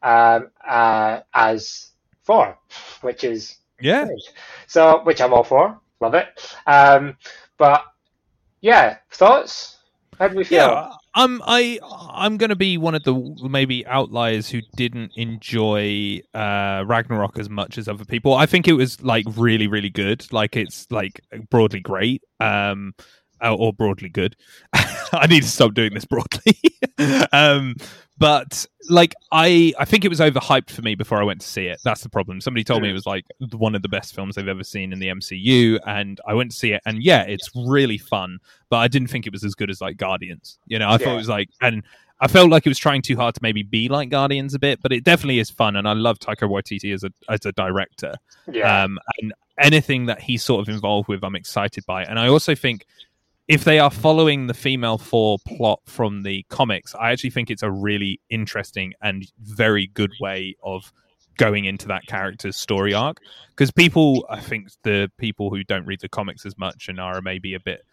um, 0.03 0.51
uh, 0.67 1.21
as 1.35 1.91
Thor, 2.25 2.59
which 3.03 3.23
is 3.25 3.59
Yeah. 3.81 4.05
strange. 4.05 4.23
so 4.67 5.05
which 5.05 5.21
I'm 5.21 5.33
all 5.33 5.45
for, 5.45 5.81
love 6.01 6.15
it. 6.15 6.27
Um, 6.67 7.17
but 7.57 7.85
yeah, 8.61 8.99
thoughts? 9.11 9.79
How 10.19 10.29
do 10.29 10.37
we 10.37 10.45
feel? 10.45 10.59
Yeah, 10.59 10.91
I'm 11.17 11.41
I 11.47 11.81
I'm 12.13 12.37
going 12.37 12.51
to 12.51 12.57
be 12.57 12.77
one 12.77 12.95
of 12.95 13.03
the 13.03 13.15
maybe 13.49 13.87
outliers 13.87 14.51
who 14.51 14.61
didn't 14.77 15.13
enjoy 15.17 16.21
uh 16.35 16.85
Ragnarok 16.87 17.39
as 17.39 17.49
much 17.49 17.79
as 17.79 17.89
other 17.89 18.05
people. 18.05 18.35
I 18.35 18.45
think 18.45 18.69
it 18.69 18.75
was 18.75 19.03
like 19.03 19.25
really 19.35 19.67
really 19.67 19.91
good. 19.91 20.31
Like 20.31 20.57
it's 20.57 20.87
like 20.91 21.21
broadly 21.51 21.81
great. 21.81 22.23
Um 22.39 22.95
or- 23.43 23.51
or 23.59 23.73
broadly 23.73 24.09
good. 24.09 24.37
I 25.13 25.27
need 25.29 25.43
to 25.43 25.49
stop 25.49 25.75
doing 25.75 25.95
this 25.95 26.05
broadly. 26.05 26.59
um 27.33 27.75
but 28.19 28.67
like 28.89 29.15
I 29.31 29.75
I 29.79 29.85
think 29.85 30.05
it 30.05 30.09
was 30.09 30.21
overhyped 30.21 30.71
for 30.71 30.81
me 30.83 30.95
before 30.95 31.19
I 31.21 31.25
went 31.25 31.41
to 31.43 31.47
see 31.47 31.67
it. 31.67 31.81
That's 31.85 32.01
the 32.03 32.09
problem. 32.09 32.41
Somebody 32.41 32.65
told 32.65 32.83
me 32.83 32.89
it 32.89 32.95
was 32.95 33.05
like 33.07 33.27
one 33.53 33.75
of 33.75 33.83
the 33.83 33.89
best 33.91 34.15
films 34.15 34.35
they've 34.37 34.49
ever 34.49 34.65
seen 34.65 34.93
in 34.93 34.99
the 34.99 35.09
MCU 35.09 35.79
and 35.87 36.19
I 36.27 36.33
went 36.35 36.51
to 36.53 36.57
see 36.57 36.73
it 36.73 36.81
and 36.87 37.03
yeah, 37.03 37.23
it's 37.23 37.51
really 37.55 37.99
fun, 37.99 38.39
but 38.71 38.79
I 38.79 38.89
didn't 38.89 39.09
think 39.09 39.27
it 39.27 39.33
was 39.33 39.45
as 39.45 39.55
good 39.55 39.71
as 39.71 39.81
like 39.81 39.97
Guardians. 39.99 40.59
You 40.67 40.79
know, 40.79 40.89
I 40.89 40.97
thought 40.99 41.13
it 41.15 41.17
was 41.17 41.29
like 41.29 41.51
and 41.61 41.83
I 42.19 42.29
felt 42.29 42.49
like 42.49 42.65
it 42.65 42.71
was 42.71 42.79
trying 42.79 43.03
too 43.03 43.17
hard 43.17 43.35
to 43.35 43.41
maybe 43.43 43.63
be 43.63 43.89
like 43.91 44.09
Guardians 44.09 44.55
a 44.55 44.59
bit, 44.59 44.81
but 44.81 44.91
it 44.93 45.05
definitely 45.05 45.39
is 45.39 45.51
fun 45.51 45.77
and 45.77 45.87
I 45.87 45.93
love 45.93 46.19
Taika 46.19 46.49
Waititi 46.49 46.95
as 46.95 47.05
a 47.05 47.11
as 47.29 47.45
a 47.45 47.53
director. 47.53 48.15
yeah, 48.51 48.85
Um, 48.85 48.99
and 49.21 49.35
anything 49.59 50.07
that 50.07 50.23
he's 50.23 50.43
sort 50.43 50.67
of 50.67 50.75
involved 50.75 51.09
with, 51.09 51.23
I'm 51.23 51.37
excited 51.37 51.85
by. 51.87 52.05
And 52.05 52.19
I 52.19 52.29
also 52.29 52.55
think 52.55 52.87
if 53.49 53.65
they 53.65 53.79
are 53.79 53.91
following 53.91 54.47
the 54.47 54.55
female 54.55 54.99
Thor 54.99 55.39
plot 55.47 55.81
from 55.85 56.23
the 56.23 56.45
comics, 56.49 56.95
I 56.95 57.13
actually 57.13 57.31
think 57.31 57.51
it's 57.51 57.63
a 57.63 57.71
really 57.71 58.21
interesting 58.29 58.93
and 59.01 59.31
very 59.41 59.87
good 59.89 60.13
way 60.21 60.57
of 60.63 60.93
going 61.37 61.65
into 61.67 61.87
that 61.89 62.07
character's 62.07 62.57
story 62.57 62.93
arc. 62.93 63.19
Because 63.51 63.71
people, 63.71 64.27
I 64.29 64.41
think 64.41 64.71
the 64.83 65.11
people 65.19 65.51
who 65.51 65.63
don't 65.63 65.87
read 65.87 66.01
the 66.01 66.09
comics 66.09 66.45
as 66.45 66.59
much 66.59 66.89
and 66.89 66.99
are 67.01 67.23
maybe 67.23 67.55
a 67.55 67.61
bit. 67.61 67.85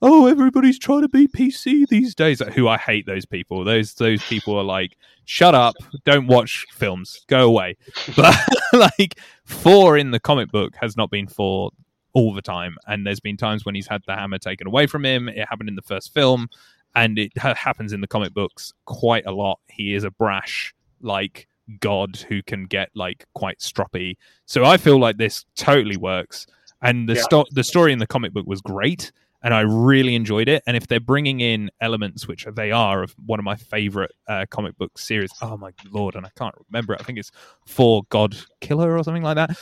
Oh, 0.00 0.26
everybody's 0.26 0.78
trying 0.78 1.02
to 1.02 1.08
be 1.08 1.26
PC 1.26 1.88
these 1.88 2.14
days. 2.14 2.40
Who 2.54 2.68
I 2.68 2.76
hate 2.76 3.06
those 3.06 3.26
people. 3.26 3.64
Those 3.64 3.94
those 3.94 4.22
people 4.22 4.56
are 4.56 4.64
like, 4.64 4.96
shut 5.24 5.56
up, 5.56 5.74
don't 6.04 6.28
watch 6.28 6.66
films, 6.70 7.24
go 7.26 7.46
away. 7.46 7.76
But 8.16 8.36
like 8.72 9.18
Thor 9.46 9.96
in 9.96 10.12
the 10.12 10.20
comic 10.20 10.52
book 10.52 10.76
has 10.80 10.96
not 10.96 11.10
been 11.10 11.26
Thor 11.26 11.72
all 12.18 12.34
the 12.34 12.42
time, 12.42 12.76
and 12.86 13.06
there's 13.06 13.20
been 13.20 13.36
times 13.36 13.64
when 13.64 13.74
he's 13.74 13.86
had 13.86 14.02
the 14.06 14.14
hammer 14.14 14.38
taken 14.38 14.66
away 14.66 14.86
from 14.86 15.04
him. 15.04 15.28
It 15.28 15.48
happened 15.48 15.68
in 15.68 15.76
the 15.76 15.82
first 15.82 16.12
film, 16.12 16.48
and 16.94 17.18
it 17.18 17.32
ha- 17.38 17.54
happens 17.54 17.92
in 17.92 18.00
the 18.00 18.08
comic 18.08 18.34
books 18.34 18.72
quite 18.86 19.24
a 19.26 19.32
lot. 19.32 19.60
He 19.68 19.94
is 19.94 20.04
a 20.04 20.10
brash 20.10 20.74
like 21.00 21.46
god 21.80 22.16
who 22.28 22.42
can 22.42 22.64
get 22.64 22.88
like 22.94 23.24
quite 23.34 23.58
stroppy. 23.60 24.16
So 24.46 24.64
I 24.64 24.78
feel 24.78 24.98
like 24.98 25.16
this 25.18 25.44
totally 25.54 25.96
works, 25.96 26.46
and 26.82 27.08
the 27.08 27.14
Yeah. 27.14 27.22
sto- 27.22 27.46
the 27.52 27.64
story 27.64 27.92
in 27.92 27.98
the 27.98 28.06
comic 28.06 28.32
book 28.32 28.46
was 28.46 28.60
great. 28.60 29.12
And 29.40 29.54
I 29.54 29.60
really 29.60 30.16
enjoyed 30.16 30.48
it. 30.48 30.64
And 30.66 30.76
if 30.76 30.88
they're 30.88 30.98
bringing 30.98 31.38
in 31.38 31.70
elements, 31.80 32.26
which 32.26 32.44
they 32.56 32.72
are, 32.72 33.04
of 33.04 33.14
one 33.24 33.38
of 33.38 33.44
my 33.44 33.54
favorite 33.54 34.10
uh, 34.26 34.46
comic 34.50 34.76
book 34.78 34.98
series, 34.98 35.30
oh 35.40 35.56
my 35.56 35.70
lord, 35.92 36.16
and 36.16 36.26
I 36.26 36.30
can't 36.36 36.56
remember 36.68 36.92
it. 36.94 37.00
I 37.00 37.04
think 37.04 37.20
it's 37.20 37.30
Thor 37.64 38.02
God 38.08 38.36
Killer 38.60 38.96
or 38.98 39.04
something 39.04 39.22
like 39.22 39.36
that 39.36 39.56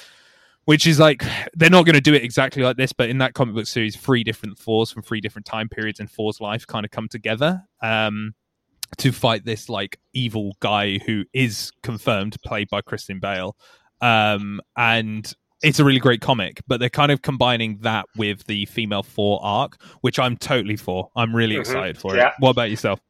which 0.66 0.86
is 0.86 1.00
like 1.00 1.24
they're 1.54 1.70
not 1.70 1.86
going 1.86 1.94
to 1.94 2.00
do 2.00 2.12
it 2.14 2.22
exactly 2.22 2.62
like 2.62 2.76
this, 2.76 2.92
but 2.92 3.08
in 3.08 3.18
that 3.18 3.34
comic 3.34 3.54
book 3.54 3.66
series, 3.66 3.96
three 3.96 4.22
different 4.22 4.58
Thors 4.58 4.92
from 4.92 5.02
three 5.02 5.20
different 5.20 5.46
time 5.46 5.68
periods 5.68 5.98
in 5.98 6.06
Thor's 6.06 6.40
life 6.40 6.66
kind 6.66 6.84
of 6.84 6.90
come 6.90 7.08
together 7.08 7.62
um, 7.82 8.34
to 8.98 9.10
fight 9.12 9.44
this 9.44 9.68
like 9.68 9.98
evil 10.12 10.56
guy 10.60 10.98
who 10.98 11.24
is 11.32 11.72
confirmed 11.82 12.36
played 12.44 12.68
by 12.68 12.82
Christian 12.82 13.18
Bale, 13.20 13.56
um, 14.02 14.60
and 14.76 15.32
it's 15.62 15.78
a 15.80 15.84
really 15.84 15.98
great 16.00 16.20
comic, 16.20 16.60
but 16.66 16.80
they're 16.80 16.90
kind 16.90 17.10
of 17.10 17.22
combining 17.22 17.78
that 17.78 18.04
with 18.16 18.44
the 18.46 18.66
female 18.66 19.02
Thor 19.02 19.40
arc, 19.42 19.80
which 20.02 20.18
I'm 20.18 20.36
totally 20.36 20.76
for. 20.76 21.08
I'm 21.16 21.34
really 21.34 21.56
Mhm. 21.56 21.60
excited 21.60 21.96
for 21.98 22.14
Yeah. 22.14 22.28
it. 22.28 22.34
What 22.40 22.50
about 22.50 22.68
yourself? 22.70 23.00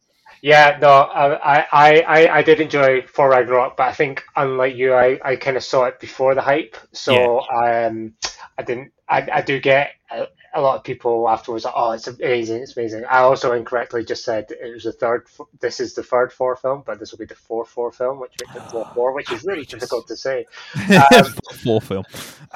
Yeah, 0.43 0.79
no, 0.81 0.89
I, 0.89 1.67
I, 1.73 2.01
I, 2.01 2.37
I 2.39 2.43
did 2.43 2.61
enjoy 2.61 3.03
Thor 3.03 3.31
Ragnarok, 3.31 3.77
but 3.77 3.89
I 3.89 3.93
think 3.93 4.23
unlike 4.37 4.77
you, 4.77 4.95
I, 4.95 5.19
I 5.25 5.37
kind 5.37 5.57
of 5.57 5.65
saw 5.65 5.85
it 5.85 5.99
before 6.01 6.35
the 6.35 6.43
hype, 6.43 6.77
so 6.93 7.41
um, 7.51 8.15
I 8.59 8.63
didn't. 8.63 8.93
I, 9.09 9.29
I 9.35 9.41
do 9.43 9.61
get 9.61 9.93
a, 10.11 10.27
a 10.55 10.61
lot 10.61 10.77
of 10.77 10.85
people 10.85 11.29
afterwards. 11.29 11.65
Like, 11.65 11.75
oh, 11.77 11.93
it's 11.93 12.07
amazing, 12.09 12.63
it's 12.63 12.77
amazing. 12.77 13.05
I 13.05 13.19
also 13.19 13.53
incorrectly 13.53 14.05
just 14.05 14.25
said 14.25 14.47
it 14.51 14.73
was 14.75 14.85
the 14.85 14.93
third. 14.93 15.27
This 15.61 15.81
is 15.81 15.95
the 15.95 16.03
third 16.03 16.33
Thor 16.33 16.57
film, 16.57 16.83
but 16.87 16.99
this 16.99 17.13
will 17.13 17.19
be 17.19 17.25
the 17.27 17.35
fourth 17.35 17.71
Thor 17.71 17.93
film, 17.93 18.19
which 18.21 18.33
makes 18.41 18.57
it 18.57 18.71
four 18.71 18.85
four, 18.95 19.13
which 19.15 19.31
is 19.33 19.45
really 19.45 19.65
difficult 19.65 20.07
to 20.09 20.17
say. 20.17 20.47
Um, 21.15 21.25
four 21.63 21.81
film. 21.81 22.05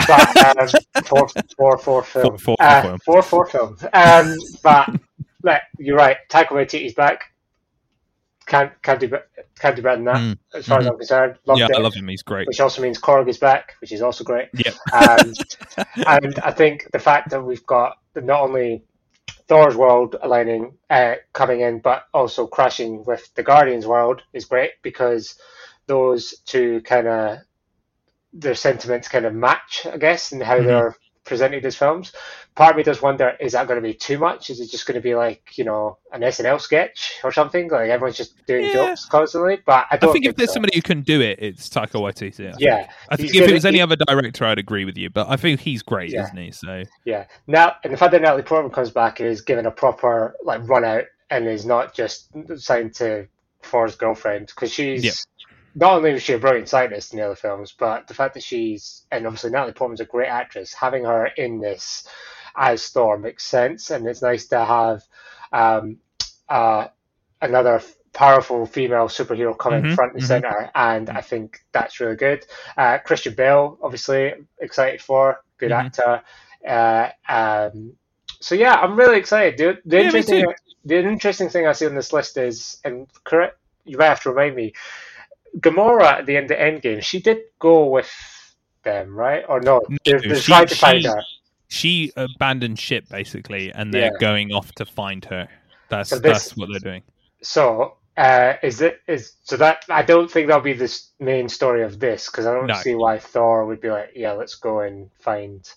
but 0.06 0.58
um, 0.96 1.02
four, 1.04 1.28
four, 1.56 1.78
four 1.78 2.02
film. 2.02 2.38
Four- 2.38 2.38
four 2.38 2.56
uh, 2.60 2.82
film. 2.82 2.98
Four, 3.04 3.22
four 3.22 3.46
film. 3.46 3.76
Um, 3.92 4.36
but 4.62 4.88
like, 5.42 5.62
you're 5.78 5.96
right. 5.96 6.16
Taika 6.28 6.48
Waititi's 6.48 6.94
back. 6.94 7.32
Can't 8.50 8.72
can't 8.82 8.98
do 8.98 9.08
can't 9.60 9.76
do 9.76 9.82
better 9.82 9.94
than 9.96 10.04
that. 10.06 10.16
Mm, 10.16 10.38
As 10.54 10.66
far 10.66 10.80
as 10.80 10.84
mhm. 10.86 10.90
I'm 10.90 10.96
concerned, 10.98 11.38
Loved 11.46 11.60
yeah, 11.60 11.66
it, 11.70 11.76
I 11.76 11.80
love 11.80 11.94
him. 11.94 12.08
He's 12.08 12.24
great. 12.24 12.48
Which 12.48 12.60
also 12.60 12.82
means 12.82 12.98
Korg 12.98 13.28
is 13.28 13.38
back, 13.38 13.76
which 13.80 13.92
is 13.92 14.02
also 14.02 14.24
great. 14.24 14.48
Um, 14.92 15.32
and 16.06 16.36
I 16.40 16.50
think 16.50 16.88
the 16.92 16.98
fact 16.98 17.30
that 17.30 17.40
we've 17.44 17.64
got 17.64 17.98
not 18.16 18.40
only 18.40 18.82
Thor's 19.46 19.76
world 19.76 20.16
aligning 20.20 20.76
uh, 20.90 21.14
coming 21.32 21.60
in, 21.60 21.78
but 21.78 22.06
also 22.12 22.48
crashing 22.48 23.04
with 23.04 23.32
the 23.36 23.44
Guardians 23.44 23.86
world 23.86 24.22
is 24.32 24.46
great 24.46 24.72
because 24.82 25.38
those 25.86 26.34
two 26.44 26.80
kind 26.82 27.06
of 27.06 27.38
their 28.32 28.56
sentiments 28.56 29.06
kind 29.08 29.26
of 29.26 29.32
match, 29.34 29.86
I 29.92 29.96
guess, 29.96 30.32
and 30.32 30.42
how 30.42 30.58
Mhm. 30.58 30.64
they're 30.66 30.96
presented 31.24 31.64
as 31.66 31.76
films. 31.76 32.12
Part 32.54 32.72
of 32.72 32.76
me 32.78 32.82
does 32.82 33.00
wonder: 33.02 33.36
is 33.40 33.52
that 33.52 33.66
going 33.68 33.80
to 33.80 33.86
be 33.86 33.94
too 33.94 34.18
much? 34.18 34.50
Is 34.50 34.60
it 34.60 34.70
just 34.70 34.86
going 34.86 34.96
to 34.96 35.00
be 35.00 35.14
like 35.14 35.56
you 35.56 35.64
know 35.64 35.98
an 36.12 36.22
SNL 36.22 36.60
sketch 36.60 37.20
or 37.22 37.30
something? 37.32 37.68
Like 37.70 37.90
everyone's 37.90 38.16
just 38.16 38.44
doing 38.46 38.64
Yeah. 38.66 38.72
jokes 38.72 39.04
constantly. 39.06 39.58
But 39.64 39.86
I 39.90 39.94
I 39.94 39.96
don't 39.96 40.12
think 40.12 40.26
if 40.26 40.36
there's 40.36 40.50
so. 40.50 40.54
somebody 40.54 40.76
who 40.76 40.82
can 40.82 41.02
do 41.02 41.20
it, 41.20 41.38
it's 41.40 41.68
Taika 41.68 41.92
Waititi. 42.00 42.48
I 42.48 42.50
think. 42.52 42.56
yeah, 42.60 42.90
I 43.08 43.16
think 43.16 43.32
he's 43.32 43.40
if 43.42 43.48
it 43.48 43.52
was 43.54 43.64
any 43.64 43.78
he- 43.78 43.82
other 43.82 43.96
director, 43.96 44.44
I'd 44.44 44.58
agree 44.58 44.84
with 44.84 44.96
you. 44.96 45.10
But 45.10 45.28
I 45.28 45.36
think 45.36 45.60
he's 45.60 45.82
great, 45.82 46.10
Yeah. 46.12 46.24
isn't 46.24 46.36
he? 46.36 46.50
So 46.50 46.82
Yeah. 47.04 47.26
Now, 47.46 47.76
and 47.84 47.92
the 47.92 47.96
fact 47.96 48.12
that 48.12 48.22
Natalie 48.22 48.42
Portman 48.42 48.72
comes 48.72 48.90
back 48.90 49.20
and 49.20 49.28
is 49.28 49.40
given 49.40 49.66
a 49.66 49.70
proper 49.70 50.34
like 50.44 50.66
run 50.68 50.84
out 50.84 51.04
and 51.30 51.46
is 51.46 51.64
not 51.64 51.94
just 51.94 52.28
signed 52.56 52.94
to 52.96 53.28
Thor's 53.62 53.94
girlfriend 53.94 54.46
because 54.46 54.72
she's 54.72 55.04
Yeah. 55.04 55.12
Not 55.74 55.92
only 55.94 56.12
was 56.12 56.22
she 56.22 56.32
a 56.34 56.38
brilliant 56.38 56.68
scientist 56.68 57.12
in 57.12 57.18
the 57.18 57.26
other 57.26 57.36
films, 57.36 57.74
but 57.78 58.06
the 58.08 58.14
fact 58.14 58.34
that 58.34 58.42
she's 58.42 59.06
and 59.12 59.26
obviously 59.26 59.50
Natalie 59.50 59.72
Portman's 59.72 60.00
a 60.00 60.04
great 60.04 60.28
actress. 60.28 60.74
Having 60.74 61.04
her 61.04 61.26
in 61.36 61.60
this 61.60 62.06
as 62.56 62.88
Thor 62.88 63.18
makes 63.18 63.44
sense, 63.46 63.90
and 63.90 64.06
it's 64.06 64.22
nice 64.22 64.46
to 64.48 64.64
have 64.64 65.02
um, 65.52 65.98
uh, 66.48 66.88
another 67.40 67.82
powerful 68.12 68.66
female 68.66 69.06
superhero 69.08 69.56
coming 69.56 69.84
Mhm, 69.84 69.88
front 69.88 70.12
and 70.14 70.22
mhm. 70.22 70.24
center, 70.24 70.70
and 70.74 71.10
I 71.10 71.20
think 71.20 71.60
that's 71.72 72.00
really 72.00 72.16
good. 72.16 72.44
Uh, 72.76 72.98
Christian 72.98 73.34
Bale, 73.34 73.78
obviously, 73.82 74.32
excited 74.60 75.00
for 75.00 75.38
good 75.58 75.70
Mhm. 75.70 75.72
actor. 75.72 76.22
Uh, 76.66 77.08
um, 77.28 77.94
so 78.40 78.54
yeah, 78.54 78.74
I'm 78.74 78.96
really 78.96 79.18
excited. 79.18 79.58
The, 79.58 79.78
the 79.88 79.98
Yeah, 79.98 80.04
interesting, 80.04 80.44
the 80.84 80.98
interesting 80.98 81.48
thing 81.48 81.66
I 81.66 81.72
see 81.72 81.86
on 81.86 81.94
this 81.94 82.12
list 82.12 82.36
is, 82.36 82.78
and 82.84 83.06
correct, 83.24 83.58
you 83.84 83.98
might 83.98 84.06
have 84.08 84.22
to 84.22 84.30
remind 84.30 84.56
me, 84.56 84.72
Gamora 85.58 86.04
at 86.04 86.26
the 86.26 86.36
end 86.36 86.50
of 86.50 86.58
Endgame, 86.58 87.02
she 87.02 87.20
did 87.20 87.38
go 87.58 87.86
with 87.86 88.10
them, 88.84 89.14
right? 89.14 89.44
Or 89.48 89.60
no? 89.60 89.82
No, 89.88 89.96
they're, 90.04 90.20
they're 90.20 90.36
she- 90.36 90.52
trying 90.52 90.66
to 90.68 90.74
find 90.74 91.02
she- 91.02 91.08
her. 91.08 91.22
she 91.68 92.12
abandoned 92.16 92.78
ship 92.78 93.04
basically, 93.10 93.72
and 93.72 93.92
they're 93.92 94.12
Yeah. 94.12 94.18
going 94.20 94.52
off 94.52 94.72
to 94.72 94.86
find 94.86 95.24
her. 95.26 95.48
That's 95.88 96.10
So 96.10 96.18
this- 96.18 96.32
that's 96.44 96.56
what 96.56 96.68
they're 96.70 96.80
doing. 96.92 97.02
So, 97.42 97.96
uh, 98.16 98.54
is 98.62 98.80
it 98.80 99.00
is 99.06 99.32
so 99.44 99.56
that 99.56 99.84
I 99.88 100.02
don't 100.02 100.30
think 100.30 100.46
that'll 100.48 100.62
be 100.62 100.72
the 100.74 100.94
main 101.20 101.48
story 101.48 101.82
of 101.82 101.98
this 101.98 102.26
because 102.26 102.46
I 102.46 102.52
don't 102.54 102.66
No. 102.66 102.74
see 102.74 102.94
why 102.94 103.18
Thor 103.18 103.64
would 103.66 103.80
be 103.80 103.90
like, 103.90 104.10
yeah, 104.14 104.32
let's 104.32 104.54
go 104.56 104.80
and 104.80 105.10
find 105.20 105.68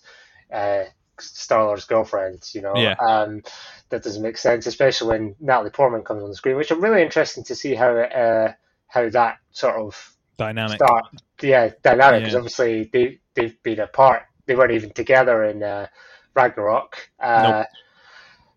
uh, 0.52 0.84
Star 1.18 1.64
Lord's 1.64 1.84
girlfriend. 1.84 2.48
You 2.54 2.60
know, 2.62 2.74
Yeah. 2.76 2.94
um, 3.00 3.42
that 3.88 4.02
doesn't 4.02 4.22
make 4.22 4.36
sense, 4.36 4.66
especially 4.66 5.08
when 5.08 5.36
Natalie 5.40 5.70
Portman 5.70 6.02
comes 6.02 6.22
on 6.22 6.28
the 6.28 6.36
screen, 6.36 6.56
which 6.56 6.70
I'm 6.70 6.80
really 6.82 7.02
interested 7.02 7.46
to 7.46 7.54
see 7.54 7.74
how 7.74 7.90
uh, 7.96 8.52
how 8.94 9.10
that 9.10 9.38
sort 9.52 9.76
of 9.76 10.16
Dynamic. 10.38 10.82
start. 10.82 11.04
Yeah, 11.42 11.70
dynamic 11.82 12.22
because 12.24 12.34
Yeah. 12.34 12.36
obviously 12.36 12.90
they 12.92 13.20
they've 13.34 13.62
been 13.62 13.80
apart. 13.80 14.24
They 14.46 14.56
weren't 14.56 14.72
even 14.72 14.92
together 14.92 15.44
in 15.44 15.62
uh, 15.62 15.88
Ragnarok. 16.34 16.96
Uh, 17.20 17.42
Nope. 17.42 17.66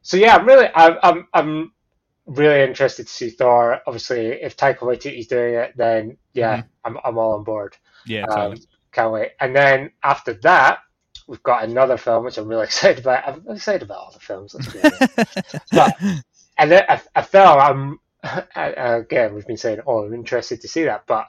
So 0.01 0.17
yeah, 0.17 0.35
I'm 0.37 0.45
really 0.47 0.69
I'm, 0.75 0.97
I'm 1.03 1.27
I'm 1.33 1.71
really 2.27 2.63
interested 2.69 3.07
to 3.07 3.13
see 3.13 3.29
Thor. 3.29 3.81
Obviously, 3.87 4.27
if 4.27 4.57
Taika 4.57 4.79
Waititi's 4.79 5.27
doing 5.27 5.55
it, 5.55 5.73
then 5.77 6.17
yeah, 6.33 6.61
Mm-hmm. 6.61 6.67
I'm 6.85 6.97
I'm 7.03 7.17
all 7.17 7.33
on 7.33 7.43
board. 7.43 7.75
Yeah, 8.05 8.25
Um, 8.29 8.55
can't 8.91 9.11
wait. 9.13 9.31
And 9.39 9.55
then 9.55 9.91
after 10.03 10.33
that, 10.43 10.79
we've 11.27 11.43
got 11.43 11.63
another 11.65 11.97
film 11.97 12.25
which 12.25 12.37
I'm 12.37 12.47
really 12.47 12.63
excited 12.71 12.99
about. 12.99 13.27
I'm 13.27 13.45
excited 13.55 13.83
about 13.83 13.99
all 13.99 14.11
the 14.13 14.19
films. 14.19 14.53
Let's 14.53 14.67
be 14.67 14.81
honest. 14.81 15.09
but 15.73 15.93
and 16.57 16.71
then 16.71 16.83
a, 16.89 17.01
a 17.15 17.23
film 17.23 17.59
I'm 17.59 17.99
again 18.55 19.33
we've 19.35 19.47
been 19.47 19.57
saying 19.57 19.79
oh 19.87 20.05
I'm 20.05 20.13
interested 20.13 20.61
to 20.61 20.67
see 20.67 20.83
that 20.85 21.05
but 21.07 21.27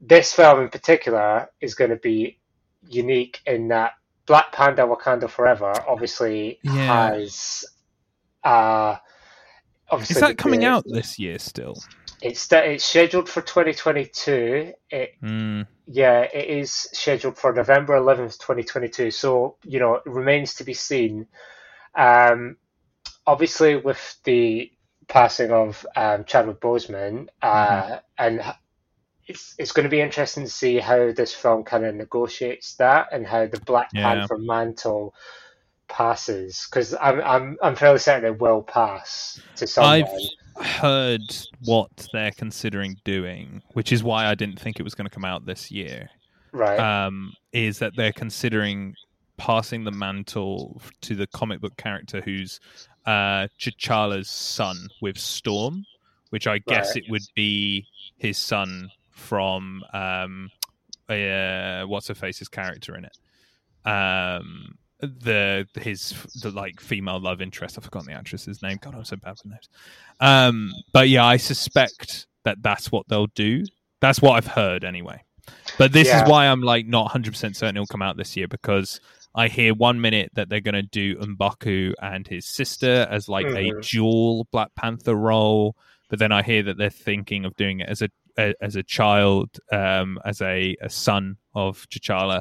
this 0.00 0.32
film 0.32 0.60
in 0.60 0.68
particular 0.68 1.48
is 1.60 1.74
going 1.74 1.90
to 1.90 1.96
be 1.96 2.38
unique 2.88 3.40
in 3.46 3.68
that 3.68 3.92
Black 4.26 4.52
Panther 4.52 4.82
Wakanda 4.86 5.28
Forever 5.28 5.72
obviously 5.88 6.58
Yeah. 6.62 7.08
has 7.10 7.64
uh 8.44 8.96
obviously 9.90 10.14
Is 10.14 10.20
that 10.20 10.38
coming 10.38 10.60
the- 10.60 10.66
out 10.66 10.84
this 10.86 11.18
year 11.18 11.38
still? 11.38 11.74
it's 12.22 12.50
it's 12.50 12.84
scheduled 12.84 13.28
for 13.28 13.42
2022 13.42 14.72
it 14.90 15.10
Mm, 15.22 15.66
yeah, 15.86 16.22
it 16.22 16.48
is 16.48 16.72
scheduled 16.72 17.38
for 17.38 17.52
November 17.52 17.94
11th, 17.94 18.38
2022. 18.38 19.10
So, 19.12 19.56
you 19.62 19.78
know, 19.78 19.94
it 19.94 20.02
remains 20.06 20.54
to 20.54 20.64
be 20.64 20.74
seen. 20.74 21.26
Um, 21.94 22.56
obviously, 23.26 23.76
with 23.76 24.16
the 24.24 24.70
passing 25.08 25.50
of 25.50 25.86
um, 25.96 26.24
Chadwick 26.24 26.60
Boseman, 26.60 27.28
uh, 27.42 27.98
and 28.18 28.42
it's 29.26 29.54
it's 29.58 29.72
going 29.72 29.84
to 29.84 29.90
be 29.90 30.00
interesting 30.00 30.44
to 30.44 30.50
see 30.50 30.78
how 30.78 31.12
this 31.12 31.34
film 31.34 31.64
kind 31.64 31.84
of 31.84 31.94
negotiates 31.94 32.74
that 32.76 33.08
and 33.12 33.26
how 33.26 33.46
the 33.46 33.60
Black 33.60 33.88
Yeah. 33.92 34.14
Panther 34.14 34.38
mantle 34.38 35.14
passes. 35.88 36.66
Because 36.70 36.94
I'm 37.00 37.20
I'm 37.20 37.58
I'm 37.62 37.76
fairly 37.76 37.98
certain 37.98 38.34
it 38.34 38.40
will 38.40 38.62
pass 38.62 39.40
to 39.56 39.66
someone. 39.66 40.04
I've 40.04 40.64
heard 40.66 41.22
what 41.64 42.08
they're 42.12 42.32
considering 42.32 42.96
doing, 43.04 43.62
which 43.72 43.92
is 43.92 44.02
why 44.02 44.26
I 44.26 44.34
didn't 44.34 44.60
think 44.60 44.78
it 44.78 44.84
was 44.84 44.94
going 44.94 45.08
to 45.08 45.14
come 45.14 45.24
out 45.24 45.44
this 45.44 45.70
year. 45.70 46.08
right? 46.52 46.78
Um, 46.78 47.32
is 47.52 47.78
that 47.78 47.92
they're 47.96 48.12
considering 48.12 48.94
passing 49.36 49.84
the 49.84 49.90
mantle 49.92 50.80
to 51.02 51.14
the 51.14 51.26
comic 51.28 51.60
book 51.60 51.76
character 51.76 52.20
who's 52.20 52.60
uh, 53.06 53.46
T'Challa's 53.58 54.28
son 54.28 54.88
with 55.00 55.18
Storm, 55.18 55.84
which 56.30 56.46
I 56.46 56.58
guess 56.58 56.94
Right. 56.96 57.04
it 57.04 57.10
would 57.10 57.22
be 57.34 57.86
his 58.18 58.38
son 58.38 58.90
from 59.10 59.82
um, 59.92 60.50
uh, 61.08 61.82
what's 61.84 62.08
her 62.08 62.14
face's 62.14 62.48
character 62.48 62.96
in 62.96 63.04
it. 63.04 63.16
Um, 63.88 64.78
the 65.00 65.66
his 65.78 66.14
the 66.42 66.50
like 66.50 66.80
female 66.80 67.20
love 67.20 67.40
interest. 67.42 67.76
I've 67.78 67.84
forgotten 67.84 68.08
the 68.08 68.18
actress's 68.18 68.62
name. 68.62 68.78
God, 68.80 68.94
I'm 68.94 69.04
so 69.04 69.16
bad 69.16 69.36
with 69.42 69.52
names. 69.52 69.68
Um, 70.20 70.72
but 70.92 71.08
yeah, 71.08 71.24
I 71.24 71.36
suspect 71.36 72.26
that 72.44 72.62
that's 72.62 72.90
what 72.90 73.06
they'll 73.08 73.26
do. 73.34 73.64
That's 74.00 74.20
what 74.22 74.32
I've 74.32 74.46
heard 74.46 74.84
anyway. 74.84 75.22
But 75.78 75.92
this 75.92 76.08
Yeah. 76.08 76.22
is 76.24 76.28
why 76.30 76.46
I'm 76.46 76.62
like 76.62 76.86
not 76.86 77.04
100 77.04 77.32
percent 77.32 77.56
certain 77.56 77.76
it'll 77.76 77.86
come 77.86 78.02
out 78.02 78.16
this 78.16 78.36
year 78.36 78.48
because 78.48 79.00
I 79.36 79.48
hear 79.48 79.74
one 79.74 80.00
minute 80.00 80.30
that 80.34 80.48
they're 80.48 80.60
going 80.60 80.74
to 80.74 80.82
do 80.82 81.16
M'Baku 81.16 81.92
and 82.02 82.26
his 82.26 82.46
sister 82.46 83.06
as 83.10 83.28
like 83.28 83.46
a 83.46 83.70
Mhm. 83.70 83.88
dual 83.88 84.48
Black 84.50 84.74
Panther 84.74 85.14
role, 85.14 85.76
but 86.08 86.18
then 86.18 86.32
I 86.32 86.42
hear 86.42 86.62
that 86.64 86.78
they're 86.78 86.90
thinking 86.90 87.44
of 87.44 87.54
doing 87.56 87.80
it 87.80 87.88
as 87.88 88.02
a, 88.02 88.08
a 88.38 88.54
as 88.60 88.76
a 88.76 88.82
child, 88.82 89.58
um, 89.70 90.18
as 90.24 90.40
a, 90.40 90.76
a 90.80 90.88
son 90.88 91.36
of 91.54 91.86
T'Challa. 91.90 92.40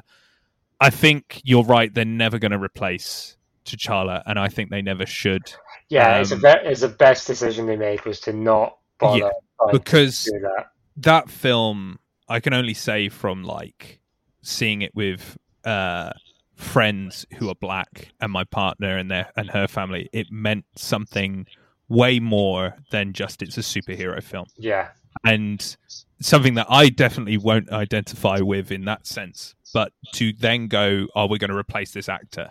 I 0.80 0.90
think 0.90 1.42
you're 1.44 1.64
right. 1.64 1.94
They're 1.94 2.06
never 2.06 2.40
going 2.40 2.52
to 2.52 2.60
replace 2.60 3.38
T'Challa, 3.66 4.24
and 4.26 4.40
I 4.40 4.48
think 4.48 4.70
they 4.70 4.82
never 4.82 5.06
should 5.06 5.54
yeah, 5.90 6.18
it's, 6.18 6.32
a 6.32 6.36
um, 6.36 6.42
be- 6.42 6.70
it's 6.70 6.82
the 6.82 6.88
best 6.88 7.28
decision 7.28 7.66
they 7.68 7.76
made 7.76 8.04
was 8.06 8.20
to 8.22 8.34
not 8.34 8.78
bother 9.00 9.20
Yeah, 9.20 9.72
because 9.72 10.24
that. 10.26 10.68
that 10.98 11.30
film 11.30 12.00
I 12.28 12.40
can 12.40 12.54
only 12.54 12.74
say 12.74 13.10
from 13.10 13.44
like 13.44 14.00
seeing 14.42 14.82
it 14.82 14.96
with 14.96 15.38
uh 15.64 16.12
friends 16.56 17.26
who 17.38 17.49
are 17.49 17.56
black 17.56 18.10
and 18.22 18.32
my 18.32 18.44
partner 18.45 18.98
and 18.98 19.11
their 19.11 19.32
and 19.36 19.49
her 19.52 19.68
family 19.68 20.10
it 20.14 20.27
meant 20.32 20.65
something 20.76 21.45
way 21.90 22.19
more 22.19 22.76
than 22.91 23.14
just 23.14 23.41
it's 23.41 23.57
a 23.57 23.61
superhero 23.61 24.22
film 24.23 24.45
Yeah, 24.57 24.90
and 25.23 25.76
something 26.22 26.53
that 26.56 26.68
I 26.69 26.90
definitely 26.90 27.38
won't 27.38 27.72
identify 27.72 28.40
with 28.40 28.72
in 28.72 28.86
that 28.86 29.06
sense. 29.06 29.53
But 29.73 29.91
to 30.14 30.32
then 30.34 30.68
go, 30.68 31.07
"Are 31.15 31.27
we 31.27 31.38
going 31.38 31.52
to 31.52 31.57
replace 31.57 31.91
this 31.91 32.07
actor?" 32.07 32.49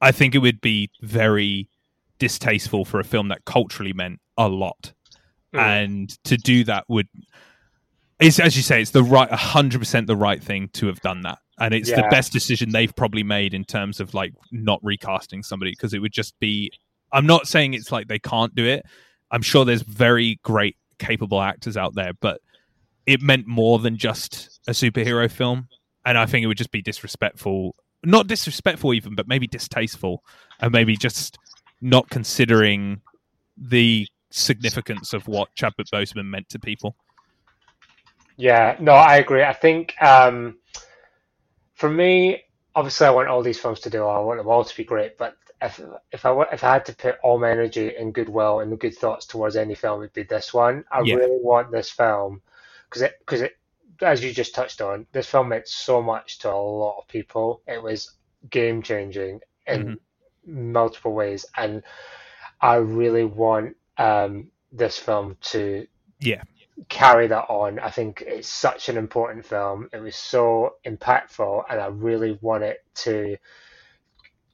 I 0.00 0.12
think 0.12 0.34
it 0.34 0.38
would 0.38 0.60
be 0.60 0.90
very 1.00 1.68
distasteful 2.18 2.84
for 2.84 3.00
a 3.00 3.04
film 3.04 3.28
that 3.28 3.44
culturally 3.46 3.92
meant 3.94 4.20
a 4.36 4.48
lot, 4.48 4.92
Mm. 5.54 5.58
and 5.60 6.24
to 6.24 6.36
do 6.36 6.62
that 6.64 6.84
would. 6.88 7.08
It's 8.20 8.38
as 8.38 8.56
you 8.56 8.62
say, 8.62 8.82
it's 8.82 8.90
the 8.90 9.02
right, 9.02 9.30
hundred 9.30 9.78
percent 9.78 10.06
the 10.06 10.16
right 10.16 10.42
thing 10.42 10.68
to 10.74 10.86
have 10.88 11.00
done 11.00 11.22
that, 11.22 11.38
and 11.60 11.74
it's 11.74 11.90
the 11.90 12.06
best 12.10 12.32
decision 12.32 12.70
they've 12.70 12.94
probably 12.94 13.22
made 13.22 13.54
in 13.54 13.64
terms 13.64 14.00
of 14.00 14.14
like 14.14 14.32
not 14.52 14.80
recasting 14.82 15.42
somebody 15.42 15.72
because 15.72 15.94
it 15.94 16.00
would 16.00 16.12
just 16.12 16.38
be. 16.38 16.70
I'm 17.12 17.26
not 17.26 17.46
saying 17.46 17.74
it's 17.74 17.90
like 17.90 18.08
they 18.08 18.18
can't 18.18 18.54
do 18.54 18.64
it. 18.64 18.84
I'm 19.30 19.42
sure 19.42 19.64
there's 19.64 19.82
very 19.82 20.38
great, 20.42 20.76
capable 20.98 21.40
actors 21.40 21.76
out 21.76 21.94
there, 21.94 22.12
but 22.20 22.40
it 23.06 23.22
meant 23.22 23.46
more 23.46 23.78
than 23.78 23.96
just 23.96 24.60
a 24.68 24.72
superhero 24.72 25.30
film, 25.30 25.68
and 26.04 26.18
I 26.18 26.26
think 26.26 26.44
it 26.44 26.46
would 26.46 26.58
just 26.58 26.70
be 26.70 26.82
disrespectful. 26.82 27.74
Not 28.04 28.26
disrespectful 28.26 28.94
even, 28.94 29.14
but 29.14 29.26
maybe 29.26 29.46
distasteful, 29.46 30.22
and 30.60 30.72
maybe 30.72 30.96
just 30.96 31.38
not 31.80 32.08
considering 32.10 33.00
the 33.56 34.06
significance 34.30 35.12
of 35.12 35.26
what 35.26 35.54
Chadwick 35.54 35.88
Boseman 35.92 36.26
meant 36.26 36.48
to 36.50 36.58
people. 36.58 36.94
Yeah, 38.36 38.76
no, 38.78 38.92
I 38.92 39.16
agree. 39.16 39.42
I 39.42 39.52
think 39.52 40.00
um, 40.00 40.58
for 41.78 41.90
me, 41.90 42.44
obviously, 42.76 43.08
I 43.08 43.10
want 43.12 43.28
all 43.28 43.42
these 43.42 43.60
films 43.60 43.80
to 43.82 43.90
do 43.90 44.02
well. 44.02 44.10
I 44.16 44.20
want 44.20 44.40
them 44.40 44.48
all 44.48 44.64
to 44.64 44.76
be 44.76 44.84
great. 44.84 45.18
But 45.18 45.36
if 45.62 45.80
if 46.12 46.26
I 46.26 46.42
if 46.52 46.64
I 46.64 46.74
had 46.74 46.86
to 46.86 46.96
put 46.96 47.16
all 47.24 47.38
my 47.40 47.50
energy 47.52 47.96
and 47.96 48.14
goodwill 48.14 48.60
and 48.60 48.78
good 48.80 48.96
thoughts 48.96 49.26
towards 49.26 49.56
any 49.56 49.76
film, 49.76 50.02
it'd 50.02 50.14
be 50.14 50.24
this 50.24 50.54
one. 50.54 50.84
I 50.92 51.00
Yeah. 51.00 51.16
really 51.16 51.40
want 51.42 51.72
this 51.72 51.90
film 51.90 52.42
because 52.90 53.02
it 53.02 53.14
because 53.20 53.42
it 53.42 53.52
as 54.02 54.24
you 54.24 54.32
just 54.32 54.54
touched 54.54 54.82
on, 54.82 55.06
this 55.12 55.28
film 55.28 55.50
meant 55.50 55.68
so 55.68 56.02
much 56.02 56.40
to 56.40 56.50
a 56.50 56.54
lot 56.54 56.98
of 57.00 57.08
people. 57.08 57.62
It 57.68 57.82
was 57.82 58.14
game 58.50 58.82
changing 58.82 59.40
in 59.66 59.98
multiple 60.46 61.14
ways, 61.14 61.46
and 61.56 61.82
I 62.60 62.76
really 62.76 63.24
want 63.24 63.76
um, 63.98 64.50
this 64.72 64.98
film 64.98 65.36
to 65.52 65.86
Yeah, 66.20 66.42
carry 66.88 67.26
that 67.28 67.46
on. 67.48 67.78
I 67.78 67.90
think 67.90 68.22
it's 68.26 68.48
such 68.48 68.88
an 68.88 68.96
important 68.96 69.44
film. 69.44 69.88
It 69.92 70.00
was 70.00 70.16
so 70.16 70.76
impactful, 70.86 71.64
and 71.70 71.80
I 71.80 71.86
really 71.86 72.38
want 72.40 72.64
it 72.64 72.84
to 72.96 73.36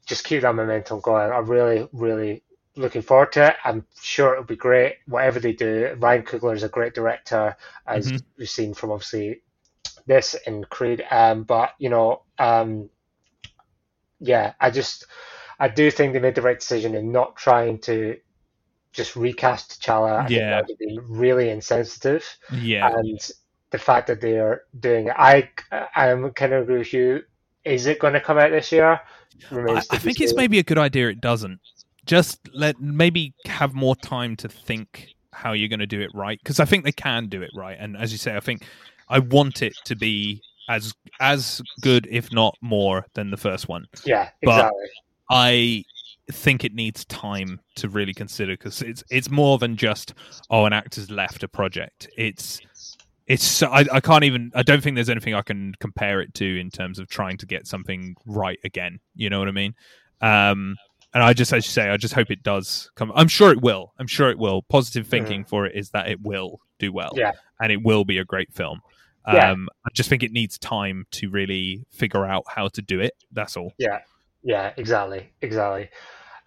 just 0.06 0.24
keep 0.24 0.42
that 0.42 0.55
momentum 0.55 1.01
going. 1.01 1.32
I'm 1.32 1.46
really, 1.46 1.88
really 1.92 2.42
looking 2.76 3.02
forward 3.02 3.32
to 3.32 3.48
it. 3.48 3.56
I'm 3.64 3.86
sure 4.01 4.32
it'll 4.32 4.44
be 4.44 4.56
great, 4.56 4.96
whatever 5.06 5.40
they 5.40 5.52
do. 5.52 5.96
Ryan 5.98 6.22
Coogler 6.22 6.55
is 6.55 6.62
a 6.62 6.68
great 6.68 6.94
director, 6.94 7.56
as 7.86 8.10
Mhm. 8.10 8.24
we've 8.38 8.51
seen 8.51 8.74
from 8.74 8.90
obviously 8.90 9.42
this 10.06 10.34
and 10.46 10.68
Creed. 10.68 11.05
Um, 11.10 11.44
but 11.44 11.72
you 11.78 11.88
know, 11.88 12.22
um, 12.38 12.90
yeah, 14.20 14.55
I 14.60 14.70
just 14.70 15.06
I 15.59 15.68
do 15.68 15.90
think 15.90 16.12
they 16.12 16.20
made 16.20 16.34
the 16.34 16.42
right 16.42 16.59
decision 16.59 16.94
in 16.94 17.12
not 17.12 17.36
trying 17.36 17.78
to 17.80 18.18
just 18.94 19.16
recast 19.16 19.82
T'Challa. 19.82 20.24
I 20.24 20.28
Yeah. 20.28 20.50
that 20.50 20.68
would 20.68 20.78
been 20.78 20.98
really 21.08 21.50
insensitive 21.50 22.24
yeah, 22.52 22.88
and 22.96 23.20
the 23.70 23.78
fact 23.78 24.06
that 24.06 24.20
they 24.20 24.38
are 24.38 24.62
doing 24.80 25.08
it, 25.08 25.14
I 25.16 25.50
I 25.72 26.08
am 26.08 26.30
kind 26.30 26.52
of 26.52 26.62
agree 26.62 26.78
with 26.78 26.92
you. 26.94 27.22
Is 27.64 27.86
it 27.86 27.98
going 27.98 28.12
to 28.14 28.20
come 28.20 28.38
out 28.38 28.50
this 28.50 28.70
year? 28.70 29.00
I, 29.50 29.56
I 29.56 29.80
be 29.80 29.98
think 29.98 30.20
it's 30.20 30.34
maybe 30.34 30.58
a 30.58 30.62
good 30.62 30.78
idea. 30.78 31.08
It 31.08 31.20
doesn't. 31.20 31.58
Just 32.06 32.38
let 32.54 32.80
maybe 32.80 33.34
have 33.46 33.74
more 33.74 33.96
time 33.96 34.36
to 34.36 34.48
think 34.48 35.08
how 35.32 35.52
you're 35.52 35.68
going 35.68 35.80
to 35.80 35.86
do 35.86 36.00
it 36.00 36.10
right 36.14 36.38
because 36.38 36.60
I 36.60 36.64
think 36.64 36.84
they 36.84 36.92
can 36.92 37.26
do 37.26 37.42
it 37.42 37.50
right. 37.54 37.76
And 37.80 37.96
as 37.96 38.12
you 38.12 38.18
say, 38.18 38.36
I 38.36 38.40
think 38.40 38.64
I 39.08 39.18
want 39.18 39.62
it 39.62 39.74
to 39.86 39.96
be 39.96 40.40
as 40.68 40.94
as 41.18 41.60
good, 41.80 42.06
if 42.10 42.32
not 42.32 42.56
more, 42.60 43.06
than 43.14 43.30
the 43.30 43.36
first 43.36 43.68
one. 43.68 43.86
yeah, 44.04 44.28
but- 44.42 44.50
exactly. 44.52 44.86
I 45.30 45.84
think 46.32 46.64
it 46.64 46.74
needs 46.74 47.05
time 47.06 47.60
to 47.76 47.88
really 47.88 48.14
consider 48.14 48.55
because 48.55 48.80
it's 48.82 49.05
it's 49.10 49.30
more 49.30 49.59
than 49.59 49.76
just 49.76 50.14
oh 50.51 50.64
an 50.64 50.72
actor's 50.72 51.10
left 51.10 51.42
a 51.42 51.48
project. 51.48 52.09
It's 52.16 52.60
it's 53.26 53.44
so, 53.44 53.68
I, 53.68 53.84
I 53.92 54.01
can't 54.01 54.24
even 54.24 54.51
I 54.55 54.62
don't 54.62 54.82
think 54.82 54.96
there's 54.96 55.09
anything 55.10 55.34
I 55.34 55.42
can 55.42 55.74
compare 55.80 56.20
it 56.20 56.34
to 56.34 56.60
in 56.60 56.70
terms 56.70 56.98
of 56.98 57.09
trying 57.09 57.38
to 57.38 57.46
get 57.46 57.66
something 57.66 58.16
right 58.26 58.59
again. 58.64 59.01
You 59.14 59.30
know 59.30 59.38
what 59.38 59.48
I 59.48 59.52
mean? 59.52 59.74
Um, 60.20 60.76
and 61.12 61.22
I 61.22 61.32
just 61.32 61.52
as 61.52 61.66
you 61.66 61.70
say, 61.70 61.88
I 61.90 61.96
just 61.96 62.14
hope 62.14 62.30
it 62.30 62.42
does 62.42 62.90
come. 62.96 63.12
I'm 63.14 63.28
sure 63.28 63.51
it 63.52 63.60
will. 63.60 63.92
I'm 63.98 64.06
sure 64.06 64.30
it 64.30 64.38
will. 64.38 64.62
Positive 64.62 65.06
thinking 65.06 65.44
for 65.44 65.64
it 65.66 65.76
is 65.76 65.90
that 65.90 66.09
it 66.09 66.20
will 66.22 66.60
do 66.78 66.92
well, 66.92 67.12
Yeah. 67.14 67.32
and 67.60 67.70
it 67.70 67.82
will 67.82 68.05
be 68.05 68.18
a 68.18 68.24
great 68.24 68.52
film. 68.52 68.80
Yeah. 69.26 69.52
Um, 69.52 69.68
I 69.86 69.90
just 69.94 70.10
think 70.10 70.22
it 70.22 70.32
needs 70.32 70.59
time 70.59 71.06
to 71.12 71.30
really 71.30 71.86
figure 71.90 72.26
out 72.26 72.44
how 72.48 72.68
to 72.68 72.82
do 72.82 73.01
it. 73.01 73.14
That's 73.32 73.56
all. 73.56 73.72
Yeah, 73.78 74.01
yeah, 74.44 74.72
exactly, 74.76 75.30
exactly. 75.42 75.88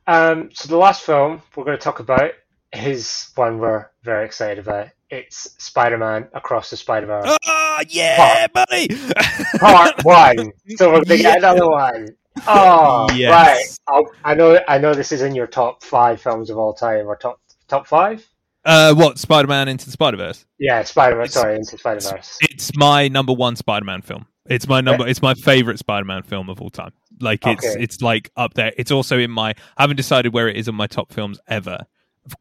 Um, 0.08 0.50
so 0.54 0.70
the 0.70 0.78
last 0.78 1.02
film 1.02 1.42
we're 1.56 1.66
going 1.66 1.78
to 1.78 1.84
talk 1.84 2.00
about 2.00 2.32
is 2.72 3.30
one 3.36 3.60
we're 3.60 3.90
very 4.04 4.26
excited 4.26 4.60
about. 4.60 4.88
It's 5.10 5.56
Spider-Man 5.64 6.30
Across 6.34 6.70
the 6.70 6.78
Spider-Verse 6.78 7.38
Ah, 7.46 7.84
yeah, 7.90 8.48
buddy. 8.48 8.88
Part 9.60 10.04
One. 10.04 10.52
So 10.76 10.88
we're 10.92 11.04
going 11.04 11.18
to 11.18 11.18
get 11.18 11.38
another 11.40 11.68
one. 11.70 12.10
Oh, 12.46 13.08
Yes. 13.16 13.32
right. 13.32 13.96
I'll, 13.96 14.06
I 14.24 14.36
know. 14.36 14.60
I 14.68 14.78
know 14.78 14.94
this 14.94 15.12
is 15.12 15.22
in 15.22 15.34
your 15.34 15.48
top 15.48 15.84
five 15.84 16.22
films 16.22 16.50
of 16.50 16.58
all 16.58 16.74
time, 16.74 17.08
or 17.08 17.16
top 17.16 17.40
top 17.68 17.88
five. 17.88 18.26
Uh, 18.68 18.94
what 18.94 19.18
Spider-Man 19.18 19.68
into 19.70 19.86
the 19.86 19.92
Spider-Verse? 19.92 20.46
Yeah, 20.60 20.84
Spider-Man. 20.84 21.30
Sorry, 21.30 21.56
into 21.56 21.72
the 21.72 21.78
Spider-Verse. 21.78 22.38
It's 22.42 22.76
my 22.76 23.08
number 23.08 23.32
one 23.34 23.56
Spider-Man 23.56 24.02
film. 24.02 24.26
It's 24.50 24.68
my 24.68 24.82
number. 24.82 25.08
It's 25.08 25.22
my 25.22 25.34
favorite 25.34 25.80
Spider-Man 25.80 26.24
film 26.24 26.50
of 26.50 26.62
all 26.62 26.70
time. 26.70 26.92
Like 27.20 27.46
it's 27.48 27.66
Okay. 27.66 27.82
it's 27.82 28.02
like 28.02 28.30
up 28.38 28.54
there. 28.54 28.74
It's 28.78 28.92
also 28.92 29.18
in 29.18 29.32
my. 29.32 29.52
I 29.78 29.84
haven't 29.84 29.96
decided 29.98 30.34
where 30.34 30.48
it 30.50 30.58
is 30.58 30.68
in 30.68 30.76
my 30.76 30.86
top 30.88 31.12
films 31.12 31.40
ever, 31.48 31.80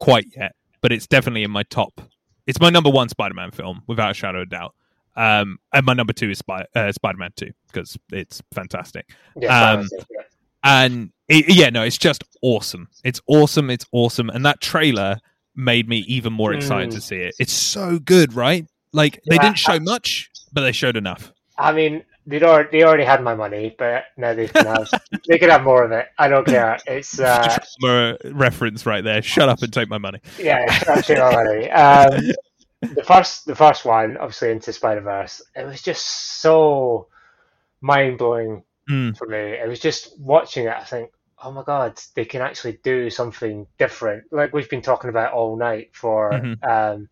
quite 0.00 0.26
yet. 0.36 0.54
But 0.82 0.92
it's 0.92 1.06
definitely 1.06 1.42
in 1.44 1.50
my 1.50 1.62
top. 1.64 2.00
It's 2.46 2.60
my 2.60 2.70
number 2.70 2.90
one 2.90 3.08
Spider-Man 3.08 3.50
film 3.52 3.82
without 3.86 4.10
a 4.10 4.14
shadow 4.14 4.42
of 4.42 4.50
doubt. 4.50 4.74
Um, 5.16 5.58
and 5.72 5.86
my 5.86 5.94
number 5.94 6.12
two 6.12 6.30
is 6.30 6.38
Spy, 6.38 6.64
uh, 6.74 6.92
Spider-Man 6.92 7.30
Two 7.36 7.50
because 7.68 7.96
it's 8.12 8.42
fantastic. 8.52 9.10
Yeah, 9.40 9.72
Um, 9.72 9.88
yeah. 10.10 10.22
and 10.62 11.10
it, 11.28 11.46
yeah, 11.54 11.70
no, 11.70 11.82
it's 11.82 11.98
just 11.98 12.22
awesome. 12.42 12.88
It's 13.02 13.20
awesome. 13.26 13.70
It's 13.70 13.86
awesome. 13.92 14.28
And 14.28 14.44
that 14.44 14.60
trailer 14.60 15.18
made 15.56 15.88
me 15.88 15.98
even 16.06 16.32
more 16.32 16.52
excited 16.52 16.90
Mm. 16.90 16.94
to 16.94 17.00
see 17.00 17.16
it. 17.16 17.34
It's 17.38 17.52
so 17.52 17.98
good, 17.98 18.34
right? 18.34 18.66
Like 18.92 19.20
they 19.28 19.36
Yeah, 19.36 19.42
didn't 19.42 19.58
show 19.58 19.72
I- 19.72 19.78
much, 19.80 20.30
but 20.52 20.60
they 20.62 20.72
showed 20.72 20.96
enough. 20.96 21.32
I 21.58 21.72
mean, 21.72 22.04
they'd 22.26 22.42
already, 22.42 22.68
they 22.78 22.84
already 22.84 23.04
had 23.04 23.22
my 23.22 23.34
money, 23.34 23.74
but 23.78 24.04
now 24.18 24.34
they 24.34 24.48
can 24.48 24.66
have 24.66 24.88
they 25.28 25.38
can 25.38 25.48
have 25.50 25.62
more 25.64 25.82
of 25.84 25.92
it. 25.92 26.06
I 26.18 26.28
don't 26.28 26.46
care. 26.46 26.78
It's 26.86 27.18
uh, 27.20 27.56
More 27.80 28.18
reference 28.26 28.84
right 28.84 29.02
there. 29.02 29.22
Shut 29.22 29.48
up 29.48 29.62
and 29.62 29.72
take 29.72 29.88
my 29.88 29.98
money. 29.98 30.20
yeah, 30.38 30.64
it's 30.68 30.88
actually 30.88 31.20
my 31.20 31.32
money. 31.34 31.70
Um, 31.70 32.20
the 32.94 33.02
first 33.04 33.46
the 33.46 33.54
first 33.54 33.84
one, 33.86 34.16
obviously 34.18 34.50
into 34.50 34.72
Spider 34.72 35.00
Verse, 35.00 35.40
it 35.54 35.64
was 35.64 35.80
just 35.82 36.06
so 36.40 37.08
mind 37.80 38.18
blowing 38.18 38.62
Mm. 38.88 39.16
for 39.18 39.26
me. 39.26 39.36
It 39.38 39.66
was 39.68 39.80
just 39.80 40.16
watching 40.20 40.66
it. 40.66 40.72
I 40.76 40.84
think, 40.84 41.10
oh 41.42 41.52
my 41.52 41.62
god, 41.62 42.00
they 42.14 42.24
can 42.24 42.42
actually 42.42 42.78
do 42.82 43.10
something 43.10 43.66
different. 43.78 44.24
Like 44.32 44.52
we've 44.52 44.70
been 44.70 44.82
talking 44.82 45.10
about 45.10 45.32
all 45.32 45.56
night 45.56 45.90
for 45.92 46.32
Mhm. 46.32 46.68
um, 46.68 47.08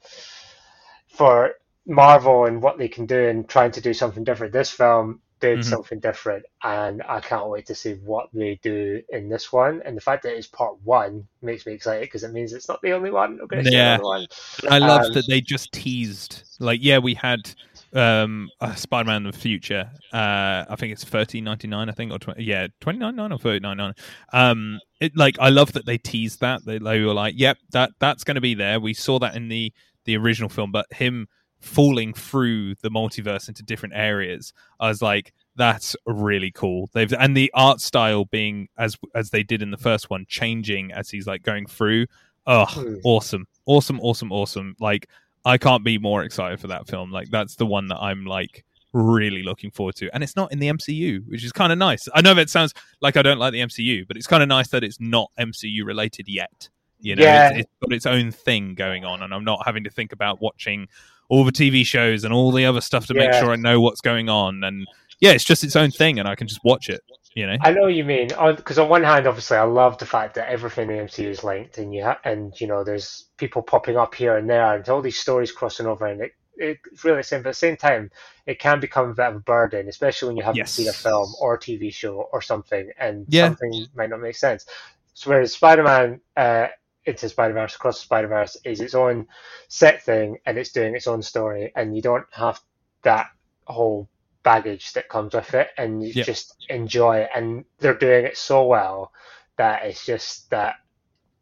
for 1.09 1.55
Marvel 1.87 2.47
and 2.47 2.63
what 2.63 2.79
they 2.79 2.89
can 2.89 3.07
do 3.07 3.29
and 3.29 3.49
trying 3.49 3.73
to 3.73 3.81
do 3.81 3.95
something 3.95 4.25
different. 4.25 4.53
This 4.53 4.71
film 4.71 5.21
did 5.41 5.59
Mhm. 5.59 5.65
something 5.65 6.01
different, 6.01 6.47
and 6.63 7.03
I 7.03 7.21
can't 7.21 7.49
wait 7.51 7.67
to 7.67 7.75
see 7.75 7.95
what 7.95 8.31
they 8.33 8.59
do 8.63 9.03
in 9.11 9.29
this 9.29 9.53
one. 9.53 9.83
And 9.85 9.97
the 9.97 10.01
fact 10.01 10.23
that 10.23 10.35
it's 10.37 10.47
part 10.47 10.81
one 10.83 11.29
makes 11.43 11.67
me 11.67 11.75
excited 11.75 12.03
because 12.03 12.25
it 12.25 12.33
means 12.33 12.53
it's 12.53 12.69
not 12.69 12.81
the 12.83 12.93
only 12.93 13.11
one. 13.11 13.39
To 13.39 13.71
Yeah. 13.71 13.99
one. 13.99 14.27
I 14.71 14.79
love 14.79 15.03
Um, 15.05 15.13
that 15.13 15.27
they 15.29 15.41
just 15.43 15.73
teased. 15.73 16.43
Like, 16.59 16.81
yeah, 16.83 16.99
we 16.99 17.15
had 17.15 17.55
um 17.95 18.49
uh, 18.61 18.75
Spider-Man 18.75 19.19
in 19.25 19.31
the 19.31 19.39
future. 19.39 19.91
Uh, 20.13 20.65
I 20.69 20.77
think 20.77 20.93
it's 20.93 21.05
thirteen 21.05 21.45
ninety 21.45 21.69
nine. 21.69 21.89
I 21.89 21.93
think 21.93 22.13
or 22.13 22.19
20, 22.19 22.43
yeah, 22.43 22.67
twenty 22.81 22.99
nine 22.99 23.17
nine 23.17 23.33
or 23.33 23.39
thirty 23.39 23.61
nine 23.61 23.77
nine. 23.77 23.95
Um, 24.33 24.81
it 25.01 25.17
like 25.17 25.37
I 25.39 25.51
love 25.51 25.73
that 25.73 25.87
they 25.87 25.99
teased 25.99 26.41
that. 26.41 26.65
They, 26.65 26.79
they 26.79 27.01
were 27.01 27.15
like, 27.15 27.35
yep, 27.37 27.57
that 27.73 27.91
that's 28.01 28.25
going 28.25 28.35
to 28.37 28.41
be 28.41 28.55
there. 28.55 28.81
We 28.81 28.95
saw 28.95 29.19
that 29.21 29.37
in 29.37 29.49
the 29.49 29.73
the 30.05 30.17
original 30.17 30.49
film, 30.49 30.73
but 30.73 30.87
him 30.93 31.29
falling 31.61 32.13
through 32.13 32.75
the 32.83 32.91
multiverse 32.91 33.49
into 33.49 33.63
different 33.63 33.95
areas, 33.95 34.53
I 34.79 34.89
was 34.89 35.01
like, 35.01 35.33
that's 35.57 35.97
really 36.05 36.51
cool. 36.51 36.91
They've 36.93 37.13
and 37.15 37.37
the 37.37 37.51
art 37.55 37.81
style 37.81 38.25
being 38.27 38.69
as 38.77 38.97
as 39.15 39.31
they 39.31 39.43
did 39.43 39.63
in 39.63 39.71
the 39.71 39.79
first 39.79 40.11
one, 40.11 40.27
changing 40.29 40.93
as 40.93 41.11
he's 41.11 41.27
like 41.27 41.43
going 41.43 41.67
through. 41.67 42.07
Oh, 42.47 42.67
Hmm. 42.67 42.97
awesome, 43.05 43.47
awesome, 43.65 43.99
awesome, 44.01 44.31
awesome! 44.31 44.77
Like 44.79 45.09
I 45.45 45.59
can't 45.59 45.85
be 45.85 45.99
more 45.99 46.23
excited 46.23 46.61
for 46.61 46.69
that 46.69 46.87
film. 46.89 47.11
Like 47.11 47.31
that's 47.31 47.57
the 47.57 47.67
one 47.67 47.89
that 47.89 47.99
I'm 47.99 48.25
like 48.25 48.65
really 48.93 49.43
looking 49.43 49.71
forward 49.71 49.97
to, 49.97 50.09
and 50.15 50.23
it's 50.23 50.37
not 50.37 50.53
in 50.53 50.59
the 50.59 50.69
MCU, 50.69 51.27
which 51.27 51.45
is 51.45 51.53
kind 51.53 51.73
of 51.73 51.79
nice. 51.79 52.09
I 52.15 52.23
know 52.23 52.35
that 52.35 52.49
sounds 52.51 52.73
like 53.01 53.17
I 53.17 53.23
don't 53.23 53.39
like 53.39 53.53
the 53.53 53.61
MCU, 53.61 54.07
but 54.07 54.17
it's 54.17 54.27
kind 54.27 54.43
of 54.43 54.49
nice 54.49 54.69
that 54.69 54.85
it's 54.85 55.01
not 55.01 55.31
MCU 55.39 55.85
related 55.85 56.29
yet. 56.29 56.69
You 57.01 57.17
know, 57.17 57.25
Yeah. 57.25 57.49
it's, 57.51 57.59
it's 57.61 57.71
got 57.83 57.93
its 57.95 58.07
own 58.07 58.31
thing 58.31 58.75
going 58.75 59.05
on, 59.05 59.23
and 59.23 59.35
I'm 59.35 59.45
not 59.45 59.65
having 59.67 59.85
to 59.85 59.91
think 59.91 60.13
about 60.13 60.41
watching 60.41 60.89
all 61.29 61.45
the 61.45 61.53
TV 61.53 61.85
shows 61.85 62.25
and 62.25 62.33
all 62.33 62.53
the 62.53 62.65
other 62.65 62.81
stuff 62.81 63.07
to 63.07 63.15
make 63.15 63.33
sure 63.35 63.51
I 63.51 63.57
know 63.57 63.81
what's 63.81 64.01
going 64.01 64.29
on. 64.29 64.63
And 64.63 64.87
yeah, 65.21 65.33
it's 65.33 65.45
just 65.45 65.65
its 65.65 65.75
own 65.77 65.91
thing, 65.91 66.19
and 66.19 66.29
I 66.29 66.35
can 66.35 66.47
just 66.47 66.61
watch 66.65 66.89
it. 66.89 67.03
You 67.35 67.47
know, 67.47 67.59
I 67.61 67.73
know 67.73 67.83
what 67.83 67.95
you 67.95 68.05
mean. 68.05 68.29
Because 68.29 68.79
on 68.79 68.89
one 68.89 69.03
hand, 69.05 69.27
obviously, 69.27 69.57
I 69.57 69.63
love 69.65 69.99
the 69.99 70.07
fact 70.07 70.35
that 70.35 70.49
everything 70.51 70.91
in 70.91 70.97
the 70.97 71.03
MCU 71.05 71.31
is 71.31 71.45
linked, 71.45 71.79
and 71.79 71.95
you 71.95 72.05
ha- 72.05 72.21
and 72.25 72.59
you 72.61 72.67
know, 72.67 72.85
there's 72.85 73.29
people 73.39 73.63
popping 73.63 73.97
up 73.97 74.15
here 74.15 74.37
and 74.37 74.49
there, 74.51 74.75
and 74.75 74.89
all 74.89 75.03
these 75.03 75.19
stories 75.19 75.53
crossing 75.53 75.87
over, 75.87 76.07
and 76.07 76.23
it, 76.23 76.33
it's 76.57 77.05
really 77.05 77.21
exciting. 77.21 77.43
But 77.43 77.51
at 77.51 77.53
the 77.53 77.59
same 77.59 77.77
time, 77.77 78.11
it 78.47 78.59
can 78.61 78.81
become 78.81 79.11
a 79.11 79.15
bit 79.15 79.27
of 79.27 79.37
a 79.37 79.41
burden, 79.41 79.89
especially 79.89 80.29
when 80.29 80.37
you 80.37 80.45
haven't 80.45 80.67
Yes. 80.67 80.71
seen 80.71 80.89
a 80.89 80.93
film 80.93 81.35
or 81.41 81.55
a 81.55 81.59
TV 81.61 81.93
show 81.93 82.29
or 82.33 82.43
something, 82.43 82.91
and 82.99 83.29
Yeah. 83.29 83.55
something 83.55 83.89
might 83.95 84.11
not 84.11 84.21
make 84.21 84.37
sense. 84.37 84.67
So 85.15 85.31
whereas 85.31 85.55
Spider-Man 85.55 86.21
uh, 86.37 86.69
into 87.07 87.29
Spider-Verse, 87.29 87.77
Across 87.77 88.01
Spider-Verse 88.01 88.57
is 88.65 88.81
its 88.81 88.95
own 88.95 89.27
set 89.69 90.03
thing, 90.05 90.39
and 90.47 90.59
it's 90.59 90.73
doing 90.73 90.95
its 90.95 91.07
own 91.07 91.23
story, 91.23 91.73
and 91.77 91.97
you 91.97 92.03
don't 92.03 92.27
have 92.33 92.61
that 93.03 93.29
whole 93.67 94.09
baggage 94.45 94.93
that 94.95 95.09
comes 95.11 95.35
with 95.35 95.55
it, 95.55 95.71
and 95.79 96.03
you 96.05 96.15
Yep. 96.15 96.29
just 96.29 96.57
enjoy 96.69 97.19
it. 97.19 97.31
And 97.35 97.65
they're 97.81 97.95
doing 97.99 98.27
it 98.27 98.39
so 98.39 98.67
well 98.67 99.13
that 99.59 99.85
it's 99.87 100.07
just 100.07 100.51
that 100.51 100.77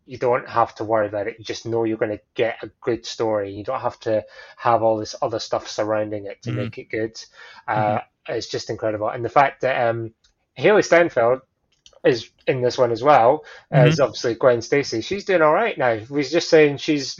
you 0.06 0.18
don't 0.18 0.48
have 0.48 0.74
to 0.76 0.84
worry 0.84 1.06
about 1.08 1.28
it. 1.28 1.36
You 1.38 1.44
just 1.44 1.66
know 1.66 1.84
you're 1.84 1.98
going 1.98 2.16
to 2.16 2.24
get 2.34 2.62
a 2.62 2.70
good 2.80 3.06
story. 3.06 3.52
You 3.52 3.64
don't 3.64 3.80
have 3.80 4.00
to 4.00 4.24
have 4.56 4.82
all 4.82 4.98
this 4.98 5.14
other 5.22 5.38
stuff 5.38 5.68
surrounding 5.68 6.26
it 6.26 6.42
to 6.44 6.52
Mhm. 6.52 6.52
make 6.52 6.78
it 6.78 6.90
good. 6.90 7.16
Uh, 7.68 8.00
It's 8.28 8.48
just 8.48 8.70
incredible, 8.70 9.08
and 9.08 9.24
the 9.24 9.28
fact 9.28 9.62
that 9.62 9.88
um, 9.88 10.14
Hailee 10.58 10.84
Steinfeld 10.84 11.40
is 12.04 12.30
in 12.48 12.60
this 12.62 12.76
one 12.76 12.90
as 12.90 13.02
well 13.02 13.44
as 13.70 14.00
obviously 14.00 14.34
Gwen 14.34 14.60
Stacy. 14.62 15.00
She's 15.00 15.24
doing 15.24 15.42
all 15.42 15.52
right 15.52 15.78
now. 15.78 16.00
We're 16.10 16.24
just 16.24 16.50
saying 16.50 16.78
she's 16.78 17.16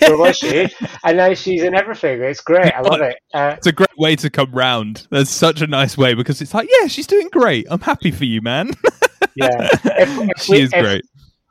where 0.00 0.18
was 0.18 0.36
she, 0.36 0.68
and 1.04 1.16
now 1.16 1.32
she's 1.34 1.62
in 1.62 1.74
everything. 1.74 2.20
It's 2.20 2.40
great. 2.42 2.72
I 2.74 2.80
love 2.82 3.00
it. 3.00 3.16
Uh, 3.32 3.54
it's 3.56 3.66
a 3.66 3.72
great 3.72 3.96
way 3.96 4.14
to 4.16 4.28
come 4.28 4.52
round. 4.52 5.06
That's 5.10 5.30
such 5.30 5.62
a 5.62 5.66
nice 5.66 5.96
way 5.96 6.14
because 6.14 6.42
it's 6.42 6.52
like, 6.52 6.68
yeah, 6.80 6.86
she's 6.86 7.06
doing 7.06 7.28
great. 7.32 7.66
I'm 7.70 7.80
happy 7.80 8.10
for 8.10 8.24
you, 8.26 8.42
man. 8.42 8.72
yeah, 9.36 9.68
if, 9.72 9.84
if 10.30 10.38
she 10.42 10.52
we- 10.52 10.60
is 10.62 10.72
if- 10.72 10.82
great. 10.82 11.04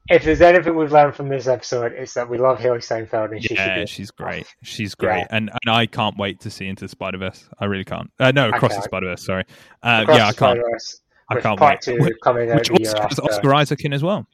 If 0.07 0.23
there's 0.23 0.39
anything 0.41 0.75
we've 0.75 0.91
learned 0.91 1.15
from 1.15 1.29
this 1.29 1.47
episode, 1.47 1.91
it's 1.93 2.13
that 2.13 2.29
we 2.29 2.37
love 2.37 2.59
Hailee 2.59 2.83
Steinfeld, 2.83 3.31
and 3.31 3.43
she 3.43 3.55
Yeah, 3.55 3.85
she's 3.85 4.11
great. 4.11 4.45
She's 4.61 4.93
great, 4.93 5.21
Yeah. 5.21 5.27
and 5.31 5.49
and 5.49 5.75
I 5.75 5.87
can't 5.87 6.15
wait 6.15 6.41
to 6.41 6.51
see 6.51 6.67
into 6.67 6.85
the 6.85 6.89
Spider 6.89 7.17
Verse. 7.17 7.49
I 7.59 7.65
really 7.65 7.85
can't. 7.85 8.11
Uh, 8.19 8.31
no, 8.31 8.49
across 8.49 8.73
the 8.73 8.75
can't. 8.75 8.83
Spider 8.83 9.05
Verse. 9.07 9.25
Sorry. 9.25 9.45
Uh, 9.81 10.05
yeah, 10.07 10.13
I 10.13 10.17
can't. 10.25 10.35
Spider-Verse, 10.35 11.01
I 11.29 11.35
with 11.35 11.43
can't 11.43 11.57
part 11.59 11.73
wait. 11.75 11.81
two 11.81 12.01
Which- 12.03 12.13
coming 12.23 12.51
out 12.51 12.57
Which 12.59 12.71
also 12.71 13.01
has. 13.01 13.19
Oscar 13.19 13.53
Isaac 13.55 13.83
in 13.85 13.93
as 13.93 14.03
well. 14.03 14.27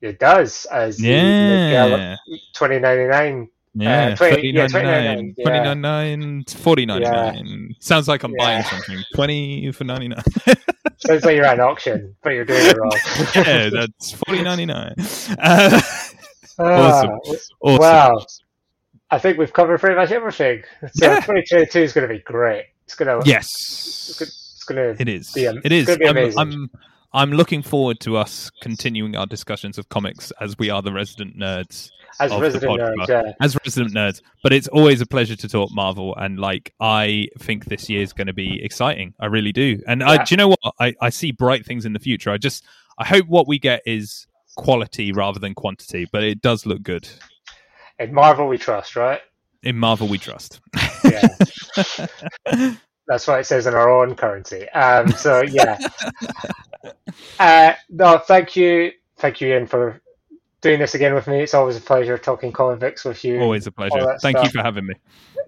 It 0.00 0.18
does 0.18 0.66
as 0.66 0.98
the 0.98 1.08
Yeah. 1.08 2.16
2099. 2.54 3.48
Yeah, 3.78 4.14
20 4.14 4.52
yeah, 4.54 4.66
39.99, 4.68 5.34
20.99, 5.36 5.42
29, 5.42 6.44
40.99. 6.44 7.74
Sounds 7.80 8.08
like 8.08 8.22
I'm 8.22 8.32
buying 8.38 8.62
something. 8.62 8.98
20 9.14 9.72
for 9.72 9.84
99. 9.84 10.18
Sounds 10.98 11.24
like 11.26 11.36
you're 11.36 11.44
at 11.44 11.54
an 11.54 11.60
auction, 11.60 12.14
but 12.22 12.30
you're 12.30 12.46
doing 12.46 12.64
it 12.64 12.76
wrong. 12.78 12.90
yeah, 13.34 13.68
that's 13.68 14.12
40.99. 14.14 15.36
Uh, 15.38 15.80
Ah, 16.58 17.04
awesome. 17.04 17.50
Wow. 17.60 18.24
I 19.10 19.18
think 19.18 19.36
we've 19.36 19.52
covered 19.52 19.78
pretty 19.78 19.94
much 19.96 20.10
everything. 20.10 20.62
So 20.94 21.04
Yeah. 21.06 21.16
2022 21.16 21.80
is 21.80 21.92
going 21.92 22.08
to 22.08 22.14
be 22.14 22.20
great. 22.20 22.64
It's 22.84 22.94
going 22.94 23.20
to. 23.20 23.28
yes. 23.28 24.16
To. 24.68 24.96
It 24.98 25.08
is. 25.08 25.32
be 25.32 25.44
it's 25.46 25.88
is. 25.88 25.96
gonna 25.96 26.28
I'm. 26.36 26.38
I'm 26.38 26.70
I'm 27.16 27.30
looking 27.30 27.62
forward 27.62 27.98
to 28.00 28.18
us 28.18 28.50
continuing 28.60 29.16
our 29.16 29.24
discussions 29.24 29.78
of 29.78 29.88
comics 29.88 30.32
as 30.40 30.58
we 30.58 30.68
are 30.68 30.82
the 30.82 30.92
resident 30.92 31.38
nerds. 31.38 31.90
As 32.20 32.30
resident 32.30 32.78
nerds, 32.78 33.08
yeah. 33.08 33.32
As 33.40 33.56
resident 33.64 33.94
nerds. 33.94 34.20
But 34.42 34.52
it's 34.52 34.68
always 34.68 35.00
a 35.00 35.06
pleasure 35.06 35.34
to 35.34 35.48
talk 35.48 35.70
Marvel 35.72 36.14
and 36.16 36.38
like 36.38 36.74
I 36.78 37.28
think 37.38 37.64
this 37.66 37.88
year 37.88 38.02
is 38.02 38.12
going 38.12 38.26
to 38.26 38.34
be 38.34 38.62
exciting. 38.62 39.14
I 39.18 39.26
really 39.26 39.52
do. 39.52 39.80
And 39.86 40.02
uh, 40.02 40.08
I, 40.08 40.24
do 40.24 40.34
you 40.34 40.36
know 40.36 40.48
what? 40.48 40.74
I, 40.78 40.94
I 41.00 41.08
see 41.08 41.32
bright 41.32 41.64
things 41.64 41.86
in 41.86 41.94
the 41.94 41.98
future. 41.98 42.30
I 42.30 42.36
just 42.36 42.64
I 42.98 43.06
hope 43.06 43.26
what 43.28 43.48
we 43.48 43.58
get 43.58 43.80
is 43.86 44.26
quality 44.56 45.10
rather 45.12 45.38
than 45.38 45.54
quantity, 45.54 46.06
but 46.12 46.22
it 46.22 46.42
does 46.42 46.66
look 46.66 46.82
good. 46.82 47.08
In 47.98 48.12
Marvel, 48.12 48.46
we 48.46 48.58
trust, 48.58 48.94
right? 48.94 49.22
In 49.62 49.78
Marvel 49.78 50.06
we 50.06 50.18
trust. 50.18 50.60
Yeah. 51.02 51.28
That's 53.06 53.26
what 53.26 53.40
it 53.40 53.44
says 53.46 53.66
in 53.66 53.74
our 53.74 53.88
own 53.88 54.14
currency. 54.14 54.68
Um, 54.70 55.08
so 55.12 55.42
yeah. 55.42 55.78
uh, 57.38 57.74
no, 57.88 58.18
thank 58.18 58.56
you, 58.56 58.92
thank 59.16 59.40
you, 59.40 59.48
Ian, 59.48 59.66
for 59.66 60.00
doing 60.60 60.80
this 60.80 60.94
again 60.94 61.14
with 61.14 61.26
me. 61.26 61.42
It's 61.42 61.54
always 61.54 61.76
a 61.76 61.80
pleasure 61.80 62.18
talking 62.18 62.52
convicts 62.52 63.04
with 63.04 63.24
you. 63.24 63.40
Always 63.40 63.66
a 63.66 63.72
pleasure. 63.72 64.16
Thank 64.20 64.42
you 64.42 64.50
for 64.50 64.62
having 64.62 64.86
me. 64.86 64.94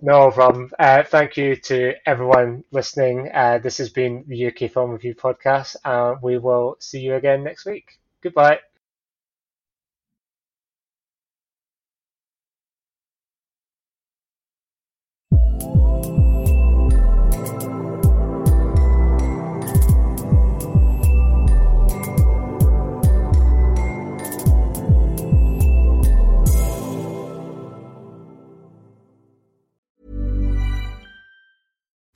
No 0.01 0.31
problem. 0.31 0.71
Uh, 0.79 1.03
thank 1.03 1.37
you 1.37 1.57
to 1.57 1.95
everyone 2.07 2.63
listening. 2.71 3.31
Uh, 3.35 3.59
this 3.59 3.79
has 3.79 3.89
been 3.91 4.25
the 4.29 4.47
UK 4.47 4.71
Film 4.71 4.91
Review 4.93 5.15
Podcast. 5.15 5.75
Uh, 5.85 6.15
we 6.23 6.39
will 6.39 6.77
see 6.79 7.01
you 7.01 7.15
again 7.15 7.43
next 7.43 7.67
week. 7.67 7.99
Goodbye. 8.23 8.61